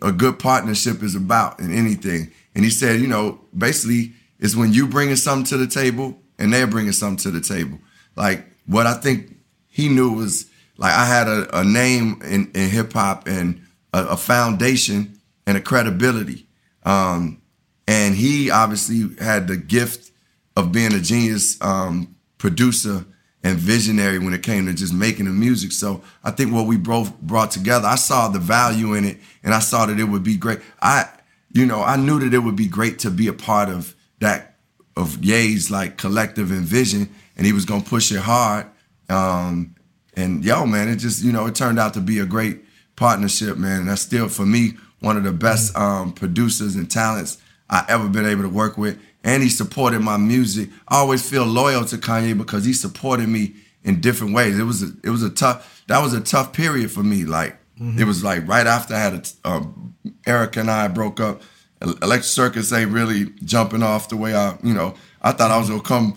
a 0.00 0.12
good 0.12 0.38
partnership 0.38 1.02
is 1.02 1.14
about 1.14 1.60
in 1.60 1.72
anything. 1.72 2.30
And 2.54 2.64
he 2.64 2.70
said, 2.70 3.00
you 3.00 3.06
know, 3.06 3.40
basically, 3.56 4.12
it's 4.38 4.56
when 4.56 4.72
you 4.72 4.86
bringing 4.86 5.16
something 5.16 5.44
to 5.46 5.56
the 5.56 5.66
table 5.66 6.18
and 6.38 6.52
they're 6.52 6.66
bringing 6.66 6.92
something 6.92 7.18
to 7.18 7.30
the 7.30 7.40
table. 7.40 7.78
Like 8.16 8.44
what 8.66 8.86
I 8.86 8.94
think 8.94 9.36
he 9.66 9.88
knew 9.88 10.12
was 10.12 10.46
like 10.76 10.92
I 10.92 11.06
had 11.06 11.28
a, 11.28 11.60
a 11.60 11.64
name 11.64 12.20
in, 12.24 12.50
in 12.54 12.70
hip 12.70 12.92
hop 12.92 13.26
and 13.26 13.60
a, 13.92 14.08
a 14.08 14.16
foundation 14.16 15.18
and 15.46 15.56
a 15.56 15.60
credibility. 15.60 16.46
Um, 16.84 17.42
and 17.86 18.14
he 18.14 18.50
obviously 18.50 19.14
had 19.22 19.48
the 19.48 19.56
gift 19.56 20.12
of 20.56 20.72
being 20.72 20.92
a 20.92 21.00
genius 21.00 21.60
um, 21.62 22.16
producer 22.36 23.04
and 23.42 23.56
visionary 23.58 24.18
when 24.18 24.34
it 24.34 24.42
came 24.42 24.66
to 24.66 24.74
just 24.74 24.92
making 24.92 25.26
the 25.26 25.30
music. 25.30 25.72
So 25.72 26.02
I 26.24 26.30
think 26.30 26.52
what 26.52 26.66
we 26.66 26.76
both 26.76 27.18
brought 27.20 27.50
together, 27.50 27.86
I 27.86 27.94
saw 27.94 28.28
the 28.28 28.38
value 28.38 28.94
in 28.94 29.04
it, 29.04 29.18
and 29.42 29.54
I 29.54 29.60
saw 29.60 29.86
that 29.86 29.98
it 29.98 30.04
would 30.04 30.24
be 30.24 30.36
great. 30.36 30.60
I, 30.82 31.08
you 31.52 31.64
know, 31.64 31.82
I 31.82 31.96
knew 31.96 32.18
that 32.20 32.34
it 32.34 32.40
would 32.40 32.56
be 32.56 32.66
great 32.66 32.98
to 33.00 33.10
be 33.10 33.28
a 33.28 33.32
part 33.32 33.68
of 33.68 33.94
that 34.20 34.56
of 34.98 35.24
Ye's 35.24 35.70
like 35.70 35.96
collective 35.96 36.50
and 36.50 36.62
vision, 36.62 37.08
and 37.36 37.46
he 37.46 37.52
was 37.52 37.64
gonna 37.64 37.84
push 37.84 38.10
it 38.10 38.20
hard. 38.20 38.66
Um, 39.08 39.76
and 40.14 40.44
yo, 40.44 40.66
man, 40.66 40.88
it 40.88 40.96
just 40.96 41.22
you 41.22 41.32
know 41.32 41.46
it 41.46 41.54
turned 41.54 41.78
out 41.78 41.94
to 41.94 42.00
be 42.00 42.18
a 42.18 42.26
great 42.26 42.60
partnership, 42.96 43.56
man. 43.56 43.80
And 43.80 43.88
that's 43.88 44.02
still 44.02 44.28
for 44.28 44.44
me 44.44 44.72
one 45.00 45.16
of 45.16 45.22
the 45.22 45.32
best 45.32 45.76
um, 45.76 46.12
producers 46.12 46.74
and 46.74 46.90
talents 46.90 47.38
I 47.70 47.84
ever 47.88 48.08
been 48.08 48.26
able 48.26 48.42
to 48.42 48.48
work 48.48 48.76
with. 48.76 48.98
And 49.22 49.42
he 49.42 49.48
supported 49.48 50.00
my 50.00 50.16
music. 50.16 50.70
I 50.88 50.96
always 50.96 51.28
feel 51.28 51.44
loyal 51.44 51.84
to 51.86 51.96
Kanye 51.96 52.36
because 52.36 52.64
he 52.64 52.72
supported 52.72 53.28
me 53.28 53.54
in 53.84 54.00
different 54.00 54.34
ways. 54.34 54.58
It 54.58 54.64
was 54.64 54.82
a, 54.82 54.88
it 55.04 55.10
was 55.10 55.22
a 55.22 55.30
tough 55.30 55.84
that 55.86 56.02
was 56.02 56.12
a 56.12 56.20
tough 56.20 56.52
period 56.52 56.90
for 56.90 57.02
me. 57.02 57.24
Like 57.24 57.56
it 58.00 58.04
was 58.04 58.24
like 58.24 58.46
right 58.48 58.66
after 58.66 58.94
I 58.94 58.98
had 58.98 59.14
a 59.44 59.48
um, 59.48 59.94
Erykah 60.26 60.58
and 60.58 60.70
I 60.70 60.88
broke 60.88 61.20
up. 61.20 61.42
Electric 61.80 62.24
Circus 62.24 62.72
ain't 62.72 62.90
really 62.90 63.26
jumping 63.44 63.82
off 63.82 64.08
the 64.08 64.16
way 64.16 64.34
I 64.34 64.56
you 64.62 64.74
know 64.74 64.94
I 65.22 65.32
thought 65.32 65.50
I 65.50 65.58
was 65.58 65.68
gonna 65.68 65.82
come 65.82 66.16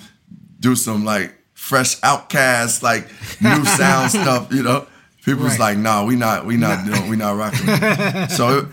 do 0.59 0.75
some 0.75 1.05
like 1.05 1.33
fresh 1.53 1.99
OutKast 2.01 2.81
like 2.81 3.07
new 3.41 3.65
sound 3.77 4.11
stuff 4.11 4.51
you 4.51 4.63
know 4.63 4.88
People 5.23 5.43
was 5.43 5.59
like, 5.59 5.77
"No, 5.77 6.05
we 6.05 6.15
not, 6.15 6.45
we 6.45 6.57
not 6.57 6.83
doing, 6.83 7.07
we 7.07 7.15
not 7.15 7.35
rocking." 7.38 8.29
so, 8.29 8.67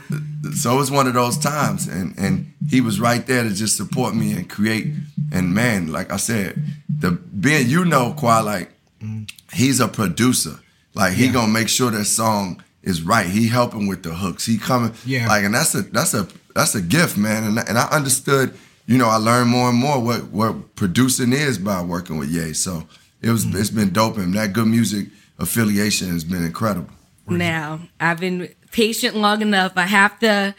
so 0.54 0.74
it 0.74 0.76
was 0.76 0.90
one 0.90 1.06
of 1.06 1.12
those 1.12 1.36
times, 1.36 1.86
and 1.86 2.18
and 2.18 2.54
he 2.70 2.80
was 2.80 2.98
right 2.98 3.26
there 3.26 3.42
to 3.42 3.50
just 3.52 3.76
support 3.76 4.14
me 4.14 4.32
and 4.32 4.48
create. 4.48 4.86
And 5.30 5.52
man, 5.52 5.92
like 5.92 6.10
I 6.10 6.16
said, 6.16 6.58
the 6.88 7.10
being 7.10 7.68
you 7.68 7.84
know, 7.84 8.14
Qua, 8.14 8.40
like 8.40 8.70
mm. 9.02 9.30
he's 9.52 9.78
a 9.78 9.88
producer. 9.88 10.58
Like 10.94 11.12
he 11.12 11.28
gonna 11.28 11.52
make 11.52 11.68
sure 11.68 11.90
that 11.90 12.06
song 12.06 12.62
is 12.82 13.02
right. 13.02 13.26
He 13.26 13.48
helping 13.48 13.86
with 13.86 14.02
the 14.02 14.14
hooks. 14.14 14.46
He 14.46 14.56
coming, 14.56 14.94
Yeah. 15.04 15.28
Like, 15.28 15.44
and 15.44 15.54
that's 15.54 15.74
a 15.74 15.82
that's 15.82 16.14
a 16.14 16.26
that's 16.58 16.74
a 16.74 16.82
gift, 16.82 17.16
man. 17.16 17.44
And 17.44 17.58
and 17.68 17.78
I 17.78 17.86
understood. 17.88 18.54
You 18.86 18.96
know, 18.96 19.08
I 19.08 19.16
learned 19.16 19.50
more 19.50 19.68
and 19.68 19.78
more 19.78 20.00
what 20.00 20.24
what 20.32 20.74
producing 20.74 21.32
is 21.32 21.58
by 21.58 21.82
working 21.82 22.16
with 22.18 22.30
Ye. 22.30 22.52
So 22.54 22.84
it 23.20 23.30
was 23.30 23.44
it's 23.54 23.70
been 23.70 23.90
dope, 23.92 24.16
and 24.16 24.32
that 24.34 24.52
good 24.52 24.66
music 24.66 25.08
affiliation 25.38 26.08
has 26.08 26.24
been 26.24 26.42
incredible. 26.44 26.90
Now, 27.28 27.80
I've 28.00 28.18
been 28.18 28.48
patient 28.72 29.14
long 29.14 29.42
enough. 29.42 29.72
I 29.76 29.82
have 29.82 30.18
to 30.20 30.54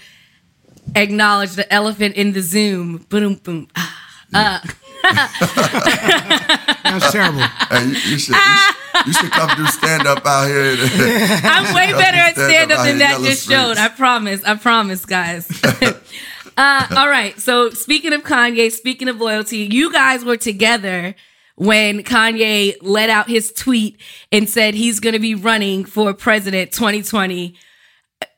acknowledge 0.96 1.54
the 1.54 1.72
elephant 1.74 2.16
in 2.16 2.34
the 2.34 2.42
Zoom. 2.42 2.98
Boom, 3.10 3.36
boom. 3.36 3.68
Ah. 4.34 4.62
That's 6.84 7.12
terrible. 7.12 7.40
Hey, 7.42 7.86
you, 7.86 7.92
you 7.92 8.18
should 8.20 8.36
you, 8.36 8.58
should- 8.58 8.76
you 9.06 9.14
should 9.14 9.32
come 9.32 9.50
do 9.56 9.66
stand 9.68 10.08
up 10.08 10.26
out 10.26 10.48
here. 10.48 10.76
I'm 11.44 11.74
way 11.74 11.92
better 11.92 12.18
at 12.18 12.36
Stand 12.36 12.72
up 12.72 12.86
than 12.86 13.00
that 13.00 13.22
just 13.22 13.48
showed. 13.48 13.78
I 13.78 13.90
promise. 13.90 14.44
I 14.44 14.56
promise, 14.56 15.06
guys. 15.06 15.50
uh, 16.58 16.88
all 16.92 17.10
right. 17.10 17.40
So 17.40 17.70
speaking 17.72 18.14
of 18.14 18.24
Kanye, 18.24 18.72
speaking 18.72 19.08
of 19.08 19.20
loyalty, 19.20 19.68
you 19.72 19.92
guys 19.92 20.24
were 20.24 20.38
together 20.38 21.16
when 21.56 22.04
Kanye 22.04 22.76
let 22.82 23.10
out 23.10 23.28
his 23.28 23.52
tweet 23.52 24.00
and 24.32 24.50
said 24.50 24.74
he's 24.74 25.00
going 25.00 25.14
to 25.14 25.20
be 25.20 25.36
running 25.36 25.86
for 25.86 26.14
president 26.14 26.72
2020. 26.72 27.56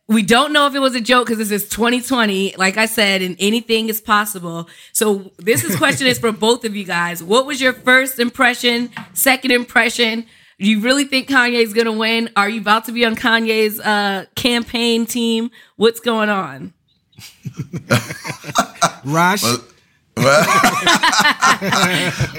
We 0.07 0.23
don't 0.23 0.51
know 0.51 0.67
if 0.67 0.75
it 0.75 0.79
was 0.79 0.95
a 0.95 0.99
joke 0.99 1.27
because 1.27 1.37
this 1.37 1.51
is 1.51 1.69
2020. 1.69 2.55
Like 2.57 2.75
I 2.75 2.85
said, 2.85 3.21
and 3.21 3.37
anything 3.39 3.87
is 3.87 4.01
possible. 4.01 4.67
So 4.91 5.31
this 5.37 5.63
is 5.63 5.75
question 5.77 6.07
is 6.07 6.19
for 6.19 6.31
both 6.31 6.65
of 6.65 6.75
you 6.75 6.83
guys. 6.83 7.23
What 7.23 7.45
was 7.45 7.61
your 7.61 7.71
first 7.71 8.19
impression? 8.19 8.89
Second 9.13 9.51
impression? 9.51 10.25
Do 10.61 10.69
you 10.69 10.79
really 10.81 11.05
think 11.05 11.27
Kanye's 11.27 11.73
gonna 11.73 11.91
win? 11.91 12.29
Are 12.35 12.47
you 12.47 12.61
about 12.61 12.85
to 12.85 12.91
be 12.91 13.03
on 13.03 13.15
Kanye's 13.15 13.79
uh, 13.79 14.25
campaign 14.35 15.07
team? 15.07 15.49
What's 15.75 15.99
going 15.99 16.29
on? 16.29 16.73
Raj, 19.03 19.41
Well, 20.15 20.43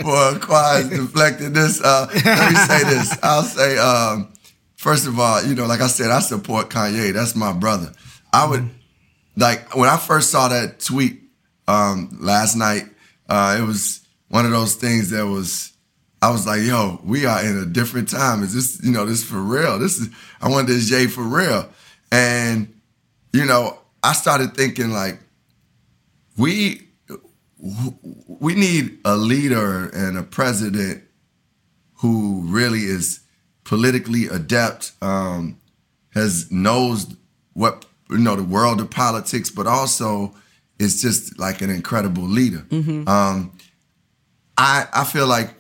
boy, 0.03 0.39
quiet 0.41 0.91
deflected 0.91 1.53
this. 1.53 1.83
Uh, 1.83 2.07
let 2.25 2.53
me 2.53 2.57
say 2.59 2.85
this. 2.85 3.19
I'll 3.25 3.43
say, 3.43 3.77
um, 3.79 4.33
first 4.77 5.09
of 5.09 5.19
all, 5.19 5.43
you 5.43 5.57
know, 5.57 5.67
like 5.67 5.81
I 5.81 5.89
said, 5.89 6.13
I 6.13 6.21
support 6.21 6.71
Kanye. 6.71 7.13
That's 7.13 7.35
my 7.35 7.53
brother. 7.53 7.93
I 8.33 8.47
would 8.47 8.71
like 9.37 9.75
when 9.75 9.89
I 9.89 9.97
first 9.97 10.31
saw 10.31 10.47
that 10.47 10.79
tweet 10.79 11.23
um, 11.67 12.17
last 12.21 12.55
night. 12.55 12.85
Uh, 13.29 13.57
it 13.59 13.63
was 13.63 14.07
one 14.29 14.45
of 14.45 14.53
those 14.53 14.77
things 14.77 15.11
that 15.11 15.27
was. 15.27 15.72
I 16.23 16.31
was 16.31 16.47
like, 16.47 16.63
"Yo, 16.63 17.01
we 17.05 17.27
are 17.27 17.45
in 17.45 17.59
a 17.59 17.67
different 17.67 18.09
time. 18.09 18.43
Is 18.43 18.55
this, 18.55 18.81
you 18.83 18.93
know, 18.93 19.05
this 19.05 19.25
for 19.25 19.41
real? 19.41 19.79
This 19.79 19.99
is. 19.99 20.09
I 20.41 20.49
want 20.49 20.69
this 20.69 20.89
Jay 20.89 21.07
for 21.09 21.23
real." 21.23 21.69
And 22.11 22.73
you 23.33 23.45
know, 23.45 23.79
I 24.03 24.13
started 24.13 24.55
thinking 24.55 24.91
like, 24.91 25.19
we 26.37 26.89
we 27.59 28.55
need 28.55 28.99
a 29.05 29.17
leader 29.17 29.89
and 29.89 30.17
a 30.19 30.23
president 30.23 31.03
who 31.97 32.43
really 32.47 32.81
is 32.81 33.21
politically 33.65 34.27
adept, 34.27 34.93
um, 35.03 35.57
has 36.15 36.51
knows 36.51 37.07
what 37.53 37.85
you 38.11 38.19
know 38.19 38.37
the 38.37 38.43
world 38.43 38.81
of 38.81 38.91
politics, 38.91 39.51
but 39.51 39.67
also 39.67 40.35
is 40.79 41.01
just 41.01 41.39
like 41.39 41.61
an 41.63 41.71
incredible 41.71 42.25
leader. 42.25 42.65
Um, 43.09 43.53
I 44.59 44.87
I 44.93 45.05
feel 45.05 45.27
like 45.27 45.51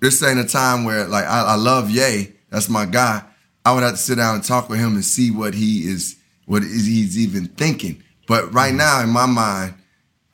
this 0.00 0.22
ain't 0.22 0.38
a 0.38 0.44
time 0.44 0.84
where 0.84 1.06
like 1.06 1.24
I, 1.24 1.42
I 1.42 1.54
love 1.54 1.90
Ye, 1.90 2.32
that's 2.50 2.68
my 2.68 2.86
guy. 2.86 3.22
I 3.64 3.72
would 3.72 3.82
have 3.82 3.92
to 3.92 3.98
sit 3.98 4.16
down 4.16 4.36
and 4.36 4.44
talk 4.44 4.68
with 4.68 4.80
him 4.80 4.94
and 4.94 5.04
see 5.04 5.30
what 5.30 5.54
he 5.54 5.88
is, 5.88 6.16
what 6.46 6.62
is 6.62 6.86
he's 6.86 7.18
even 7.18 7.46
thinking. 7.46 8.02
But 8.26 8.52
right 8.52 8.68
mm-hmm. 8.68 8.78
now, 8.78 9.02
in 9.02 9.10
my 9.10 9.26
mind, 9.26 9.74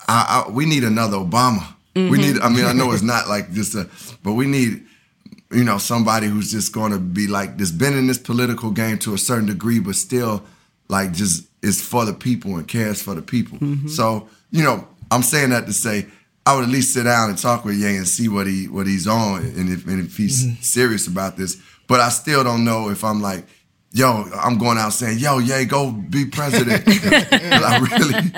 I, 0.06 0.44
I, 0.46 0.50
we 0.50 0.64
need 0.66 0.84
another 0.84 1.16
Obama. 1.18 1.74
We 1.94 2.02
mm-hmm. 2.02 2.14
need. 2.14 2.40
I 2.40 2.48
mean, 2.48 2.64
I 2.64 2.72
know 2.72 2.92
it's 2.92 3.02
not 3.14 3.28
like 3.28 3.52
just 3.52 3.74
a, 3.74 3.88
but 4.22 4.34
we 4.34 4.46
need, 4.46 4.84
you 5.50 5.64
know, 5.64 5.78
somebody 5.78 6.26
who's 6.26 6.50
just 6.50 6.72
going 6.72 6.92
to 6.92 6.98
be 6.98 7.26
like 7.26 7.58
this, 7.58 7.70
been 7.70 7.96
in 7.96 8.06
this 8.06 8.18
political 8.18 8.70
game 8.70 8.98
to 9.00 9.14
a 9.14 9.18
certain 9.18 9.46
degree, 9.46 9.80
but 9.80 9.94
still, 9.94 10.42
like, 10.88 11.12
just 11.12 11.46
is 11.62 11.82
for 11.82 12.04
the 12.04 12.14
people 12.14 12.56
and 12.56 12.68
cares 12.68 13.02
for 13.02 13.14
the 13.14 13.22
people. 13.22 13.58
Mm-hmm. 13.58 13.88
So, 13.88 14.28
you 14.50 14.62
know, 14.62 14.86
I'm 15.10 15.22
saying 15.22 15.50
that 15.50 15.66
to 15.66 15.72
say. 15.72 16.06
I 16.48 16.54
would 16.54 16.64
at 16.64 16.70
least 16.70 16.94
sit 16.94 17.04
down 17.04 17.28
and 17.28 17.38
talk 17.38 17.66
with 17.66 17.74
Ye 17.74 17.96
and 17.96 18.08
see 18.08 18.26
what 18.26 18.46
he 18.46 18.68
what 18.68 18.86
he's 18.86 19.06
on 19.06 19.42
and 19.42 19.68
if 19.68 19.86
and 19.86 20.02
if 20.02 20.16
he's 20.16 20.58
serious 20.66 21.06
about 21.06 21.36
this. 21.36 21.60
But 21.86 22.00
I 22.00 22.08
still 22.08 22.42
don't 22.42 22.64
know 22.64 22.88
if 22.88 23.04
I'm 23.04 23.20
like, 23.20 23.44
yo, 23.92 24.24
I'm 24.34 24.56
going 24.56 24.78
out 24.78 24.94
saying, 24.94 25.18
yo, 25.18 25.40
Ye, 25.40 25.66
go 25.66 25.90
be 25.90 26.24
president. 26.24 26.84
I 26.88 27.78
really. 27.78 28.30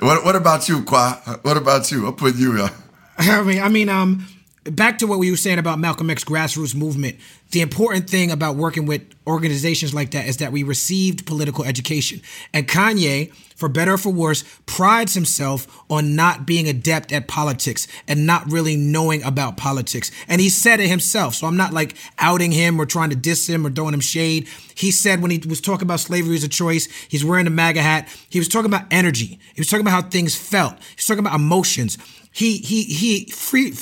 What 0.00 0.24
What 0.24 0.34
about 0.34 0.68
you, 0.68 0.82
Qua? 0.82 1.14
What 1.42 1.56
about 1.56 1.92
you? 1.92 2.06
I'll 2.06 2.12
put 2.12 2.34
you. 2.34 2.60
Uh, 2.60 2.70
I 3.18 3.42
mean, 3.44 3.62
I 3.62 3.68
mean, 3.68 3.88
um, 3.88 4.26
back 4.64 4.98
to 4.98 5.06
what 5.06 5.20
we 5.20 5.30
were 5.30 5.36
saying 5.36 5.60
about 5.60 5.78
Malcolm 5.78 6.10
X 6.10 6.24
grassroots 6.24 6.74
movement. 6.74 7.18
The 7.52 7.60
important 7.60 8.10
thing 8.10 8.32
about 8.32 8.56
working 8.56 8.84
with 8.84 9.02
organizations 9.28 9.94
like 9.94 10.10
that 10.10 10.26
is 10.26 10.38
that 10.38 10.50
we 10.50 10.64
received 10.64 11.24
political 11.24 11.64
education. 11.64 12.20
And 12.52 12.66
Kanye, 12.66 13.32
for 13.58 13.68
better 13.68 13.94
or 13.94 13.98
for 13.98 14.12
worse, 14.12 14.44
prides 14.66 15.14
himself 15.14 15.66
on 15.90 16.14
not 16.14 16.46
being 16.46 16.68
adept 16.68 17.12
at 17.12 17.26
politics 17.26 17.88
and 18.06 18.24
not 18.24 18.50
really 18.50 18.76
knowing 18.76 19.20
about 19.24 19.56
politics. 19.56 20.12
And 20.28 20.40
he 20.40 20.48
said 20.48 20.78
it 20.78 20.86
himself. 20.86 21.34
So 21.34 21.48
I'm 21.48 21.56
not 21.56 21.72
like 21.72 21.96
outing 22.20 22.52
him 22.52 22.80
or 22.80 22.86
trying 22.86 23.10
to 23.10 23.16
diss 23.16 23.48
him 23.48 23.66
or 23.66 23.70
throwing 23.70 23.94
him 23.94 24.00
shade. 24.00 24.46
He 24.76 24.92
said 24.92 25.20
when 25.20 25.32
he 25.32 25.42
was 25.48 25.60
talking 25.60 25.86
about 25.86 25.98
slavery 25.98 26.36
as 26.36 26.44
a 26.44 26.48
choice, 26.48 26.86
he's 27.08 27.24
wearing 27.24 27.48
a 27.48 27.50
MAGA 27.50 27.82
hat. 27.82 28.08
He 28.30 28.38
was 28.38 28.46
talking 28.46 28.70
about 28.70 28.86
energy. 28.92 29.40
He 29.54 29.60
was 29.60 29.68
talking 29.68 29.84
about 29.84 30.04
how 30.04 30.08
things 30.08 30.36
felt. 30.36 30.74
He's 30.94 31.06
talking 31.06 31.26
about 31.26 31.34
emotions. 31.34 31.98
He 32.30 32.58
he 32.58 32.84
he 32.84 33.24
free 33.26 33.74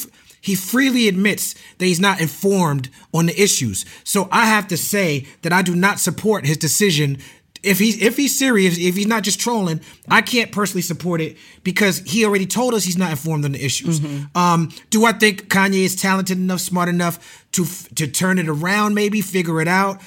he 0.47 0.55
freely 0.55 1.09
admits 1.09 1.55
that 1.78 1.86
he's 1.86 1.98
not 1.98 2.20
informed 2.20 2.89
on 3.12 3.27
the 3.27 3.43
issues. 3.43 3.85
So 4.05 4.28
I 4.31 4.47
have 4.47 4.69
to 4.69 4.77
say 4.77 5.27
that 5.43 5.53
I 5.53 5.61
do 5.61 5.74
not 5.74 5.98
support 5.98 6.47
his 6.47 6.57
decision. 6.57 7.19
If 7.67 7.79
he's 7.81 8.01
if 8.01 8.17
he's 8.17 8.39
serious, 8.39 8.79
if 8.79 8.97
he's 8.97 9.07
not 9.07 9.25
just 9.25 9.41
trolling, 9.41 9.81
I 10.09 10.23
can't 10.23 10.53
personally 10.53 10.83
support 10.83 11.21
it 11.21 11.37
because 11.65 11.99
he 11.99 12.25
already 12.25 12.47
told 12.47 12.75
us 12.75 12.85
he's 12.85 12.97
not 12.97 13.11
informed 13.11 13.45
on 13.45 13.53
the 13.53 13.65
issues. 13.65 14.01
Um, 14.35 14.71
do 14.91 15.05
I 15.05 15.13
think 15.13 15.49
Kanye 15.49 15.85
is 15.85 15.97
talented 15.97 16.39
enough, 16.39 16.61
smart 16.61 16.89
enough 16.89 17.47
to 17.53 17.67
to 17.97 18.07
turn 18.07 18.39
it 18.39 18.49
around? 18.49 18.95
Maybe 18.95 19.21
figure 19.21 19.61
it 19.61 19.69
out. 19.69 20.01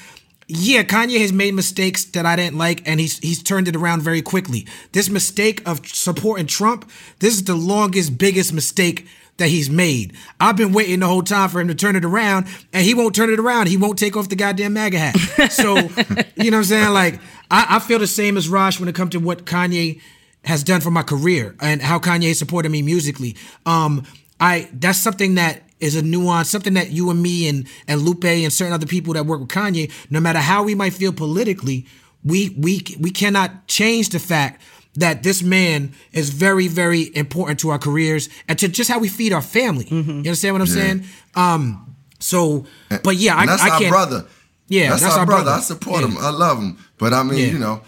Yeah, 0.51 0.81
Kanye 0.81 1.19
has 1.19 1.31
made 1.31 1.53
mistakes 1.53 2.05
that 2.05 2.25
I 2.25 2.35
didn't 2.35 2.57
like, 2.57 2.81
and 2.87 2.99
he's 2.99 3.19
he's 3.19 3.43
turned 3.43 3.67
it 3.67 3.75
around 3.75 4.01
very 4.01 4.21
quickly. 4.21 4.65
This 4.93 5.09
mistake 5.09 5.61
of 5.67 5.85
supporting 5.85 6.47
Trump, 6.47 6.89
this 7.19 7.33
is 7.35 7.43
the 7.43 7.55
longest, 7.55 8.17
biggest 8.17 8.53
mistake 8.53 9.05
that 9.39 9.49
he's 9.49 9.69
made. 9.69 10.13
I've 10.39 10.55
been 10.55 10.71
waiting 10.71 10.99
the 10.99 11.07
whole 11.07 11.23
time 11.23 11.49
for 11.49 11.59
him 11.59 11.67
to 11.67 11.75
turn 11.75 11.95
it 11.95 12.05
around, 12.05 12.47
and 12.71 12.85
he 12.85 12.93
won't 12.93 13.15
turn 13.15 13.29
it 13.29 13.39
around. 13.39 13.67
He 13.67 13.77
won't 13.77 13.97
take 13.97 14.15
off 14.15 14.29
the 14.29 14.35
goddamn 14.35 14.73
MAGA 14.73 14.97
hat. 14.97 15.15
So, 15.51 15.75
you 15.75 16.51
know 16.51 16.57
what 16.57 16.59
I'm 16.59 16.63
saying? 16.63 16.93
Like, 16.93 17.19
I, 17.49 17.77
I 17.77 17.79
feel 17.79 17.99
the 17.99 18.07
same 18.07 18.37
as 18.37 18.47
Rosh 18.47 18.79
when 18.79 18.87
it 18.87 18.95
comes 18.95 19.11
to 19.11 19.19
what 19.19 19.45
Kanye 19.45 19.99
has 20.45 20.63
done 20.63 20.79
for 20.79 20.91
my 20.91 21.03
career 21.03 21.55
and 21.59 21.81
how 21.81 21.99
Kanye 21.99 22.35
supported 22.35 22.69
me 22.69 22.81
musically. 22.81 23.35
Um, 23.65 24.05
I 24.39 24.69
that's 24.73 24.99
something 24.99 25.35
that 25.35 25.63
is 25.79 25.95
a 25.95 26.01
nuance, 26.01 26.49
something 26.49 26.75
that 26.75 26.91
you 26.91 27.09
and 27.09 27.21
me 27.21 27.47
and 27.47 27.67
and 27.87 28.01
Lupe 28.01 28.25
and 28.25 28.53
certain 28.53 28.73
other 28.73 28.85
people 28.85 29.13
that 29.13 29.25
work 29.25 29.39
with 29.39 29.49
Kanye, 29.49 29.91
no 30.09 30.19
matter 30.19 30.39
how 30.39 30.63
we 30.63 30.75
might 30.75 30.93
feel 30.93 31.11
politically, 31.11 31.85
we 32.23 32.49
we 32.57 32.81
we 32.99 33.11
cannot 33.11 33.67
change 33.67 34.09
the 34.09 34.19
fact 34.19 34.61
that 34.99 35.23
this 35.23 35.41
man 35.43 35.93
is 36.13 36.29
very 36.29 36.67
very 36.67 37.09
important 37.15 37.59
to 37.59 37.69
our 37.69 37.79
careers 37.79 38.29
and 38.47 38.57
to 38.59 38.67
just 38.67 38.89
how 38.89 38.99
we 38.99 39.07
feed 39.09 39.33
our 39.33 39.41
family. 39.41 39.85
You 39.89 39.97
understand 40.17 40.53
what 40.55 40.61
I'm 40.61 40.67
saying? 40.67 41.03
Um, 41.35 41.95
so, 42.19 42.65
but 43.03 43.15
yeah, 43.15 43.35
I, 43.37 43.45
that's 43.45 43.61
I 43.63 43.69
our 43.69 43.79
can't. 43.79 43.91
brother. 43.91 44.25
Yeah, 44.67 44.89
that's, 44.89 45.01
that's 45.01 45.13
our, 45.15 45.21
our 45.21 45.25
brother. 45.25 45.43
brother. 45.45 45.57
I 45.57 45.61
support 45.61 46.01
Yeah. 46.01 46.07
him. 46.09 46.17
I 46.19 46.29
love 46.29 46.57
him. 46.59 46.77
But 46.97 47.13
I 47.13 47.23
mean, 47.23 47.39
Yeah. 47.39 47.45
you 47.53 47.59
know, 47.59 47.81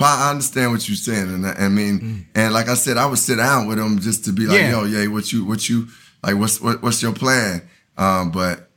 I 0.00 0.30
understand 0.30 0.72
what 0.72 0.88
you're 0.88 0.96
saying, 0.96 1.28
and 1.34 1.46
I, 1.46 1.52
I 1.66 1.68
mean, 1.68 2.00
Mm. 2.00 2.24
and 2.34 2.52
like 2.54 2.68
I 2.68 2.74
said, 2.74 2.96
I 2.96 3.06
would 3.06 3.18
sit 3.18 3.36
down 3.36 3.66
with 3.68 3.78
him 3.78 3.98
just 4.00 4.24
to 4.24 4.32
be 4.32 4.46
like, 4.46 4.58
Yeah. 4.58 4.70
yo, 4.70 4.84
yeah, 4.84 5.06
what 5.08 5.32
you, 5.32 5.44
what 5.44 5.68
you, 5.68 5.86
like, 6.24 6.36
what's, 6.36 6.60
what, 6.60 6.82
what's 6.82 7.02
your 7.02 7.12
plan? 7.12 7.62
Um, 7.96 8.30
but 8.32 8.70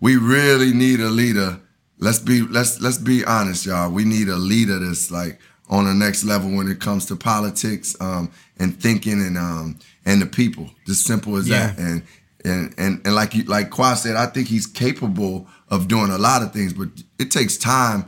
we 0.00 0.16
really 0.16 0.72
need 0.72 1.00
a 1.00 1.10
leader. 1.10 1.60
Let's 1.98 2.18
be, 2.18 2.40
let's, 2.42 2.80
let's 2.80 2.98
be 2.98 3.24
honest, 3.24 3.66
y'all. 3.66 3.90
We 3.90 4.04
need 4.04 4.28
a 4.28 4.36
leader 4.36 4.78
that's 4.78 5.10
like 5.10 5.38
on 5.68 5.84
the 5.84 5.94
next 5.94 6.24
level 6.24 6.50
when 6.50 6.68
it 6.68 6.80
comes 6.80 7.06
to 7.06 7.16
politics, 7.16 7.96
um, 8.00 8.30
and 8.58 8.78
thinking 8.80 9.14
and, 9.20 9.38
um, 9.38 9.78
and 10.04 10.20
the 10.20 10.26
people. 10.26 10.70
Just 10.86 11.06
simple 11.06 11.36
as 11.36 11.48
Yeah. 11.48 11.68
that. 11.68 11.78
And 11.78 12.02
And 12.44 12.74
and 12.76 13.00
and 13.04 13.14
like 13.14 13.36
you 13.36 13.44
like 13.44 13.70
Qua 13.70 13.94
said, 13.94 14.16
I 14.16 14.26
think 14.26 14.48
he's 14.48 14.66
capable 14.66 15.46
of 15.68 15.86
doing 15.86 16.10
a 16.10 16.18
lot 16.18 16.42
of 16.42 16.52
things, 16.52 16.72
but 16.72 16.88
it 17.16 17.30
takes 17.30 17.56
time 17.56 18.04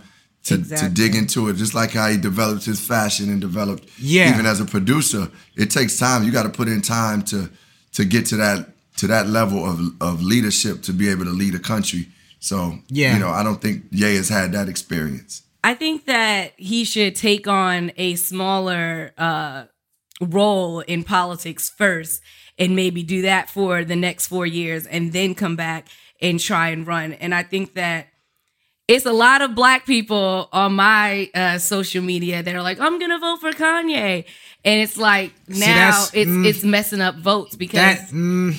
to, 0.46 0.54
Exactly. 0.56 0.88
to 0.88 0.94
dig 0.94 1.14
into 1.14 1.48
it. 1.48 1.54
Just 1.56 1.72
like 1.72 1.92
how 1.92 2.08
he 2.10 2.16
developed 2.16 2.64
his 2.64 2.80
fashion 2.80 3.30
and 3.30 3.40
developed 3.40 3.88
Yeah. 3.96 4.34
even 4.34 4.44
as 4.44 4.58
a 4.58 4.64
producer, 4.64 5.30
it 5.54 5.70
takes 5.70 5.96
time. 5.98 6.24
You 6.24 6.32
got 6.32 6.42
to 6.42 6.48
put 6.48 6.66
in 6.66 6.82
time 6.82 7.22
to 7.30 7.48
to 7.92 8.04
get 8.04 8.26
to 8.26 8.36
that 8.38 8.70
to 8.96 9.06
that 9.06 9.28
level 9.28 9.64
of 9.64 9.78
of 10.00 10.20
leadership 10.20 10.82
to 10.82 10.92
be 10.92 11.08
able 11.08 11.26
to 11.26 11.30
lead 11.42 11.54
a 11.54 11.60
country. 11.60 12.08
So 12.40 12.80
Yeah. 12.88 13.14
you 13.14 13.20
know, 13.20 13.30
I 13.30 13.44
don't 13.44 13.60
think 13.62 13.84
Ye 13.92 14.16
has 14.16 14.28
had 14.30 14.50
that 14.52 14.68
experience. 14.68 15.42
I 15.64 15.72
think 15.72 16.04
that 16.04 16.52
he 16.56 16.84
should 16.84 17.16
take 17.16 17.48
on 17.48 17.90
a 17.96 18.16
smaller 18.16 19.12
uh, 19.16 19.64
role 20.20 20.80
in 20.80 21.04
politics 21.04 21.70
first 21.70 22.20
and 22.58 22.76
maybe 22.76 23.02
do 23.02 23.22
that 23.22 23.48
for 23.48 23.82
the 23.82 23.96
next 23.96 24.26
four 24.26 24.44
years 24.44 24.86
and 24.86 25.14
then 25.14 25.34
come 25.34 25.56
back 25.56 25.88
and 26.20 26.38
try 26.38 26.68
and 26.68 26.86
run. 26.86 27.14
And 27.14 27.34
I 27.34 27.42
think 27.42 27.74
that 27.74 28.08
it's 28.86 29.06
a 29.06 29.12
lot 29.12 29.40
of 29.40 29.54
black 29.54 29.86
people 29.86 30.50
on 30.52 30.74
my 30.74 31.30
uh, 31.34 31.56
social 31.56 32.02
media 32.02 32.42
that 32.42 32.54
are 32.54 32.62
like, 32.62 32.78
I'm 32.78 32.98
gonna 32.98 33.18
vote 33.18 33.40
for 33.40 33.52
Kanye. 33.52 34.26
And 34.66 34.80
it's 34.82 34.98
like 34.98 35.32
now 35.48 35.56
that's- 35.66 36.10
it's 36.12 36.30
mm. 36.30 36.46
it's 36.46 36.62
messing 36.62 37.00
up 37.00 37.16
votes 37.16 37.56
because 37.56 37.78
That, 37.80 38.10
mm, 38.10 38.54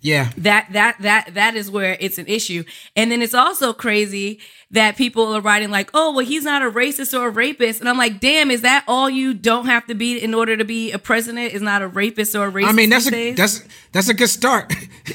yeah. 0.00 0.30
that 0.36 0.68
that 0.72 0.96
that 1.00 1.34
that 1.34 1.54
is 1.56 1.70
where 1.70 1.96
it's 2.00 2.18
an 2.18 2.26
issue 2.26 2.64
and 2.96 3.10
then 3.10 3.22
it's 3.22 3.34
also 3.34 3.72
crazy 3.72 4.40
that 4.72 4.96
people 4.96 5.34
are 5.34 5.40
writing 5.40 5.70
like 5.70 5.90
oh 5.94 6.12
well 6.14 6.24
he's 6.24 6.44
not 6.44 6.62
a 6.62 6.70
racist 6.70 7.12
or 7.18 7.26
a 7.26 7.30
rapist 7.30 7.80
and 7.80 7.88
i'm 7.88 7.98
like 7.98 8.20
damn 8.20 8.50
is 8.52 8.62
that 8.62 8.84
all 8.86 9.10
you 9.10 9.34
don't 9.34 9.66
have 9.66 9.84
to 9.86 9.94
be 9.94 10.16
in 10.18 10.32
order 10.32 10.56
to 10.56 10.64
be 10.64 10.92
a 10.92 10.98
president 10.98 11.52
is 11.52 11.60
not 11.60 11.82
a 11.82 11.88
rapist 11.88 12.36
or 12.36 12.46
a 12.46 12.52
racist 12.52 12.68
I 12.68 12.72
mean, 12.72 12.90
that's 12.90 13.06
a 13.06 13.10
days? 13.10 13.36
that's 13.36 13.64
that's 13.92 14.08
a 14.08 14.14
good 14.14 14.28
start. 14.30 14.68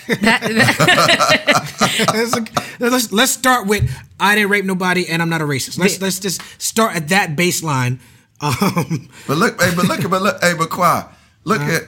That- 0.08 0.42
that- 0.42 2.06
That's 2.14 2.36
a- 2.38 2.90
let's 2.90 3.12
let's 3.14 3.32
start 3.32 3.68
with 3.68 3.90
I 4.20 4.36
didn't 4.36 4.50
rape 4.50 4.66
nobody 4.66 5.08
and 5.08 5.22
I'm 5.22 5.30
not 5.30 5.42
a 5.42 5.46
racist. 5.46 5.80
Let's 5.80 6.02
let's 6.02 6.20
just 6.20 6.42
start 6.62 6.96
at 6.96 7.10
that 7.10 7.36
baseline. 7.36 8.00
Um, 8.42 9.08
But 9.28 9.38
look, 9.38 9.62
hey, 9.62 9.72
but 9.74 9.86
look, 9.88 10.10
but 10.10 10.22
look, 10.22 10.44
hey, 10.44 10.54
but 10.58 10.70
Qua, 10.70 11.08
look 11.46 11.62
Uh-huh. 11.62 11.72
at 11.78 11.84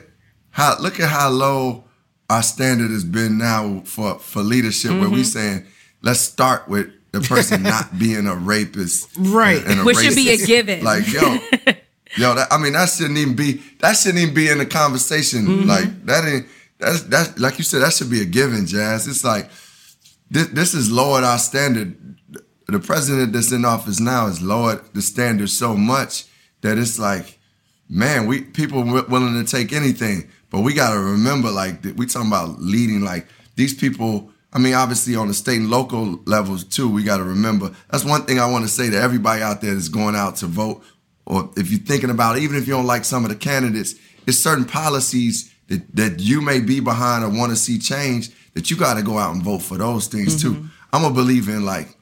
how 0.52 0.78
look 0.80 0.98
at 0.98 1.10
how 1.10 1.30
low 1.30 1.84
our 2.30 2.42
standard 2.42 2.90
has 2.92 3.04
been 3.04 3.38
now 3.38 3.82
for 3.84 4.18
for 4.20 4.42
leadership. 4.44 4.92
Where 4.92 5.02
Mm-hmm. 5.02 5.14
we 5.14 5.24
saying 5.26 5.66
let's 6.02 6.22
start 6.22 6.70
with 6.70 6.88
the 7.12 7.22
person 7.22 7.64
not 7.64 7.98
being 8.00 8.28
a 8.28 8.36
rapist, 8.36 9.10
Right. 9.18 9.58
and- 9.62 9.72
and 9.72 9.80
a 9.82 9.84
Which 9.84 9.98
should 9.98 10.16
be 10.16 10.30
a 10.32 10.38
given. 10.38 10.84
Like 10.84 11.12
yo, 11.12 11.22
yo, 12.18 12.36
that, 12.36 12.48
I 12.52 12.58
mean 12.58 12.74
that 12.74 12.90
shouldn't 12.90 13.18
even 13.18 13.36
be 13.36 13.62
that 13.80 13.94
shouldn't 13.94 14.22
even 14.22 14.34
be 14.36 14.50
in 14.50 14.58
the 14.58 14.66
conversation. 14.66 15.46
Mm-hmm. 15.46 15.68
Like 15.70 16.06
that 16.06 16.26
ain't 16.26 16.48
that's 16.80 17.02
that's 17.04 17.40
like 17.40 17.58
you 17.58 17.64
said 17.64 17.82
that 17.82 17.94
should 17.94 18.10
be 18.10 18.22
a 18.22 18.26
given, 18.26 18.66
Jazz. 18.66 19.08
It's 19.08 19.24
like 19.24 19.50
this, 20.30 20.48
this 20.48 20.74
has 20.74 20.92
lowered 20.92 21.24
our 21.24 21.38
standard. 21.40 21.96
The 22.68 22.80
president 22.80 23.32
that's 23.32 23.52
in 23.54 23.64
office 23.64 24.00
now 24.02 24.28
has 24.28 24.42
lowered 24.42 24.82
the 24.94 25.02
standard 25.02 25.50
so 25.50 25.76
much 25.76 26.26
that 26.62 26.78
it's 26.78 27.00
like, 27.00 27.40
man, 27.90 28.28
we 28.28 28.42
people 28.42 28.84
willing 28.84 29.42
to 29.42 29.50
take 29.50 29.72
anything, 29.72 30.30
but 30.50 30.60
we 30.62 30.74
got 30.74 30.92
to 30.94 31.00
remember, 31.00 31.50
like 31.50 31.82
we 31.96 32.06
talking 32.06 32.28
about 32.28 32.60
leading, 32.60 33.02
like 33.02 33.26
these 33.56 33.74
people. 33.74 34.32
I 34.54 34.60
mean, 34.60 34.74
obviously 34.74 35.16
on 35.16 35.28
the 35.28 35.34
state 35.34 35.58
and 35.58 35.70
local 35.70 36.22
levels 36.26 36.64
too, 36.64 36.90
we 36.90 37.04
got 37.04 37.18
to 37.18 37.24
remember. 37.24 37.76
That's 37.92 38.06
one 38.06 38.26
thing 38.26 38.40
I 38.40 38.50
want 38.50 38.64
to 38.66 38.70
say 38.70 38.90
to 38.90 39.00
everybody 39.00 39.42
out 39.42 39.62
there 39.62 39.74
that's 39.74 39.90
going 39.90 40.16
out 40.16 40.38
to 40.38 40.48
vote, 40.48 40.84
or 41.26 41.52
if 41.58 41.70
you're 41.70 41.80
thinking 41.80 42.10
about, 42.10 42.38
it, 42.38 42.44
even 42.44 42.56
if 42.58 42.68
you 42.68 42.74
don't 42.74 42.86
like 42.86 43.04
some 43.04 43.26
of 43.26 43.30
the 43.30 43.36
candidates, 43.36 43.96
it's 44.26 44.38
certain 44.38 44.66
policies 44.66 45.54
that 45.68 45.96
that 45.96 46.20
you 46.20 46.42
may 46.42 46.62
be 46.62 46.80
behind 46.80 47.24
or 47.24 47.30
want 47.30 47.52
to 47.52 47.56
see 47.58 47.78
change 47.78 48.32
that 48.54 48.72
you 48.72 48.78
got 48.78 48.96
to 48.96 49.04
go 49.04 49.18
out 49.18 49.34
and 49.36 49.44
vote 49.44 49.60
for 49.60 49.78
those 49.78 50.08
things 50.08 50.42
too. 50.42 50.54
Mm-hmm. 50.54 50.68
I'm 50.94 51.04
a 51.04 51.14
believer 51.14 51.52
in 51.52 51.66
like 51.66 51.96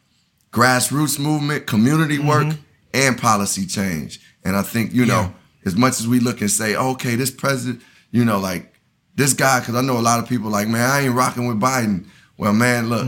grassroots 0.51 1.19
movement, 1.19 1.67
community 1.67 2.19
work, 2.19 2.45
mm-hmm. 2.45 2.61
and 2.93 3.17
policy 3.17 3.65
change. 3.65 4.22
And 4.43 4.55
I 4.55 4.61
think, 4.61 4.93
you 4.93 5.05
know, 5.05 5.34
as 5.65 5.76
much 5.76 5.99
as 5.99 6.07
we 6.07 6.19
look 6.19 6.39
and 6.41 6.49
say, 6.49 6.76
okay, 6.76 7.15
this 7.15 7.31
president, 7.31 7.81
you 8.11 8.23
know, 8.23 8.39
like 8.39 8.73
this 9.15 9.34
guy, 9.34 9.59
because 9.59 9.76
I 9.76 9.81
know 9.81 9.97
a 9.97 9.99
lot 9.99 10.19
of 10.19 10.30
people 10.30 10.49
like, 10.49 10.67
man, 10.67 10.89
I 10.89 11.01
ain't 11.01 11.15
rocking 11.15 11.47
with 11.47 11.59
Biden. 11.59 12.05
Well, 12.38 12.53
man, 12.53 12.90
look, 12.90 13.07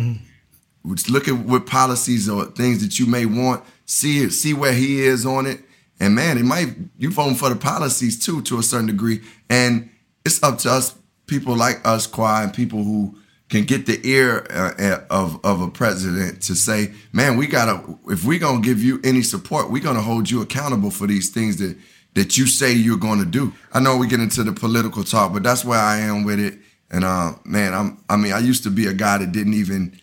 just 0.96 1.10
look 1.10 1.28
at 1.28 1.38
what 1.38 1.66
policies 1.66 2.30
or 2.30 2.46
things 2.46 2.82
that 2.82 3.00
you 3.00 3.06
may 3.06 3.26
want, 3.26 3.64
see 3.86 4.24
it, 4.24 4.32
see 4.32 4.54
where 4.54 4.74
he 4.74 5.02
is 5.02 5.26
on 5.26 5.46
it. 5.46 5.62
And 6.00 6.16
man, 6.16 6.38
it 6.38 6.46
might 6.46 6.76
you 6.98 7.12
voting 7.12 7.36
for 7.36 7.50
the 7.50 7.56
policies 7.56 8.24
too 8.24 8.42
to 8.44 8.60
a 8.60 8.64
certain 8.64 8.88
degree. 8.88 9.22
And 9.50 9.90
it's 10.26 10.42
up 10.44 10.60
to 10.60 10.72
us, 10.72 10.96
people 11.26 11.56
like 11.56 11.86
us, 11.86 12.06
Qua, 12.08 12.44
and 12.44 12.54
people 12.54 12.84
who 12.84 13.18
can 13.50 13.64
get 13.64 13.86
the 13.86 14.00
ear 14.08 14.46
uh, 14.50 15.00
of 15.10 15.44
of 15.44 15.62
a 15.62 15.70
president 15.70 16.42
to 16.44 16.56
say, 16.56 16.94
man, 17.14 17.38
we 17.38 17.48
gotta 17.48 17.98
if 18.08 18.24
we 18.26 18.38
gonna 18.38 18.62
give 18.62 18.84
you 18.84 19.00
any 19.04 19.24
support, 19.24 19.72
we 19.72 19.80
gonna 19.80 20.02
hold 20.02 20.30
you 20.30 20.42
accountable 20.42 20.92
for 20.92 21.08
these 21.08 21.30
things 21.30 21.58
that 21.58 21.78
that 22.14 22.38
you 22.38 22.46
say 22.46 22.74
you're 22.74 22.98
gonna 22.98 23.26
do. 23.26 23.54
I 23.74 23.80
know 23.80 23.98
we 23.98 24.08
get 24.08 24.20
into 24.20 24.44
the 24.44 24.54
political 24.54 25.04
talk, 25.04 25.34
but 25.34 25.44
that's 25.44 25.66
where 25.66 25.80
I 25.80 26.00
am 26.00 26.24
with 26.24 26.40
it. 26.40 26.60
And 26.90 27.04
uh, 27.04 27.34
man, 27.44 27.74
I'm 27.74 28.04
I 28.10 28.16
mean, 28.16 28.34
I 28.34 28.40
used 28.40 28.64
to 28.64 28.70
be 28.70 28.88
a 28.88 28.94
guy 28.94 29.18
that 29.18 29.32
didn't 29.32 29.54
even 29.54 30.00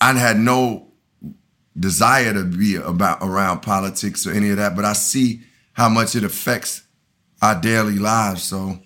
I 0.00 0.12
had 0.12 0.38
no 0.38 0.88
desire 1.78 2.32
to 2.32 2.44
be 2.44 2.76
about 2.76 3.18
around 3.22 3.60
politics 3.60 4.26
or 4.26 4.32
any 4.32 4.50
of 4.50 4.56
that, 4.58 4.76
but 4.76 4.84
I 4.84 4.92
see 4.92 5.42
how 5.72 5.88
much 5.88 6.14
it 6.14 6.24
affects 6.24 6.82
our 7.42 7.60
daily 7.60 7.98
lives. 7.98 8.42
So 8.42 8.78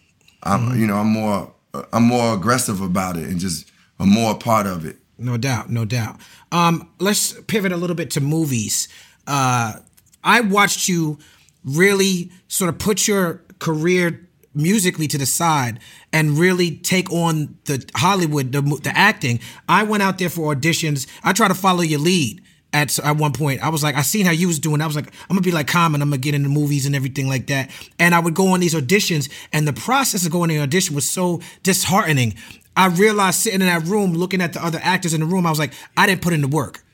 I'm, 0.43 0.78
you 0.78 0.86
know, 0.86 0.97
I'm 0.97 1.09
more, 1.09 1.55
I'm 1.93 2.05
more 2.05 2.35
aggressive 2.35 2.81
about 2.81 3.16
it 3.16 3.28
and 3.28 3.39
just 3.39 3.70
a 3.99 4.07
more 4.07 4.36
part 4.36 4.66
of 4.66 4.86
it. 4.86 4.97
No 5.19 5.36
doubt, 5.36 5.70
no 5.70 5.85
doubt. 5.85 6.16
Um, 6.53 6.90
let's 7.01 7.32
pivot 7.43 7.73
a 7.73 7.77
little 7.77 7.97
bit 7.97 8.11
to 8.12 8.20
movies. 8.20 8.89
Uh, 9.27 9.74
I 10.23 10.40
watched 10.40 10.89
you 10.89 11.19
really 11.65 12.31
sort 12.47 12.69
of 12.69 12.78
put 12.78 13.09
your 13.09 13.43
career 13.59 14.28
musically 14.59 15.09
to 15.09 15.17
the 15.17 15.27
side 15.27 15.81
and 16.13 16.39
really 16.39 16.77
take 16.77 17.11
on 17.13 17.57
the 17.65 17.85
Hollywood, 17.95 18.53
the, 18.53 18.61
the 18.61 18.93
acting. 18.95 19.41
I 19.69 19.85
went 19.85 20.03
out 20.03 20.19
there 20.19 20.29
for 20.29 20.55
auditions. 20.55 21.07
I 21.25 21.33
try 21.33 21.49
to 21.49 21.55
follow 21.55 21.81
your 21.81 22.01
lead. 22.01 22.43
At, 22.71 22.99
at 22.99 23.17
one 23.17 23.33
point, 23.33 23.65
I 23.65 23.71
was 23.71 23.83
like, 23.83 23.95
I 23.95 24.03
seen 24.03 24.27
how 24.27 24.33
you 24.33 24.47
was 24.47 24.59
doing. 24.59 24.83
I 24.83 24.87
was 24.87 24.95
like, 24.95 25.07
I'm 25.07 25.29
gonna 25.31 25.41
be 25.41 25.53
like 25.53 25.69
Common. 25.69 26.03
I'm 26.03 26.11
gonna 26.11 26.19
get 26.19 26.35
into 26.35 26.51
movies 26.51 26.85
and 26.85 26.95
everything 26.95 27.27
like 27.27 27.47
that. 27.47 27.71
And 27.99 28.15
I 28.15 28.21
would 28.21 28.35
go 28.35 28.49
on 28.49 28.61
these 28.61 28.75
auditions, 28.75 29.33
and 29.55 29.67
the 29.67 29.73
process 29.73 30.27
of 30.27 30.33
going 30.33 30.51
to 30.51 30.59
audition 30.59 30.95
was 30.95 31.09
so 31.09 31.41
disheartening. 31.63 32.35
I 32.77 32.89
realized 32.89 33.41
sitting 33.41 33.63
in 33.63 33.67
that 33.69 33.85
room, 33.85 34.13
looking 34.13 34.43
at 34.43 34.53
the 34.53 34.63
other 34.63 34.79
actors 34.83 35.15
in 35.15 35.21
the 35.21 35.27
room, 35.27 35.47
I 35.47 35.51
was 35.51 35.59
like, 35.59 35.73
I 35.97 36.07
didn't 36.07 36.21
put 36.21 36.35
in 36.35 36.43
the 36.43 36.49
work. 36.49 36.85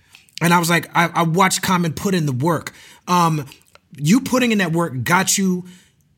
And 0.40 0.54
I 0.54 0.60
was 0.60 0.70
like, 0.70 0.88
I, 0.94 1.08
I 1.12 1.22
watched 1.24 1.62
Common 1.62 1.92
put 1.92 2.14
in 2.14 2.26
the 2.26 2.32
work. 2.32 2.72
Um, 3.08 3.44
you 3.96 4.20
putting 4.20 4.52
in 4.52 4.58
that 4.58 4.72
work 4.72 5.02
got 5.02 5.36
you, 5.36 5.64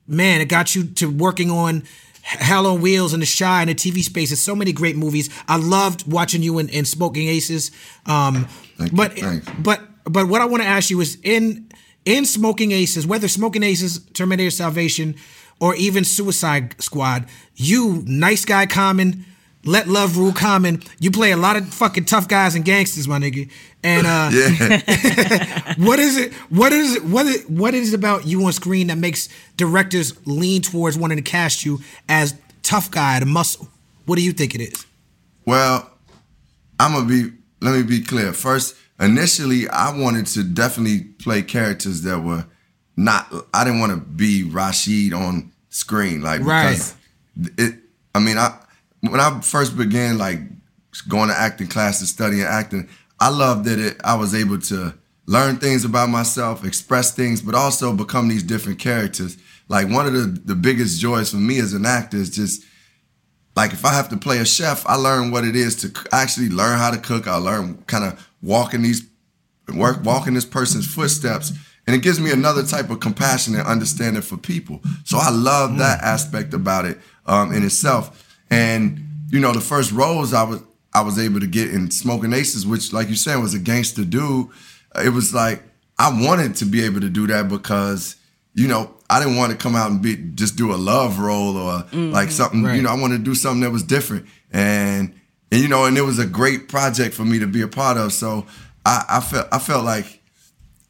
man, 0.06 0.40
it 0.40 0.48
got 0.48 0.74
you 0.74 0.84
to 0.84 1.10
working 1.10 1.50
on 1.50 1.84
Hell 2.22 2.66
on 2.66 2.80
Wheels 2.80 3.12
and 3.12 3.22
The 3.22 3.36
Chi 3.38 3.60
and 3.60 3.70
the 3.70 3.74
TV 3.74 4.02
space. 4.02 4.30
There's 4.30 4.42
so 4.42 4.56
many 4.56 4.72
great 4.72 4.96
movies. 4.96 5.30
I 5.46 5.58
loved 5.58 6.10
watching 6.10 6.42
you 6.42 6.58
in, 6.58 6.68
in 6.70 6.84
Smoking 6.84 7.28
Aces. 7.28 7.70
Um, 8.04 8.48
but 8.92 9.16
but 9.60 9.80
but 10.04 10.26
what 10.26 10.40
I 10.40 10.44
want 10.46 10.62
to 10.62 10.68
ask 10.68 10.90
you 10.90 11.00
is 11.00 11.18
in 11.22 11.70
in 12.04 12.24
Smoking 12.24 12.72
Aces, 12.72 13.06
whether 13.06 13.28
Smoking 13.28 13.62
Aces, 13.62 14.00
Terminator 14.12 14.50
Salvation, 14.50 15.14
or 15.60 15.76
even 15.76 16.04
Suicide 16.04 16.80
Squad, 16.82 17.26
you 17.54 18.02
nice 18.06 18.44
guy 18.44 18.66
Common, 18.66 19.24
let 19.66 19.88
love 19.88 20.16
rule 20.16 20.32
Common. 20.32 20.82
You 20.98 21.10
play 21.10 21.32
a 21.32 21.36
lot 21.36 21.56
of 21.56 21.68
fucking 21.74 22.04
tough 22.06 22.28
guys 22.28 22.54
and 22.54 22.64
gangsters, 22.64 23.06
my 23.06 23.18
nigga. 23.18 23.50
And 23.82 24.06
uh, 24.06 24.30
Yeah. 24.32 25.74
what 25.78 25.98
is 25.98 26.16
it? 26.16 26.32
What 26.50 26.72
is 26.72 26.96
it? 26.96 27.04
What 27.04 27.26
is 27.26 27.44
what 27.48 27.74
is 27.74 27.92
it 27.92 27.96
about 27.96 28.26
you 28.26 28.44
on 28.44 28.52
screen 28.52 28.86
that 28.88 28.98
makes 28.98 29.28
directors 29.56 30.14
lean 30.26 30.62
towards 30.62 30.96
wanting 30.96 31.18
to 31.18 31.22
cast 31.22 31.64
you 31.64 31.80
as 32.08 32.34
tough 32.62 32.90
guy, 32.90 33.20
the 33.20 33.26
muscle? 33.26 33.68
What 34.06 34.16
do 34.16 34.22
you 34.24 34.32
think 34.32 34.54
it 34.54 34.60
is? 34.60 34.86
Well, 35.44 35.90
I'm 36.80 36.92
gonna 36.92 37.06
be. 37.06 37.32
Let 37.60 37.74
me 37.76 37.82
be 37.82 38.02
clear. 38.02 38.32
First, 38.32 38.76
initially, 39.00 39.68
I 39.68 39.96
wanted 39.98 40.26
to 40.28 40.44
definitely 40.44 41.00
play 41.00 41.42
characters 41.42 42.02
that 42.02 42.20
were 42.20 42.44
not. 42.96 43.32
I 43.54 43.64
didn't 43.64 43.80
want 43.80 43.92
to 43.92 43.98
be 43.98 44.42
Rashid 44.44 45.12
on 45.12 45.52
screen, 45.70 46.20
like 46.22 46.42
Right. 46.42 46.72
because 46.72 46.94
it. 47.58 47.74
I 48.14 48.18
mean, 48.20 48.38
I 48.38 48.58
when 49.10 49.20
I 49.20 49.40
first 49.40 49.76
began 49.76 50.18
like 50.18 50.40
going 51.08 51.28
to 51.28 51.38
acting 51.38 51.68
classes, 51.68 52.08
studying 52.08 52.42
acting, 52.42 52.88
I 53.20 53.28
loved 53.28 53.64
that 53.66 53.78
it. 53.78 54.00
I 54.04 54.14
was 54.16 54.34
able 54.34 54.58
to 54.60 54.94
learn 55.26 55.56
things 55.56 55.84
about 55.84 56.08
myself, 56.08 56.64
express 56.64 57.12
things, 57.14 57.42
but 57.42 57.54
also 57.54 57.92
become 57.92 58.28
these 58.28 58.42
different 58.42 58.78
characters. 58.78 59.36
Like 59.68 59.88
one 59.88 60.06
of 60.06 60.12
the 60.12 60.40
the 60.44 60.54
biggest 60.54 61.00
joys 61.00 61.30
for 61.30 61.36
me 61.36 61.58
as 61.58 61.72
an 61.72 61.86
actor 61.86 62.16
is 62.16 62.30
just 62.30 62.64
like 63.56 63.72
if 63.72 63.84
I 63.84 63.94
have 63.94 64.08
to 64.10 64.16
play 64.16 64.38
a 64.38 64.44
chef, 64.44 64.86
I 64.86 64.96
learn 64.96 65.30
what 65.30 65.44
it 65.44 65.56
is 65.56 65.76
to 65.76 66.06
actually 66.12 66.50
learn 66.50 66.78
how 66.78 66.90
to 66.90 66.98
cook. 66.98 67.26
I 67.26 67.36
learn 67.36 67.82
kind 67.86 68.04
of 68.04 68.28
walking 68.42 68.82
these 68.82 69.02
work 69.74 70.04
walking 70.04 70.34
this 70.34 70.44
person's 70.44 70.86
footsteps, 70.86 71.52
and 71.86 71.96
it 71.96 72.02
gives 72.02 72.20
me 72.20 72.30
another 72.30 72.64
type 72.64 72.90
of 72.90 73.00
compassion 73.00 73.54
and 73.54 73.66
understanding 73.66 74.22
for 74.22 74.36
people. 74.36 74.80
So 75.04 75.18
I 75.18 75.30
love 75.30 75.78
that 75.78 76.02
aspect 76.02 76.54
about 76.54 76.84
it 76.84 77.00
um, 77.26 77.52
in 77.52 77.64
itself. 77.64 78.25
And 78.50 79.02
you 79.30 79.40
know, 79.40 79.52
the 79.52 79.60
first 79.60 79.92
roles 79.92 80.32
I 80.32 80.42
was 80.44 80.62
I 80.94 81.02
was 81.02 81.18
able 81.18 81.40
to 81.40 81.46
get 81.46 81.70
in 81.70 81.90
Smoking 81.90 82.32
Aces, 82.32 82.66
which, 82.66 82.92
like 82.92 83.08
you 83.08 83.16
said, 83.16 83.36
was 83.36 83.54
a 83.54 83.58
gangster 83.58 84.04
dude. 84.04 84.48
It 85.04 85.10
was 85.10 85.34
like 85.34 85.62
I 85.98 86.10
wanted 86.10 86.56
to 86.56 86.64
be 86.64 86.84
able 86.84 87.00
to 87.00 87.08
do 87.08 87.26
that 87.26 87.48
because, 87.48 88.16
you 88.54 88.68
know, 88.68 88.94
I 89.08 89.20
didn't 89.20 89.36
want 89.36 89.52
to 89.52 89.58
come 89.58 89.76
out 89.76 89.90
and 89.90 90.02
be 90.02 90.16
just 90.34 90.56
do 90.56 90.74
a 90.74 90.76
love 90.76 91.18
role 91.18 91.56
or 91.56 91.82
mm-hmm. 91.82 92.12
like 92.12 92.30
something. 92.30 92.62
Right. 92.62 92.76
You 92.76 92.82
know, 92.82 92.90
I 92.90 93.00
wanted 93.00 93.18
to 93.18 93.24
do 93.24 93.34
something 93.34 93.60
that 93.60 93.70
was 93.70 93.82
different, 93.82 94.26
and 94.52 95.14
and 95.52 95.60
you 95.60 95.68
know, 95.68 95.84
and 95.84 95.96
it 95.96 96.02
was 96.02 96.18
a 96.18 96.26
great 96.26 96.68
project 96.68 97.14
for 97.14 97.24
me 97.24 97.38
to 97.38 97.46
be 97.46 97.62
a 97.62 97.68
part 97.68 97.98
of. 97.98 98.12
So 98.12 98.46
I, 98.84 99.04
I 99.08 99.20
felt 99.20 99.48
I 99.52 99.58
felt 99.58 99.84
like, 99.84 100.22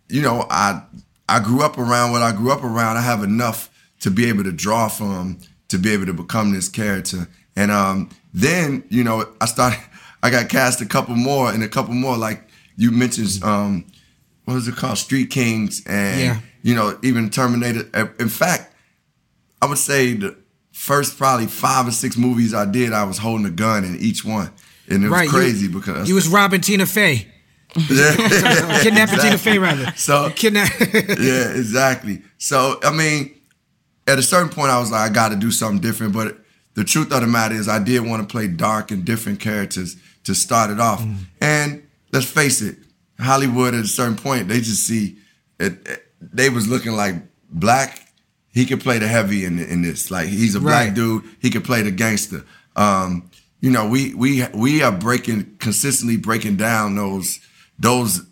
you 0.08 0.22
know, 0.22 0.46
I 0.50 0.82
I 1.28 1.40
grew 1.40 1.62
up 1.62 1.78
around 1.78 2.12
what 2.12 2.22
I 2.22 2.32
grew 2.32 2.52
up 2.52 2.62
around. 2.62 2.96
I 2.96 3.02
have 3.02 3.22
enough 3.22 3.70
to 4.00 4.10
be 4.10 4.28
able 4.28 4.44
to 4.44 4.52
draw 4.52 4.88
from 4.88 5.38
to 5.68 5.78
be 5.78 5.92
able 5.92 6.06
to 6.06 6.14
become 6.14 6.52
this 6.52 6.68
character. 6.68 7.28
And 7.56 7.70
um, 7.70 8.10
then 8.34 8.84
you 8.90 9.02
know, 9.04 9.26
I 9.40 9.46
started. 9.46 9.78
I 10.22 10.30
got 10.30 10.48
cast 10.48 10.80
a 10.80 10.86
couple 10.86 11.14
more 11.14 11.50
and 11.52 11.62
a 11.62 11.68
couple 11.68 11.94
more. 11.94 12.16
Like 12.16 12.42
you 12.76 12.90
mentioned, 12.90 13.42
um, 13.42 13.86
what 14.44 14.54
was 14.54 14.68
it 14.68 14.76
called? 14.76 14.98
Street 14.98 15.30
Kings, 15.30 15.82
and 15.86 16.20
Yeah. 16.20 16.40
you 16.62 16.74
know, 16.74 16.98
even 17.02 17.30
Terminator. 17.30 17.88
In 18.18 18.28
fact, 18.28 18.74
I 19.62 19.66
would 19.66 19.78
say 19.78 20.14
the 20.14 20.36
first 20.72 21.16
probably 21.16 21.46
five 21.46 21.86
or 21.88 21.92
six 21.92 22.16
movies 22.16 22.52
I 22.54 22.64
did, 22.66 22.92
I 22.92 23.04
was 23.04 23.18
holding 23.18 23.46
a 23.46 23.50
gun 23.50 23.84
in 23.84 23.96
each 23.98 24.24
one, 24.24 24.50
and 24.88 25.04
it 25.04 25.08
was 25.08 25.10
right. 25.10 25.24
you- 25.24 25.30
crazy 25.30 25.68
because 25.68 26.08
you 26.08 26.14
was 26.14 26.28
robbing 26.28 26.60
Tina 26.60 26.86
Fey, 26.86 27.26
yeah, 27.90 28.80
kidnapping 28.82 29.18
Tina 29.20 29.38
Fey 29.38 29.58
rather. 29.58 29.92
So 29.96 30.30
Kidnap. 30.34 30.70
yeah, 30.80 31.50
exactly. 31.54 32.22
So 32.38 32.78
I 32.82 32.90
mean, 32.92 33.34
at 34.06 34.18
a 34.18 34.22
certain 34.22 34.48
point, 34.50 34.70
I 34.70 34.78
was 34.78 34.90
like, 34.90 35.10
I 35.10 35.14
got 35.14 35.28
to 35.30 35.36
do 35.36 35.50
something 35.50 35.80
different. 35.80 36.12
But 36.12 36.38
the 36.76 36.84
truth 36.84 37.10
of 37.12 37.20
the 37.22 37.26
matter 37.26 37.54
is, 37.56 37.68
I 37.68 37.82
did 37.82 38.00
want 38.06 38.22
to 38.22 38.30
play 38.32 38.46
dark 38.46 38.90
and 38.92 39.04
different 39.04 39.40
characters 39.40 39.96
to 40.24 40.34
start 40.34 40.70
it 40.70 40.78
off. 40.80 41.04
And 41.40 41.82
let's 42.12 42.26
face 42.30 42.62
it, 42.62 42.76
Hollywood 43.18 43.74
at 43.74 43.84
a 43.84 43.88
certain 43.88 44.16
point, 44.16 44.46
they 44.48 44.58
just 44.60 44.86
see 44.86 45.16
it. 45.58 45.72
it- 45.86 46.02
they 46.32 46.48
was 46.48 46.66
looking 46.66 46.92
like 46.92 47.14
black. 47.50 48.00
He 48.50 48.64
could 48.64 48.80
play 48.80 48.98
the 48.98 49.06
heavy 49.06 49.44
in 49.44 49.58
in 49.58 49.82
this. 49.82 50.10
Like 50.10 50.28
he's 50.28 50.54
a 50.54 50.60
black 50.60 50.86
Right. 50.86 50.94
dude. 50.94 51.24
He 51.40 51.50
could 51.50 51.62
play 51.64 51.82
the 51.82 51.90
gangster. 51.90 52.42
Um, 52.74 53.30
you 53.60 53.70
know, 53.70 53.86
we 53.86 54.14
we 54.14 54.42
we 54.54 54.82
are 54.82 54.92
breaking 54.92 55.56
consistently 55.58 56.16
breaking 56.16 56.56
down 56.56 56.94
those 56.96 57.38
those 57.78 58.22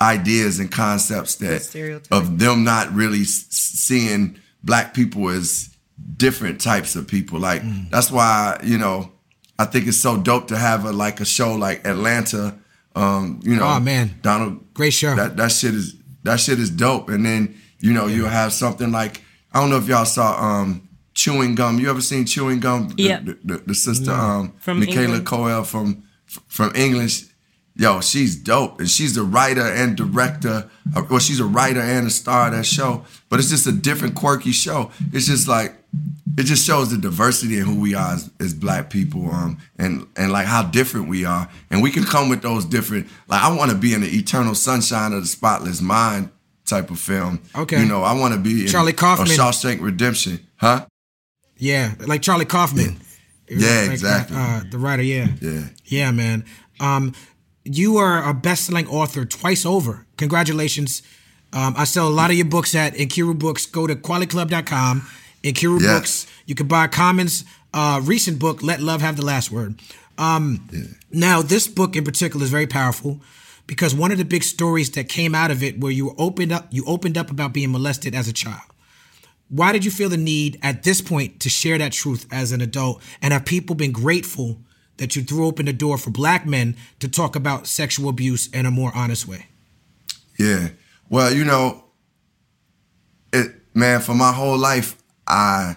ideas 0.00 0.58
and 0.58 0.70
concepts 0.70 1.36
that 1.36 1.62
of 2.10 2.38
them 2.40 2.64
not 2.64 2.92
really 2.92 3.22
seeing 3.24 4.36
black 4.64 4.94
people 4.94 5.28
as 5.28 5.70
different 6.16 6.60
types 6.60 6.96
of 6.96 7.06
people. 7.06 7.38
Like 7.38 7.62
Mm. 7.62 7.90
that's 7.90 8.10
why 8.10 8.58
you 8.62 8.78
know 8.78 9.12
I 9.58 9.64
think 9.66 9.86
it's 9.86 10.00
so 10.00 10.16
dope 10.16 10.48
to 10.48 10.56
have 10.56 10.84
a 10.84 10.92
like 10.92 11.20
a 11.20 11.24
show 11.24 11.54
like 11.54 11.86
Atlanta. 11.86 12.58
Um, 12.94 13.40
you 13.42 13.56
know, 13.56 13.64
Oh, 13.66 13.80
man. 13.80 14.18
Donald, 14.22 14.60
Great 14.74 14.92
show. 14.92 15.14
That 15.16 15.36
that 15.36 15.50
shit 15.52 15.74
is 15.74 15.94
that 16.24 16.40
shit 16.40 16.58
is 16.58 16.70
dope. 16.70 17.08
And 17.08 17.24
then 17.24 17.54
you 17.80 17.92
know 17.92 18.06
you'll 18.06 18.28
have 18.28 18.52
something 18.52 18.90
like 18.92 19.22
I 19.52 19.60
don't 19.60 19.70
know 19.70 19.78
if 19.78 19.88
y'all 19.88 20.04
saw 20.04 20.38
um, 20.42 20.88
Chewing 21.14 21.54
Gum. 21.54 21.78
You 21.78 21.90
ever 21.90 22.00
seen 22.02 22.24
Chewing 22.26 22.60
Gum? 22.60 22.88
The- 22.88 23.02
Yep. 23.02 23.24
The, 23.24 23.38
the, 23.44 23.56
the 23.68 23.74
sister 23.74 24.10
um, 24.12 24.52
From 24.60 24.80
Michaela 24.80 25.02
England. 25.04 25.26
Coel 25.26 25.64
from 25.64 26.02
from 26.48 26.72
English. 26.74 27.24
Yo, 27.74 28.00
she's 28.02 28.36
dope, 28.36 28.80
and 28.80 28.90
she's 28.90 29.16
a 29.16 29.22
writer 29.22 29.62
and 29.66 29.96
director. 29.96 30.68
Well, 31.08 31.18
she's 31.18 31.40
a 31.40 31.44
writer 31.44 31.80
and 31.80 32.06
a 32.06 32.10
star 32.10 32.48
of 32.48 32.52
that 32.52 32.66
show. 32.66 33.04
But 33.30 33.38
it's 33.40 33.48
just 33.48 33.66
a 33.66 33.72
different, 33.72 34.14
quirky 34.14 34.52
show. 34.52 34.90
It's 35.12 35.26
just 35.26 35.48
like 35.48 35.74
it 36.36 36.44
just 36.44 36.66
shows 36.66 36.90
the 36.90 36.98
diversity 36.98 37.58
in 37.58 37.64
who 37.64 37.80
we 37.80 37.94
are 37.94 38.12
as, 38.14 38.30
as 38.40 38.52
black 38.52 38.90
people, 38.90 39.30
um, 39.30 39.58
and 39.78 40.06
and 40.16 40.30
like 40.32 40.46
how 40.46 40.62
different 40.64 41.08
we 41.08 41.24
are, 41.24 41.48
and 41.70 41.82
we 41.82 41.90
can 41.90 42.04
come 42.04 42.28
with 42.28 42.42
those 42.42 42.66
different. 42.66 43.08
Like 43.26 43.42
I 43.42 43.56
want 43.56 43.70
to 43.70 43.76
be 43.76 43.94
in 43.94 44.02
the 44.02 44.08
eternal 44.08 44.54
sunshine 44.54 45.14
of 45.14 45.22
the 45.22 45.28
spotless 45.28 45.80
mind 45.80 46.30
type 46.66 46.90
of 46.90 46.98
film. 46.98 47.40
Okay. 47.56 47.80
you 47.80 47.86
know, 47.86 48.02
I 48.02 48.12
want 48.12 48.34
to 48.34 48.40
be 48.40 48.62
in 48.62 48.68
Charlie 48.68 48.92
Kaufman. 48.92 49.28
or 49.28 49.30
Shawshank 49.30 49.80
Redemption, 49.80 50.46
huh? 50.56 50.84
yeah, 51.56 51.94
like 52.06 52.20
Charlie 52.22 52.44
Kaufman. 52.44 52.98
Yeah, 53.48 53.82
Like, 53.82 53.90
exactly. 53.90 54.36
Uh, 54.38 54.62
the 54.70 54.78
writer, 54.78 55.02
yeah. 55.02 55.28
Yeah. 55.40 55.64
Yeah, 55.84 56.10
man. 56.10 56.44
Um, 56.80 57.12
you 57.64 57.96
are 57.96 58.28
a 58.28 58.34
best-selling 58.34 58.86
author 58.88 59.24
twice 59.24 59.64
over. 59.64 60.06
Congratulations. 60.16 61.02
Um, 61.52 61.74
I 61.76 61.84
sell 61.84 62.08
a 62.08 62.10
lot 62.10 62.30
of 62.30 62.36
your 62.36 62.46
books 62.46 62.74
at 62.74 62.94
Inkiru 62.94 63.38
Books. 63.38 63.66
Go 63.66 63.86
to 63.86 63.94
qualityclub.com. 63.94 65.06
Inkiru 65.42 65.80
Yes. 65.80 65.92
Books. 66.00 66.26
You 66.46 66.54
can 66.54 66.66
buy 66.66 66.86
Common's 66.86 67.44
uh, 67.74 68.00
recent 68.02 68.38
book, 68.38 68.62
Let 68.62 68.80
Love 68.80 69.00
Have 69.02 69.16
the 69.16 69.24
Last 69.24 69.50
Word. 69.50 69.80
Um, 70.18 70.68
Now, 71.10 71.42
this 71.42 71.68
book 71.68 71.96
in 71.96 72.04
particular 72.04 72.44
is 72.44 72.50
very 72.50 72.66
powerful 72.66 73.20
because 73.66 73.94
one 73.94 74.12
of 74.12 74.18
the 74.18 74.24
big 74.24 74.42
stories 74.42 74.90
that 74.92 75.08
came 75.08 75.34
out 75.34 75.50
of 75.50 75.62
it, 75.62 75.78
where 75.80 75.92
you 75.92 76.14
opened 76.18 76.52
up, 76.52 76.66
you 76.70 76.84
opened 76.86 77.16
up 77.18 77.30
about 77.30 77.52
being 77.52 77.70
molested 77.72 78.14
as 78.14 78.28
a 78.28 78.32
child. 78.32 78.62
Why 79.48 79.72
did 79.72 79.84
you 79.84 79.90
feel 79.90 80.08
the 80.08 80.16
need 80.16 80.58
at 80.62 80.82
this 80.82 81.00
point 81.02 81.40
to 81.40 81.50
share 81.50 81.76
that 81.78 81.92
truth 81.92 82.26
as 82.32 82.52
an 82.52 82.60
adult? 82.62 83.02
And 83.20 83.32
have 83.34 83.44
people 83.44 83.76
been 83.76 83.92
grateful 83.92 84.58
that 84.98 85.16
you 85.16 85.22
threw 85.22 85.46
open 85.46 85.66
the 85.66 85.72
door 85.72 85.98
for 85.98 86.10
black 86.10 86.46
men 86.46 86.76
to 87.00 87.08
talk 87.08 87.34
about 87.34 87.66
sexual 87.66 88.08
abuse 88.08 88.48
in 88.48 88.66
a 88.66 88.70
more 88.70 88.92
honest 88.94 89.26
way? 89.26 89.46
Yeah. 90.38 90.68
Well, 91.08 91.32
you 91.32 91.44
know, 91.44 91.84
it 93.32 93.52
man, 93.74 94.00
for 94.00 94.14
my 94.14 94.32
whole 94.32 94.58
life, 94.58 95.02
I 95.26 95.76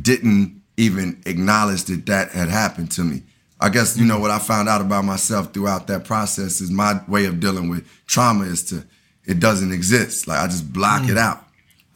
didn't 0.00 0.62
even 0.76 1.20
acknowledge 1.26 1.84
that 1.84 2.06
that 2.06 2.30
had 2.30 2.48
happened 2.48 2.90
to 2.92 3.02
me. 3.02 3.22
I 3.60 3.68
guess 3.68 3.96
you 3.96 4.04
know 4.04 4.20
what 4.20 4.30
I 4.30 4.38
found 4.38 4.68
out 4.68 4.80
about 4.80 5.04
myself 5.04 5.52
throughout 5.52 5.88
that 5.88 6.04
process 6.04 6.60
is 6.60 6.70
my 6.70 7.00
way 7.08 7.24
of 7.24 7.40
dealing 7.40 7.68
with 7.68 7.88
trauma 8.06 8.44
is 8.44 8.62
to 8.64 8.84
it 9.24 9.40
doesn't 9.40 9.72
exist. 9.72 10.28
Like 10.28 10.38
I 10.38 10.46
just 10.46 10.72
block 10.72 11.08
it 11.08 11.18
out. 11.18 11.44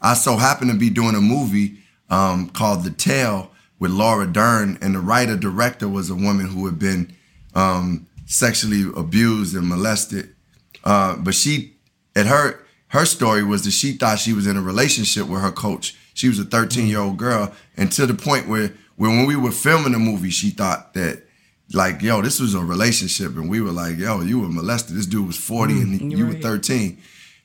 I 0.01 0.15
so 0.15 0.37
happened 0.37 0.73
to 0.73 0.77
be 0.77 0.91
doing 0.91 1.15
a 1.15 1.21
movie 1.21 1.79
um, 2.11 2.49
called 2.51 2.83
The 2.85 2.91
Tale 2.91 3.52
with 3.83 3.91
Laura 3.91 4.29
Dern, 4.29 4.79
and 4.81 4.95
the 4.95 5.01
writer 5.01 5.37
director 5.37 5.89
was 5.89 6.09
a 6.09 6.15
woman 6.15 6.47
who 6.47 6.67
had 6.67 6.79
been 6.79 7.13
um, 7.57 8.07
sexually 8.27 8.85
abused 8.97 9.57
and 9.57 9.69
molested. 9.69 10.37
Uh, 10.85 11.17
but 11.17 11.35
she, 11.35 11.75
at 12.15 12.27
her 12.27 12.65
her 12.89 13.05
story 13.05 13.43
was 13.43 13.65
that 13.65 13.73
she 13.73 13.95
thought 13.95 14.21
she 14.21 14.33
was 14.33 14.47
in 14.47 14.57
a 14.57 14.63
relationship 14.63 15.27
with 15.27 15.43
her 15.43 15.51
coach. 15.51 15.97
She 16.15 16.29
was 16.29 16.39
a 16.39 16.45
13 16.45 16.87
year 16.87 17.01
old 17.01 17.17
girl, 17.17 17.53
and 17.77 17.91
to 17.91 18.07
the 18.07 18.15
point 18.15 18.47
where, 18.47 18.73
where 18.95 19.11
when 19.11 19.27
we 19.27 19.35
were 19.35 19.51
filming 19.51 19.95
the 19.95 19.99
movie, 19.99 20.31
she 20.31 20.51
thought 20.51 20.95
that 20.95 21.25
like, 21.73 22.03
yo, 22.03 22.23
this 22.23 22.39
was 22.39 22.55
a 22.55 22.61
relationship, 22.61 23.35
and 23.35 23.51
we 23.51 23.61
were 23.61 23.73
like, 23.73 23.99
yo, 23.99 24.21
you 24.21 24.39
were 24.39 24.49
molested. 24.49 24.95
This 24.95 25.07
dude 25.07 25.27
was 25.27 25.39
40 25.39 25.73
and 25.81 26.13
you 26.13 26.29
were 26.29 26.35
13. 26.35 26.99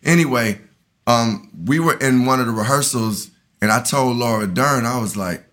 Anyway, 0.03 0.61
um, 1.07 1.49
we 1.65 1.79
were 1.79 1.97
in 1.97 2.27
one 2.27 2.39
of 2.39 2.45
the 2.45 2.51
rehearsals, 2.51 3.31
and 3.59 3.71
I 3.71 3.81
told 3.81 4.17
Laura 4.17 4.45
Dern, 4.45 4.85
I 4.85 5.01
was 5.01 5.17
like, 5.17 5.46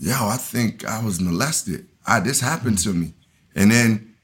yo, 0.00 0.28
I 0.28 0.36
think 0.36 0.84
I 0.84 1.04
was 1.04 1.20
molested. 1.20 1.86
I 2.06 2.20
this 2.20 2.40
happened 2.40 2.78
to 2.78 2.92
me, 2.92 3.12
and 3.54 3.70
then, 3.70 4.14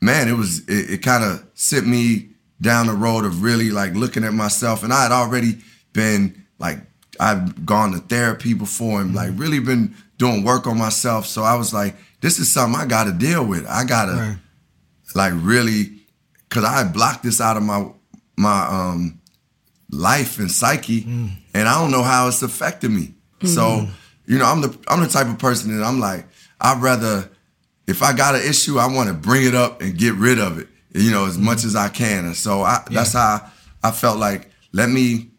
man, 0.00 0.28
it 0.28 0.32
was 0.32 0.66
it, 0.68 0.90
it 0.90 1.02
kind 1.02 1.22
of 1.22 1.46
sent 1.54 1.86
me 1.86 2.30
down 2.60 2.86
the 2.86 2.94
road 2.94 3.24
of 3.24 3.42
really 3.42 3.70
like 3.70 3.94
looking 3.94 4.24
at 4.24 4.32
myself, 4.32 4.82
and 4.82 4.92
I 4.92 5.02
had 5.02 5.12
already 5.12 5.58
been 5.92 6.46
like 6.58 6.78
I've 7.20 7.64
gone 7.66 7.92
to 7.92 7.98
therapy 7.98 8.54
before 8.54 9.00
and 9.00 9.14
like 9.14 9.30
mm-hmm. 9.30 9.40
really 9.40 9.60
been 9.60 9.94
doing 10.18 10.42
work 10.42 10.66
on 10.66 10.78
myself. 10.78 11.26
So 11.26 11.42
I 11.42 11.54
was 11.54 11.72
like, 11.72 11.94
this 12.20 12.38
is 12.38 12.52
something 12.52 12.80
I 12.80 12.86
got 12.86 13.04
to 13.04 13.12
deal 13.12 13.44
with. 13.44 13.66
I 13.66 13.84
gotta 13.84 14.12
Right. 14.12 14.38
like 15.14 15.32
really 15.36 16.00
because 16.48 16.64
I 16.64 16.84
blocked 16.84 17.22
this 17.22 17.40
out 17.40 17.56
of 17.56 17.62
my 17.62 17.86
my 18.36 18.66
um 18.66 19.20
life 19.90 20.38
and 20.38 20.50
psyche 20.50 21.02
mm. 21.02 21.30
and 21.54 21.68
I 21.68 21.80
don't 21.80 21.90
know 21.90 22.02
how 22.02 22.28
it's 22.28 22.42
affected 22.42 22.90
me. 22.90 23.14
So, 23.44 23.62
mm-hmm. 23.62 23.92
You 24.26 24.38
know, 24.38 24.44
I'm 24.44 24.60
the 24.60 24.76
I'm 24.88 25.00
the 25.00 25.08
type 25.08 25.26
of 25.26 25.38
person 25.38 25.76
that 25.76 25.84
I'm 25.84 26.00
like, 26.00 26.26
I'd 26.60 26.82
rather 26.82 27.30
if 27.86 28.02
I 28.02 28.12
got 28.12 28.34
an 28.34 28.42
issue, 28.42 28.78
I 28.78 28.86
want 28.92 29.08
to 29.08 29.14
bring 29.14 29.44
it 29.44 29.54
up 29.54 29.80
and 29.80 29.96
get 29.96 30.14
rid 30.14 30.38
of 30.38 30.58
it, 30.58 30.68
you 30.92 31.10
know, 31.10 31.26
as 31.26 31.38
much 31.38 31.64
as 31.64 31.76
I 31.76 31.88
can. 31.88 32.24
And 32.24 32.36
so 32.36 32.62
I 32.62 32.82
that's 32.90 33.12
how 33.12 33.48
I 33.82 33.90
felt 33.90 34.18
like 34.18 34.50
let 34.72 34.88
me 34.90 35.30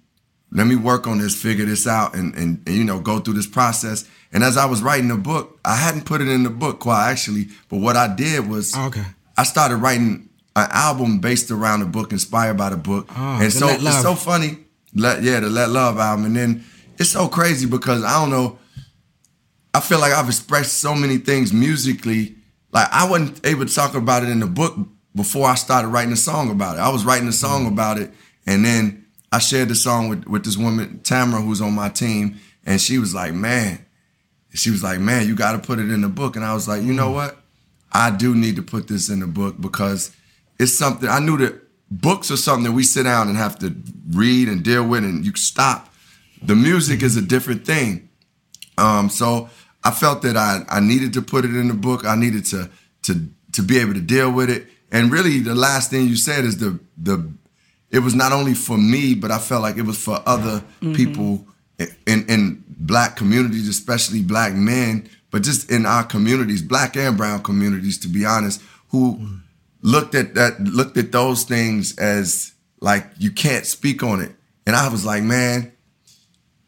let 0.51 0.65
me 0.65 0.75
work 0.75 1.07
on 1.07 1.17
this, 1.17 1.39
figure 1.39 1.65
this 1.65 1.85
out, 1.87 2.15
and, 2.15 2.33
and 2.35 2.61
and 2.65 2.75
you 2.75 2.83
know 2.83 2.99
go 2.99 3.19
through 3.19 3.33
this 3.35 3.47
process. 3.47 4.05
And 4.31 4.43
as 4.43 4.57
I 4.57 4.65
was 4.65 4.81
writing 4.81 5.07
the 5.07 5.15
book, 5.15 5.59
I 5.63 5.75
hadn't 5.75 6.05
put 6.05 6.21
it 6.21 6.27
in 6.27 6.43
the 6.43 6.49
book 6.49 6.79
quite 6.79 7.09
actually, 7.09 7.47
but 7.69 7.77
what 7.77 7.95
I 7.95 8.13
did 8.13 8.47
was 8.47 8.73
Oh, 8.75 8.87
okay. 8.87 9.03
I 9.37 9.43
started 9.43 9.77
writing 9.77 10.29
an 10.55 10.67
album 10.71 11.19
based 11.19 11.51
around 11.51 11.81
the 11.81 11.85
book, 11.85 12.11
inspired 12.11 12.57
by 12.57 12.69
the 12.69 12.77
book. 12.77 13.07
Oh, 13.15 13.39
and 13.41 13.51
so 13.53 13.67
it's 13.67 14.01
so 14.01 14.15
funny. 14.15 14.57
Let 14.95 15.21
yeah, 15.23 15.39
the 15.41 15.49
Let 15.49 15.69
Love 15.69 15.97
album. 15.99 16.25
And 16.25 16.35
then 16.35 16.63
it's 16.97 17.09
so 17.11 17.27
crazy 17.27 17.67
because 17.67 18.03
I 18.03 18.19
don't 18.19 18.31
know. 18.31 18.57
I 19.77 19.79
feel 19.79 19.99
like 19.99 20.11
I've 20.11 20.27
expressed 20.27 20.79
so 20.79 20.95
many 20.95 21.17
things 21.17 21.53
musically. 21.53 22.35
Like 22.71 22.87
I 22.91 23.07
wasn't 23.07 23.45
able 23.45 23.65
to 23.67 23.73
talk 23.73 23.93
about 23.93 24.23
it 24.23 24.29
in 24.29 24.39
the 24.39 24.47
book 24.47 24.75
before 25.15 25.47
I 25.47 25.53
started 25.55 25.89
writing 25.89 26.13
a 26.13 26.17
song 26.17 26.49
about 26.49 26.77
it. 26.77 26.79
I 26.79 26.89
was 26.89 27.05
writing 27.05 27.27
a 27.27 27.31
song 27.31 27.65
Mm. 27.65 27.73
about 27.73 27.99
it, 27.99 28.11
and 28.47 28.65
then 28.65 29.05
I 29.31 29.37
shared 29.37 29.69
the 29.69 29.75
song 29.75 30.09
with 30.09 30.25
with 30.25 30.43
this 30.45 30.57
woman 30.57 30.99
Tamara, 31.03 31.41
who's 31.43 31.61
on 31.61 31.73
my 31.73 31.89
team, 31.89 32.39
and 32.65 32.81
she 32.81 32.97
was 32.97 33.13
like, 33.13 33.33
"Man, 33.35 33.85
she 34.55 34.71
was 34.71 34.81
like, 34.81 34.99
"Man, 34.99 35.27
you 35.27 35.35
got 35.35 35.51
to 35.51 35.59
put 35.59 35.77
it 35.77 35.91
in 35.91 36.01
the 36.01 36.09
book." 36.09 36.35
And 36.35 36.43
I 36.43 36.53
was 36.55 36.67
like, 36.67 36.81
"You 36.81 36.93
know 36.93 37.11
what? 37.11 37.39
I 37.91 38.09
do 38.09 38.33
need 38.35 38.55
to 38.55 38.63
put 38.63 38.87
this 38.87 39.09
in 39.09 39.19
the 39.19 39.27
book 39.27 39.61
because 39.61 40.09
it's 40.59 40.75
something 40.75 41.07
I 41.07 41.19
knew 41.19 41.37
that 41.37 41.53
books 41.91 42.31
are 42.31 42.37
something 42.37 42.63
that 42.65 42.71
we 42.71 42.83
sit 42.83 43.03
down 43.03 43.27
and 43.27 43.37
have 43.37 43.59
to 43.59 43.75
read 44.09 44.49
and 44.49 44.63
deal 44.63 44.85
with, 44.87 45.03
and 45.03 45.23
you 45.23 45.33
stop. 45.35 45.93
The 46.41 46.55
music 46.55 47.03
is 47.03 47.15
a 47.15 47.21
different 47.21 47.63
thing. 47.63 48.09
Um, 48.77 49.09
so 49.09 49.49
I 49.83 49.91
felt 49.91 50.21
that 50.23 50.37
I 50.37 50.63
I 50.69 50.79
needed 50.79 51.13
to 51.13 51.21
put 51.21 51.45
it 51.45 51.55
in 51.55 51.67
the 51.67 51.73
book. 51.73 52.05
I 52.05 52.15
needed 52.15 52.45
to 52.45 52.69
to 53.03 53.27
to 53.53 53.61
be 53.61 53.79
able 53.79 53.93
to 53.93 54.01
deal 54.01 54.31
with 54.31 54.49
it. 54.49 54.67
And 54.91 55.11
really, 55.11 55.39
the 55.39 55.55
last 55.55 55.91
thing 55.91 56.07
you 56.07 56.15
said 56.15 56.45
is 56.45 56.57
the 56.57 56.79
the 56.97 57.31
it 57.89 57.99
was 57.99 58.15
not 58.15 58.31
only 58.31 58.53
for 58.53 58.77
me, 58.77 59.15
but 59.15 59.31
I 59.31 59.39
felt 59.39 59.61
like 59.61 59.77
it 59.77 59.85
was 59.85 59.97
for 59.97 60.21
other 60.25 60.59
mm-hmm. 60.81 60.93
people 60.93 61.47
in 61.77 62.25
in 62.27 62.63
black 62.67 63.15
communities, 63.15 63.67
especially 63.67 64.21
black 64.21 64.53
men, 64.53 65.09
but 65.31 65.43
just 65.43 65.71
in 65.71 65.85
our 65.85 66.03
communities, 66.03 66.61
black 66.61 66.95
and 66.97 67.17
brown 67.17 67.43
communities, 67.43 67.97
to 67.99 68.07
be 68.07 68.25
honest, 68.25 68.61
who 68.89 69.19
looked 69.81 70.15
at 70.15 70.35
that 70.35 70.59
looked 70.61 70.97
at 70.97 71.11
those 71.11 71.43
things 71.43 71.97
as 71.97 72.53
like 72.81 73.05
you 73.17 73.31
can't 73.31 73.65
speak 73.65 74.03
on 74.03 74.21
it. 74.21 74.31
And 74.65 74.75
I 74.75 74.89
was 74.89 75.05
like, 75.05 75.23
man, 75.23 75.71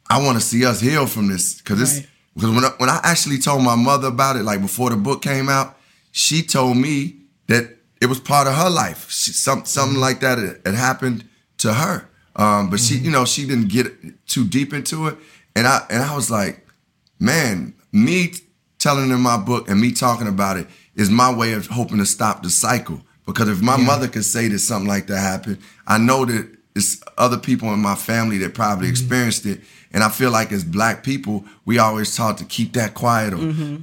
I 0.10 0.24
want 0.24 0.38
to 0.38 0.44
see 0.44 0.66
us 0.66 0.80
heal 0.80 1.06
from 1.06 1.28
this 1.28 1.56
because 1.58 1.82
it's 1.82 2.00
Right. 2.00 2.10
Because 2.40 2.56
when 2.56 2.64
I, 2.64 2.70
when 2.78 2.90
I 2.90 3.02
actually 3.04 3.38
told 3.38 3.64
my 3.64 3.76
mother 3.76 4.08
about 4.08 4.38
it, 4.38 4.44
like 4.44 4.62
before 4.62 4.90
the 4.90 4.96
book 4.96 5.22
came 5.22 5.50
out, 5.50 5.78
she 6.12 6.42
told 6.42 6.78
me 6.78 7.18
that 7.48 7.76
it 8.02 8.06
was 8.06 8.20
part 8.22 8.48
of 8.48 8.56
her 8.56 8.70
life. 8.70 9.10
She, 9.12 9.32
some 9.34 9.66
something 9.66 9.96
mm-hmm. 9.96 10.02
like 10.02 10.22
that 10.22 10.38
had, 10.38 10.62
had 10.66 10.76
happened 10.76 11.26
to 11.58 11.74
her, 11.74 12.08
um, 12.38 12.70
but 12.70 12.80
she, 12.80 12.96
mm-hmm. 12.96 13.06
you 13.06 13.12
know, 13.12 13.26
she 13.26 13.46
didn't 13.46 13.68
get 13.68 13.88
too 14.26 14.48
deep 14.48 14.74
into 14.74 15.08
it. 15.08 15.18
And 15.54 15.68
I 15.68 15.86
and 15.90 16.02
I 16.02 16.16
was 16.16 16.32
like, 16.32 16.66
man, 17.20 17.74
me 17.92 18.34
telling 18.78 19.10
in 19.10 19.20
my 19.20 19.38
book 19.38 19.70
and 19.70 19.82
me 19.82 19.92
talking 19.92 20.28
about 20.28 20.56
it 20.56 20.68
is 20.96 21.10
my 21.10 21.34
way 21.34 21.52
of 21.52 21.68
hoping 21.68 21.98
to 21.98 22.06
stop 22.06 22.42
the 22.42 22.50
cycle. 22.50 23.02
Because 23.26 23.50
if 23.50 23.62
my 23.62 23.76
mother 23.76 24.08
could 24.08 24.24
say 24.24 24.48
that 24.48 24.60
something 24.60 24.88
like 24.88 25.08
that 25.08 25.20
happened, 25.20 25.60
I 25.86 25.98
know 25.98 26.24
that 26.24 26.50
it's 26.74 27.02
other 27.18 27.38
people 27.38 27.74
in 27.74 27.80
my 27.80 27.96
family 27.96 28.38
that 28.40 28.54
probably 28.54 28.88
mm-hmm. 28.88 28.92
experienced 28.92 29.46
it. 29.46 29.60
And 29.92 30.04
I 30.04 30.10
feel 30.10 30.32
like 30.32 30.52
as 30.52 30.64
black 30.64 31.04
people, 31.04 31.46
we 31.66 31.80
always 31.80 32.16
taught 32.16 32.38
to 32.38 32.46
keep 32.46 32.74
that 32.74 32.94
quiet 32.94 33.34
or 33.34 33.38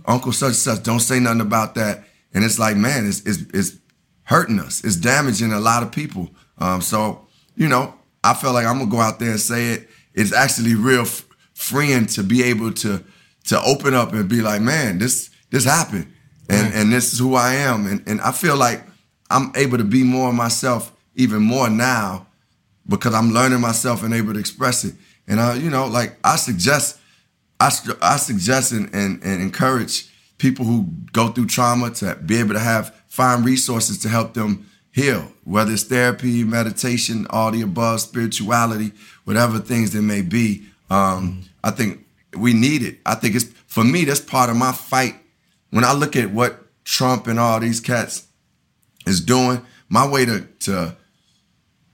Uncle 0.07 0.33
such 0.33 0.49
and 0.49 0.57
such, 0.57 0.83
don't 0.83 1.01
say 1.01 1.19
nothing 1.19 1.41
about 1.41 1.75
that. 1.75 2.05
And 2.33 2.45
it's 2.45 2.59
like, 2.59 2.77
man, 2.77 3.07
it's 3.07 3.21
it's, 3.23 3.43
it's 3.53 3.77
hurting 4.25 4.61
us. 4.61 4.85
It's 4.85 4.97
damaging 4.97 5.53
a 5.53 5.61
lot 5.61 5.83
of 5.83 5.91
people. 5.91 6.31
Um, 6.59 6.81
so, 6.81 7.27
you 7.57 7.69
know, 7.69 7.95
I 8.23 8.35
felt 8.35 8.55
like 8.55 8.67
I'm 8.67 8.79
gonna 8.79 8.91
go 8.91 9.01
out 9.01 9.19
there 9.19 9.31
and 9.31 9.41
say 9.41 9.73
it. 9.73 9.89
It's 10.15 10.33
actually 10.33 10.75
real 10.75 11.03
f- 11.03 11.25
freeing 11.55 12.07
to 12.07 12.23
be 12.23 12.43
able 12.45 12.73
to 12.73 13.03
to 13.45 13.63
open 13.63 13.95
up 13.95 14.13
and 14.13 14.29
be 14.29 14.43
like, 14.43 14.61
man, 14.61 14.99
this 14.99 15.31
this 15.51 15.65
happened, 15.65 16.13
and 16.49 16.73
and 16.75 16.93
this 16.93 17.13
is 17.13 17.19
who 17.19 17.35
I 17.35 17.55
am, 17.55 17.87
and 17.87 18.03
and 18.07 18.21
I 18.21 18.33
feel 18.33 18.57
like 18.57 18.85
I'm 19.31 19.53
able 19.57 19.79
to 19.79 19.85
be 19.85 20.03
more 20.05 20.33
myself 20.33 20.93
even 21.15 21.43
more 21.43 21.69
now 21.71 22.27
because 22.89 23.15
I'm 23.15 23.33
learning 23.33 23.61
myself 23.61 24.03
and 24.03 24.15
able 24.15 24.35
to 24.35 24.39
express 24.39 24.85
it. 24.85 24.95
And 25.29 25.41
uh, 25.41 25.55
you 25.59 25.71
know, 25.71 25.87
like 25.87 26.17
I 26.25 26.37
suggest, 26.37 26.99
I, 27.59 27.71
I 28.01 28.17
suggest 28.17 28.73
and, 28.73 28.95
and, 28.95 29.23
and 29.23 29.43
encourage 29.43 30.09
people 30.39 30.65
who 30.65 30.89
go 31.13 31.29
through 31.29 31.47
trauma 31.47 31.91
to 31.91 32.17
be 32.17 32.39
able 32.39 32.55
to 32.55 32.61
have 32.61 32.95
find 33.09 33.45
resources 33.45 33.99
to 33.99 34.09
help 34.09 34.35
them 34.35 34.69
heal, 34.93 35.33
whether 35.45 35.73
it's 35.73 35.85
therapy, 35.85 36.45
meditation, 36.45 37.27
all 37.31 37.51
the 37.51 37.63
above, 37.63 38.01
spirituality, 38.01 38.93
whatever 39.25 39.59
things 39.59 39.93
there 39.93 40.03
may 40.03 40.23
be. 40.23 40.67
Um, 40.91 41.45
I 41.65 41.71
think 41.71 42.05
we 42.37 42.53
need 42.53 42.83
it. 42.83 42.99
I 43.05 43.15
think 43.15 43.35
it's 43.35 43.47
for 43.67 43.85
me. 43.85 44.05
That's 44.05 44.21
part 44.21 44.51
of 44.51 44.57
my 44.57 44.73
fight. 44.73 45.17
When 45.71 45.85
I 45.85 45.93
look 45.93 46.17
at 46.17 46.31
what 46.31 46.63
Trump 46.85 47.27
and 47.27 47.41
all 47.41 47.59
these 47.61 47.81
cats 47.81 48.27
is 49.07 49.21
doing, 49.21 49.65
my 49.89 50.07
way 50.07 50.25
to 50.25 50.47
to 50.61 50.97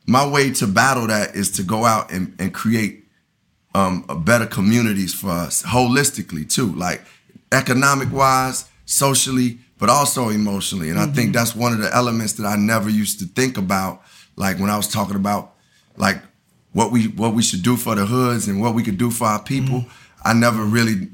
my 0.07 0.29
way 0.29 0.51
to 0.53 0.67
battle 0.67 1.07
that 1.07 1.35
is 1.35 1.51
to 1.53 1.63
go 1.63 1.85
out 1.85 2.11
and, 2.11 2.35
and 2.39 2.53
create 2.53 3.02
um, 3.75 4.05
better 4.25 4.47
communities 4.47 5.15
for 5.15 5.31
us 5.31 5.63
holistically 5.63 6.49
too, 6.49 6.73
like 6.75 7.03
economic 7.53 8.13
wise, 8.13 8.69
socially, 8.85 9.59
but 9.79 9.89
also 9.89 10.29
emotionally. 10.29 10.91
And 10.91 10.99
I 10.99 11.07
think 11.07 11.33
that's 11.33 11.57
one 11.57 11.73
of 11.73 11.79
the 11.79 11.95
elements 11.95 12.35
that 12.35 12.47
I 12.47 12.57
never 12.57 12.89
used 12.89 13.19
to 13.21 13.27
think 13.27 13.57
about, 13.57 14.03
like 14.37 14.59
when 14.59 14.71
I 14.71 14.77
was 14.77 14.89
talking 14.89 15.17
about 15.17 15.55
like 15.97 16.23
what 16.73 16.91
we 16.91 17.09
what 17.09 17.35
we 17.35 17.43
should 17.43 17.63
do 17.63 17.77
for 17.77 17.95
the 17.95 18.07
hoods 18.07 18.49
and 18.49 18.61
what 18.61 18.75
we 18.75 18.83
could 18.83 18.99
do 18.99 19.11
for 19.11 19.27
our 19.27 19.43
people. 19.43 19.85
I 20.25 20.35
never 20.35 20.63
really 20.63 21.09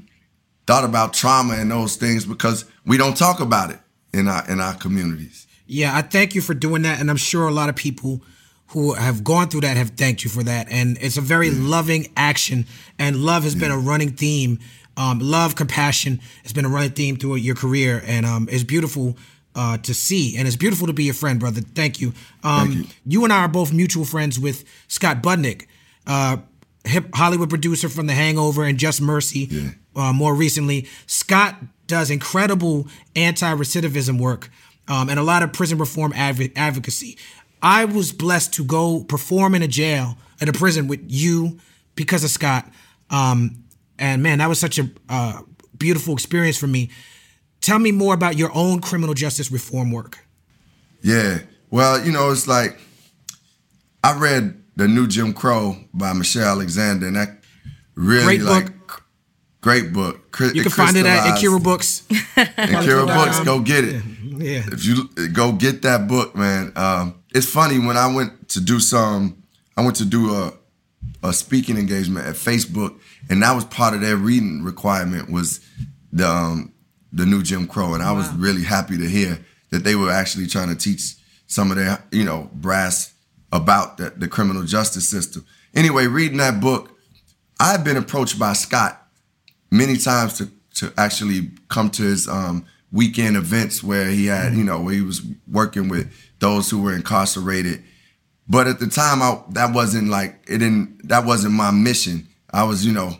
thought 0.67 0.83
about 0.83 1.13
trauma 1.13 1.55
and 1.55 1.71
those 1.71 1.95
things 1.95 2.25
because 2.25 2.65
we 2.85 2.97
don't 2.97 3.17
talk 3.17 3.39
about 3.39 3.71
it 3.71 3.79
in 4.13 4.27
our 4.27 4.47
in 4.49 4.59
our 4.59 4.75
communities. 4.75 5.47
Yeah, 5.65 5.95
I 5.95 6.01
thank 6.01 6.35
you 6.35 6.41
for 6.41 6.53
doing 6.53 6.81
that, 6.83 6.99
and 6.99 7.09
I'm 7.09 7.17
sure 7.17 7.47
a 7.47 7.51
lot 7.51 7.69
of 7.69 7.75
people 7.75 8.21
who 8.71 8.93
have 8.93 9.23
gone 9.23 9.49
through 9.49 9.61
that 9.61 9.77
have 9.77 9.91
thanked 9.91 10.23
you 10.23 10.29
for 10.29 10.43
that. 10.43 10.71
And 10.71 10.97
it's 11.01 11.17
a 11.17 11.21
very 11.21 11.49
loving 11.49 12.11
action, 12.15 12.65
and 12.97 13.17
love 13.17 13.43
has 13.43 13.55
been 13.55 13.71
a 13.71 13.77
running 13.77 14.11
theme. 14.11 14.59
Um, 14.95 15.19
love, 15.19 15.55
compassion 15.55 16.19
has 16.43 16.53
been 16.53 16.65
a 16.65 16.69
running 16.69 16.91
theme 16.91 17.15
through 17.15 17.35
your 17.35 17.55
career, 17.55 18.03
and 18.05 18.25
um, 18.25 18.47
it's 18.51 18.63
beautiful 18.63 19.17
uh, 19.55 19.77
to 19.79 19.93
see, 19.93 20.37
and 20.37 20.47
it's 20.47 20.57
beautiful 20.57 20.87
to 20.87 20.93
be 20.93 21.05
your 21.05 21.13
friend, 21.13 21.39
brother. 21.39 21.61
Thank 21.61 21.99
you. 21.99 22.13
Um, 22.43 22.73
Thank 22.73 22.87
you. 23.05 23.23
and 23.23 23.33
I 23.33 23.39
are 23.39 23.47
both 23.47 23.73
mutual 23.73 24.05
friends 24.05 24.39
with 24.39 24.63
Scott 24.87 25.23
Budnick, 25.23 25.67
uh, 26.05 26.37
hip 26.85 27.05
Hollywood 27.13 27.49
producer 27.49 27.89
from 27.89 28.07
The 28.07 28.13
Hangover 28.13 28.63
and 28.63 28.77
Just 28.77 29.01
Mercy. 29.01 29.73
Uh, 29.95 30.13
more 30.13 30.35
recently, 30.35 30.87
Scott 31.07 31.55
does 31.87 32.11
incredible 32.11 32.87
anti-recidivism 33.15 34.19
work 34.19 34.49
um, 34.89 35.09
and 35.09 35.19
a 35.19 35.23
lot 35.23 35.43
of 35.43 35.53
prison 35.53 35.77
reform 35.77 36.11
adv- 36.13 36.51
advocacy. 36.55 37.17
I 37.61 37.85
was 37.85 38.11
blessed 38.11 38.53
to 38.53 38.63
go 38.63 39.03
perform 39.03 39.55
in 39.55 39.61
a 39.61 39.67
jail 39.67 40.17
in 40.41 40.47
a 40.49 40.53
prison 40.53 40.87
with 40.87 41.01
you 41.07 41.59
because 41.95 42.23
of 42.23 42.29
Scott. 42.29 42.69
Um, 43.09 43.63
and 43.97 44.23
man, 44.23 44.37
that 44.39 44.47
was 44.47 44.59
such 44.59 44.79
a 44.79 44.89
uh, 45.09 45.41
beautiful 45.77 46.13
experience 46.13 46.57
for 46.57 46.67
me. 46.67 46.89
Tell 47.61 47.79
me 47.79 47.91
more 47.91 48.13
about 48.13 48.37
your 48.37 48.51
own 48.55 48.79
criminal 48.79 49.13
justice 49.13 49.51
reform 49.51 49.91
work. 49.91 50.19
Yeah. 51.01 51.39
Well, 51.69 52.03
you 52.05 52.11
know, 52.11 52.31
it's 52.31 52.47
like 52.47 52.79
I 54.03 54.17
read 54.17 54.61
the 54.77 54.87
new 54.87 55.07
Jim 55.07 55.33
Crow 55.33 55.75
by 55.93 56.13
Michelle 56.13 56.47
Alexander, 56.47 57.07
and 57.07 57.15
that 57.17 57.41
really 57.95 58.37
Great 58.37 58.65
book. 58.65 59.03
great 59.61 59.91
book. 59.93 60.31
Cri- 60.31 60.51
You 60.53 60.61
can 60.61 60.71
find 60.71 60.95
it 60.95 61.05
at 61.05 61.35
Nkiru 61.37 61.61
Books. 61.61 62.03
Nkiru 62.37 63.05
Books. 63.07 63.39
Go 63.41 63.59
get 63.59 63.83
it. 63.83 64.01
Yeah. 64.39 64.63
If 64.71 64.85
you 64.85 65.09
go 65.33 65.51
get 65.51 65.81
that 65.81 66.07
book, 66.07 66.33
man. 66.33 66.71
Um, 66.77 67.18
it's 67.33 67.49
funny 67.49 67.79
when 67.79 67.97
I 67.97 68.13
went 68.13 68.49
to 68.49 68.61
do 68.61 68.79
some, 68.79 69.43
I 69.77 69.83
went 69.83 69.95
to 69.97 70.05
do 70.05 70.33
a 70.33 70.53
a 71.21 71.33
speaking 71.33 71.77
engagement 71.77 72.25
at 72.25 72.35
Facebook, 72.35 72.97
and 73.29 73.41
that 73.43 73.53
was 73.53 73.65
part 73.65 73.93
of 73.93 74.01
their 74.01 74.15
reading 74.15 74.63
requirement 74.63 75.29
was 75.29 75.59
the 76.11 76.27
um, 76.27 76.73
the 77.11 77.25
new 77.25 77.43
Jim 77.43 77.67
Crow, 77.67 77.93
and 77.93 78.03
I 78.03 78.11
was 78.11 78.31
really 78.33 78.63
happy 78.63 78.97
to 78.97 79.07
hear 79.07 79.39
that 79.71 79.83
they 79.83 79.95
were 79.95 80.11
actually 80.11 80.47
trying 80.47 80.69
to 80.69 80.75
teach 80.75 81.15
some 81.47 81.71
of 81.71 81.77
their 81.77 82.03
you 82.11 82.23
know 82.23 82.49
brass 82.53 83.13
about 83.51 83.97
the, 83.97 84.11
the 84.11 84.27
criminal 84.27 84.63
justice 84.63 85.07
system. 85.07 85.45
Anyway, 85.73 86.07
reading 86.07 86.37
that 86.37 86.61
book, 86.61 86.97
I've 87.59 87.83
been 87.83 87.97
approached 87.97 88.39
by 88.39 88.53
Scott 88.53 89.07
many 89.71 89.97
times 89.97 90.37
to 90.37 90.49
to 90.75 90.93
actually 90.97 91.51
come 91.67 91.89
to 91.91 92.03
his 92.03 92.27
um, 92.27 92.65
weekend 92.91 93.35
events 93.35 93.83
where 93.83 94.07
he 94.07 94.27
had 94.27 94.53
you 94.53 94.63
know 94.63 94.79
where 94.81 94.93
he 94.93 95.01
was 95.01 95.21
working 95.51 95.89
with 95.89 96.11
those 96.39 96.69
who 96.69 96.81
were 96.81 96.93
incarcerated. 96.93 97.83
But 98.47 98.67
at 98.67 98.79
the 98.79 98.87
time, 98.87 99.21
I, 99.21 99.41
that 99.51 99.73
wasn't 99.73 100.09
like 100.09 100.41
it 100.47 100.57
didn't. 100.59 101.07
That 101.07 101.25
wasn't 101.25 101.53
my 101.53 101.71
mission. 101.71 102.27
I 102.51 102.63
was, 102.63 102.85
you 102.85 102.91
know, 102.93 103.15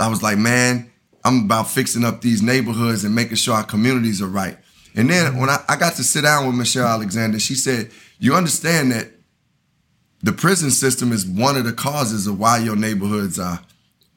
I 0.00 0.08
was 0.08 0.22
like, 0.22 0.36
man, 0.38 0.90
I'm 1.24 1.44
about 1.44 1.70
fixing 1.70 2.04
up 2.04 2.20
these 2.22 2.42
neighborhoods 2.42 3.04
and 3.04 3.14
making 3.14 3.36
sure 3.36 3.54
our 3.54 3.62
communities 3.64 4.20
are 4.20 4.26
right. 4.26 4.58
And 4.96 5.08
then 5.08 5.38
when 5.38 5.48
I, 5.48 5.58
I 5.68 5.76
got 5.76 5.94
to 5.96 6.04
sit 6.04 6.22
down 6.22 6.46
with 6.46 6.56
Michelle 6.56 6.86
Alexander, 6.88 7.38
she 7.38 7.54
said, 7.54 7.90
"You 8.18 8.34
understand 8.34 8.92
that 8.92 9.08
the 10.22 10.32
prison 10.32 10.70
system 10.70 11.12
is 11.12 11.26
one 11.26 11.56
of 11.56 11.64
the 11.64 11.72
causes 11.72 12.26
of 12.26 12.38
why 12.38 12.58
your 12.58 12.76
neighborhoods 12.76 13.38
are 13.38 13.60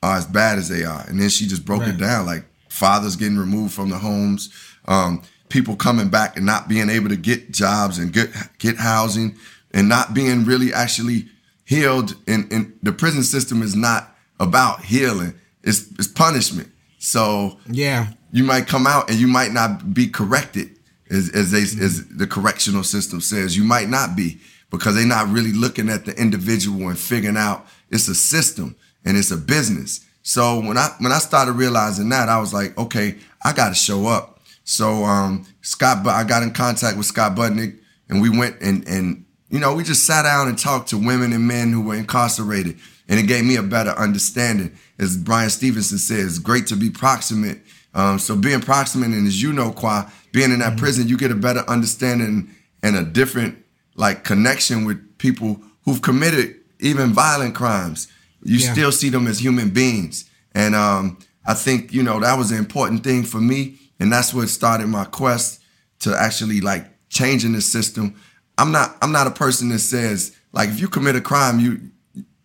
are 0.03 0.17
as 0.17 0.25
bad 0.25 0.57
as 0.57 0.69
they 0.69 0.83
are." 0.83 1.05
And 1.07 1.19
then 1.19 1.29
she 1.29 1.47
just 1.47 1.65
broke 1.65 1.81
Right. 1.81 1.89
it 1.89 1.97
down, 1.97 2.25
like 2.25 2.45
fathers 2.69 3.15
getting 3.15 3.37
removed 3.37 3.73
from 3.73 3.89
the 3.89 3.97
homes, 3.97 4.49
um, 4.87 5.21
people 5.49 5.75
coming 5.75 6.09
back 6.09 6.37
and 6.37 6.45
not 6.45 6.67
being 6.67 6.89
able 6.89 7.09
to 7.09 7.15
get 7.15 7.51
jobs 7.51 7.97
and 7.99 8.11
get 8.13 8.29
get 8.59 8.77
housing, 8.77 9.35
and 9.73 9.87
not 9.89 10.13
being 10.13 10.45
really 10.45 10.73
actually 10.73 11.27
healed. 11.65 12.15
And, 12.27 12.51
and 12.51 12.77
the 12.83 12.91
prison 12.91 13.23
system 13.23 13.61
is 13.61 13.75
not 13.75 14.15
about 14.39 14.83
healing; 14.85 15.33
it's 15.63 15.89
it's 15.99 16.07
punishment. 16.07 16.69
So 16.99 17.57
Yeah. 17.69 18.07
you 18.31 18.43
might 18.43 18.67
come 18.67 18.87
out 18.87 19.09
and 19.09 19.19
you 19.19 19.27
might 19.27 19.51
not 19.53 19.93
be 19.93 20.07
corrected 20.07 20.69
as 21.09 21.29
as 21.33 21.51
they 21.51 21.61
as 21.61 22.07
the 22.07 22.27
correctional 22.27 22.83
system 22.83 23.21
says 23.21 23.55
you 23.55 23.63
might 23.63 23.87
not 23.89 24.15
be 24.15 24.39
because 24.69 24.95
they're 24.95 25.05
not 25.05 25.29
really 25.29 25.53
looking 25.53 25.89
at 25.89 26.05
the 26.05 26.13
individual 26.19 26.89
and 26.89 26.99
figuring 26.99 27.37
out 27.37 27.65
it's 27.89 28.07
a 28.09 28.15
system 28.15 28.75
and 29.05 29.15
it's 29.15 29.31
a 29.31 29.37
business 29.37 30.01
So 30.23 30.59
when 30.59 30.77
I 30.77 30.89
when 30.99 31.13
I 31.13 31.19
started 31.19 31.53
realizing 31.53 32.09
that, 32.09 32.27
I 32.27 32.39
was 32.39 32.53
like, 32.53 32.77
okay, 32.77 33.15
I 33.45 33.53
got 33.53 33.69
to 33.69 33.75
show 33.75 34.07
up. 34.07 34.36
So 34.67 35.05
um, 35.05 35.45
Scott, 35.61 36.05
I 36.05 36.25
got 36.25 36.43
in 36.43 36.51
contact 36.51 36.97
with 36.97 37.05
Scott 37.05 37.37
Budnick, 37.37 37.79
and 38.09 38.21
we 38.21 38.29
went 38.29 38.61
and 38.61 38.85
and 38.85 39.25
you 39.49 39.59
know 39.59 39.73
we 39.73 39.83
just 39.83 40.05
sat 40.05 40.23
down 40.23 40.49
and 40.49 40.59
talked 40.59 40.89
to 40.89 40.97
women 40.97 41.31
and 41.31 41.47
men 41.47 41.71
who 41.71 41.81
were 41.81 41.95
incarcerated, 41.95 42.77
and 43.07 43.17
it 43.17 43.27
gave 43.27 43.45
me 43.45 43.55
a 43.55 43.63
better 43.63 43.91
understanding. 43.91 44.77
As 44.99 45.15
Bryan 45.15 45.49
Stevenson 45.49 45.97
says, 45.97 46.37
great 46.37 46.67
to 46.67 46.75
be 46.75 46.89
proximate. 46.89 47.61
Um, 47.93 48.19
so 48.19 48.35
being 48.35 48.59
proximate, 48.59 49.11
and 49.11 49.25
as 49.25 49.41
you 49.41 49.53
know, 49.53 49.71
Qua, 49.71 50.11
being 50.33 50.51
in 50.51 50.59
that 50.59 50.71
mm-hmm. 50.71 50.79
prison, 50.79 51.07
you 51.07 51.17
get 51.17 51.31
a 51.31 51.35
better 51.35 51.63
understanding 51.69 52.53
and 52.83 52.97
a 52.97 53.03
different 53.03 53.57
like 53.95 54.25
connection 54.25 54.83
with 54.83 55.17
people 55.17 55.61
who've 55.85 56.01
committed 56.01 56.55
even 56.81 57.13
violent 57.13 57.55
crimes. 57.55 58.09
You 58.43 58.57
yeah. 58.57 58.73
still 58.73 58.91
see 58.91 59.09
them 59.09 59.27
as 59.27 59.39
human 59.39 59.69
beings. 59.69 60.29
And 60.53 60.75
um, 60.75 61.19
I 61.45 61.53
think, 61.53 61.93
you 61.93 62.03
know, 62.03 62.19
that 62.19 62.37
was 62.37 62.51
an 62.51 62.57
important 62.57 63.03
thing 63.03 63.23
for 63.23 63.39
me. 63.39 63.79
And 63.99 64.11
that's 64.11 64.33
what 64.33 64.49
started 64.49 64.87
my 64.87 65.05
quest 65.05 65.61
to 65.99 66.15
actually 66.15 66.61
like 66.61 66.85
changing 67.09 67.53
the 67.53 67.61
system. 67.61 68.15
I'm 68.57 68.71
not 68.71 68.97
I'm 69.01 69.11
not 69.11 69.27
a 69.27 69.31
person 69.31 69.69
that 69.69 69.79
says 69.79 70.35
like 70.51 70.69
if 70.69 70.79
you 70.79 70.87
commit 70.87 71.15
a 71.15 71.21
crime, 71.21 71.59
you 71.59 71.91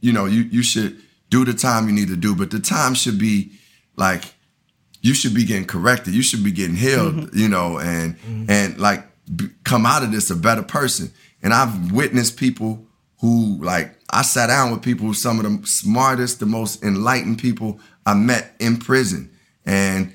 you 0.00 0.12
know, 0.12 0.26
you 0.26 0.42
you 0.42 0.62
should 0.62 1.00
do 1.30 1.44
the 1.44 1.54
time 1.54 1.86
you 1.86 1.94
need 1.94 2.08
to 2.08 2.16
do, 2.16 2.34
but 2.34 2.50
the 2.50 2.60
time 2.60 2.94
should 2.94 3.18
be 3.18 3.52
like 3.96 4.34
you 5.00 5.14
should 5.14 5.34
be 5.34 5.44
getting 5.44 5.66
corrected. 5.66 6.14
You 6.14 6.22
should 6.22 6.44
be 6.44 6.52
getting 6.52 6.76
healed, 6.76 7.14
mm-hmm. 7.14 7.38
you 7.38 7.48
know, 7.48 7.78
and 7.78 8.16
mm-hmm. 8.18 8.50
and 8.50 8.78
like 8.78 9.04
come 9.64 9.86
out 9.86 10.02
of 10.02 10.12
this 10.12 10.30
a 10.30 10.36
better 10.36 10.62
person. 10.62 11.12
And 11.42 11.52
I've 11.52 11.92
witnessed 11.92 12.36
people 12.36 12.86
who 13.20 13.62
like 13.62 13.96
I 14.10 14.22
sat 14.22 14.48
down 14.48 14.70
with 14.70 14.82
people, 14.82 15.14
some 15.14 15.40
of 15.40 15.44
the 15.44 15.66
smartest, 15.66 16.40
the 16.40 16.46
most 16.46 16.82
enlightened 16.84 17.38
people 17.38 17.80
I 18.04 18.14
met 18.14 18.54
in 18.58 18.76
prison. 18.76 19.30
And 19.64 20.12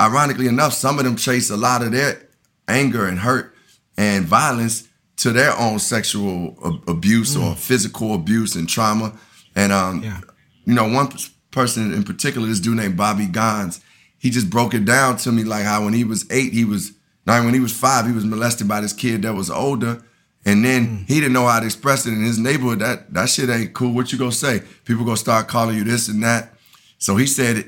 ironically 0.00 0.46
enough, 0.46 0.72
some 0.72 0.98
of 0.98 1.04
them 1.04 1.16
chase 1.16 1.50
a 1.50 1.56
lot 1.56 1.82
of 1.82 1.92
their 1.92 2.28
anger 2.66 3.06
and 3.06 3.18
hurt 3.18 3.54
and 3.96 4.24
violence 4.24 4.88
to 5.16 5.30
their 5.30 5.56
own 5.58 5.78
sexual 5.78 6.80
abuse 6.88 7.36
mm. 7.36 7.44
or 7.44 7.54
physical 7.54 8.14
abuse 8.14 8.56
and 8.56 8.68
trauma. 8.68 9.12
And 9.54 9.72
um, 9.72 10.02
yeah. 10.02 10.20
you 10.64 10.74
know, 10.74 10.88
one 10.88 11.10
person 11.50 11.92
in 11.92 12.02
particular, 12.04 12.46
this 12.46 12.60
dude 12.60 12.76
named 12.76 12.96
Bobby 12.96 13.26
Gons, 13.26 13.80
he 14.18 14.30
just 14.30 14.48
broke 14.48 14.74
it 14.74 14.84
down 14.84 15.16
to 15.18 15.32
me 15.32 15.44
like 15.44 15.64
how 15.64 15.84
when 15.84 15.92
he 15.92 16.04
was 16.04 16.26
eight, 16.30 16.52
he 16.52 16.64
was 16.64 16.92
now 17.26 17.44
when 17.44 17.54
he 17.54 17.60
was 17.60 17.72
five, 17.72 18.06
he 18.06 18.12
was 18.12 18.24
molested 18.24 18.66
by 18.66 18.80
this 18.80 18.92
kid 18.92 19.22
that 19.22 19.34
was 19.34 19.50
older 19.50 20.02
and 20.44 20.64
then 20.64 20.86
mm. 20.86 21.08
he 21.08 21.16
didn't 21.16 21.32
know 21.32 21.46
how 21.46 21.60
to 21.60 21.66
express 21.66 22.06
it 22.06 22.12
in 22.12 22.24
his 22.24 22.38
neighborhood. 22.38 22.78
That 22.78 23.12
that 23.12 23.28
shit 23.28 23.50
ain't 23.50 23.74
cool. 23.74 23.92
What 23.92 24.12
you 24.12 24.18
gonna 24.18 24.32
say? 24.32 24.62
People 24.84 25.04
gonna 25.04 25.16
start 25.16 25.48
calling 25.48 25.76
you 25.76 25.84
this 25.84 26.08
and 26.08 26.22
that. 26.22 26.54
So 26.98 27.16
he 27.16 27.26
said 27.26 27.58
it. 27.58 27.66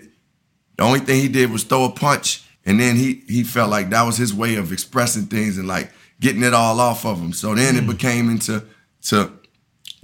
The 0.76 0.84
only 0.84 1.00
thing 1.00 1.20
he 1.20 1.28
did 1.28 1.50
was 1.50 1.64
throw 1.64 1.84
a 1.84 1.90
punch, 1.90 2.44
and 2.64 2.80
then 2.80 2.96
he 2.96 3.22
he 3.28 3.42
felt 3.42 3.70
like 3.70 3.90
that 3.90 4.02
was 4.02 4.16
his 4.16 4.32
way 4.32 4.56
of 4.56 4.72
expressing 4.72 5.26
things 5.26 5.58
and 5.58 5.68
like 5.68 5.90
getting 6.20 6.42
it 6.42 6.54
all 6.54 6.80
off 6.80 7.04
of 7.04 7.18
him. 7.18 7.32
So 7.32 7.54
then 7.54 7.74
mm. 7.74 7.78
it 7.78 7.86
became 7.86 8.30
into 8.30 8.64
to 9.02 9.32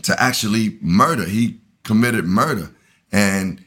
to 0.02 0.22
actually 0.22 0.78
murder. 0.80 1.24
He 1.24 1.60
committed 1.84 2.24
murder, 2.24 2.70
and 3.12 3.64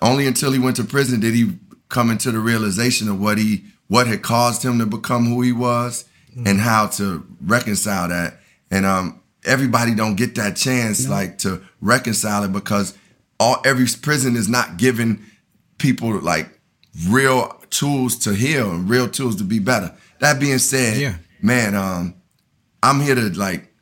only 0.00 0.26
until 0.26 0.52
he 0.52 0.58
went 0.58 0.76
to 0.76 0.84
prison 0.84 1.20
did 1.20 1.34
he 1.34 1.58
come 1.88 2.10
into 2.10 2.32
the 2.32 2.38
realization 2.38 3.08
of 3.08 3.20
what 3.20 3.38
he 3.38 3.64
what 3.88 4.06
had 4.06 4.22
caused 4.22 4.64
him 4.64 4.78
to 4.78 4.86
become 4.86 5.26
who 5.26 5.42
he 5.42 5.52
was 5.52 6.04
mm-hmm. 6.30 6.46
and 6.46 6.60
how 6.60 6.86
to 6.86 7.26
reconcile 7.40 8.08
that. 8.08 8.40
And 8.70 8.86
um, 8.86 9.20
everybody 9.44 9.94
don't 9.94 10.16
get 10.16 10.34
that 10.36 10.56
chance, 10.56 11.08
like 11.08 11.38
to 11.38 11.62
reconcile 11.80 12.44
it 12.44 12.52
because 12.52 12.96
all 13.38 13.58
every 13.64 13.86
prison 14.00 14.36
is 14.36 14.48
not 14.48 14.76
giving 14.76 15.24
people 15.78 16.18
like 16.20 16.48
real 17.08 17.60
tools 17.70 18.16
to 18.18 18.34
heal 18.34 18.70
and 18.70 18.88
real 18.88 19.08
tools 19.08 19.36
to 19.36 19.44
be 19.44 19.58
better. 19.58 19.94
That 20.20 20.40
being 20.40 20.58
said, 20.58 20.96
yeah. 20.96 21.14
man, 21.42 21.74
um, 21.74 22.14
I'm 22.82 23.00
here 23.00 23.14
to 23.14 23.30
like 23.30 23.72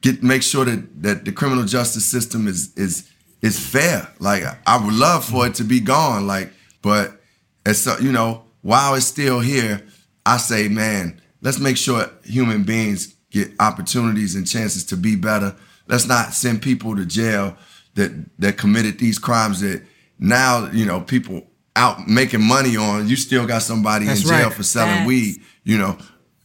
get 0.00 0.22
make 0.22 0.42
sure 0.42 0.64
that 0.64 1.02
that 1.02 1.24
the 1.24 1.32
criminal 1.32 1.64
justice 1.64 2.06
system 2.06 2.46
is 2.46 2.72
is 2.76 3.10
is 3.42 3.58
fair. 3.58 4.08
Like 4.18 4.44
I 4.66 4.82
would 4.84 4.94
love 4.94 5.24
for 5.24 5.46
it 5.46 5.54
to 5.56 5.64
be 5.64 5.80
gone, 5.80 6.26
like, 6.26 6.52
but 6.82 7.20
it's 7.66 7.86
you 8.00 8.12
know 8.12 8.44
while 8.62 8.94
it's 8.94 9.06
still 9.06 9.40
here, 9.40 9.86
I 10.24 10.38
say, 10.38 10.68
man, 10.68 11.20
let's 11.42 11.58
make 11.58 11.76
sure 11.76 12.10
human 12.24 12.64
beings 12.64 13.14
get 13.30 13.52
opportunities 13.60 14.34
and 14.34 14.46
chances 14.46 14.84
to 14.86 14.96
be 14.96 15.16
better. 15.16 15.54
Let's 15.86 16.06
not 16.06 16.32
send 16.32 16.62
people 16.62 16.96
to 16.96 17.04
jail 17.04 17.56
that 17.94 18.10
that 18.38 18.56
committed 18.56 18.98
these 18.98 19.18
crimes 19.18 19.60
that 19.60 19.82
now 20.24 20.70
you 20.72 20.86
know 20.86 21.00
people 21.00 21.46
out 21.76 22.06
making 22.08 22.42
money 22.42 22.76
on. 22.76 23.08
You 23.08 23.16
still 23.16 23.46
got 23.46 23.62
somebody 23.62 24.06
That's 24.06 24.22
in 24.22 24.28
jail 24.28 24.44
right. 24.44 24.52
for 24.52 24.62
selling 24.62 24.94
That's... 24.94 25.06
weed. 25.06 25.36
You 25.64 25.78
know, 25.78 25.98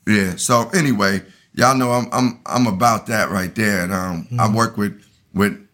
yeah. 0.07 0.35
So 0.35 0.69
anyway, 0.69 1.21
y'all 1.53 1.75
know 1.75 1.91
I'm 1.91 2.07
I'm 2.11 2.41
I'm 2.45 2.67
about 2.67 3.07
that 3.07 3.29
right 3.29 3.53
there, 3.53 3.83
and 3.83 3.93
um, 3.93 4.23
mm-hmm. 4.23 4.39
I 4.39 4.53
work 4.53 4.77
with 4.77 5.03
with 5.33 5.65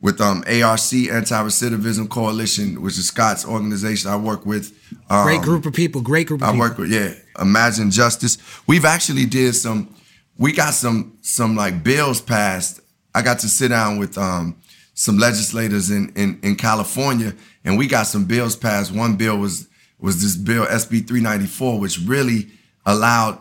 with 0.00 0.20
um 0.20 0.44
ARC 0.46 0.92
Anti 0.92 1.42
Recidivism 1.42 2.08
Coalition, 2.08 2.82
which 2.82 2.98
is 2.98 3.08
Scott's 3.08 3.46
organization. 3.46 4.10
I 4.10 4.16
work 4.16 4.46
with. 4.46 4.72
Um, 5.08 5.24
great 5.24 5.42
group 5.42 5.66
of 5.66 5.74
people. 5.74 6.00
Great 6.00 6.26
group. 6.26 6.42
of 6.42 6.48
I 6.48 6.52
people. 6.52 6.60
work 6.60 6.78
with 6.78 6.90
yeah. 6.90 7.14
Imagine 7.40 7.90
Justice. 7.90 8.38
We've 8.66 8.84
actually 8.84 9.26
did 9.26 9.54
some. 9.54 9.94
We 10.38 10.52
got 10.52 10.74
some 10.74 11.18
some 11.22 11.56
like 11.56 11.82
bills 11.82 12.20
passed. 12.20 12.80
I 13.14 13.22
got 13.22 13.38
to 13.40 13.48
sit 13.48 13.68
down 13.68 13.98
with 13.98 14.18
um 14.18 14.56
some 14.96 15.18
legislators 15.18 15.90
in 15.90 16.12
in 16.16 16.40
in 16.42 16.56
California, 16.56 17.34
and 17.64 17.78
we 17.78 17.86
got 17.86 18.08
some 18.08 18.24
bills 18.24 18.56
passed. 18.56 18.90
One 18.92 19.16
bill 19.16 19.38
was 19.38 19.68
was 20.00 20.20
this 20.20 20.36
bill 20.36 20.66
SB 20.66 21.06
394, 21.06 21.78
which 21.78 22.00
really 22.00 22.48
allowed 22.84 23.38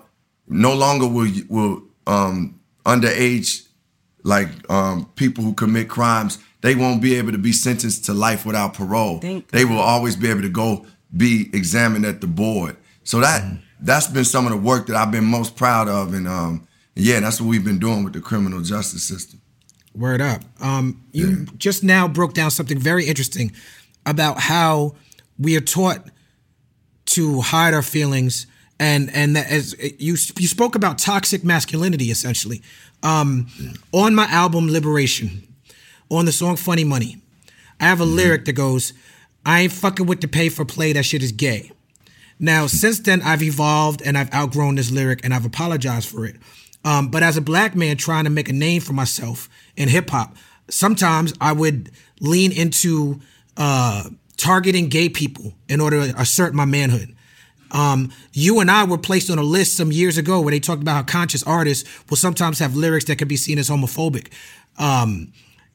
no 0.47 0.75
longer 0.75 1.07
will 1.07 1.31
will 1.49 1.81
um 2.05 2.59
underage 2.85 3.65
like 4.25 4.49
um, 4.71 5.05
people 5.15 5.43
who 5.43 5.53
commit 5.53 5.87
crimes, 5.87 6.39
they 6.61 6.73
won't 6.73 6.99
be 6.99 7.13
able 7.15 7.31
to 7.31 7.37
be 7.37 7.51
sentenced 7.51 8.05
to 8.05 8.13
life 8.13 8.43
without 8.43 8.73
parole. 8.73 9.19
Thank 9.19 9.49
they 9.51 9.65
will 9.65 9.79
always 9.79 10.15
be 10.15 10.29
able 10.29 10.41
to 10.41 10.49
go 10.49 10.85
be 11.15 11.49
examined 11.53 12.05
at 12.05 12.21
the 12.21 12.27
board. 12.27 12.75
So 13.03 13.19
that 13.21 13.43
mm. 13.43 13.61
that's 13.79 14.07
been 14.07 14.25
some 14.25 14.45
of 14.45 14.51
the 14.51 14.57
work 14.57 14.87
that 14.87 14.95
I've 14.95 15.11
been 15.11 15.25
most 15.25 15.55
proud 15.55 15.87
of, 15.87 16.13
and 16.13 16.27
um, 16.27 16.67
yeah, 16.95 17.19
that's 17.19 17.39
what 17.39 17.47
we've 17.47 17.63
been 17.63 17.79
doing 17.79 18.03
with 18.03 18.13
the 18.13 18.19
criminal 18.19 18.61
justice 18.61 19.03
system. 19.03 19.34
Word 19.95 20.21
up. 20.21 20.43
Um, 20.61 21.01
you 21.11 21.45
just 21.57 21.83
now 21.83 22.07
broke 22.07 22.33
down 22.33 22.51
something 22.51 22.77
very 22.77 23.05
interesting 23.05 23.51
about 24.05 24.39
how 24.39 24.95
we 25.39 25.55
are 25.55 25.61
taught 25.61 26.09
to 27.05 27.41
hide 27.41 27.73
our 27.73 27.81
feelings 27.81 28.47
and 28.79 29.09
and 29.15 29.35
that 29.35 29.49
as 29.49 29.73
you 29.79 30.17
you 30.37 30.47
spoke 30.47 30.75
about 30.75 30.97
toxic 30.97 31.43
masculinity 31.43 32.05
essentially 32.05 32.61
um, 33.05 33.47
on 33.91 34.15
my 34.15 34.25
album 34.25 34.67
Liberation, 34.67 35.47
on 36.09 36.25
the 36.25 36.31
song 36.31 36.55
Funny 36.55 36.83
Money, 36.83 37.21
I 37.79 37.85
have 37.85 38.01
a 38.01 38.03
mm-hmm. 38.03 38.15
lyric 38.15 38.45
that 38.45 38.53
goes, 38.53 38.93
I 39.45 39.61
ain't 39.61 39.71
fucking 39.71 40.07
with 40.07 40.21
the 40.21 40.27
pay 40.27 40.49
for 40.49 40.65
play, 40.65 40.91
that 40.93 41.05
shit 41.05 41.21
is 41.21 41.31
gay. 41.31 41.71
Now, 42.39 42.65
since 42.67 42.99
then, 42.99 43.21
I've 43.21 43.43
evolved 43.43 44.01
and 44.01 44.17
I've 44.17 44.33
outgrown 44.33 44.75
this 44.75 44.91
lyric 44.91 45.23
and 45.23 45.33
I've 45.33 45.45
apologized 45.45 46.09
for 46.09 46.25
it. 46.25 46.35
Um, 46.85 47.09
but 47.09 47.23
as 47.23 47.35
a 47.35 47.41
black 47.41 47.75
man 47.75 47.97
trying 47.97 48.23
to 48.23 48.29
make 48.29 48.47
a 48.47 48.53
name 48.53 48.79
for 48.79 48.93
myself 48.93 49.49
in 49.75 49.89
hip 49.89 50.09
hop, 50.11 50.37
sometimes 50.69 51.33
I 51.41 51.51
would 51.51 51.91
lean 52.21 52.51
into 52.51 53.19
uh, 53.57 54.03
targeting 54.37 54.87
gay 54.87 55.09
people 55.09 55.53
in 55.67 55.81
order 55.81 56.07
to 56.07 56.21
assert 56.21 56.53
my 56.53 56.65
manhood. 56.65 57.15
Um, 57.71 58.13
you 58.31 58.59
and 58.59 58.69
I 58.69 58.85
were 58.85 58.99
placed 58.99 59.29
on 59.29 59.39
a 59.39 59.43
list 59.43 59.75
some 59.75 59.91
years 59.91 60.17
ago 60.17 60.39
where 60.39 60.51
they 60.51 60.59
talked 60.59 60.81
about 60.81 60.95
how 60.95 61.03
conscious 61.03 61.43
artists 61.43 61.89
will 62.09 62.17
sometimes 62.17 62.59
have 62.59 62.75
lyrics 62.75 63.05
that 63.05 63.17
can 63.17 63.27
be 63.27 63.35
seen 63.35 63.57
as 63.57 63.69
homophobic. 63.69 64.31
Um, 64.77 65.33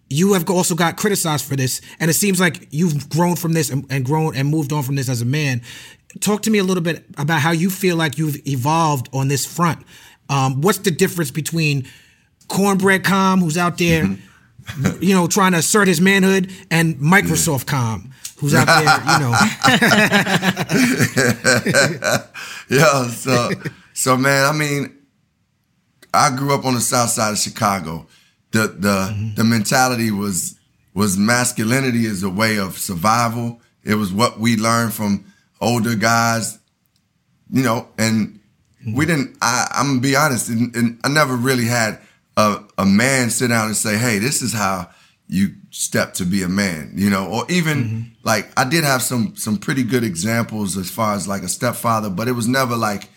you 0.08 0.32
have 0.32 0.48
also 0.48 0.74
got 0.74 0.96
criticized 0.96 1.44
for 1.44 1.56
this, 1.56 1.80
and 1.98 2.10
it 2.10 2.14
seems 2.14 2.40
like 2.40 2.68
you've 2.70 3.08
grown 3.10 3.36
from 3.36 3.52
this 3.52 3.70
and, 3.70 3.84
and, 3.90 4.04
grown 4.04 4.34
and 4.34 4.48
moved 4.48 4.72
on 4.72 4.82
from 4.82 4.96
this 4.96 5.08
as 5.08 5.22
a 5.22 5.24
man. 5.24 5.62
Talk 6.20 6.42
to 6.42 6.50
me 6.50 6.58
a 6.58 6.64
little 6.64 6.82
bit 6.82 7.04
about 7.16 7.40
how 7.40 7.52
you 7.52 7.70
feel 7.70 7.96
like 7.96 8.18
you've 8.18 8.44
evolved 8.46 9.08
on 9.12 9.28
this 9.28 9.46
front. 9.46 9.84
Um, 10.30 10.60
what's 10.62 10.78
the 10.78 10.92
difference 10.92 11.30
between 11.32 11.86
Cornbread 12.46 13.04
Com, 13.04 13.40
who's 13.40 13.58
out 13.58 13.78
there, 13.78 14.04
mm-hmm. 14.04 15.02
you 15.02 15.14
know, 15.14 15.26
trying 15.26 15.52
to 15.52 15.58
assert 15.58 15.88
his 15.88 16.00
manhood, 16.00 16.52
and 16.70 16.94
Microsoft 16.96 17.66
Com, 17.66 18.12
who's 18.38 18.54
out 18.54 18.66
there, 18.66 18.78
you 18.80 19.18
know. 19.18 19.30
yeah, 22.80 23.08
so 23.08 23.50
so 23.92 24.16
man, 24.16 24.46
I 24.46 24.52
mean, 24.56 24.96
I 26.14 26.34
grew 26.36 26.54
up 26.54 26.64
on 26.64 26.74
the 26.74 26.80
south 26.80 27.10
side 27.10 27.32
of 27.32 27.38
Chicago. 27.38 28.06
The 28.52 28.68
the 28.68 29.12
mm-hmm. 29.12 29.34
the 29.34 29.44
mentality 29.44 30.12
was 30.12 30.58
was 30.94 31.16
masculinity 31.16 32.06
is 32.06 32.22
a 32.22 32.30
way 32.30 32.58
of 32.58 32.78
survival. 32.78 33.60
It 33.82 33.96
was 33.96 34.12
what 34.12 34.38
we 34.38 34.56
learned 34.56 34.92
from 34.92 35.24
older 35.60 35.96
guys, 35.96 36.58
you 37.50 37.64
know, 37.64 37.88
and. 37.98 38.39
We 38.86 39.06
didn't. 39.06 39.36
I, 39.42 39.66
I'm 39.74 39.86
gonna 39.88 40.00
be 40.00 40.16
honest, 40.16 40.48
and, 40.48 40.74
and 40.74 41.00
I 41.04 41.08
never 41.08 41.36
really 41.36 41.66
had 41.66 41.98
a, 42.36 42.62
a 42.78 42.86
man 42.86 43.30
sit 43.30 43.48
down 43.48 43.66
and 43.66 43.76
say, 43.76 43.96
"Hey, 43.96 44.18
this 44.18 44.42
is 44.42 44.52
how 44.52 44.90
you 45.28 45.54
step 45.70 46.14
to 46.14 46.24
be 46.24 46.42
a 46.42 46.48
man, 46.48 46.92
you 46.96 47.08
know, 47.08 47.26
or 47.28 47.44
even 47.48 48.12
like 48.24 48.50
I 48.56 48.68
did 48.68 48.84
have 48.84 49.02
some 49.02 49.36
some 49.36 49.58
pretty 49.58 49.82
good 49.82 50.02
examples 50.02 50.76
as 50.76 50.90
far 50.90 51.14
as 51.14 51.28
like 51.28 51.42
a 51.42 51.48
stepfather, 51.48 52.10
but 52.10 52.26
it 52.28 52.32
was 52.32 52.48
never 52.48 52.76
like 52.76 53.08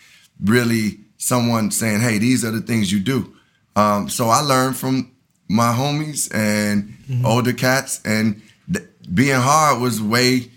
really 0.42 0.98
someone 1.18 1.70
saying, 1.70 2.00
"Hey, 2.00 2.18
these 2.18 2.44
are 2.44 2.50
the 2.50 2.60
things 2.60 2.92
you 2.92 3.00
do." 3.00 3.34
Um, 3.76 4.08
so 4.08 4.28
I 4.28 4.40
learned 4.40 4.76
from 4.76 5.10
my 5.48 5.72
homies 5.72 6.32
and 6.34 6.94
older 7.24 7.52
cats, 7.52 8.00
and 8.04 8.42
th- 8.72 8.86
being 9.12 9.34
hard 9.40 9.80
was 9.80 10.00
way 10.00 10.50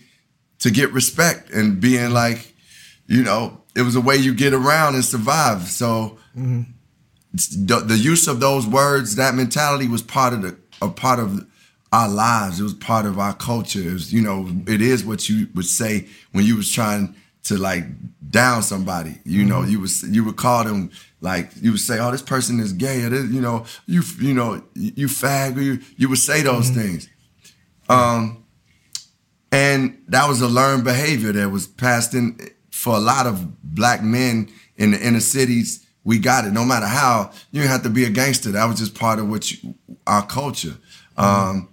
to 0.60 0.72
get 0.72 0.92
respect, 0.94 1.50
and 1.52 1.80
being 1.80 2.12
like, 2.12 2.54
you 3.08 3.24
know, 3.24 3.62
it 3.78 3.84
was 3.84 3.96
a 3.96 4.02
way 4.02 4.16
you 4.16 4.34
get 4.34 4.54
around 4.54 4.96
and 4.96 5.06
survive. 5.06 5.68
So 5.68 6.18
it's- 6.36 7.50
the, 7.50 7.80
the 7.80 7.98
use 7.98 8.28
of 8.28 8.40
those 8.40 8.66
words, 8.66 9.16
that 9.16 9.36
mentality 9.36 9.88
was 9.88 10.02
part 10.02 10.34
of 10.34 10.42
the 10.42 10.58
a 10.82 10.90
part 10.90 11.20
of 11.20 11.46
our 11.92 12.10
lives. 12.10 12.60
It 12.60 12.64
was 12.64 12.74
part 12.74 13.06
of 13.06 13.20
our 13.20 13.34
culture. 13.34 13.80
It 13.80 13.94
was, 13.94 14.14
you 14.14 14.22
know, 14.22 14.48
it 14.68 14.82
is 14.82 15.06
what 15.06 15.30
you 15.30 15.48
would 15.56 15.66
say 15.66 16.08
when 16.32 16.46
you 16.46 16.56
was 16.56 16.72
trying 16.72 17.16
to 17.46 17.58
like 17.58 17.86
down 18.30 18.64
somebody. 18.64 19.20
You 19.24 19.46
know, 19.46 19.62
mm-hmm. 19.62 19.72
you 19.72 19.80
was 19.80 20.04
you 20.04 20.24
would 20.24 20.36
call 20.36 20.64
them 20.64 20.92
like 21.22 21.52
you 21.62 21.72
would 21.72 21.80
say, 21.80 22.00
"Oh, 22.00 22.12
this 22.12 22.22
person 22.22 22.60
is 22.60 22.74
gay," 22.74 23.04
or 23.04 23.10
this, 23.10 23.30
you 23.32 23.42
know, 23.42 23.66
you 23.86 24.02
you 24.20 24.34
know, 24.34 24.64
you 24.74 25.08
fag. 25.08 25.58
Or 25.58 25.62
you 25.62 25.80
you 25.96 26.10
would 26.10 26.20
say 26.20 26.42
those 26.42 26.70
mm-hmm. 26.70 26.82
things. 26.82 27.10
Um, 27.90 28.44
and 29.52 29.98
that 30.10 30.28
was 30.28 30.42
a 30.42 30.48
learned 30.48 30.84
behavior 30.84 31.32
that 31.32 31.50
was 31.50 31.68
passed 31.68 32.14
in 32.14 32.38
for 32.78 32.96
a 32.96 33.00
lot 33.00 33.26
of 33.26 33.64
black 33.64 34.04
men 34.04 34.50
in 34.76 34.92
the 34.92 35.06
inner 35.06 35.20
cities. 35.20 35.84
We 36.04 36.20
got 36.20 36.46
it. 36.46 36.54
No 36.54 36.64
matter 36.64 36.86
how, 36.86 37.32
you 37.52 37.68
have 37.68 37.82
to 37.84 37.90
be 37.90 38.06
a 38.06 38.10
gangster. 38.10 38.52
That 38.52 38.66
was 38.66 38.78
just 38.78 38.94
part 38.94 39.18
of 39.18 39.28
what 39.28 39.52
you, 39.52 39.74
our 40.06 40.26
culture. 40.26 40.76
Um, 41.18 41.70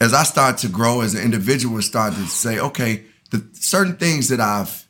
as 0.00 0.14
I 0.14 0.22
started 0.22 0.58
to 0.58 0.68
grow 0.68 1.00
as 1.00 1.14
an 1.14 1.22
individual, 1.22 1.82
started 1.82 2.16
to 2.16 2.26
say, 2.26 2.60
okay, 2.60 3.04
the 3.32 3.44
certain 3.52 3.96
things 3.96 4.28
that 4.28 4.40
I've 4.40 4.86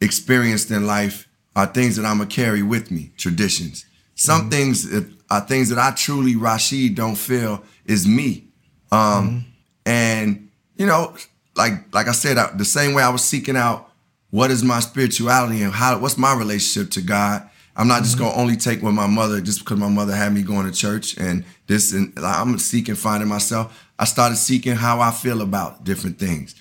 experienced 0.00 0.70
in 0.70 0.86
life 0.86 1.28
are 1.56 1.66
things 1.66 1.96
that 1.96 2.06
I'm 2.06 2.18
gonna 2.18 2.30
carry 2.30 2.62
with 2.62 2.90
me, 2.92 3.12
traditions. 3.16 3.84
Some 4.14 4.50
things 4.50 4.88
that 4.88 5.12
are 5.30 5.40
things 5.40 5.68
that 5.70 5.78
I 5.78 5.90
truly, 5.90 6.36
Rashid, 6.36 6.94
don't 6.94 7.16
feel 7.16 7.64
is 7.84 8.06
me. 8.06 8.44
Um, 8.92 9.46
And 9.84 10.48
you 10.76 10.86
know, 10.86 11.16
like 11.56 11.92
like 11.92 12.06
I 12.06 12.12
said, 12.12 12.38
I, 12.38 12.52
the 12.56 12.64
same 12.64 12.94
way 12.94 13.02
I 13.02 13.08
was 13.10 13.24
seeking 13.24 13.56
out 13.56 13.91
what 14.32 14.50
is 14.50 14.64
my 14.64 14.80
spirituality 14.80 15.62
and 15.62 15.74
how 15.74 15.98
what's 15.98 16.16
my 16.16 16.34
relationship 16.34 16.90
to 16.92 17.02
God. 17.02 17.48
I'm 17.76 17.86
not 17.86 18.02
just 18.02 18.16
mm-hmm. 18.16 18.24
gonna 18.24 18.40
only 18.40 18.56
take 18.56 18.82
what 18.82 18.92
my 18.92 19.06
mother 19.06 19.42
just 19.42 19.58
because 19.60 19.78
my 19.78 19.88
mother 19.88 20.16
had 20.16 20.32
me 20.32 20.42
going 20.42 20.64
to 20.64 20.72
church 20.72 21.18
and 21.18 21.44
this 21.66 21.92
and 21.92 22.12
I'm 22.18 22.58
seeking 22.58 22.94
finding 22.94 23.28
myself. 23.28 23.88
I 23.98 24.04
started 24.06 24.36
seeking 24.36 24.74
how 24.74 25.00
I 25.00 25.10
feel 25.10 25.42
about 25.42 25.84
different 25.84 26.18
things. 26.18 26.54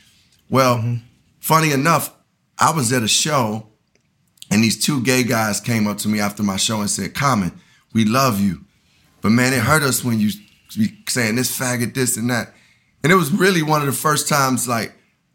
Well, 0.50 0.78
mm-hmm. 0.78 0.96
funny 1.40 1.72
enough, 1.72 2.14
I 2.60 2.72
was 2.76 2.92
at 2.92 3.04
a 3.04 3.08
show 3.08 3.68
and 4.52 4.62
these 4.62 4.86
two 4.86 5.02
gay 5.02 5.24
guys 5.24 5.62
came 5.62 5.88
up 5.88 5.98
to 6.00 6.10
me 6.10 6.20
after 6.20 6.44
my 6.44 6.58
show 6.58 6.82
and 6.82 6.90
said, 6.90 7.14
Common, 7.14 7.54
we 7.94 8.04
love 8.04 8.42
you. 8.42 8.66
But 9.22 9.30
man, 9.30 9.54
it 9.54 9.62
hurt 9.62 9.82
us 9.82 10.04
when 10.04 10.20
you 10.20 10.32
be 10.78 10.98
saying 11.08 11.36
this 11.36 11.58
faggot, 11.58 11.94
this 11.94 12.18
and 12.18 12.30
that. 12.32 12.54
And 13.02 13.14
it 13.14 13.16
was 13.16 13.32
really 13.32 13.64
one 13.64 13.80
of 13.80 13.88
the 13.88 13.94
first 13.94 14.28
times 14.28 14.68
like 14.68 14.94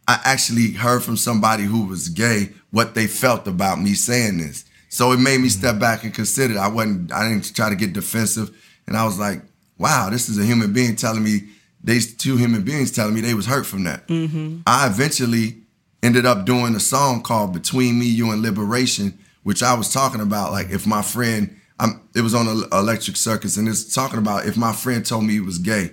I 0.09 0.21
actually 0.25 0.73
heard 0.73 1.03
from 1.03 1.17
somebody 1.17 1.65
who 1.65 1.87
was 1.87 2.09
gay 2.09 2.51
what 2.71 2.95
they 2.95 3.07
felt 3.07 3.47
about 3.49 3.81
me 3.81 3.95
saying 3.95 4.39
this. 4.39 4.65
So 4.89 5.13
it 5.13 5.19
made 5.19 5.41
me 5.41 5.49
mm-hmm. 5.49 5.59
step 5.59 5.79
back 5.79 6.05
and 6.05 6.15
consider. 6.15 6.59
I 6.59 6.69
wasn't 6.69 7.13
I 7.13 7.29
didn't 7.29 7.55
try 7.55 7.69
to 7.71 7.77
get 7.77 7.93
defensive. 7.93 8.57
And 8.87 8.97
I 8.97 9.05
was 9.05 9.19
like, 9.19 9.43
wow, 9.79 10.09
this 10.11 10.29
is 10.29 10.39
a 10.39 10.45
human 10.45 10.73
being 10.73 10.97
telling 10.97 11.25
me 11.25 11.49
these 11.83 12.17
two 12.17 12.37
human 12.37 12.63
beings 12.63 12.91
telling 12.91 13.15
me 13.15 13.21
they 13.21 13.35
was 13.35 13.47
hurt 13.47 13.67
from 13.67 13.85
that. 13.85 14.07
Mm-hmm. 14.09 14.61
I 14.67 14.87
eventually 14.87 15.59
ended 16.03 16.25
up 16.25 16.45
doing 16.45 16.75
a 16.75 16.81
song 16.81 17.23
called 17.23 17.53
Between 17.53 17.99
Me, 17.99 18.07
You 18.07 18.31
and 18.31 18.43
Liberation, 18.43 19.19
which 19.43 19.63
I 19.63 19.75
was 19.75 19.93
talking 19.93 20.21
about 20.21 20.53
like 20.53 20.71
if 20.71 20.87
my 20.87 21.03
friend 21.03 21.57
I'm 21.79 22.09
it 22.15 22.21
was 22.23 22.35
on 22.35 22.47
El- 22.47 22.79
Electric 22.79 23.17
Circus 23.17 23.57
and 23.57 23.69
it's 23.69 23.93
talking 23.93 24.19
about 24.19 24.47
if 24.47 24.57
my 24.57 24.73
friend 24.73 25.05
told 25.05 25.25
me 25.25 25.35
he 25.35 25.41
was 25.41 25.59
gay, 25.59 25.91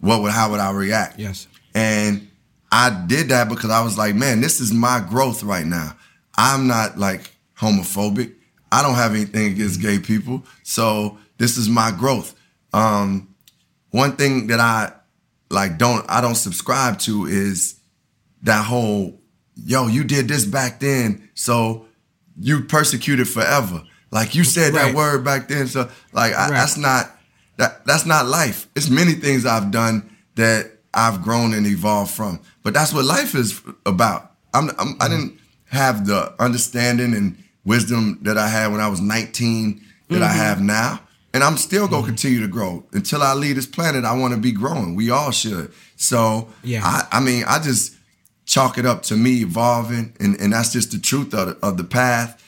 what 0.00 0.20
would 0.22 0.32
how 0.32 0.50
would 0.50 0.60
I 0.60 0.72
react? 0.72 1.18
Yes. 1.18 1.46
And 1.74 2.28
I 2.72 3.04
did 3.06 3.28
that 3.28 3.48
because 3.50 3.70
I 3.70 3.82
was 3.84 3.98
like, 3.98 4.14
man, 4.14 4.40
this 4.40 4.58
is 4.60 4.72
my 4.72 5.04
growth 5.08 5.42
right 5.42 5.66
now. 5.66 5.94
I'm 6.36 6.66
not 6.66 6.98
like 6.98 7.30
homophobic. 7.58 8.32
I 8.72 8.82
don't 8.82 8.94
have 8.94 9.14
anything 9.14 9.52
against 9.52 9.80
gay 9.82 9.98
people. 9.98 10.42
So 10.62 11.18
this 11.36 11.58
is 11.58 11.68
my 11.68 11.90
growth. 11.90 12.34
Um, 12.72 13.34
one 13.90 14.16
thing 14.16 14.46
that 14.46 14.58
I 14.58 14.92
like 15.50 15.76
don't 15.76 16.04
I 16.08 16.22
don't 16.22 16.34
subscribe 16.34 16.98
to 17.00 17.26
is 17.26 17.78
that 18.42 18.64
whole 18.64 19.20
yo, 19.54 19.86
you 19.86 20.02
did 20.02 20.26
this 20.28 20.46
back 20.46 20.80
then, 20.80 21.28
so 21.34 21.84
you 22.40 22.62
persecuted 22.62 23.28
forever. 23.28 23.82
Like 24.10 24.34
you 24.34 24.44
said 24.44 24.72
Right. 24.72 24.86
that 24.86 24.94
word 24.94 25.24
back 25.24 25.48
then, 25.48 25.66
so 25.68 25.90
like 26.12 26.32
I, 26.32 26.44
Right. 26.48 26.50
that's 26.52 26.78
not 26.78 27.10
that 27.58 27.84
that's 27.84 28.06
not 28.06 28.26
life. 28.26 28.66
It's 28.74 28.88
many 28.88 29.12
things 29.12 29.44
I've 29.44 29.70
done 29.70 30.08
that 30.36 30.71
I've 30.94 31.22
grown 31.22 31.54
and 31.54 31.66
evolved 31.66 32.10
from, 32.12 32.40
but 32.62 32.74
that's 32.74 32.92
what 32.92 33.04
life 33.04 33.34
is 33.34 33.60
about. 33.86 34.32
I'm, 34.54 34.70
I'm 34.78 34.96
I 35.00 35.08
didn't 35.08 35.38
have 35.66 36.06
the 36.06 36.34
understanding 36.38 37.14
and 37.14 37.42
wisdom 37.64 38.18
that 38.22 38.36
I 38.36 38.48
had 38.48 38.72
when 38.72 38.80
I 38.80 38.88
was 38.88 39.00
19 39.00 39.80
that 40.10 40.22
I 40.22 40.28
mm-hmm. 40.28 40.36
have 40.36 40.60
now. 40.60 41.00
And 41.34 41.42
I'm 41.42 41.56
still 41.56 41.88
gonna 41.88 42.02
mm-hmm. 42.02 42.08
continue 42.08 42.40
to 42.40 42.48
grow 42.48 42.84
until 42.92 43.22
I 43.22 43.32
leave 43.32 43.56
this 43.56 43.66
planet. 43.66 44.04
I 44.04 44.16
want 44.16 44.34
to 44.34 44.40
be 44.40 44.52
growing. 44.52 44.94
We 44.94 45.10
all 45.10 45.30
should. 45.30 45.72
So 45.96 46.48
Yeah. 46.62 46.82
I, 46.84 47.18
I 47.18 47.20
mean, 47.20 47.44
I 47.46 47.58
just 47.58 47.96
chalk 48.44 48.76
it 48.76 48.84
up 48.84 49.02
to 49.04 49.16
me 49.16 49.40
evolving, 49.40 50.14
and, 50.20 50.38
and 50.38 50.52
that's 50.52 50.72
just 50.72 50.90
the 50.90 50.98
truth 50.98 51.32
of 51.32 51.46
the, 51.48 51.66
of 51.66 51.76
the 51.78 51.84
path. 51.84 52.38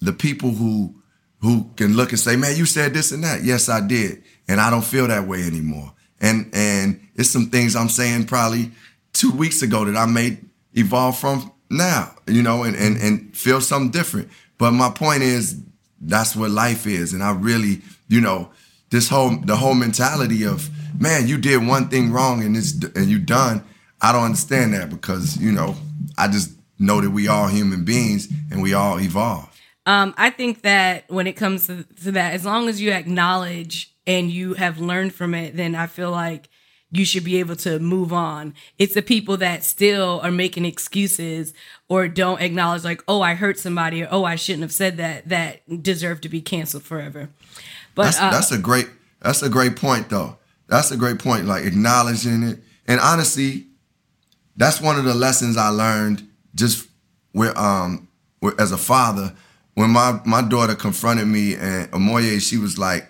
The 0.00 0.12
people 0.12 0.50
who 0.50 0.94
who 1.40 1.70
can 1.76 1.96
look 1.96 2.10
and 2.10 2.20
say, 2.20 2.36
"Man, 2.36 2.56
you 2.56 2.66
said 2.66 2.92
this 2.92 3.12
and 3.12 3.24
that." 3.24 3.44
Yes, 3.44 3.68
I 3.68 3.80
did, 3.80 4.22
and 4.46 4.60
I 4.60 4.70
don't 4.70 4.84
feel 4.84 5.06
that 5.08 5.26
way 5.26 5.42
anymore. 5.42 5.92
And 6.20 6.50
and 6.52 7.00
it's 7.14 7.30
some 7.30 7.50
things 7.50 7.76
I'm 7.76 7.88
saying 7.88 8.26
probably 8.26 8.70
two 9.12 9.30
weeks 9.30 9.62
ago 9.62 9.84
that 9.84 9.96
I 9.96 10.06
may 10.06 10.38
evolve 10.74 11.18
from 11.18 11.52
now, 11.70 12.14
you 12.26 12.42
know, 12.42 12.64
and 12.64 12.76
and 12.76 12.96
and 12.96 13.36
feel 13.36 13.60
something 13.60 13.90
different. 13.90 14.28
But 14.58 14.72
my 14.72 14.90
point 14.90 15.22
is, 15.22 15.60
that's 16.00 16.34
what 16.34 16.50
life 16.50 16.86
is, 16.86 17.12
and 17.12 17.22
I 17.22 17.32
really, 17.32 17.82
you 18.08 18.20
know, 18.20 18.50
this 18.90 19.08
whole 19.08 19.36
the 19.36 19.56
whole 19.56 19.74
mentality 19.74 20.44
of, 20.44 20.68
man, 21.00 21.28
you 21.28 21.38
did 21.38 21.66
one 21.66 21.88
thing 21.88 22.12
wrong 22.12 22.42
and 22.42 22.56
it's 22.56 22.72
and 22.72 23.06
you 23.06 23.18
done. 23.18 23.64
I 24.00 24.12
don't 24.12 24.24
understand 24.24 24.74
that 24.74 24.90
because 24.90 25.36
you 25.36 25.52
know, 25.52 25.76
I 26.16 26.28
just 26.28 26.52
know 26.78 27.00
that 27.00 27.10
we 27.10 27.28
all 27.28 27.48
human 27.48 27.84
beings 27.84 28.28
and 28.50 28.62
we 28.62 28.74
all 28.74 29.00
evolve. 29.00 29.48
Um, 29.86 30.14
I 30.18 30.30
think 30.30 30.62
that 30.62 31.04
when 31.08 31.26
it 31.26 31.32
comes 31.32 31.66
to, 31.66 31.82
to 32.04 32.12
that, 32.12 32.34
as 32.34 32.44
long 32.44 32.68
as 32.68 32.78
you 32.80 32.92
acknowledge 32.92 33.94
and 34.08 34.30
you 34.30 34.54
have 34.54 34.80
learned 34.80 35.14
from 35.14 35.34
it, 35.34 35.56
then 35.56 35.74
I 35.76 35.86
feel 35.86 36.10
like 36.10 36.48
you 36.90 37.04
should 37.04 37.24
be 37.24 37.38
able 37.38 37.54
to 37.56 37.78
move 37.78 38.12
on. 38.12 38.54
It's 38.78 38.94
the 38.94 39.02
people 39.02 39.36
that 39.36 39.62
still 39.62 40.20
are 40.24 40.30
making 40.30 40.64
excuses 40.64 41.52
or 41.88 42.08
don't 42.08 42.40
acknowledge, 42.40 42.82
like, 42.82 43.04
oh, 43.06 43.20
I 43.20 43.34
hurt 43.34 43.58
somebody 43.58 44.02
or 44.02 44.08
oh, 44.10 44.24
I 44.24 44.36
shouldn't 44.36 44.62
have 44.62 44.72
said 44.72 44.96
that, 44.96 45.28
that 45.28 45.82
deserve 45.82 46.22
to 46.22 46.30
be 46.30 46.40
canceled 46.40 46.84
forever. 46.84 47.28
But 47.94 48.04
That's 48.04 48.20
uh, 48.20 48.30
that's 48.30 48.52
a 48.52 48.58
great 48.58 48.88
that's 49.20 49.42
a 49.42 49.48
great 49.48 49.76
point 49.76 50.08
though. 50.08 50.38
That's 50.68 50.90
a 50.90 50.96
great 50.96 51.18
point. 51.18 51.44
Like 51.46 51.64
acknowledging 51.64 52.42
it, 52.44 52.60
and 52.86 53.00
honestly, 53.00 53.66
that's 54.56 54.80
one 54.80 54.98
of 54.98 55.04
the 55.04 55.14
lessons 55.14 55.56
I 55.56 55.68
learned 55.68 56.26
just 56.54 56.88
with 57.34 57.56
um 57.58 58.08
with, 58.40 58.58
as 58.60 58.72
a 58.72 58.78
father 58.78 59.34
when 59.78 59.90
my 59.90 60.20
my 60.24 60.42
daughter 60.42 60.74
confronted 60.74 61.28
me 61.28 61.54
and 61.54 61.88
Omoye, 61.92 62.40
she 62.40 62.56
was 62.56 62.78
like, 62.78 63.07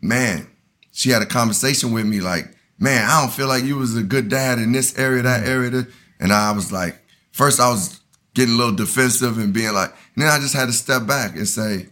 man, 0.00 0.48
she 0.92 1.10
had 1.10 1.22
a 1.22 1.26
conversation 1.26 1.92
with 1.92 2.06
me 2.06 2.20
like, 2.20 2.46
man, 2.78 3.08
I 3.08 3.20
don't 3.20 3.32
feel 3.32 3.48
like 3.48 3.64
you 3.64 3.76
was 3.76 3.96
a 3.96 4.02
good 4.02 4.28
dad 4.28 4.58
in 4.58 4.72
this 4.72 4.98
area, 4.98 5.22
that 5.22 5.46
area, 5.46 5.86
and 6.18 6.32
I 6.32 6.52
was 6.52 6.72
like, 6.72 7.00
first 7.32 7.60
I 7.60 7.70
was 7.70 8.00
getting 8.34 8.54
a 8.54 8.56
little 8.56 8.74
defensive 8.74 9.38
and 9.38 9.52
being 9.52 9.72
like, 9.72 9.90
and 10.14 10.22
then 10.22 10.30
I 10.30 10.38
just 10.38 10.54
had 10.54 10.66
to 10.66 10.72
step 10.72 11.06
back 11.06 11.36
and 11.36 11.48
say, 11.48 11.86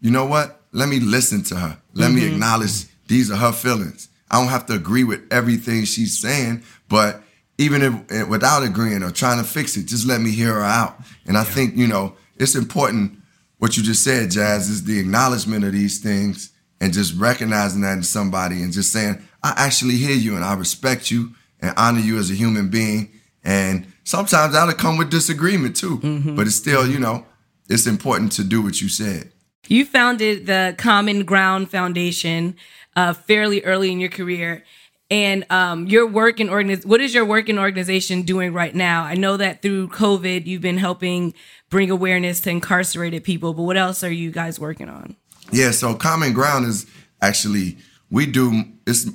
you 0.00 0.10
know 0.10 0.26
what? 0.26 0.60
Let 0.72 0.88
me 0.88 1.00
listen 1.00 1.42
to 1.44 1.56
her. 1.56 1.78
Let 1.94 2.12
me 2.12 2.26
acknowledge 2.26 2.86
these 3.08 3.30
are 3.30 3.36
her 3.36 3.52
feelings. 3.52 4.08
I 4.30 4.38
don't 4.38 4.50
have 4.50 4.66
to 4.66 4.74
agree 4.74 5.04
with 5.04 5.20
everything 5.32 5.84
she's 5.84 6.20
saying, 6.20 6.62
but 6.88 7.22
even 7.58 7.82
if 7.82 8.12
eh, 8.12 8.22
without 8.22 8.62
agreeing 8.62 9.02
or 9.02 9.10
trying 9.10 9.38
to 9.38 9.44
fix 9.44 9.76
it, 9.76 9.86
just 9.86 10.06
let 10.06 10.20
me 10.20 10.30
hear 10.30 10.54
her 10.54 10.62
out. 10.62 10.96
And 11.26 11.36
I 11.36 11.44
think, 11.44 11.76
you 11.76 11.88
know, 11.88 12.14
it's 12.36 12.54
important 12.54 13.18
what 13.58 13.76
you 13.76 13.82
just 13.82 14.04
said, 14.04 14.30
Jazz, 14.30 14.70
is 14.70 14.84
the 14.84 14.98
acknowledgement 14.98 15.64
of 15.64 15.72
these 15.72 15.98
things 15.98 16.49
and 16.80 16.92
just 16.92 17.14
recognizing 17.18 17.82
that 17.82 17.94
in 17.94 18.02
somebody 18.02 18.62
and 18.62 18.72
just 18.72 18.92
saying, 18.92 19.22
I 19.42 19.54
actually 19.56 19.96
hear 19.96 20.16
you 20.16 20.34
and 20.36 20.44
I 20.44 20.54
respect 20.54 21.10
you 21.10 21.34
and 21.60 21.74
honor 21.76 22.00
you 22.00 22.18
as 22.18 22.30
a 22.30 22.34
human 22.34 22.68
being. 22.68 23.10
And 23.44 23.92
sometimes 24.04 24.52
that'll 24.52 24.74
come 24.74 24.96
with 24.98 25.10
disagreement 25.10 25.76
too. 25.76 25.98
But 26.36 26.46
it's 26.46 26.56
still, 26.56 26.86
you 26.86 26.98
know, 26.98 27.26
it's 27.68 27.86
important 27.86 28.32
to 28.32 28.44
do 28.44 28.62
what 28.62 28.80
you 28.80 28.88
said. 28.88 29.32
You 29.68 29.84
founded 29.84 30.46
the 30.46 30.74
Common 30.78 31.24
Ground 31.24 31.70
Foundation 31.70 32.56
uh, 32.96 33.12
fairly 33.12 33.62
early 33.62 33.92
in 33.92 34.00
your 34.00 34.10
career. 34.10 34.64
And 35.10 35.44
um, 35.50 35.86
your 35.86 36.06
work 36.06 36.38
in 36.38 36.48
organiz- 36.48 36.86
what 36.86 37.00
is 37.00 37.14
your 37.14 37.24
work 37.24 37.48
in 37.48 37.58
organization 37.58 38.22
doing 38.22 38.52
right 38.52 38.74
now? 38.74 39.02
I 39.02 39.14
know 39.14 39.36
that 39.36 39.60
through 39.60 39.88
COVID, 39.88 40.46
you've 40.46 40.62
been 40.62 40.78
helping 40.78 41.34
bring 41.68 41.90
awareness 41.90 42.40
to 42.42 42.50
incarcerated 42.50 43.24
people, 43.24 43.52
but 43.52 43.62
what 43.62 43.76
else 43.76 44.04
are 44.04 44.10
you 44.12 44.30
guys 44.30 44.60
working 44.60 44.88
on? 44.88 45.16
Yeah, 45.52 45.72
so 45.72 45.94
Common 45.94 46.32
Ground 46.32 46.66
is 46.66 46.86
actually 47.20 47.76
we 48.10 48.26
do 48.26 48.64
it's 48.86 49.08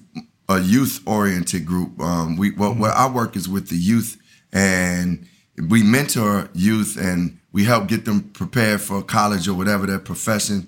a 0.50 0.60
youth 0.60 1.02
oriented 1.08 1.66
group. 1.66 2.00
Um, 2.00 2.36
we 2.36 2.52
what, 2.52 2.78
what 2.78 2.96
our 2.96 3.12
work 3.12 3.36
is 3.36 3.48
with 3.48 3.70
the 3.70 3.78
youth, 3.78 4.22
and 4.52 5.28
we 5.70 5.82
mentor 5.84 6.50
youth 6.54 6.98
and 6.98 7.40
we 7.52 7.64
help 7.64 7.88
get 7.88 8.04
them 8.04 8.22
prepared 8.34 8.82
for 8.82 9.02
college 9.02 9.48
or 9.48 9.54
whatever 9.54 9.86
their 9.86 10.00
profession 10.00 10.68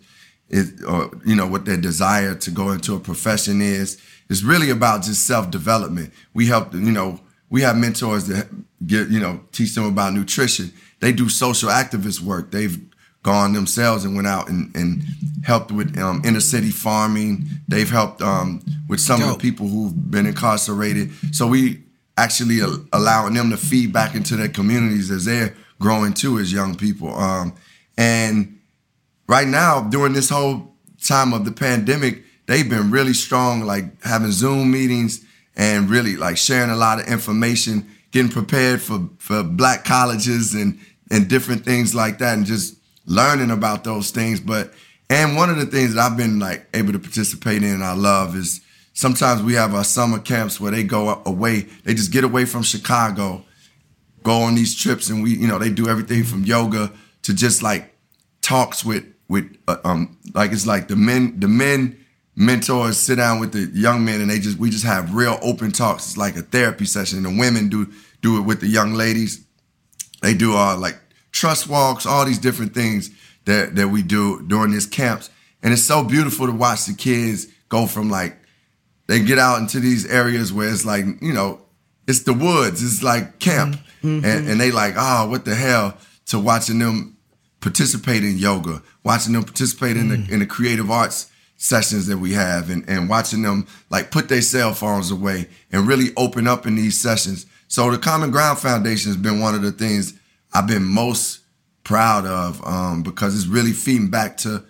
is, 0.49 0.81
or 0.83 1.11
you 1.25 1.35
know 1.35 1.47
what 1.47 1.65
their 1.65 1.77
desire 1.77 2.33
to 2.35 2.51
go 2.51 2.71
into 2.71 2.95
a 2.95 2.99
profession 2.99 3.61
is. 3.61 4.01
It's 4.29 4.43
really 4.43 4.69
about 4.69 5.03
just 5.03 5.27
self 5.27 5.51
development. 5.51 6.13
We 6.33 6.47
help 6.47 6.73
you 6.73 6.91
know 6.91 7.19
we 7.49 7.61
have 7.61 7.75
mentors 7.75 8.27
that 8.27 8.47
get 8.85 9.09
you 9.09 9.19
know 9.19 9.41
teach 9.51 9.75
them 9.75 9.85
about 9.85 10.13
nutrition. 10.13 10.71
They 11.01 11.11
do 11.11 11.27
social 11.27 11.69
activist 11.69 12.21
work. 12.21 12.51
They've 12.51 12.79
gone 13.27 13.51
themselves 13.51 14.05
and 14.05 14.15
went 14.15 14.25
out 14.25 14.47
and, 14.47 14.73
and 14.73 15.03
helped 15.43 15.69
with 15.69 15.97
um, 15.97 16.21
inner 16.23 16.39
city 16.39 16.69
farming. 16.69 17.45
They've 17.67 17.89
helped 17.89 18.21
um, 18.21 18.61
with 18.87 19.01
some 19.01 19.21
of 19.21 19.27
the 19.27 19.37
people 19.37 19.67
who've 19.67 20.09
been 20.09 20.25
incarcerated. 20.25 21.11
So 21.35 21.45
we 21.45 21.83
actually 22.15 22.61
allowing 22.93 23.33
them 23.33 23.49
to 23.49 23.57
feed 23.57 23.91
back 23.91 24.15
into 24.15 24.37
their 24.37 24.47
communities 24.47 25.11
as 25.11 25.25
they're 25.25 25.53
growing 25.77 26.13
too 26.13 26.39
as 26.39 26.53
young 26.53 26.75
people. 26.75 27.13
Um, 27.13 27.53
and 27.97 28.61
right 29.27 29.47
now, 29.47 29.81
during 29.81 30.13
this 30.13 30.29
whole 30.29 30.73
time 31.05 31.33
of 31.33 31.43
the 31.43 31.51
pandemic, 31.51 32.23
they've 32.45 32.69
been 32.69 32.91
really 32.91 33.13
strong, 33.13 33.59
like 33.63 34.01
having 34.03 34.31
Zoom 34.31 34.71
meetings 34.71 35.19
and 35.57 35.89
really 35.89 36.15
like 36.15 36.37
sharing 36.37 36.69
a 36.69 36.77
lot 36.77 37.01
of 37.01 37.07
information, 37.07 37.89
getting 38.11 38.31
prepared 38.31 38.81
for, 38.81 39.09
for 39.17 39.43
black 39.43 39.83
colleges 39.83 40.53
and, 40.53 40.79
and 41.11 41.27
different 41.27 41.65
things 41.65 41.93
like 41.93 42.19
that, 42.19 42.37
and 42.37 42.45
just 42.45 42.76
learning 43.07 43.49
about 43.49 43.83
those 43.83 44.11
things. 44.11 44.39
But 44.39 44.73
and 45.09 45.35
one 45.35 45.49
of 45.49 45.57
the 45.57 45.65
things 45.65 45.95
that 45.95 46.01
I've 46.01 46.17
been 46.17 46.37
like 46.37 46.67
able 46.73 46.93
to 46.93 46.99
participate 46.99 47.63
in 47.63 47.73
and 47.73 47.83
I 47.83 47.93
love 47.93 48.35
is 48.35 48.61
sometimes 48.93 49.41
we 49.41 49.53
have 49.53 49.73
our 49.73 49.83
summer 49.83 50.19
camps 50.19 50.59
where 50.59 50.71
they 50.71 50.83
go 50.83 51.21
away, 51.25 51.61
they 51.83 51.95
just 51.95 52.11
get 52.11 52.23
away 52.23 52.45
from 52.45 52.61
Chicago, 52.61 53.43
go 54.21 54.41
on 54.41 54.53
these 54.55 54.75
trips, 54.75 55.09
and 55.09 55.23
we, 55.23 55.35
you 55.35 55.47
know, 55.47 55.57
they 55.57 55.69
do 55.69 55.87
everything 55.87 56.23
from 56.23 56.43
yoga 56.43 56.91
to 57.23 57.33
just 57.33 57.63
like 57.63 57.95
talks 58.41 58.85
with 58.85 59.03
with 59.29 59.57
uh, 59.67 59.77
um 59.83 60.17
like 60.33 60.51
it's 60.51 60.65
like 60.65 60.87
the 60.87 60.95
men 60.95 61.37
the 61.39 61.47
men 61.47 61.97
mentors 62.35 62.97
sit 62.97 63.15
down 63.15 63.39
with 63.39 63.51
the 63.51 63.65
young 63.77 64.05
men 64.05 64.21
and 64.21 64.29
they 64.29 64.39
just 64.39 64.57
we 64.57 64.69
just 64.69 64.85
have 64.85 65.13
real 65.13 65.39
open 65.41 65.71
talks. 65.71 66.05
It's 66.07 66.17
like 66.17 66.35
a 66.35 66.41
therapy 66.41 66.85
session. 66.85 67.23
The 67.23 67.29
women 67.29 67.69
do 67.69 67.91
do 68.21 68.37
it 68.37 68.41
with 68.41 68.61
the 68.61 68.67
young 68.67 68.93
ladies. 68.93 69.45
They 70.21 70.33
do 70.33 70.55
uh 70.55 70.77
like 70.77 70.97
trust 71.39 71.67
walks, 71.67 72.05
all 72.05 72.25
these 72.25 72.39
different 72.39 72.73
things 72.73 73.09
that 73.45 73.75
that 73.75 73.89
we 73.89 74.01
do 74.01 74.41
during 74.47 74.71
these 74.71 74.87
camps. 74.87 75.29
And 75.61 75.73
it's 75.73 75.83
so 75.83 76.03
beautiful 76.03 76.45
to 76.47 76.53
watch 76.53 76.85
the 76.85 76.93
kids 76.93 77.47
go 77.69 77.87
from 77.87 78.09
like 78.09 78.37
they 79.07 79.19
get 79.23 79.39
out 79.39 79.59
into 79.59 79.79
these 79.79 80.05
areas 80.05 80.51
where 80.51 80.69
it's 80.69 80.85
like, 80.85 81.05
you 81.21 81.33
know, 81.33 81.61
it's 82.07 82.23
the 82.23 82.33
woods, 82.33 82.83
it's 82.83 83.03
like 83.03 83.39
camp. 83.39 83.75
Mm-hmm. 84.03 84.25
And, 84.25 84.49
and 84.49 84.61
they 84.61 84.71
like, 84.71 84.93
oh, 84.97 85.29
what 85.29 85.43
the 85.45 85.55
hell, 85.55 85.97
to 86.27 86.39
watching 86.39 86.79
them 86.79 87.17
participate 87.59 88.23
in 88.23 88.37
yoga, 88.37 88.81
watching 89.03 89.33
them 89.33 89.43
participate 89.43 89.97
in 89.97 90.09
Mm. 90.09 90.27
the 90.27 90.33
in 90.33 90.39
the 90.39 90.45
creative 90.45 90.89
arts 90.91 91.27
sessions 91.59 92.05
that 92.07 92.17
we 92.19 92.33
have 92.33 92.69
and, 92.69 92.87
and 92.87 93.09
watching 93.09 93.41
them 93.41 93.65
like 93.89 94.11
put 94.11 94.29
their 94.29 94.43
cell 94.43 94.73
phones 94.73 95.09
away 95.09 95.47
and 95.71 95.87
really 95.87 96.09
open 96.15 96.47
up 96.47 96.67
in 96.67 96.75
these 96.75 96.99
sessions. 96.99 97.45
So 97.67 97.89
the 97.91 97.97
Common 97.97 98.29
Ground 98.31 98.59
Foundation 98.59 99.11
has 99.11 99.17
been 99.17 99.39
one 99.39 99.55
of 99.55 99.63
the 99.63 99.71
things 99.71 100.13
I've 100.57 100.65
been 100.65 100.85
most 100.85 101.41
proud 101.83 102.25
of 102.25 102.65
um, 102.65 103.03
because 103.03 103.35
it's 103.35 103.45
really 103.45 103.73
feeding 103.73 104.09
back 104.09 104.37
to 104.37 104.63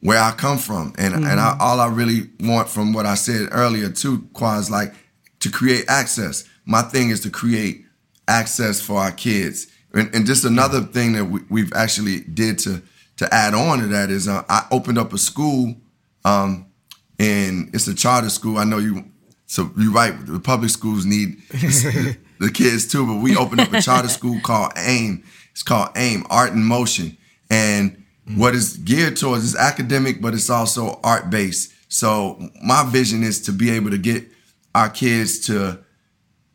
where 0.00 0.18
I 0.18 0.30
come 0.30 0.56
from. 0.56 0.94
And 0.96 1.14
and 1.14 1.38
I, 1.38 1.54
all 1.60 1.80
I 1.80 1.88
really 1.88 2.30
want 2.40 2.70
from 2.70 2.94
what 2.94 3.04
I 3.04 3.14
said 3.14 3.48
earlier 3.52 3.90
too, 3.90 4.26
Qua, 4.32 4.58
is 4.58 4.70
like 4.70 4.94
to 5.40 5.50
create 5.50 5.84
access. 5.86 6.48
My 6.64 6.80
thing 6.80 7.10
is 7.10 7.20
to 7.20 7.30
create 7.30 7.84
access 8.26 8.80
for 8.80 9.00
our 9.00 9.12
kids. 9.12 9.66
And, 9.92 10.14
and 10.14 10.24
just 10.24 10.46
another 10.46 10.80
thing 10.80 11.12
that 11.12 11.26
we, 11.26 11.40
we've 11.50 11.72
actually 11.74 12.20
did 12.20 12.58
to 12.60 12.82
to 13.18 13.34
add 13.34 13.52
on 13.52 13.80
to 13.80 13.86
that 13.88 14.08
is 14.08 14.28
uh, 14.28 14.44
I 14.48 14.66
opened 14.70 14.96
up 14.96 15.12
a 15.12 15.18
school, 15.18 15.76
um, 16.24 16.66
and 17.18 17.68
it's 17.74 17.86
a 17.86 17.94
charter 17.94 18.30
school. 18.30 18.56
I 18.56 18.64
know 18.64 18.78
you, 18.78 19.04
so 19.44 19.70
you're 19.76 19.92
right. 19.92 20.14
The 20.24 20.40
public 20.40 20.70
schools 20.70 21.04
need 21.04 21.42
the 22.40 22.50
kids 22.50 22.86
too, 22.86 23.06
but 23.06 23.22
we 23.22 23.36
opened 23.36 23.60
up 23.60 23.72
a 23.72 23.82
charter 23.82 24.08
school 24.08 24.40
called 24.44 24.72
AIM. 24.76 25.24
It's 25.52 25.62
called 25.62 25.90
AIM, 25.96 26.24
Art 26.30 26.52
in 26.52 26.62
Motion, 26.62 27.16
and 27.50 28.04
what 28.34 28.54
is 28.54 28.76
geared 28.76 29.16
towards 29.16 29.44
is 29.44 29.56
academic, 29.56 30.20
but 30.20 30.34
it's 30.34 30.50
also 30.50 31.00
art 31.02 31.30
based. 31.30 31.72
So 31.88 32.38
my 32.62 32.84
vision 32.88 33.22
is 33.22 33.40
to 33.42 33.52
be 33.52 33.70
able 33.70 33.90
to 33.90 33.98
get 33.98 34.24
our 34.74 34.90
kids 34.90 35.46
to 35.46 35.80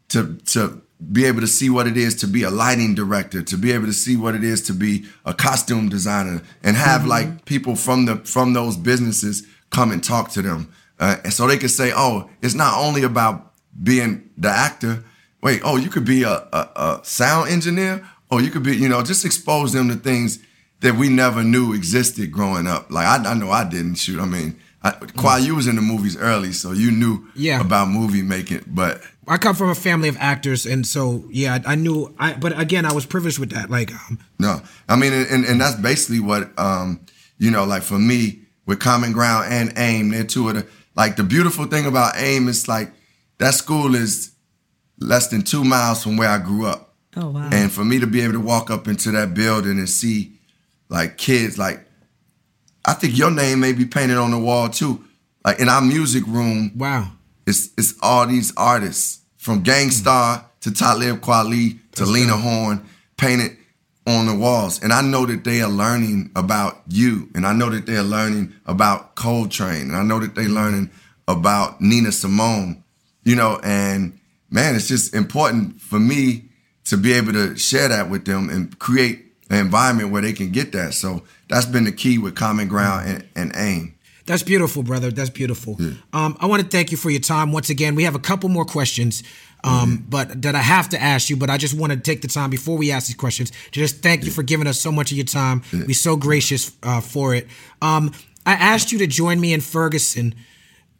to 0.09 0.37
to 0.37 0.81
be 1.11 1.25
able 1.25 1.41
to 1.41 1.47
see 1.47 1.69
what 1.69 1.87
it 1.87 1.97
is 1.97 2.15
to 2.15 2.27
be 2.27 2.43
a 2.43 2.49
lighting 2.49 2.95
director, 2.95 3.41
to 3.41 3.57
be 3.57 3.71
able 3.71 3.87
to 3.87 3.93
see 3.93 4.15
what 4.15 4.35
it 4.35 4.43
is 4.43 4.61
to 4.61 4.73
be 4.73 5.05
a 5.25 5.33
costume 5.33 5.89
designer, 5.89 6.41
and 6.63 6.77
have 6.77 7.05
like 7.05 7.45
people 7.45 7.75
from 7.75 8.05
the 8.05 8.17
from 8.17 8.53
those 8.53 8.77
businesses 8.77 9.45
come 9.71 9.91
and 9.91 10.03
talk 10.03 10.29
to 10.31 10.41
them, 10.41 10.71
uh, 10.99 11.17
and 11.23 11.33
so 11.33 11.47
they 11.47 11.57
can 11.57 11.69
say, 11.69 11.91
"Oh, 11.93 12.29
it's 12.41 12.53
not 12.53 12.77
only 12.77 13.03
about 13.03 13.53
being 13.81 14.29
the 14.37 14.49
actor. 14.49 15.03
Wait, 15.43 15.61
oh, 15.63 15.75
you 15.75 15.89
could 15.89 16.05
be 16.05 16.23
a, 16.23 16.29
a, 16.53 16.69
a 16.75 16.99
sound 17.03 17.49
engineer, 17.49 18.07
or 18.31 18.41
you 18.41 18.49
could 18.49 18.63
be, 18.63 18.75
you 18.75 18.87
know, 18.87 19.03
just 19.03 19.25
expose 19.25 19.73
them 19.73 19.89
to 19.89 19.95
things 19.95 20.39
that 20.79 20.95
we 20.95 21.09
never 21.09 21.43
knew 21.43 21.73
existed 21.73 22.31
growing 22.31 22.65
up. 22.65 22.89
Like 22.89 23.05
I, 23.05 23.31
I 23.31 23.33
know 23.35 23.51
I 23.51 23.63
didn't 23.67 23.95
shoot. 23.95 24.19
I 24.19 24.25
mean, 24.25 24.57
I, 24.81 24.91
Qua, 24.91 25.35
you 25.37 25.55
was 25.55 25.67
in 25.67 25.75
the 25.75 25.81
movies 25.81 26.17
early, 26.17 26.53
so 26.53 26.71
you 26.71 26.91
knew 26.91 27.27
Yeah. 27.35 27.61
about 27.61 27.89
movie 27.89 28.21
making, 28.21 28.63
but 28.67 29.01
I 29.27 29.37
come 29.37 29.55
from 29.55 29.69
a 29.69 29.75
family 29.75 30.09
of 30.09 30.17
actors, 30.19 30.65
and 30.65 30.85
so 30.85 31.23
yeah, 31.29 31.59
I, 31.65 31.73
I 31.73 31.75
knew. 31.75 32.13
I 32.19 32.33
but 32.33 32.57
again, 32.59 32.85
I 32.85 32.93
was 32.93 33.05
privileged 33.05 33.39
with 33.39 33.51
that. 33.51 33.69
Like, 33.69 33.91
um, 33.93 34.19
No, 34.39 34.61
I 34.89 34.95
mean, 34.97 35.13
and, 35.13 35.45
and 35.45 35.59
that's 35.61 35.75
basically 35.75 36.19
what, 36.19 36.51
um, 36.57 36.99
you 37.37 37.49
know, 37.51 37.63
like 37.65 37.83
for 37.83 37.99
me 37.99 38.41
with 38.65 38.79
Common 38.79 39.11
Ground 39.13 39.51
and 39.53 39.73
AIM, 39.77 40.09
they're 40.09 40.23
two 40.25 40.49
of 40.49 40.55
the, 40.55 40.67
like 40.95 41.15
the 41.17 41.23
beautiful 41.23 41.65
thing 41.65 41.85
about 41.85 42.15
AIM 42.17 42.47
is 42.49 42.67
like 42.67 42.91
that 43.37 43.53
school 43.53 43.95
is 43.95 44.32
less 44.99 45.27
than 45.27 45.41
two 45.41 45.63
miles 45.63 46.03
from 46.03 46.17
where 46.17 46.29
I 46.29 46.37
grew 46.37 46.65
up. 46.65 46.93
Oh 47.15 47.29
wow. 47.29 47.49
And 47.51 47.71
for 47.71 47.83
me 47.83 47.99
to 47.99 48.07
be 48.07 48.21
able 48.21 48.33
to 48.33 48.39
walk 48.39 48.71
up 48.71 48.87
into 48.87 49.11
that 49.11 49.33
building 49.33 49.77
and 49.77 49.89
see 49.89 50.39
like 50.89 51.17
kids, 51.17 51.57
like, 51.57 51.85
I 52.85 52.93
think 52.93 53.17
your 53.17 53.31
name 53.31 53.59
may 53.59 53.73
be 53.73 53.85
painted 53.85 54.17
on 54.17 54.31
the 54.31 54.39
wall 54.39 54.69
too. 54.69 55.03
Like 55.45 55.59
in 55.59 55.69
our 55.69 55.81
music 55.81 56.25
room, 56.27 56.71
wow, 56.75 57.11
it's 57.45 57.69
it's 57.77 57.93
all 58.01 58.25
these 58.27 58.53
artists 58.55 59.21
from 59.37 59.61
Gang 59.61 59.91
Starr 59.91 60.45
to 60.61 60.71
Talib 60.71 61.19
Kweli 61.21 61.79
to 61.95 62.05
Lena 62.05 62.37
Horne 62.37 62.85
painted 63.17 63.57
on 64.05 64.25
the 64.27 64.35
walls, 64.35 64.81
and 64.83 64.91
I 64.91 65.01
know 65.01 65.25
that 65.25 65.43
they 65.43 65.61
are 65.61 65.69
learning 65.69 66.31
about 66.35 66.81
you, 66.87 67.29
and 67.35 67.45
I 67.45 67.53
know 67.53 67.69
that 67.69 67.85
they 67.85 67.95
are 67.95 68.03
learning 68.03 68.53
about 68.65 69.15
Coltrane, 69.15 69.89
and 69.89 69.95
I 69.95 70.03
know 70.03 70.19
that 70.19 70.35
they're 70.35 70.49
learning 70.49 70.89
about 71.27 71.79
Nina 71.79 72.11
Simone, 72.11 72.83
you 73.23 73.35
know, 73.35 73.59
and 73.63 74.19
man, 74.53 74.75
it's 74.75 74.87
just 74.87 75.13
important 75.13 75.81
for 75.81 75.99
me 75.99 76.45
to 76.85 76.95
be 76.95 77.11
able 77.13 77.33
to 77.33 77.57
share 77.57 77.89
that 77.89 78.09
with 78.09 78.25
them 78.25 78.49
and 78.49 78.77
create 78.79 79.25
an 79.49 79.57
environment 79.57 80.11
where 80.11 80.21
they 80.21 80.33
can 80.33 80.51
get 80.51 80.71
that. 80.73 80.93
So 80.93 81.23
that's 81.49 81.65
been 81.65 81.85
the 81.85 81.91
key 81.91 82.17
with 82.17 82.35
Common 82.35 82.67
Ground 82.67 83.07
and, 83.09 83.27
and 83.35 83.51
AIM. 83.55 83.95
that's 84.25 84.43
beautiful, 84.43 84.83
brother. 84.83 85.11
That's 85.11 85.29
beautiful. 85.29 85.77
Um, 86.13 86.37
I 86.39 86.45
want 86.45 86.61
to 86.61 86.67
thank 86.67 86.91
you 86.91 86.97
for 86.97 87.09
your 87.09 87.19
time 87.19 87.51
once 87.51 87.69
again. 87.69 87.95
We 87.95 88.03
have 88.03 88.15
a 88.15 88.19
couple 88.19 88.47
more 88.47 88.65
questions, 88.65 89.23
um, 89.63 90.05
but 90.07 90.41
that 90.43 90.55
I 90.55 90.61
have 90.61 90.89
to 90.89 91.01
ask 91.01 91.29
you. 91.29 91.37
But 91.37 91.49
I 91.49 91.57
just 91.57 91.73
want 91.73 91.91
to 91.93 91.99
take 91.99 92.21
the 92.21 92.27
time 92.27 92.49
before 92.49 92.77
we 92.77 92.91
ask 92.91 93.07
these 93.07 93.15
questions 93.15 93.51
to 93.51 93.79
just 93.79 94.03
thank 94.03 94.23
you 94.23 94.31
for 94.31 94.43
giving 94.43 94.67
us 94.67 94.79
so 94.79 94.91
much 94.91 95.11
of 95.11 95.17
your 95.17 95.25
time. 95.25 95.63
We're 95.73 95.93
so 95.93 96.15
gracious 96.15 96.71
uh, 96.83 97.01
for 97.01 97.33
it. 97.33 97.47
Um, 97.81 98.11
I 98.45 98.53
asked 98.53 98.91
you 98.91 98.99
to 98.99 99.07
join 99.07 99.39
me 99.39 99.53
in 99.53 99.61
Ferguson 99.61 100.35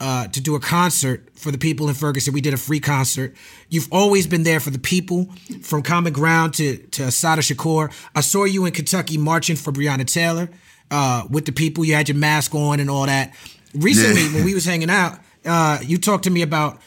uh, 0.05 0.27
to 0.27 0.41
do 0.41 0.53
a 0.55 0.59
concert 0.59 1.19
for 1.33 1.49
the 1.51 1.57
people 1.57 1.87
in 1.87 1.95
Ferguson. 1.95 2.33
We 2.33 2.41
did 2.41 2.53
a 2.53 2.57
free 2.57 2.81
concert. 2.81 3.29
You've 3.69 3.87
always 3.91 4.27
been 4.27 4.43
there 4.43 4.59
for 4.59 4.69
the 4.71 4.79
people, 4.79 5.29
from 5.61 5.81
Common 5.81 6.13
Ground 6.13 6.53
to 6.55 6.77
to 6.95 7.03
Assata 7.03 7.41
Shakur. 7.41 7.91
I 8.13 8.21
saw 8.21 8.43
you 8.45 8.65
in 8.65 8.73
Kentucky 8.73 9.17
marching 9.17 9.55
for 9.55 9.71
Breonna 9.71 10.05
Taylor 10.05 10.49
uh, 10.91 11.23
with 11.29 11.45
the 11.45 11.51
people. 11.53 11.85
You 11.85 11.95
had 11.95 12.09
your 12.09 12.17
mask 12.17 12.53
on 12.53 12.79
and 12.81 12.89
all 12.89 13.05
that. 13.05 13.33
Recently, 13.73 14.23
Yeah. 14.23 14.33
when 14.35 14.43
we 14.45 14.53
was 14.53 14.65
hanging 14.65 14.89
out, 14.89 15.19
uh, 15.45 15.77
you 15.81 15.97
talked 15.97 16.25
to 16.25 16.29
me 16.31 16.41
about 16.41 16.79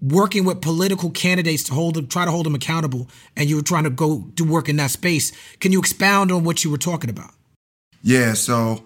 working 0.00 0.44
with 0.46 0.60
political 0.62 1.10
candidates 1.10 1.64
to 1.64 1.74
hold 1.74 1.94
them, 1.96 2.06
try 2.06 2.24
to 2.24 2.30
hold 2.30 2.46
them 2.46 2.54
accountable, 2.54 3.06
and 3.36 3.48
you 3.50 3.56
were 3.56 3.62
trying 3.72 3.84
to 3.84 3.90
go 3.90 4.20
do 4.34 4.44
work 4.44 4.68
in 4.68 4.76
that 4.76 4.90
space. 4.90 5.32
Can 5.58 5.72
you 5.72 5.78
expound 5.80 6.30
on 6.32 6.44
what 6.44 6.62
you 6.64 6.70
were 6.70 6.78
talking 6.90 7.10
about? 7.10 7.32
Yeah, 8.02 8.32
so 8.34 8.84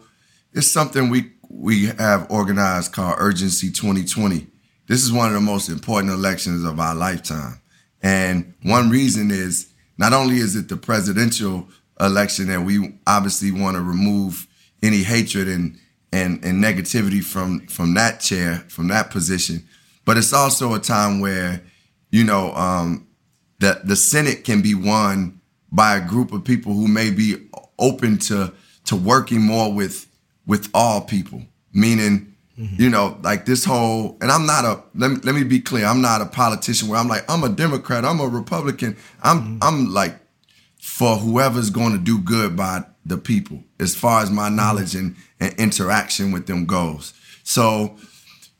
it's 0.52 0.73
something 0.73 1.11
we 1.11 1.31
we 1.48 1.86
have 1.86 2.30
organized 2.30 2.92
called 2.92 3.16
Urgency 3.18 3.70
2020, 3.70 4.46
this 4.86 5.02
is 5.02 5.12
one 5.12 5.28
of 5.28 5.34
the 5.34 5.40
most 5.40 5.68
important 5.68 6.12
elections 6.12 6.64
of 6.64 6.78
our 6.78 6.94
lifetime. 6.94 7.60
And 8.02 8.54
one 8.62 8.90
reason 8.90 9.30
is 9.30 9.72
not 9.96 10.12
only 10.12 10.36
is 10.36 10.56
it 10.56 10.68
the 10.68 10.76
presidential 10.76 11.68
election 12.00 12.48
that 12.48 12.62
we 12.62 12.98
obviously 13.06 13.50
want 13.50 13.76
to 13.76 13.82
remove 13.82 14.46
any 14.82 15.02
hatred 15.02 15.48
and 15.48 15.78
and, 16.12 16.44
and 16.44 16.62
negativity 16.62 17.24
from 17.24 17.66
from 17.66 17.94
that 17.94 18.20
chair, 18.20 18.64
from 18.68 18.88
that 18.88 19.10
position, 19.10 19.66
but 20.04 20.16
it's 20.16 20.32
also 20.32 20.74
a 20.74 20.78
time 20.78 21.20
where, 21.20 21.62
you 22.10 22.24
know, 22.24 22.54
um, 22.54 23.08
the 23.58 23.80
the 23.84 23.96
Senate 23.96 24.44
can 24.44 24.62
be 24.62 24.74
won 24.74 25.40
by 25.72 25.96
a 25.96 26.06
group 26.06 26.32
of 26.32 26.44
people 26.44 26.72
who 26.74 26.86
may 26.86 27.10
be 27.10 27.48
open 27.78 28.18
to 28.18 28.52
to 28.84 28.96
working 28.96 29.40
more 29.40 29.72
with 29.72 30.06
with 30.46 30.68
all 30.74 31.00
people, 31.02 31.42
meaning 31.72 32.34
Mm-hmm. 32.58 32.80
You 32.80 32.88
know, 32.88 33.18
like 33.22 33.46
this 33.46 33.64
whole, 33.64 34.16
and 34.20 34.30
I'm 34.30 34.46
not 34.46 34.64
a. 34.64 34.80
Let 34.94 35.10
me 35.10 35.16
let 35.24 35.34
me 35.34 35.42
be 35.42 35.58
clear. 35.58 35.86
I'm 35.86 36.00
not 36.00 36.20
a 36.20 36.26
politician 36.26 36.88
where 36.88 37.00
I'm 37.00 37.08
like 37.08 37.28
I'm 37.28 37.42
a 37.42 37.48
Democrat. 37.48 38.04
I'm 38.04 38.20
a 38.20 38.28
Republican. 38.28 38.96
I'm 39.24 39.40
mm-hmm. 39.40 39.58
I'm 39.60 39.92
like 39.92 40.20
for 40.80 41.16
whoever's 41.16 41.70
going 41.70 41.92
to 41.92 41.98
do 41.98 42.20
good 42.20 42.54
by 42.54 42.84
the 43.04 43.18
people, 43.18 43.64
as 43.80 43.96
far 43.96 44.22
as 44.22 44.30
my 44.30 44.48
knowledge 44.48 44.94
and, 44.94 45.16
and 45.40 45.52
interaction 45.54 46.30
with 46.30 46.46
them 46.46 46.64
goes. 46.64 47.12
So 47.42 47.96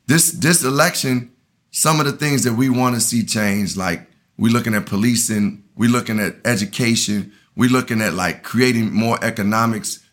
this 0.09 0.32
this 0.32 0.65
election, 0.65 1.31
some 1.70 2.01
of 2.01 2.06
the 2.06 2.12
things 2.12 2.43
that 2.43 2.55
we 2.55 2.69
want 2.69 2.97
to 2.97 3.01
see 3.01 3.24
change, 3.24 3.77
like 3.77 4.09
we're 4.36 4.52
looking 4.52 4.74
at 4.74 4.86
policing, 4.86 5.62
we're 5.77 5.90
looking 5.90 6.19
at 6.19 6.35
education, 6.44 7.32
we're 7.55 7.70
looking 7.70 8.01
at 8.01 8.15
like 8.15 8.43
creating 8.43 8.93
more 8.93 9.23
economics 9.23 10.03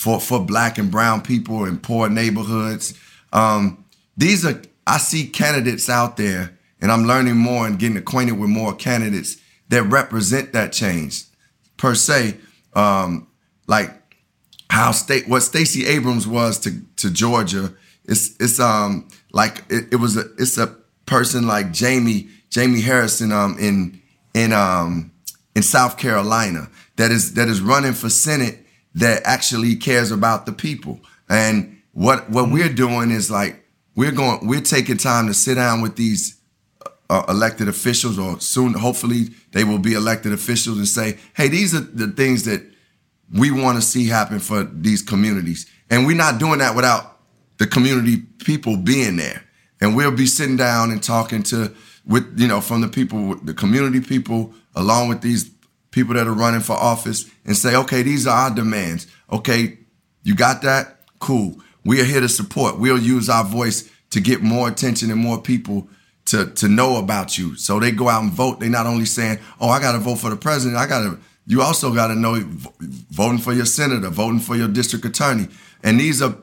for 0.00 0.18
for 0.18 0.42
black 0.42 0.78
and 0.78 0.90
brown 0.90 1.20
people 1.20 1.66
in 1.66 1.78
poor 1.78 2.08
neighborhoods. 2.08 2.98
Um, 3.34 3.84
these 4.16 4.46
are 4.46 4.62
I 4.86 4.96
see 4.96 5.26
candidates 5.26 5.90
out 5.90 6.16
there, 6.16 6.58
and 6.80 6.90
I'm 6.90 7.04
learning 7.04 7.36
more 7.36 7.66
and 7.66 7.78
getting 7.78 7.98
acquainted 7.98 8.38
with 8.38 8.48
more 8.48 8.74
candidates 8.74 9.36
that 9.68 9.82
represent 9.82 10.54
that 10.54 10.72
change. 10.72 11.24
Per 11.76 11.94
se, 11.94 12.38
um, 12.72 13.28
like 13.66 13.90
how 14.70 14.92
state 14.92 15.28
what 15.28 15.42
Stacey 15.42 15.84
Abrams 15.84 16.26
was 16.26 16.58
to 16.60 16.80
to 16.96 17.10
Georgia. 17.10 17.74
It's 18.06 18.34
it's 18.40 18.58
um 18.58 19.06
like 19.32 19.64
it, 19.68 19.92
it 19.92 19.96
was 19.96 20.16
a 20.16 20.32
it's 20.38 20.56
a 20.56 20.78
person 21.04 21.46
like 21.46 21.72
Jamie 21.72 22.30
Jaime 22.54 22.80
Harrison 22.80 23.32
um 23.32 23.58
in 23.58 24.00
in 24.32 24.54
um 24.54 25.12
in 25.54 25.62
South 25.62 25.98
Carolina 25.98 26.70
that 26.96 27.10
is 27.10 27.34
that 27.34 27.48
is 27.48 27.60
running 27.60 27.92
for 27.92 28.08
Senate 28.08 28.64
that 28.94 29.22
actually 29.24 29.76
cares 29.76 30.10
about 30.10 30.46
the 30.46 30.52
people. 30.52 31.00
And 31.28 31.80
what 31.92 32.30
what 32.30 32.44
mm-hmm. 32.44 32.54
we're 32.54 32.72
doing 32.72 33.10
is 33.10 33.30
like 33.30 33.64
we're 33.94 34.12
going 34.12 34.46
we're 34.46 34.60
taking 34.60 34.96
time 34.96 35.26
to 35.26 35.34
sit 35.34 35.56
down 35.56 35.80
with 35.80 35.96
these 35.96 36.40
uh, 37.08 37.24
elected 37.28 37.68
officials 37.68 38.18
or 38.18 38.38
soon 38.40 38.72
hopefully 38.74 39.28
they 39.52 39.64
will 39.64 39.78
be 39.78 39.94
elected 39.94 40.32
officials 40.32 40.78
and 40.78 40.88
say, 40.88 41.18
"Hey, 41.34 41.48
these 41.48 41.74
are 41.74 41.80
the 41.80 42.08
things 42.08 42.44
that 42.44 42.62
we 43.32 43.50
want 43.50 43.76
to 43.76 43.82
see 43.82 44.06
happen 44.06 44.38
for 44.38 44.64
these 44.64 45.02
communities." 45.02 45.66
And 45.90 46.06
we're 46.06 46.16
not 46.16 46.38
doing 46.38 46.58
that 46.58 46.76
without 46.76 47.18
the 47.58 47.66
community 47.66 48.18
people 48.44 48.76
being 48.76 49.16
there. 49.16 49.44
And 49.80 49.96
we'll 49.96 50.12
be 50.12 50.26
sitting 50.26 50.56
down 50.56 50.90
and 50.90 51.02
talking 51.02 51.42
to 51.44 51.74
with 52.06 52.38
you 52.38 52.48
know 52.48 52.60
from 52.60 52.80
the 52.80 52.88
people 52.88 53.34
the 53.36 53.54
community 53.54 54.00
people 54.00 54.54
along 54.74 55.08
with 55.08 55.20
these 55.20 55.50
people 55.90 56.14
that 56.14 56.26
are 56.26 56.32
running 56.32 56.60
for 56.60 56.74
office 56.74 57.30
and 57.44 57.56
say, 57.56 57.74
okay, 57.74 58.02
these 58.02 58.26
are 58.26 58.36
our 58.36 58.54
demands. 58.54 59.06
Okay, 59.32 59.78
you 60.22 60.34
got 60.34 60.62
that? 60.62 61.00
Cool. 61.18 61.60
We 61.84 62.00
are 62.00 62.04
here 62.04 62.20
to 62.20 62.28
support. 62.28 62.78
We'll 62.78 62.98
use 62.98 63.28
our 63.28 63.44
voice 63.44 63.90
to 64.10 64.20
get 64.20 64.42
more 64.42 64.68
attention 64.68 65.10
and 65.10 65.20
more 65.20 65.40
people 65.40 65.88
to, 66.26 66.46
to 66.46 66.68
know 66.68 66.96
about 66.96 67.38
you. 67.38 67.56
So 67.56 67.80
they 67.80 67.90
go 67.90 68.08
out 68.08 68.22
and 68.22 68.32
vote. 68.32 68.60
They're 68.60 68.68
not 68.68 68.86
only 68.86 69.04
saying, 69.04 69.38
oh, 69.60 69.68
I 69.68 69.80
got 69.80 69.92
to 69.92 69.98
vote 69.98 70.16
for 70.16 70.30
the 70.30 70.36
president. 70.36 70.78
I 70.78 70.86
got 70.86 71.02
to, 71.02 71.18
you 71.46 71.62
also 71.62 71.92
got 71.92 72.08
to 72.08 72.14
know 72.14 72.40
voting 73.10 73.38
for 73.38 73.52
your 73.52 73.66
senator, 73.66 74.08
voting 74.08 74.40
for 74.40 74.56
your 74.56 74.68
district 74.68 75.04
attorney. 75.04 75.48
And 75.82 75.98
these 75.98 76.22
are 76.22 76.36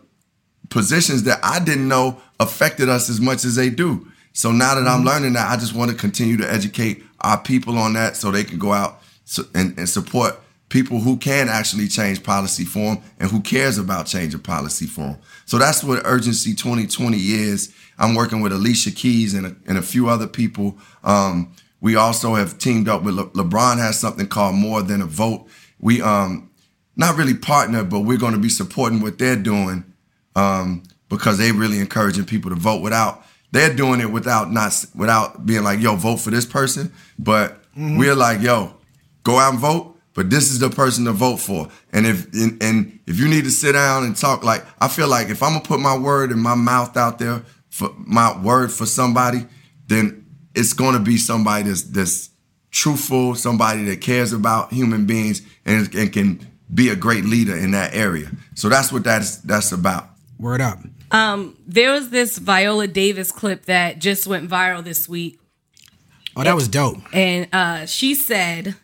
positions 0.70 1.24
that 1.24 1.40
I 1.44 1.60
didn't 1.60 1.88
know 1.88 2.22
affected 2.40 2.90
us 2.90 3.10
as 3.10 3.22
much 3.22 3.46
as 3.46 3.56
they 3.56 3.70
do. 3.70 4.12
So 4.34 4.52
now 4.52 4.76
that 4.76 4.88
I'm 4.88 5.00
mm-hmm. 5.00 5.08
learning 5.08 5.34
that, 5.34 5.50
I 5.50 5.58
just 5.58 5.74
want 5.74 5.92
to 5.92 5.98
continue 5.98 6.38
to 6.38 6.52
educate 6.52 7.04
our 7.22 7.40
people 7.40 7.78
on 7.78 7.94
that 7.94 8.16
so 8.16 8.32
they 8.32 8.44
can 8.44 8.60
go 8.60 8.74
out 8.74 9.02
and, 9.54 9.78
and 9.78 9.90
support 9.90 10.40
people 10.70 11.00
who 11.00 11.18
can 11.18 11.48
actually 11.48 11.88
change 11.88 12.24
policy 12.24 12.66
for 12.66 12.96
them 12.96 13.04
and 13.20 13.32
who 13.32 13.42
cares 13.42 13.78
about 13.78 14.06
changing 14.06 14.42
policy 14.42 14.86
for 14.86 15.02
them. 15.02 15.18
So 15.46 15.58
that's 15.58 15.84
what 15.84 16.02
Urgency 16.04 16.54
2020 16.54 17.18
is. 17.18 17.74
I'm 17.98 18.16
working 18.16 18.42
with 18.42 18.52
Alicia 18.52 18.92
Keys 18.92 19.34
and 19.34 19.48
a, 19.48 19.56
and 19.66 19.78
a 19.78 19.82
few 19.82 20.10
other 20.10 20.28
people. 20.28 20.78
Um, 21.04 21.54
we 21.80 21.96
also 21.96 22.36
have 22.36 22.58
teamed 22.58 22.90
up 22.90 23.04
with 23.04 23.16
Le- 23.16 23.30
LeBron 23.30 23.78
has 23.78 24.00
something 24.00 24.28
called 24.28 24.56
More 24.56 24.82
Than 24.82 25.02
a 25.02 25.06
Vote. 25.06 25.48
We 25.80 26.02
um 26.02 26.50
not 26.98 27.16
really 27.16 27.36
partner, 27.36 27.84
but 27.84 28.02
we're 28.02 28.18
going 28.18 28.34
to 28.34 28.40
be 28.40 28.50
supporting 28.50 29.02
what 29.02 29.20
they're 29.20 29.36
doing 29.36 29.84
um, 30.36 30.82
because 31.10 31.38
they're 31.38 31.54
really 31.54 31.80
encouraging 31.80 32.26
people 32.26 32.50
to 32.50 32.56
vote 32.56 32.82
without 32.82 33.24
they're 33.52 33.74
doing 33.74 34.02
it 34.02 34.12
without 34.12 34.52
not 34.52 34.74
without 34.94 35.46
being 35.46 35.64
like 35.64 35.80
yo 35.80 35.96
vote 35.96 36.18
for 36.18 36.32
this 36.32 36.46
person, 36.46 36.92
but 37.18 37.64
mm-hmm. 37.72 37.98
we're 37.98 38.16
like 38.16 38.42
yo 38.42 38.77
go 39.28 39.40
out 39.40 39.52
and 39.52 39.60
vote, 39.60 39.98
but 40.14 40.30
this 40.30 40.50
is 40.50 40.60
the 40.60 40.70
person 40.70 41.04
to 41.06 41.12
vote 41.12 41.38
for. 41.38 41.68
And 41.92 42.08
if 42.08 42.34
and, 42.34 42.64
and 42.64 43.00
if 43.06 43.20
you 43.20 43.28
need 43.28 43.44
to 43.44 43.52
sit 43.52 43.74
down 43.74 44.06
and 44.06 44.16
talk, 44.16 44.44
like 44.44 44.66
I 44.80 44.88
feel 44.88 45.10
like 45.10 45.30
if 45.30 45.44
I'm 45.44 45.52
gonna 45.52 45.66
put 45.66 45.82
my 45.82 45.98
word 45.98 46.32
and 46.32 46.42
my 46.42 46.56
mouth 46.56 46.96
out 46.96 47.20
there 47.20 47.44
for 47.70 47.94
my 47.98 48.42
word 48.42 48.72
for 48.72 48.86
somebody, 48.86 49.46
then 49.88 50.26
it's 50.56 50.74
gonna 50.74 51.02
be 51.02 51.18
somebody 51.18 51.64
that's 51.64 51.84
that's 51.84 52.30
truthful, 52.72 53.36
somebody 53.36 53.84
that 53.86 54.02
cares 54.02 54.32
about 54.34 54.72
human 54.72 55.06
beings 55.06 55.42
and, 55.66 55.94
and 55.94 56.14
can 56.14 56.48
be 56.74 56.90
a 56.90 56.96
great 56.96 57.26
leader 57.26 57.56
in 57.56 57.72
that 57.72 57.94
area. 57.94 58.32
So 58.56 58.70
that's 58.70 58.92
what 58.92 59.04
that's 59.04 59.38
that's 59.38 59.74
about. 59.74 60.10
Word 60.40 60.62
up. 60.62 60.80
Um, 61.12 61.58
there 61.68 61.92
was 61.92 62.10
this 62.12 62.38
Viola 62.38 62.88
Davis 62.88 63.32
clip 63.32 63.66
that 63.66 64.00
just 64.00 64.26
went 64.26 64.50
viral 64.50 64.84
this 64.84 65.10
week. 65.10 65.40
Oh, 66.36 66.44
that 66.44 66.56
was 66.56 66.68
dope. 66.68 66.98
And 67.14 67.48
uh, 67.52 67.86
she 67.88 68.14
said 68.14 68.76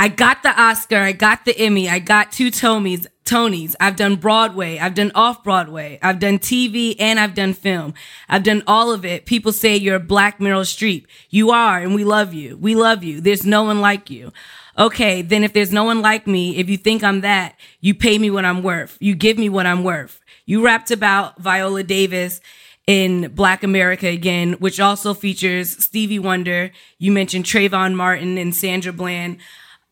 I 0.00 0.08
got 0.08 0.42
the 0.42 0.58
Oscar, 0.58 0.96
I 0.96 1.12
got 1.12 1.44
the 1.44 1.54
Emmy, 1.58 1.86
I 1.86 1.98
got 1.98 2.32
two 2.32 2.50
Tonys. 2.50 3.06
Tonys. 3.26 3.76
I've 3.78 3.96
done 3.96 4.16
Broadway, 4.16 4.78
I've 4.78 4.94
done 4.94 5.12
off 5.14 5.44
Broadway, 5.44 5.98
I've 6.00 6.18
done 6.18 6.38
TV, 6.38 6.96
and 6.98 7.20
I've 7.20 7.34
done 7.34 7.52
film. 7.52 7.92
I've 8.26 8.42
done 8.42 8.62
all 8.66 8.92
of 8.92 9.04
it. 9.04 9.26
People 9.26 9.52
say 9.52 9.76
you're 9.76 9.96
a 9.96 10.00
black 10.00 10.38
Meryl 10.38 10.62
Streep. 10.62 11.04
You 11.28 11.50
are, 11.50 11.80
and 11.80 11.94
we 11.94 12.02
love 12.02 12.32
you. 12.32 12.56
We 12.56 12.74
love 12.74 13.04
you. 13.04 13.20
There's 13.20 13.44
no 13.44 13.62
one 13.62 13.82
like 13.82 14.08
you. 14.08 14.32
Okay, 14.78 15.20
then 15.20 15.44
if 15.44 15.52
there's 15.52 15.70
no 15.70 15.84
one 15.84 16.00
like 16.00 16.26
me, 16.26 16.56
if 16.56 16.70
you 16.70 16.78
think 16.78 17.04
I'm 17.04 17.20
that, 17.20 17.56
you 17.82 17.94
pay 17.94 18.16
me 18.16 18.30
what 18.30 18.46
I'm 18.46 18.62
worth. 18.62 18.96
You 19.00 19.14
give 19.14 19.36
me 19.36 19.50
what 19.50 19.66
I'm 19.66 19.84
worth. 19.84 20.18
You 20.46 20.64
rapped 20.64 20.90
about 20.90 21.38
Viola 21.38 21.82
Davis 21.82 22.40
in 22.86 23.28
Black 23.34 23.62
America 23.62 24.08
again, 24.08 24.54
which 24.54 24.80
also 24.80 25.12
features 25.12 25.84
Stevie 25.84 26.18
Wonder. 26.18 26.72
You 26.98 27.12
mentioned 27.12 27.44
Trayvon 27.44 27.94
Martin 27.94 28.38
and 28.38 28.56
Sandra 28.56 28.92
Bland. 28.94 29.36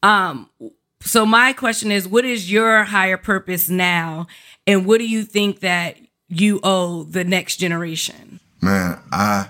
Um, 0.02 0.50
so 1.02 1.24
my 1.24 1.52
question 1.52 1.92
is, 1.92 2.06
what 2.08 2.24
is 2.24 2.50
your 2.50 2.84
higher 2.84 3.16
purpose 3.16 3.68
now, 3.68 4.26
and 4.66 4.86
what 4.86 4.98
do 4.98 5.08
you 5.08 5.24
think 5.24 5.60
that 5.60 5.96
you 6.28 6.60
owe 6.62 7.04
the 7.04 7.24
next 7.24 7.56
generation? 7.56 8.40
Man, 8.60 9.00
I 9.12 9.48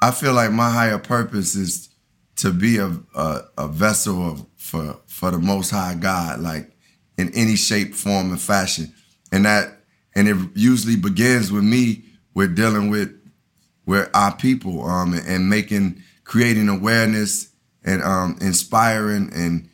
I 0.00 0.10
feel 0.10 0.34
like 0.34 0.52
my 0.52 0.70
higher 0.70 0.98
purpose 0.98 1.54
is 1.54 1.88
to 2.36 2.52
be 2.52 2.78
a 2.78 2.96
a, 3.14 3.42
a 3.58 3.68
vessel 3.68 4.28
of, 4.28 4.46
for 4.56 5.00
for 5.06 5.30
the 5.30 5.38
Most 5.38 5.70
High 5.70 5.94
God, 5.94 6.40
like 6.40 6.70
in 7.16 7.32
any 7.34 7.56
shape, 7.56 7.94
form, 7.94 8.30
and 8.30 8.40
fashion, 8.40 8.92
and 9.30 9.44
that 9.44 9.80
and 10.14 10.28
it 10.28 10.36
usually 10.54 10.96
begins 10.96 11.52
with 11.52 11.64
me. 11.64 12.04
We're 12.34 12.48
dealing 12.48 12.90
with 12.90 13.10
with 13.86 14.10
our 14.14 14.34
people, 14.36 14.84
um, 14.84 15.14
and, 15.14 15.26
and 15.26 15.48
making 15.48 16.02
creating 16.24 16.68
awareness 16.68 17.48
and 17.84 18.02
um, 18.02 18.38
inspiring 18.40 19.30
and 19.34 19.68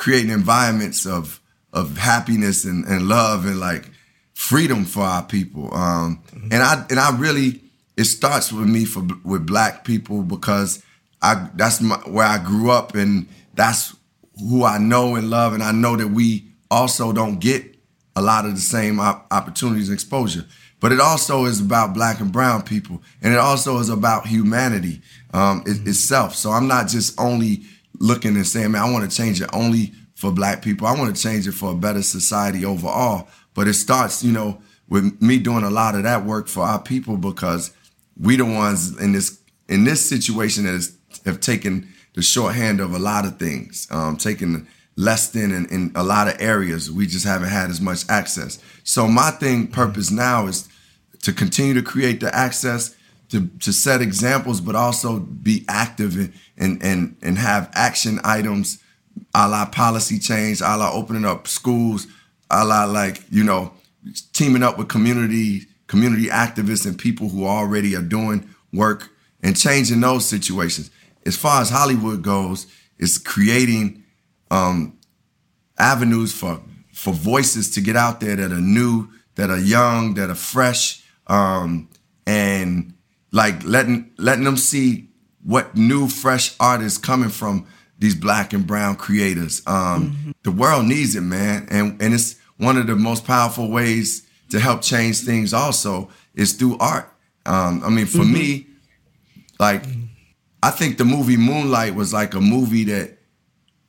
creating 0.00 0.30
environments 0.30 1.04
of 1.04 1.40
of 1.74 1.98
happiness 1.98 2.64
and, 2.64 2.86
and 2.86 3.06
love 3.06 3.44
and 3.44 3.60
like 3.60 3.84
freedom 4.32 4.84
for 4.86 5.02
our 5.02 5.22
people. 5.22 5.72
Um, 5.74 6.22
mm-hmm. 6.32 6.48
And 6.50 6.62
I 6.62 6.86
and 6.88 6.98
I 6.98 7.16
really 7.18 7.60
it 7.98 8.04
starts 8.04 8.50
with 8.50 8.66
me 8.66 8.86
for 8.86 9.06
with 9.24 9.46
black 9.46 9.84
people 9.84 10.22
because 10.22 10.82
I 11.20 11.50
that's 11.54 11.82
my, 11.82 11.96
where 12.06 12.26
I 12.26 12.42
grew 12.42 12.70
up 12.70 12.94
and 12.94 13.28
that's 13.54 13.94
who 14.38 14.64
I 14.64 14.78
know 14.78 15.16
and 15.16 15.28
love 15.28 15.52
and 15.52 15.62
I 15.62 15.72
know 15.72 15.96
that 15.96 16.08
we 16.08 16.50
also 16.70 17.12
don't 17.12 17.38
get 17.38 17.76
a 18.16 18.22
lot 18.22 18.46
of 18.46 18.54
the 18.54 18.60
same 18.60 19.00
op- 19.00 19.26
opportunities 19.30 19.90
and 19.90 19.94
exposure. 19.94 20.46
But 20.80 20.92
it 20.92 21.00
also 21.00 21.44
is 21.44 21.60
about 21.60 21.92
black 21.92 22.20
and 22.20 22.32
brown 22.32 22.62
people, 22.62 23.02
and 23.20 23.34
it 23.34 23.38
also 23.38 23.80
is 23.80 23.90
about 23.90 24.26
humanity 24.26 25.02
um, 25.34 25.62
mm-hmm. 25.62 25.86
itself. 25.86 26.34
So 26.34 26.52
I'm 26.52 26.66
not 26.66 26.88
just 26.88 27.20
only 27.20 27.64
looking 28.00 28.34
and 28.34 28.46
saying, 28.46 28.72
man, 28.72 28.82
I 28.82 28.90
want 28.90 29.08
to 29.08 29.16
change 29.16 29.40
it 29.40 29.50
only 29.52 29.92
for 30.14 30.32
black 30.32 30.62
people. 30.62 30.86
I 30.86 30.98
want 30.98 31.14
to 31.14 31.22
change 31.22 31.46
it 31.46 31.52
for 31.52 31.72
a 31.72 31.76
better 31.76 32.02
society 32.02 32.64
overall. 32.64 33.28
But 33.54 33.68
it 33.68 33.74
starts, 33.74 34.24
you 34.24 34.32
know, 34.32 34.60
with 34.88 35.20
me 35.22 35.38
doing 35.38 35.62
a 35.64 35.70
lot 35.70 35.94
of 35.94 36.02
that 36.02 36.24
work 36.24 36.48
for 36.48 36.64
our 36.64 36.80
people 36.80 37.16
because 37.16 37.72
we 38.18 38.36
the 38.36 38.44
ones 38.44 38.98
in 39.00 39.12
this 39.12 39.40
in 39.68 39.84
this 39.84 40.06
situation 40.06 40.64
that 40.64 40.74
is, 40.74 40.98
have 41.24 41.40
taken 41.40 41.88
the 42.14 42.22
shorthand 42.22 42.80
of 42.80 42.92
a 42.92 42.98
lot 42.98 43.24
of 43.24 43.38
things, 43.38 43.86
um, 43.90 44.16
taken 44.16 44.66
less 44.96 45.28
than 45.28 45.52
in, 45.52 45.66
in 45.66 45.92
a 45.94 46.02
lot 46.02 46.26
of 46.26 46.34
areas. 46.40 46.90
We 46.90 47.06
just 47.06 47.24
haven't 47.24 47.48
had 47.48 47.70
as 47.70 47.80
much 47.80 48.04
access. 48.08 48.58
So 48.82 49.06
my 49.06 49.30
thing, 49.30 49.68
purpose 49.68 50.10
now 50.10 50.46
is 50.46 50.68
to 51.22 51.32
continue 51.32 51.74
to 51.74 51.82
create 51.82 52.20
the 52.20 52.34
access, 52.34 52.96
to 53.30 53.46
to 53.60 53.72
set 53.72 54.02
examples, 54.02 54.60
but 54.60 54.74
also 54.74 55.20
be 55.20 55.64
active 55.68 56.16
and 56.16 56.32
and 56.60 56.80
and, 56.82 57.16
and 57.22 57.38
have 57.38 57.70
action 57.72 58.20
items, 58.22 58.78
a 59.34 59.48
la 59.48 59.66
policy 59.66 60.18
change, 60.18 60.60
a 60.60 60.76
la 60.76 60.92
opening 60.92 61.24
up 61.24 61.48
schools, 61.48 62.06
a 62.50 62.64
la 62.64 62.84
like 62.84 63.24
you 63.30 63.42
know 63.42 63.72
teaming 64.32 64.62
up 64.62 64.78
with 64.78 64.88
community 64.88 65.66
community 65.88 66.26
activists 66.26 66.86
and 66.86 66.96
people 66.96 67.28
who 67.28 67.44
already 67.44 67.96
are 67.96 68.02
doing 68.02 68.48
work 68.72 69.10
and 69.42 69.56
changing 69.56 70.00
those 70.00 70.24
situations. 70.24 70.90
As 71.26 71.36
far 71.36 71.60
as 71.60 71.70
Hollywood 71.70 72.22
goes, 72.22 72.66
it's 72.98 73.18
creating 73.18 74.04
um, 74.50 74.98
avenues 75.78 76.32
for 76.32 76.60
for 76.92 77.12
voices 77.12 77.70
to 77.70 77.80
get 77.80 77.96
out 77.96 78.20
there 78.20 78.36
that 78.36 78.52
are 78.52 78.60
new, 78.60 79.08
that 79.36 79.50
are 79.50 79.58
young, 79.58 80.14
that 80.14 80.28
are 80.28 80.34
fresh, 80.34 81.02
um, 81.26 81.88
and 82.26 82.92
like 83.32 83.62
letting 83.64 84.10
letting 84.18 84.44
them 84.44 84.56
see 84.56 85.09
what 85.42 85.76
new, 85.76 86.08
fresh 86.08 86.54
art 86.60 86.82
is 86.82 86.98
coming 86.98 87.30
from 87.30 87.66
these 87.98 88.14
black 88.14 88.52
and 88.52 88.66
brown 88.66 88.96
creators. 88.96 89.62
Um, 89.66 90.12
mm-hmm. 90.12 90.30
The 90.42 90.50
world 90.50 90.86
needs 90.86 91.14
it, 91.14 91.22
man, 91.22 91.68
and 91.70 92.00
and 92.00 92.14
it's 92.14 92.36
one 92.56 92.76
of 92.76 92.86
the 92.86 92.96
most 92.96 93.26
powerful 93.26 93.70
ways 93.70 94.26
to 94.50 94.58
help 94.58 94.82
change 94.82 95.20
things. 95.20 95.52
Also, 95.52 96.10
is 96.34 96.54
through 96.54 96.78
art. 96.78 97.12
Um, 97.46 97.82
I 97.84 97.90
mean, 97.90 98.06
for 98.06 98.18
mm-hmm. 98.18 98.32
me, 98.32 98.66
like 99.58 99.84
I 100.62 100.70
think 100.70 100.98
the 100.98 101.04
movie 101.04 101.36
Moonlight 101.36 101.94
was 101.94 102.12
like 102.12 102.34
a 102.34 102.40
movie 102.40 102.84
that, 102.84 103.18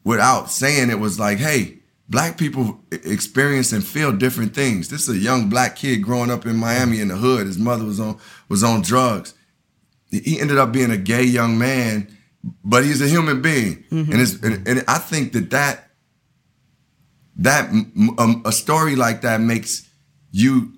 without 0.03 0.51
saying 0.51 0.89
it, 0.89 0.99
was 0.99 1.19
like, 1.19 1.37
hey, 1.37 1.79
black 2.09 2.37
people 2.37 2.79
experience 2.91 3.71
and 3.71 3.83
feel 3.83 4.11
different 4.11 4.53
things. 4.53 4.89
This 4.89 5.07
is 5.07 5.15
a 5.15 5.19
young 5.19 5.49
black 5.49 5.75
kid 5.77 6.03
growing 6.03 6.29
up 6.29 6.45
in 6.45 6.57
Miami 6.57 6.99
in 6.99 7.07
the 7.07 7.15
hood. 7.15 7.47
His 7.47 7.57
mother 7.57 7.85
was 7.85 7.99
on 7.99 8.19
was 8.49 8.63
on 8.63 8.81
drugs. 8.81 9.33
He 10.11 10.39
ended 10.39 10.57
up 10.57 10.71
being 10.71 10.91
a 10.91 10.97
gay 10.97 11.23
young 11.23 11.57
man, 11.57 12.07
but 12.63 12.83
he's 12.83 13.01
a 13.01 13.07
human 13.07 13.41
being, 13.41 13.83
mm-hmm. 13.89 14.11
and, 14.11 14.21
it's, 14.21 14.33
and, 14.41 14.67
and 14.67 14.83
I 14.87 14.97
think 14.97 15.33
that 15.33 15.49
that 15.51 15.91
that 17.37 17.69
um, 17.69 18.43
a 18.45 18.51
story 18.51 18.95
like 18.95 19.21
that 19.21 19.41
makes 19.41 19.89
you 20.31 20.73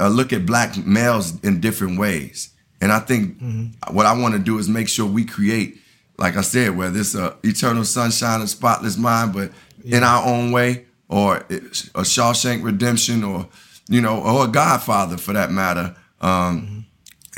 uh, 0.00 0.08
look 0.08 0.32
at 0.32 0.46
black 0.46 0.76
males 0.76 1.42
in 1.42 1.60
different 1.60 1.98
ways. 1.98 2.52
And 2.80 2.92
I 2.92 3.00
think 3.00 3.40
mm-hmm. 3.40 3.94
what 3.94 4.06
I 4.06 4.18
want 4.18 4.34
to 4.34 4.40
do 4.40 4.58
is 4.58 4.68
make 4.68 4.88
sure 4.88 5.06
we 5.06 5.24
create, 5.24 5.78
like 6.16 6.36
I 6.36 6.42
said, 6.42 6.76
whether 6.76 6.98
it's 6.98 7.14
a 7.14 7.36
eternal 7.42 7.84
sunshine, 7.84 8.40
a 8.40 8.46
spotless 8.46 8.96
mind, 8.96 9.32
but 9.32 9.50
yeah. 9.82 9.98
in 9.98 10.02
our 10.04 10.26
own 10.26 10.52
way, 10.52 10.86
or 11.08 11.38
a 11.38 12.02
Shawshank 12.02 12.62
Redemption, 12.62 13.24
or 13.24 13.48
you 13.88 14.00
know, 14.00 14.20
or 14.20 14.44
a 14.44 14.48
Godfather 14.48 15.16
for 15.16 15.32
that 15.32 15.50
matter. 15.50 15.96
Um, 16.20 16.30
mm-hmm. 16.30 16.77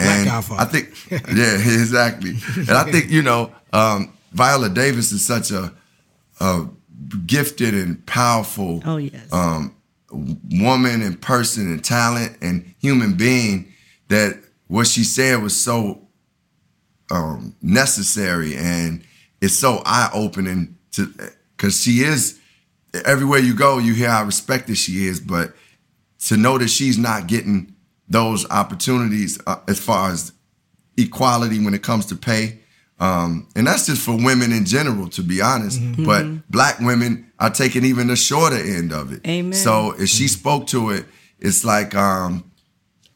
And 0.00 0.28
I 0.60 0.64
think, 0.64 1.10
yeah, 1.10 1.18
exactly. 1.54 2.36
and 2.56 2.70
I 2.70 2.90
think 2.90 3.10
you 3.10 3.22
know, 3.22 3.52
um, 3.72 4.12
Viola 4.32 4.68
Davis 4.68 5.12
is 5.12 5.26
such 5.26 5.50
a, 5.50 5.72
a 6.40 6.66
gifted 7.26 7.74
and 7.74 8.04
powerful 8.06 8.82
oh, 8.84 8.96
yes. 8.96 9.32
um, 9.32 9.74
woman 10.10 11.02
and 11.02 11.20
person 11.20 11.66
and 11.66 11.84
talent 11.84 12.36
and 12.40 12.74
human 12.78 13.14
being 13.14 13.72
that 14.08 14.38
what 14.66 14.86
she 14.86 15.04
said 15.04 15.42
was 15.42 15.56
so 15.56 16.06
um, 17.10 17.54
necessary 17.62 18.56
and 18.56 19.02
it's 19.40 19.58
so 19.58 19.82
eye 19.84 20.10
opening 20.12 20.76
to 20.92 21.12
because 21.56 21.82
she 21.82 22.02
is 22.02 22.38
everywhere 23.04 23.38
you 23.38 23.54
go 23.54 23.78
you 23.78 23.94
hear 23.94 24.10
how 24.10 24.24
respected 24.24 24.76
she 24.76 25.06
is 25.06 25.20
but 25.20 25.54
to 26.18 26.36
know 26.36 26.58
that 26.58 26.68
she's 26.68 26.98
not 26.98 27.26
getting 27.26 27.74
those 28.10 28.48
opportunities 28.50 29.38
uh, 29.46 29.56
as 29.66 29.80
far 29.80 30.10
as 30.10 30.32
equality 30.98 31.64
when 31.64 31.72
it 31.72 31.82
comes 31.82 32.04
to 32.06 32.16
pay 32.16 32.60
um, 33.00 33.48
and 33.56 33.66
that's 33.66 33.86
just 33.86 34.02
for 34.02 34.14
women 34.14 34.52
in 34.52 34.66
general, 34.66 35.08
to 35.10 35.22
be 35.22 35.40
honest. 35.40 35.80
Mm-hmm. 35.80 36.04
But 36.04 36.24
mm-hmm. 36.26 36.38
black 36.50 36.78
women 36.80 37.32
are 37.40 37.50
taking 37.50 37.84
even 37.86 38.08
the 38.08 38.16
shorter 38.16 38.56
end 38.56 38.92
of 38.92 39.12
it. 39.12 39.26
Amen. 39.26 39.54
So 39.54 39.92
if 39.98 40.10
she 40.10 40.28
spoke 40.28 40.66
to 40.68 40.90
it, 40.90 41.06
it's 41.38 41.64
like 41.64 41.94
um, 41.94 42.44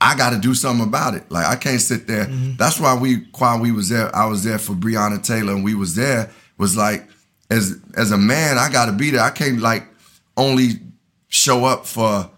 I 0.01 0.17
got 0.17 0.31
to 0.31 0.39
do 0.39 0.55
something 0.55 0.87
about 0.87 1.15
it. 1.15 1.31
Like 1.31 1.47
I 1.47 1.57
can't 1.57 1.83
sit 1.83 2.07
there. 2.07 2.25
Mm-hmm. 2.25 2.57
That's 2.57 2.81
why 2.81 2.97
we 2.97 3.27
while 3.39 3.61
we 3.61 3.73
was 3.73 3.91
there, 3.91 4.15
I 4.17 4.25
was 4.25 4.43
there 4.43 4.59
for 4.59 4.73
Breonna 4.73 5.23
Taylor, 5.23 5.53
and 5.53 5.63
we 5.63 5.75
was 5.75 5.95
there. 5.95 6.31
Was 6.57 6.79
like 6.79 7.07
as 7.51 7.79
as 7.95 8.11
a 8.11 8.19
man, 8.19 8.57
I 8.57 8.73
got 8.73 8.87
to 8.87 8.93
be 8.93 9.11
there. 9.11 9.21
I 9.21 9.31
can't 9.31 9.61
like 9.61 9.87
only 10.39 10.81
show 11.29 11.67
up 11.67 11.85
for 11.85 12.31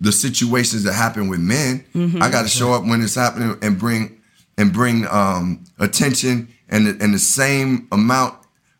the 0.00 0.12
situations 0.12 0.84
that 0.84 0.92
happen 0.92 1.28
with 1.28 1.40
men. 1.40 1.84
Mm-hmm. 1.94 2.22
I 2.22 2.30
got 2.30 2.42
to 2.42 2.48
show 2.48 2.72
up 2.72 2.84
when 2.84 3.02
it's 3.02 3.14
happening 3.14 3.56
and 3.62 3.78
bring 3.78 4.20
and 4.58 4.72
bring 4.72 5.06
um, 5.08 5.64
attention 5.78 6.48
and 6.68 6.86
the, 6.86 7.04
and 7.04 7.14
the 7.14 7.18
same 7.18 7.88
amount 7.92 8.34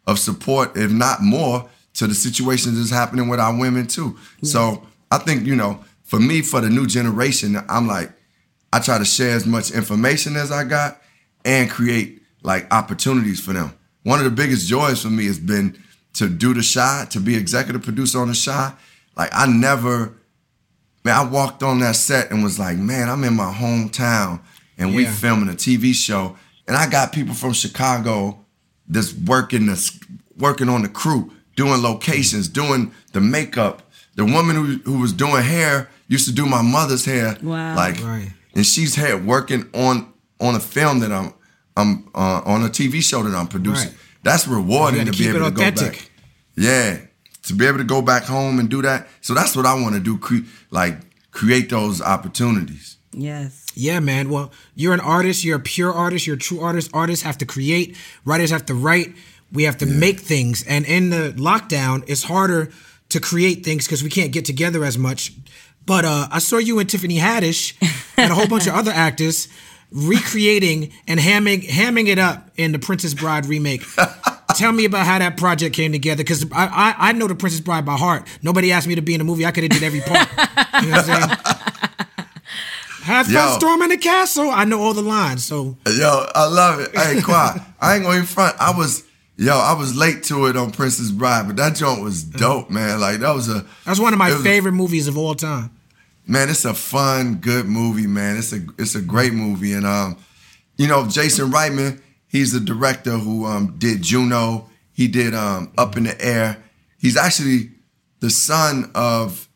of 0.07 0.19
support, 0.19 0.77
if 0.77 0.91
not 0.91 1.23
more, 1.23 1.69
to 1.95 2.07
the 2.07 2.15
situations 2.15 2.79
that's 2.79 2.91
happening 2.91 3.29
with 3.29 3.41
our 3.41 3.59
women 3.59 3.87
too. 3.87 4.17
Yes. 4.41 4.53
So 4.53 4.87
I 5.11 5.19
think 5.19 5.47
you 5.47 5.57
know, 5.57 5.85
for 6.05 6.21
me, 6.21 6.43
for 6.43 6.61
the 6.61 6.71
new 6.71 6.87
generation, 6.87 7.57
I'm 7.69 7.87
like, 7.87 8.13
I 8.73 8.81
try 8.81 8.99
to 8.99 9.05
share 9.05 9.35
as 9.35 9.47
much 9.47 9.71
information 9.71 10.37
as 10.37 10.53
I 10.53 10.65
got 10.65 11.01
and 11.45 11.71
create 11.71 12.23
like 12.43 12.73
opportunities 12.73 13.41
for 13.41 13.53
them. 13.53 13.73
One 14.03 14.19
of 14.19 14.25
the 14.25 14.31
biggest 14.31 14.69
joys 14.69 15.03
for 15.03 15.09
me 15.09 15.27
has 15.27 15.39
been 15.39 15.77
to 16.15 16.29
do 16.29 16.55
the 16.55 16.69
Chi, 16.75 17.07
to 17.11 17.21
be 17.21 17.37
executive 17.37 17.83
producer 17.83 18.21
on 18.21 18.29
the 18.29 18.43
Chi. 18.45 18.73
Like 19.17 19.31
I 19.33 19.47
never, 19.47 20.15
man, 21.07 21.15
I 21.15 21.25
walked 21.25 21.63
on 21.63 21.79
that 21.81 21.95
set 21.95 22.31
and 22.31 22.43
was 22.43 22.59
like, 22.59 22.77
man, 22.77 23.09
I'm 23.09 23.23
in 23.25 23.35
my 23.35 23.53
hometown 23.53 24.41
and 24.77 24.91
yeah. 24.91 24.97
we 24.97 25.05
filming 25.07 25.49
a 25.49 25.53
TV 25.53 25.95
show 25.95 26.37
and 26.67 26.77
I 26.77 26.91
got 26.91 27.13
people 27.13 27.35
from 27.35 27.53
Chicago 27.53 28.45
that's 28.89 29.15
working 29.15 29.67
this 29.67 29.99
working 30.37 30.69
on 30.69 30.83
the 30.83 30.89
crew, 30.89 31.33
doing 31.55 31.81
locations, 31.81 32.49
doing 32.49 32.93
the 33.13 33.21
makeup. 33.21 33.83
The 34.17 34.25
woman 34.25 34.57
who, 34.57 34.65
who 34.91 34.99
was 34.99 35.13
doing 35.13 35.43
hair 35.43 35.89
used 36.09 36.27
to 36.29 36.35
do 36.35 36.45
my 36.45 36.63
mother's 36.63 37.05
hair. 37.05 37.37
Wow. 37.43 37.77
Like 37.77 38.03
right. 38.03 38.33
and 38.55 38.67
she's 38.67 38.97
here 38.97 39.17
working 39.17 39.71
on 39.75 40.13
on 40.41 40.57
a 40.57 40.61
film 40.61 41.01
that 41.01 41.13
I'm 41.13 41.33
I'm 41.77 42.09
uh, 42.15 42.43
on 42.45 42.63
a 42.65 42.69
TV 42.69 43.01
show 43.01 43.23
that 43.23 43.37
I'm 43.37 43.47
producing. 43.47 43.91
Right. 43.91 43.99
That's 44.25 44.49
rewarding 44.49 45.07
to, 45.07 45.13
to 45.13 45.19
be 45.19 45.29
able 45.29 45.45
to 45.45 45.51
go 45.53 45.71
back. 45.71 46.11
Yeah, 46.57 46.99
to 47.47 47.55
be 47.55 47.67
able 47.67 47.79
to 47.79 47.85
go 47.85 48.03
back 48.03 48.25
home 48.25 48.59
and 48.59 48.69
do 48.69 48.83
that. 48.83 49.09
So 49.21 49.35
that's 49.35 49.57
what 49.57 49.67
I 49.67 49.75
want 49.75 49.95
to 49.95 50.01
do. 50.01 50.19
Cre- 50.19 50.47
like 50.71 50.99
create 51.31 51.71
those 51.71 52.01
opportunities. 52.01 52.97
Yes. 53.13 53.67
Yeah, 53.75 54.01
man. 54.01 54.29
Well, 54.31 54.53
you're 54.75 54.95
an 54.95 55.01
artist. 55.01 55.45
You're 55.45 55.57
a 55.57 55.61
pure 55.61 55.93
artist. 55.93 56.27
You're 56.27 56.37
a 56.37 56.39
true 56.39 56.61
artist. 56.61 56.91
Artists 56.93 57.25
have 57.25 57.39
to 57.39 57.47
create. 57.47 57.97
Writers 58.25 58.51
have 58.51 58.67
to 58.67 58.75
write. 58.75 59.15
We 59.53 59.63
have 59.63 59.79
to 59.79 59.87
yeah. 59.87 59.99
make 59.99 60.21
things. 60.21 60.65
And 60.67 60.85
in 60.85 61.11
the 61.11 61.33
lockdown, 61.37 62.05
it's 62.09 62.25
harder 62.25 62.71
to 63.11 63.21
create 63.21 63.65
things 63.65 63.87
because 63.87 64.03
we 64.03 64.11
can't 64.11 64.33
get 64.33 64.45
together 64.45 64.85
as 64.85 64.99
much. 64.99 65.33
But 65.87 66.05
uh, 66.05 66.29
I 66.31 66.41
saw 66.41 66.59
you 66.59 66.79
and 66.79 66.91
Tiffany 66.91 67.19
Haddish 67.19 67.75
and 68.17 68.33
a 68.33 68.35
whole 68.35 68.49
bunch 68.49 68.67
of 68.67 68.75
other 68.75 68.91
actors 68.95 69.49
recreating 69.93 70.93
and 71.07 71.21
hamming 71.21 71.67
hamming 71.69 72.09
it 72.09 72.19
up 72.19 72.51
in 72.57 72.73
the 72.73 72.79
Princess 72.79 73.15
Bride 73.15 73.47
remake. 73.47 73.83
Tell 74.57 74.73
me 74.73 74.85
about 74.85 75.07
how 75.07 75.19
that 75.19 75.37
project 75.37 75.75
came 75.75 75.93
together, 75.93 76.23
because 76.23 76.45
I, 76.53 76.67
I, 76.67 76.95
I 77.09 77.13
know 77.13 77.29
the 77.29 77.35
Princess 77.35 77.61
Bride 77.61 77.85
by 77.85 77.97
heart. 77.97 78.27
Nobody 78.43 78.73
asked 78.73 78.89
me 78.89 78.95
to 78.95 79.03
be 79.03 79.15
in 79.15 79.21
a 79.21 79.25
movie. 79.25 79.45
I 79.45 79.51
could 79.51 79.65
have 79.65 79.73
did 79.73 79.83
every 79.83 80.01
part. 80.01 80.29
You 80.83 80.91
know 80.91 80.97
what 80.97 81.09
I'm 81.09 81.29
saying? 81.29 81.39
Have 83.03 83.29
fun 83.29 83.61
storming 83.61 83.91
the 83.91 83.99
castle. 83.99 84.51
I 84.51 84.65
know 84.65 84.81
all 84.81 84.93
the 84.93 85.03
lines. 85.03 85.45
So 85.45 85.77
yo, 85.87 86.27
I 86.35 86.47
love 86.49 86.81
it. 86.81 86.97
Hey, 86.97 87.23
quiet. 87.23 87.63
I 87.81 87.95
ain't 87.95 88.05
going 88.05 88.19
in 88.19 88.25
front. 88.25 88.57
I 88.59 88.77
was 88.77 89.05
yo, 89.37 89.57
I 89.57 89.75
was 89.75 89.97
late 89.97 90.25
to 90.25 90.47
it 90.47 90.57
on 90.57 90.73
Princess 90.73 91.11
Bride, 91.11 91.47
but 91.47 91.57
that 91.57 91.77
joint 91.77 92.03
was 92.03 92.25
dope, 92.25 92.69
man. 92.69 93.01
Like 93.01 93.21
that 93.21 93.33
was 93.33 93.49
a 93.49 93.65
that's 93.85 94.01
one 94.01 94.13
of 94.13 94.19
my 94.19 94.31
favorite 94.43 94.73
a, 94.73 94.75
movies 94.75 95.07
of 95.07 95.17
all 95.17 95.35
time. 95.35 95.71
Man, 96.27 96.51
it's 96.51 96.65
a 96.65 96.75
fun, 96.75 97.37
good 97.37 97.67
movie, 97.67 98.09
man. 98.09 98.39
It's 98.39 98.53
a 98.53 98.61
it's 98.79 98.97
a 98.97 99.03
great 99.03 99.33
movie, 99.33 99.73
and 99.73 99.87
um, 99.87 100.17
you 100.77 100.89
know, 100.89 101.07
Jason 101.07 101.51
Reitman, 101.51 102.01
he's 102.29 102.53
the 102.53 102.61
director 102.61 103.13
who 103.19 103.45
um 103.47 103.77
did 103.79 104.03
Juno. 104.03 104.69
He 104.93 105.09
did 105.09 105.35
um 105.35 105.73
Up 105.77 105.97
in 105.97 106.05
the 106.05 106.25
Air. 106.25 106.63
He's 106.99 107.17
actually 107.17 107.71
the 108.21 108.31
son 108.31 108.91
of 108.95 109.49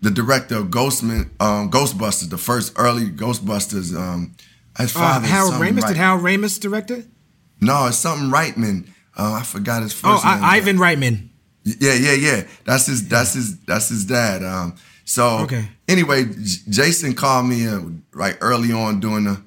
the 0.00 0.10
director 0.10 0.56
of 0.56 0.66
Ghostman, 0.66 1.30
um, 1.40 1.70
Ghostbusters, 1.70 2.30
the 2.30 2.38
first 2.38 2.72
early 2.76 3.08
Ghostbusters. 3.10 3.96
Um, 3.96 4.34
his 4.78 4.94
uh, 4.96 4.98
father, 4.98 5.26
uh, 5.26 5.28
Harold 5.28 5.54
Ramis. 5.54 5.86
Did 5.86 5.96
Harold 5.96 6.22
Ramis 6.22 6.60
direct 6.60 6.90
it? 6.90 7.06
No, 7.60 7.86
it's 7.86 7.98
something 7.98 8.28
Reitman. 8.30 8.88
Uh, 9.16 9.34
I 9.34 9.42
forgot 9.42 9.82
his 9.82 9.92
oh, 10.04 10.14
first 10.14 10.26
oh, 10.26 10.34
name. 10.34 10.44
Ivan 10.44 10.76
Reitman. 10.78 11.28
Yeah, 11.64 11.94
yeah, 11.94 12.14
yeah. 12.14 12.46
That's 12.64 12.86
his. 12.86 13.06
That's 13.08 13.34
his. 13.34 13.58
That's 13.60 13.88
his 13.88 14.06
dad. 14.06 14.42
Um, 14.42 14.76
so 15.04 15.40
okay. 15.40 15.68
anyway, 15.88 16.24
J- 16.24 16.60
Jason 16.70 17.14
called 17.14 17.46
me 17.46 17.66
uh, 17.66 17.80
like 18.14 18.38
early 18.40 18.72
on 18.72 19.00
doing 19.00 19.24
the. 19.24 19.42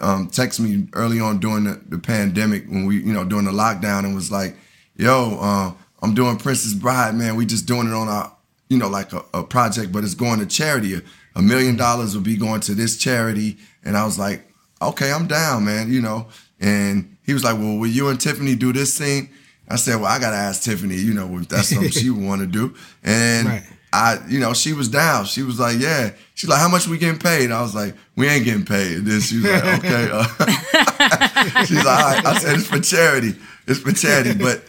Um, 0.00 0.28
texted 0.30 0.60
me 0.60 0.88
early 0.92 1.18
on 1.20 1.40
during 1.40 1.64
the, 1.64 1.80
the 1.88 1.98
pandemic 1.98 2.66
when 2.68 2.86
we, 2.86 3.02
you 3.02 3.12
know, 3.12 3.24
during 3.24 3.44
the 3.46 3.50
lockdown 3.50 4.04
and 4.04 4.14
was 4.14 4.30
like, 4.30 4.54
yo, 4.96 5.38
uh, 5.40 5.72
I'm 6.02 6.14
doing 6.14 6.36
Princess 6.36 6.72
Bride, 6.74 7.14
man. 7.14 7.36
We 7.36 7.46
just 7.46 7.66
doing 7.66 7.88
it 7.88 7.94
on 7.94 8.08
our, 8.08 8.32
you 8.68 8.78
know, 8.78 8.88
like 8.88 9.12
a, 9.12 9.24
a 9.34 9.42
project, 9.42 9.90
but 9.92 10.04
it's 10.04 10.14
going 10.14 10.38
to 10.40 10.46
charity. 10.46 11.00
A, 11.34 11.42
million 11.42 11.76
dollars 11.76 12.14
will 12.16 12.22
be 12.22 12.36
going 12.36 12.60
to 12.62 12.74
this 12.74 12.96
charity. 12.96 13.58
And 13.84 13.96
I 13.96 14.04
was 14.04 14.18
like, 14.18 14.42
okay, 14.82 15.12
I'm 15.12 15.28
down, 15.28 15.64
man, 15.64 15.92
you 15.92 16.00
know. 16.00 16.26
And 16.60 17.16
he 17.24 17.32
was 17.32 17.44
like, 17.44 17.54
well, 17.56 17.76
will 17.76 17.86
you 17.88 18.08
and 18.08 18.20
Tiffany 18.20 18.56
do 18.56 18.72
this 18.72 18.92
scene? 18.92 19.30
I 19.68 19.76
said, 19.76 19.96
well, 19.96 20.06
I 20.06 20.18
got 20.18 20.30
to 20.30 20.36
ask 20.36 20.62
Tiffany, 20.62 20.96
you 20.96 21.14
know, 21.14 21.38
if 21.38 21.48
that's 21.48 21.68
something 21.68 21.90
she 21.90 22.10
would 22.10 22.24
want 22.24 22.40
to 22.40 22.46
do. 22.46 22.74
And 23.04 23.46
Right. 23.48 23.62
I, 23.92 24.18
you 24.28 24.38
know, 24.38 24.52
she 24.52 24.72
was 24.72 24.88
down. 24.88 25.24
She 25.24 25.42
was 25.42 25.58
like, 25.58 25.78
yeah. 25.78 26.10
She's 26.34 26.48
like, 26.48 26.60
how 26.60 26.68
much 26.68 26.86
we 26.86 26.98
getting 26.98 27.18
paid? 27.18 27.50
I 27.50 27.62
was 27.62 27.74
like, 27.74 27.94
we 28.16 28.28
ain't 28.28 28.44
getting 28.44 28.64
paid. 28.64 28.98
And 28.98 29.06
then 29.06 29.20
she 29.20 29.36
was 29.36 29.44
like, 29.44 29.64
okay. 29.78 30.08
Uh, 30.12 30.24
she's 31.64 31.84
like. 31.84 32.24
I 32.26 32.38
said, 32.38 32.56
it's 32.58 32.68
for 32.68 32.80
charity. 32.80 33.34
It's 33.66 33.80
for 33.80 33.92
charity. 33.92 34.34
But, 34.34 34.62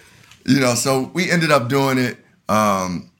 you 0.45 0.59
know, 0.59 0.75
so 0.75 1.11
we 1.13 1.29
ended 1.29 1.51
up 1.51 1.67
doing 1.67 1.97
it. 1.97 2.17
Um, 2.47 3.11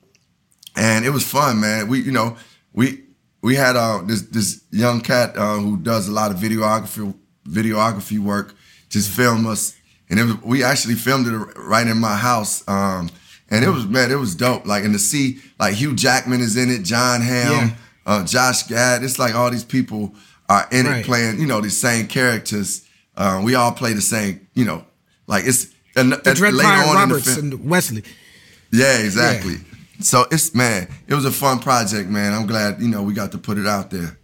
and 0.75 1.05
it 1.05 1.09
was 1.09 1.23
fun, 1.23 1.59
man. 1.59 1.87
We, 1.87 2.01
you 2.01 2.11
know, 2.11 2.37
we 2.73 3.03
we 3.41 3.55
had 3.55 3.75
uh, 3.75 4.01
this 4.05 4.21
this 4.23 4.63
young 4.71 5.01
cat 5.01 5.37
uh, 5.37 5.57
who 5.57 5.77
does 5.77 6.07
a 6.07 6.11
lot 6.11 6.31
of 6.31 6.37
videography 6.37 7.13
videography 7.47 8.19
work 8.19 8.55
just 8.89 9.09
film 9.09 9.45
us, 9.47 9.75
and 10.09 10.19
was, 10.19 10.41
we 10.41 10.63
actually 10.63 10.95
filmed 10.95 11.27
it 11.27 11.31
right 11.57 11.87
in 11.87 11.97
my 11.97 12.15
house. 12.15 12.67
Um, 12.67 13.09
and 13.51 13.63
it 13.65 13.69
was 13.69 13.85
man, 13.87 14.11
it 14.11 14.19
was 14.19 14.35
dope. 14.35 14.65
Like 14.65 14.83
and 14.83 14.93
to 14.93 14.99
see 14.99 15.39
like 15.59 15.73
Hugh 15.75 15.95
Jackman 15.95 16.41
is 16.41 16.55
in 16.57 16.69
it, 16.69 16.83
John 16.83 17.21
Hamm, 17.21 17.51
Yeah. 17.51 17.69
uh, 18.05 18.25
Josh 18.25 18.63
Gad. 18.63 19.03
It's 19.03 19.19
like 19.19 19.35
all 19.35 19.49
these 19.51 19.63
people 19.65 20.13
are 20.47 20.67
in 20.71 20.85
Right. 20.85 20.97
it 20.99 21.05
playing, 21.05 21.39
you 21.39 21.45
know, 21.47 21.61
these 21.61 21.77
same 21.77 22.07
characters. 22.07 22.83
Uh, 23.15 23.41
we 23.43 23.55
all 23.55 23.71
play 23.71 23.93
the 23.93 24.01
same, 24.01 24.47
you 24.53 24.65
know, 24.65 24.83
like 25.27 25.45
it's 25.45 25.67
and, 25.95 26.13
The 26.13 26.33
Dread 26.33 26.53
later 26.53 26.69
on 26.69 26.79
in 26.81 26.87
the 27.09 27.15
Roberts 27.15 27.35
film- 27.35 27.51
and 27.51 27.69
Wesley. 27.69 28.03
yeah, 28.71 28.97
exactly. 28.99 29.57
So 30.01 30.25
it's 30.31 30.55
man, 30.55 30.87
it 31.07 31.13
was 31.13 31.25
a 31.25 31.31
fun 31.31 31.59
project, 31.59 32.09
man. 32.09 32.33
I'm 32.33 32.47
glad 32.47 32.81
you 32.81 32.87
know 32.87 33.03
we 33.03 33.13
got 33.13 33.31
to 33.33 33.37
put 33.37 33.57
it 33.57 33.67
out 33.67 33.89
there. 33.91 34.17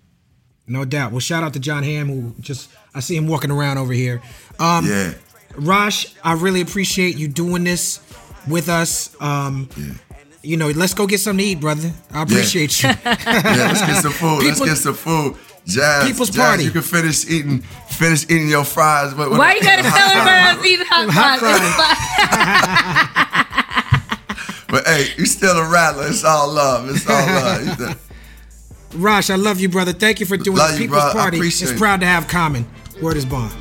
No 0.67 0.85
doubt. 0.85 1.11
Well, 1.11 1.19
shout 1.19 1.43
out 1.43 1.53
to 1.53 1.59
John 1.59 1.83
Hamm, 1.83 2.07
who 2.07 2.33
just 2.39 2.69
I 2.95 2.99
see 3.01 3.15
him 3.17 3.27
walking 3.27 3.51
around 3.51 3.77
over 3.77 3.91
here. 3.93 4.21
Um, 4.57 4.85
Yeah, 4.87 5.13
Raj, 5.57 6.15
I 6.23 6.33
really 6.33 6.61
appreciate 6.61 7.17
you 7.17 7.27
doing 7.27 7.63
this 7.65 7.99
with 8.47 8.69
us. 8.69 9.15
Um, 9.21 9.69
You 10.41 10.57
know, 10.57 10.69
let's 10.69 10.93
go 10.93 11.07
get 11.07 11.19
something 11.19 11.43
to 11.43 11.51
eat, 11.51 11.59
brother. 11.59 11.91
I 12.13 12.21
appreciate 12.21 12.83
you. 12.83 12.89
yeah. 13.05 13.69
Let's 13.73 13.81
get 13.81 14.01
some 14.03 14.11
food. 14.11 14.43
let's 14.43 14.59
get 14.59 14.75
some 14.77 14.93
food. 14.93 15.35
Jazz, 15.65 16.05
People's 16.07 16.29
Jazz, 16.29 16.45
party. 16.45 16.63
You 16.65 16.69
can 16.71 16.83
finish 16.83 17.25
eating, 17.27 17.61
finish 17.89 18.25
eating 18.25 18.47
your 18.49 18.63
fries. 18.63 19.15
But 19.15 19.31
Why 19.31 19.55
you 19.55 19.61
gotta 19.63 19.81
tell 19.81 20.09
everybody 20.09 20.41
else 20.57 20.65
eating 20.65 20.85
hot, 20.87 21.09
Hot 21.09 21.39
fries? 21.39 23.25
But 24.67 24.85
hey, 24.87 25.07
you 25.17 25.25
still 25.25 25.57
a 25.57 25.69
rattler. 25.69 26.07
It's 26.07 26.23
all 26.23 26.51
love. 26.51 26.89
It's 26.89 27.07
all 27.07 27.15
love. 27.25 27.65
You 27.65 27.73
still- 27.73 27.95
Raj, 29.01 29.29
I 29.29 29.35
love 29.35 29.59
you, 29.59 29.69
brother. 29.69 29.93
Thank 29.93 30.19
you 30.19 30.25
for 30.25 30.37
doing 30.37 30.57
Love 30.57 30.71
the 30.71 30.77
you, 30.77 30.83
People's 30.87 31.01
bro. 31.03 31.09
I 31.11 31.13
Party. 31.23 31.37
appreciate 31.37 31.69
It's 31.69 31.75
it. 31.75 31.79
proud 31.79 31.99
to 32.01 32.05
have 32.05 32.27
Common. 32.27 32.65
Word 33.01 33.17
is 33.17 33.25
bond. 33.25 33.51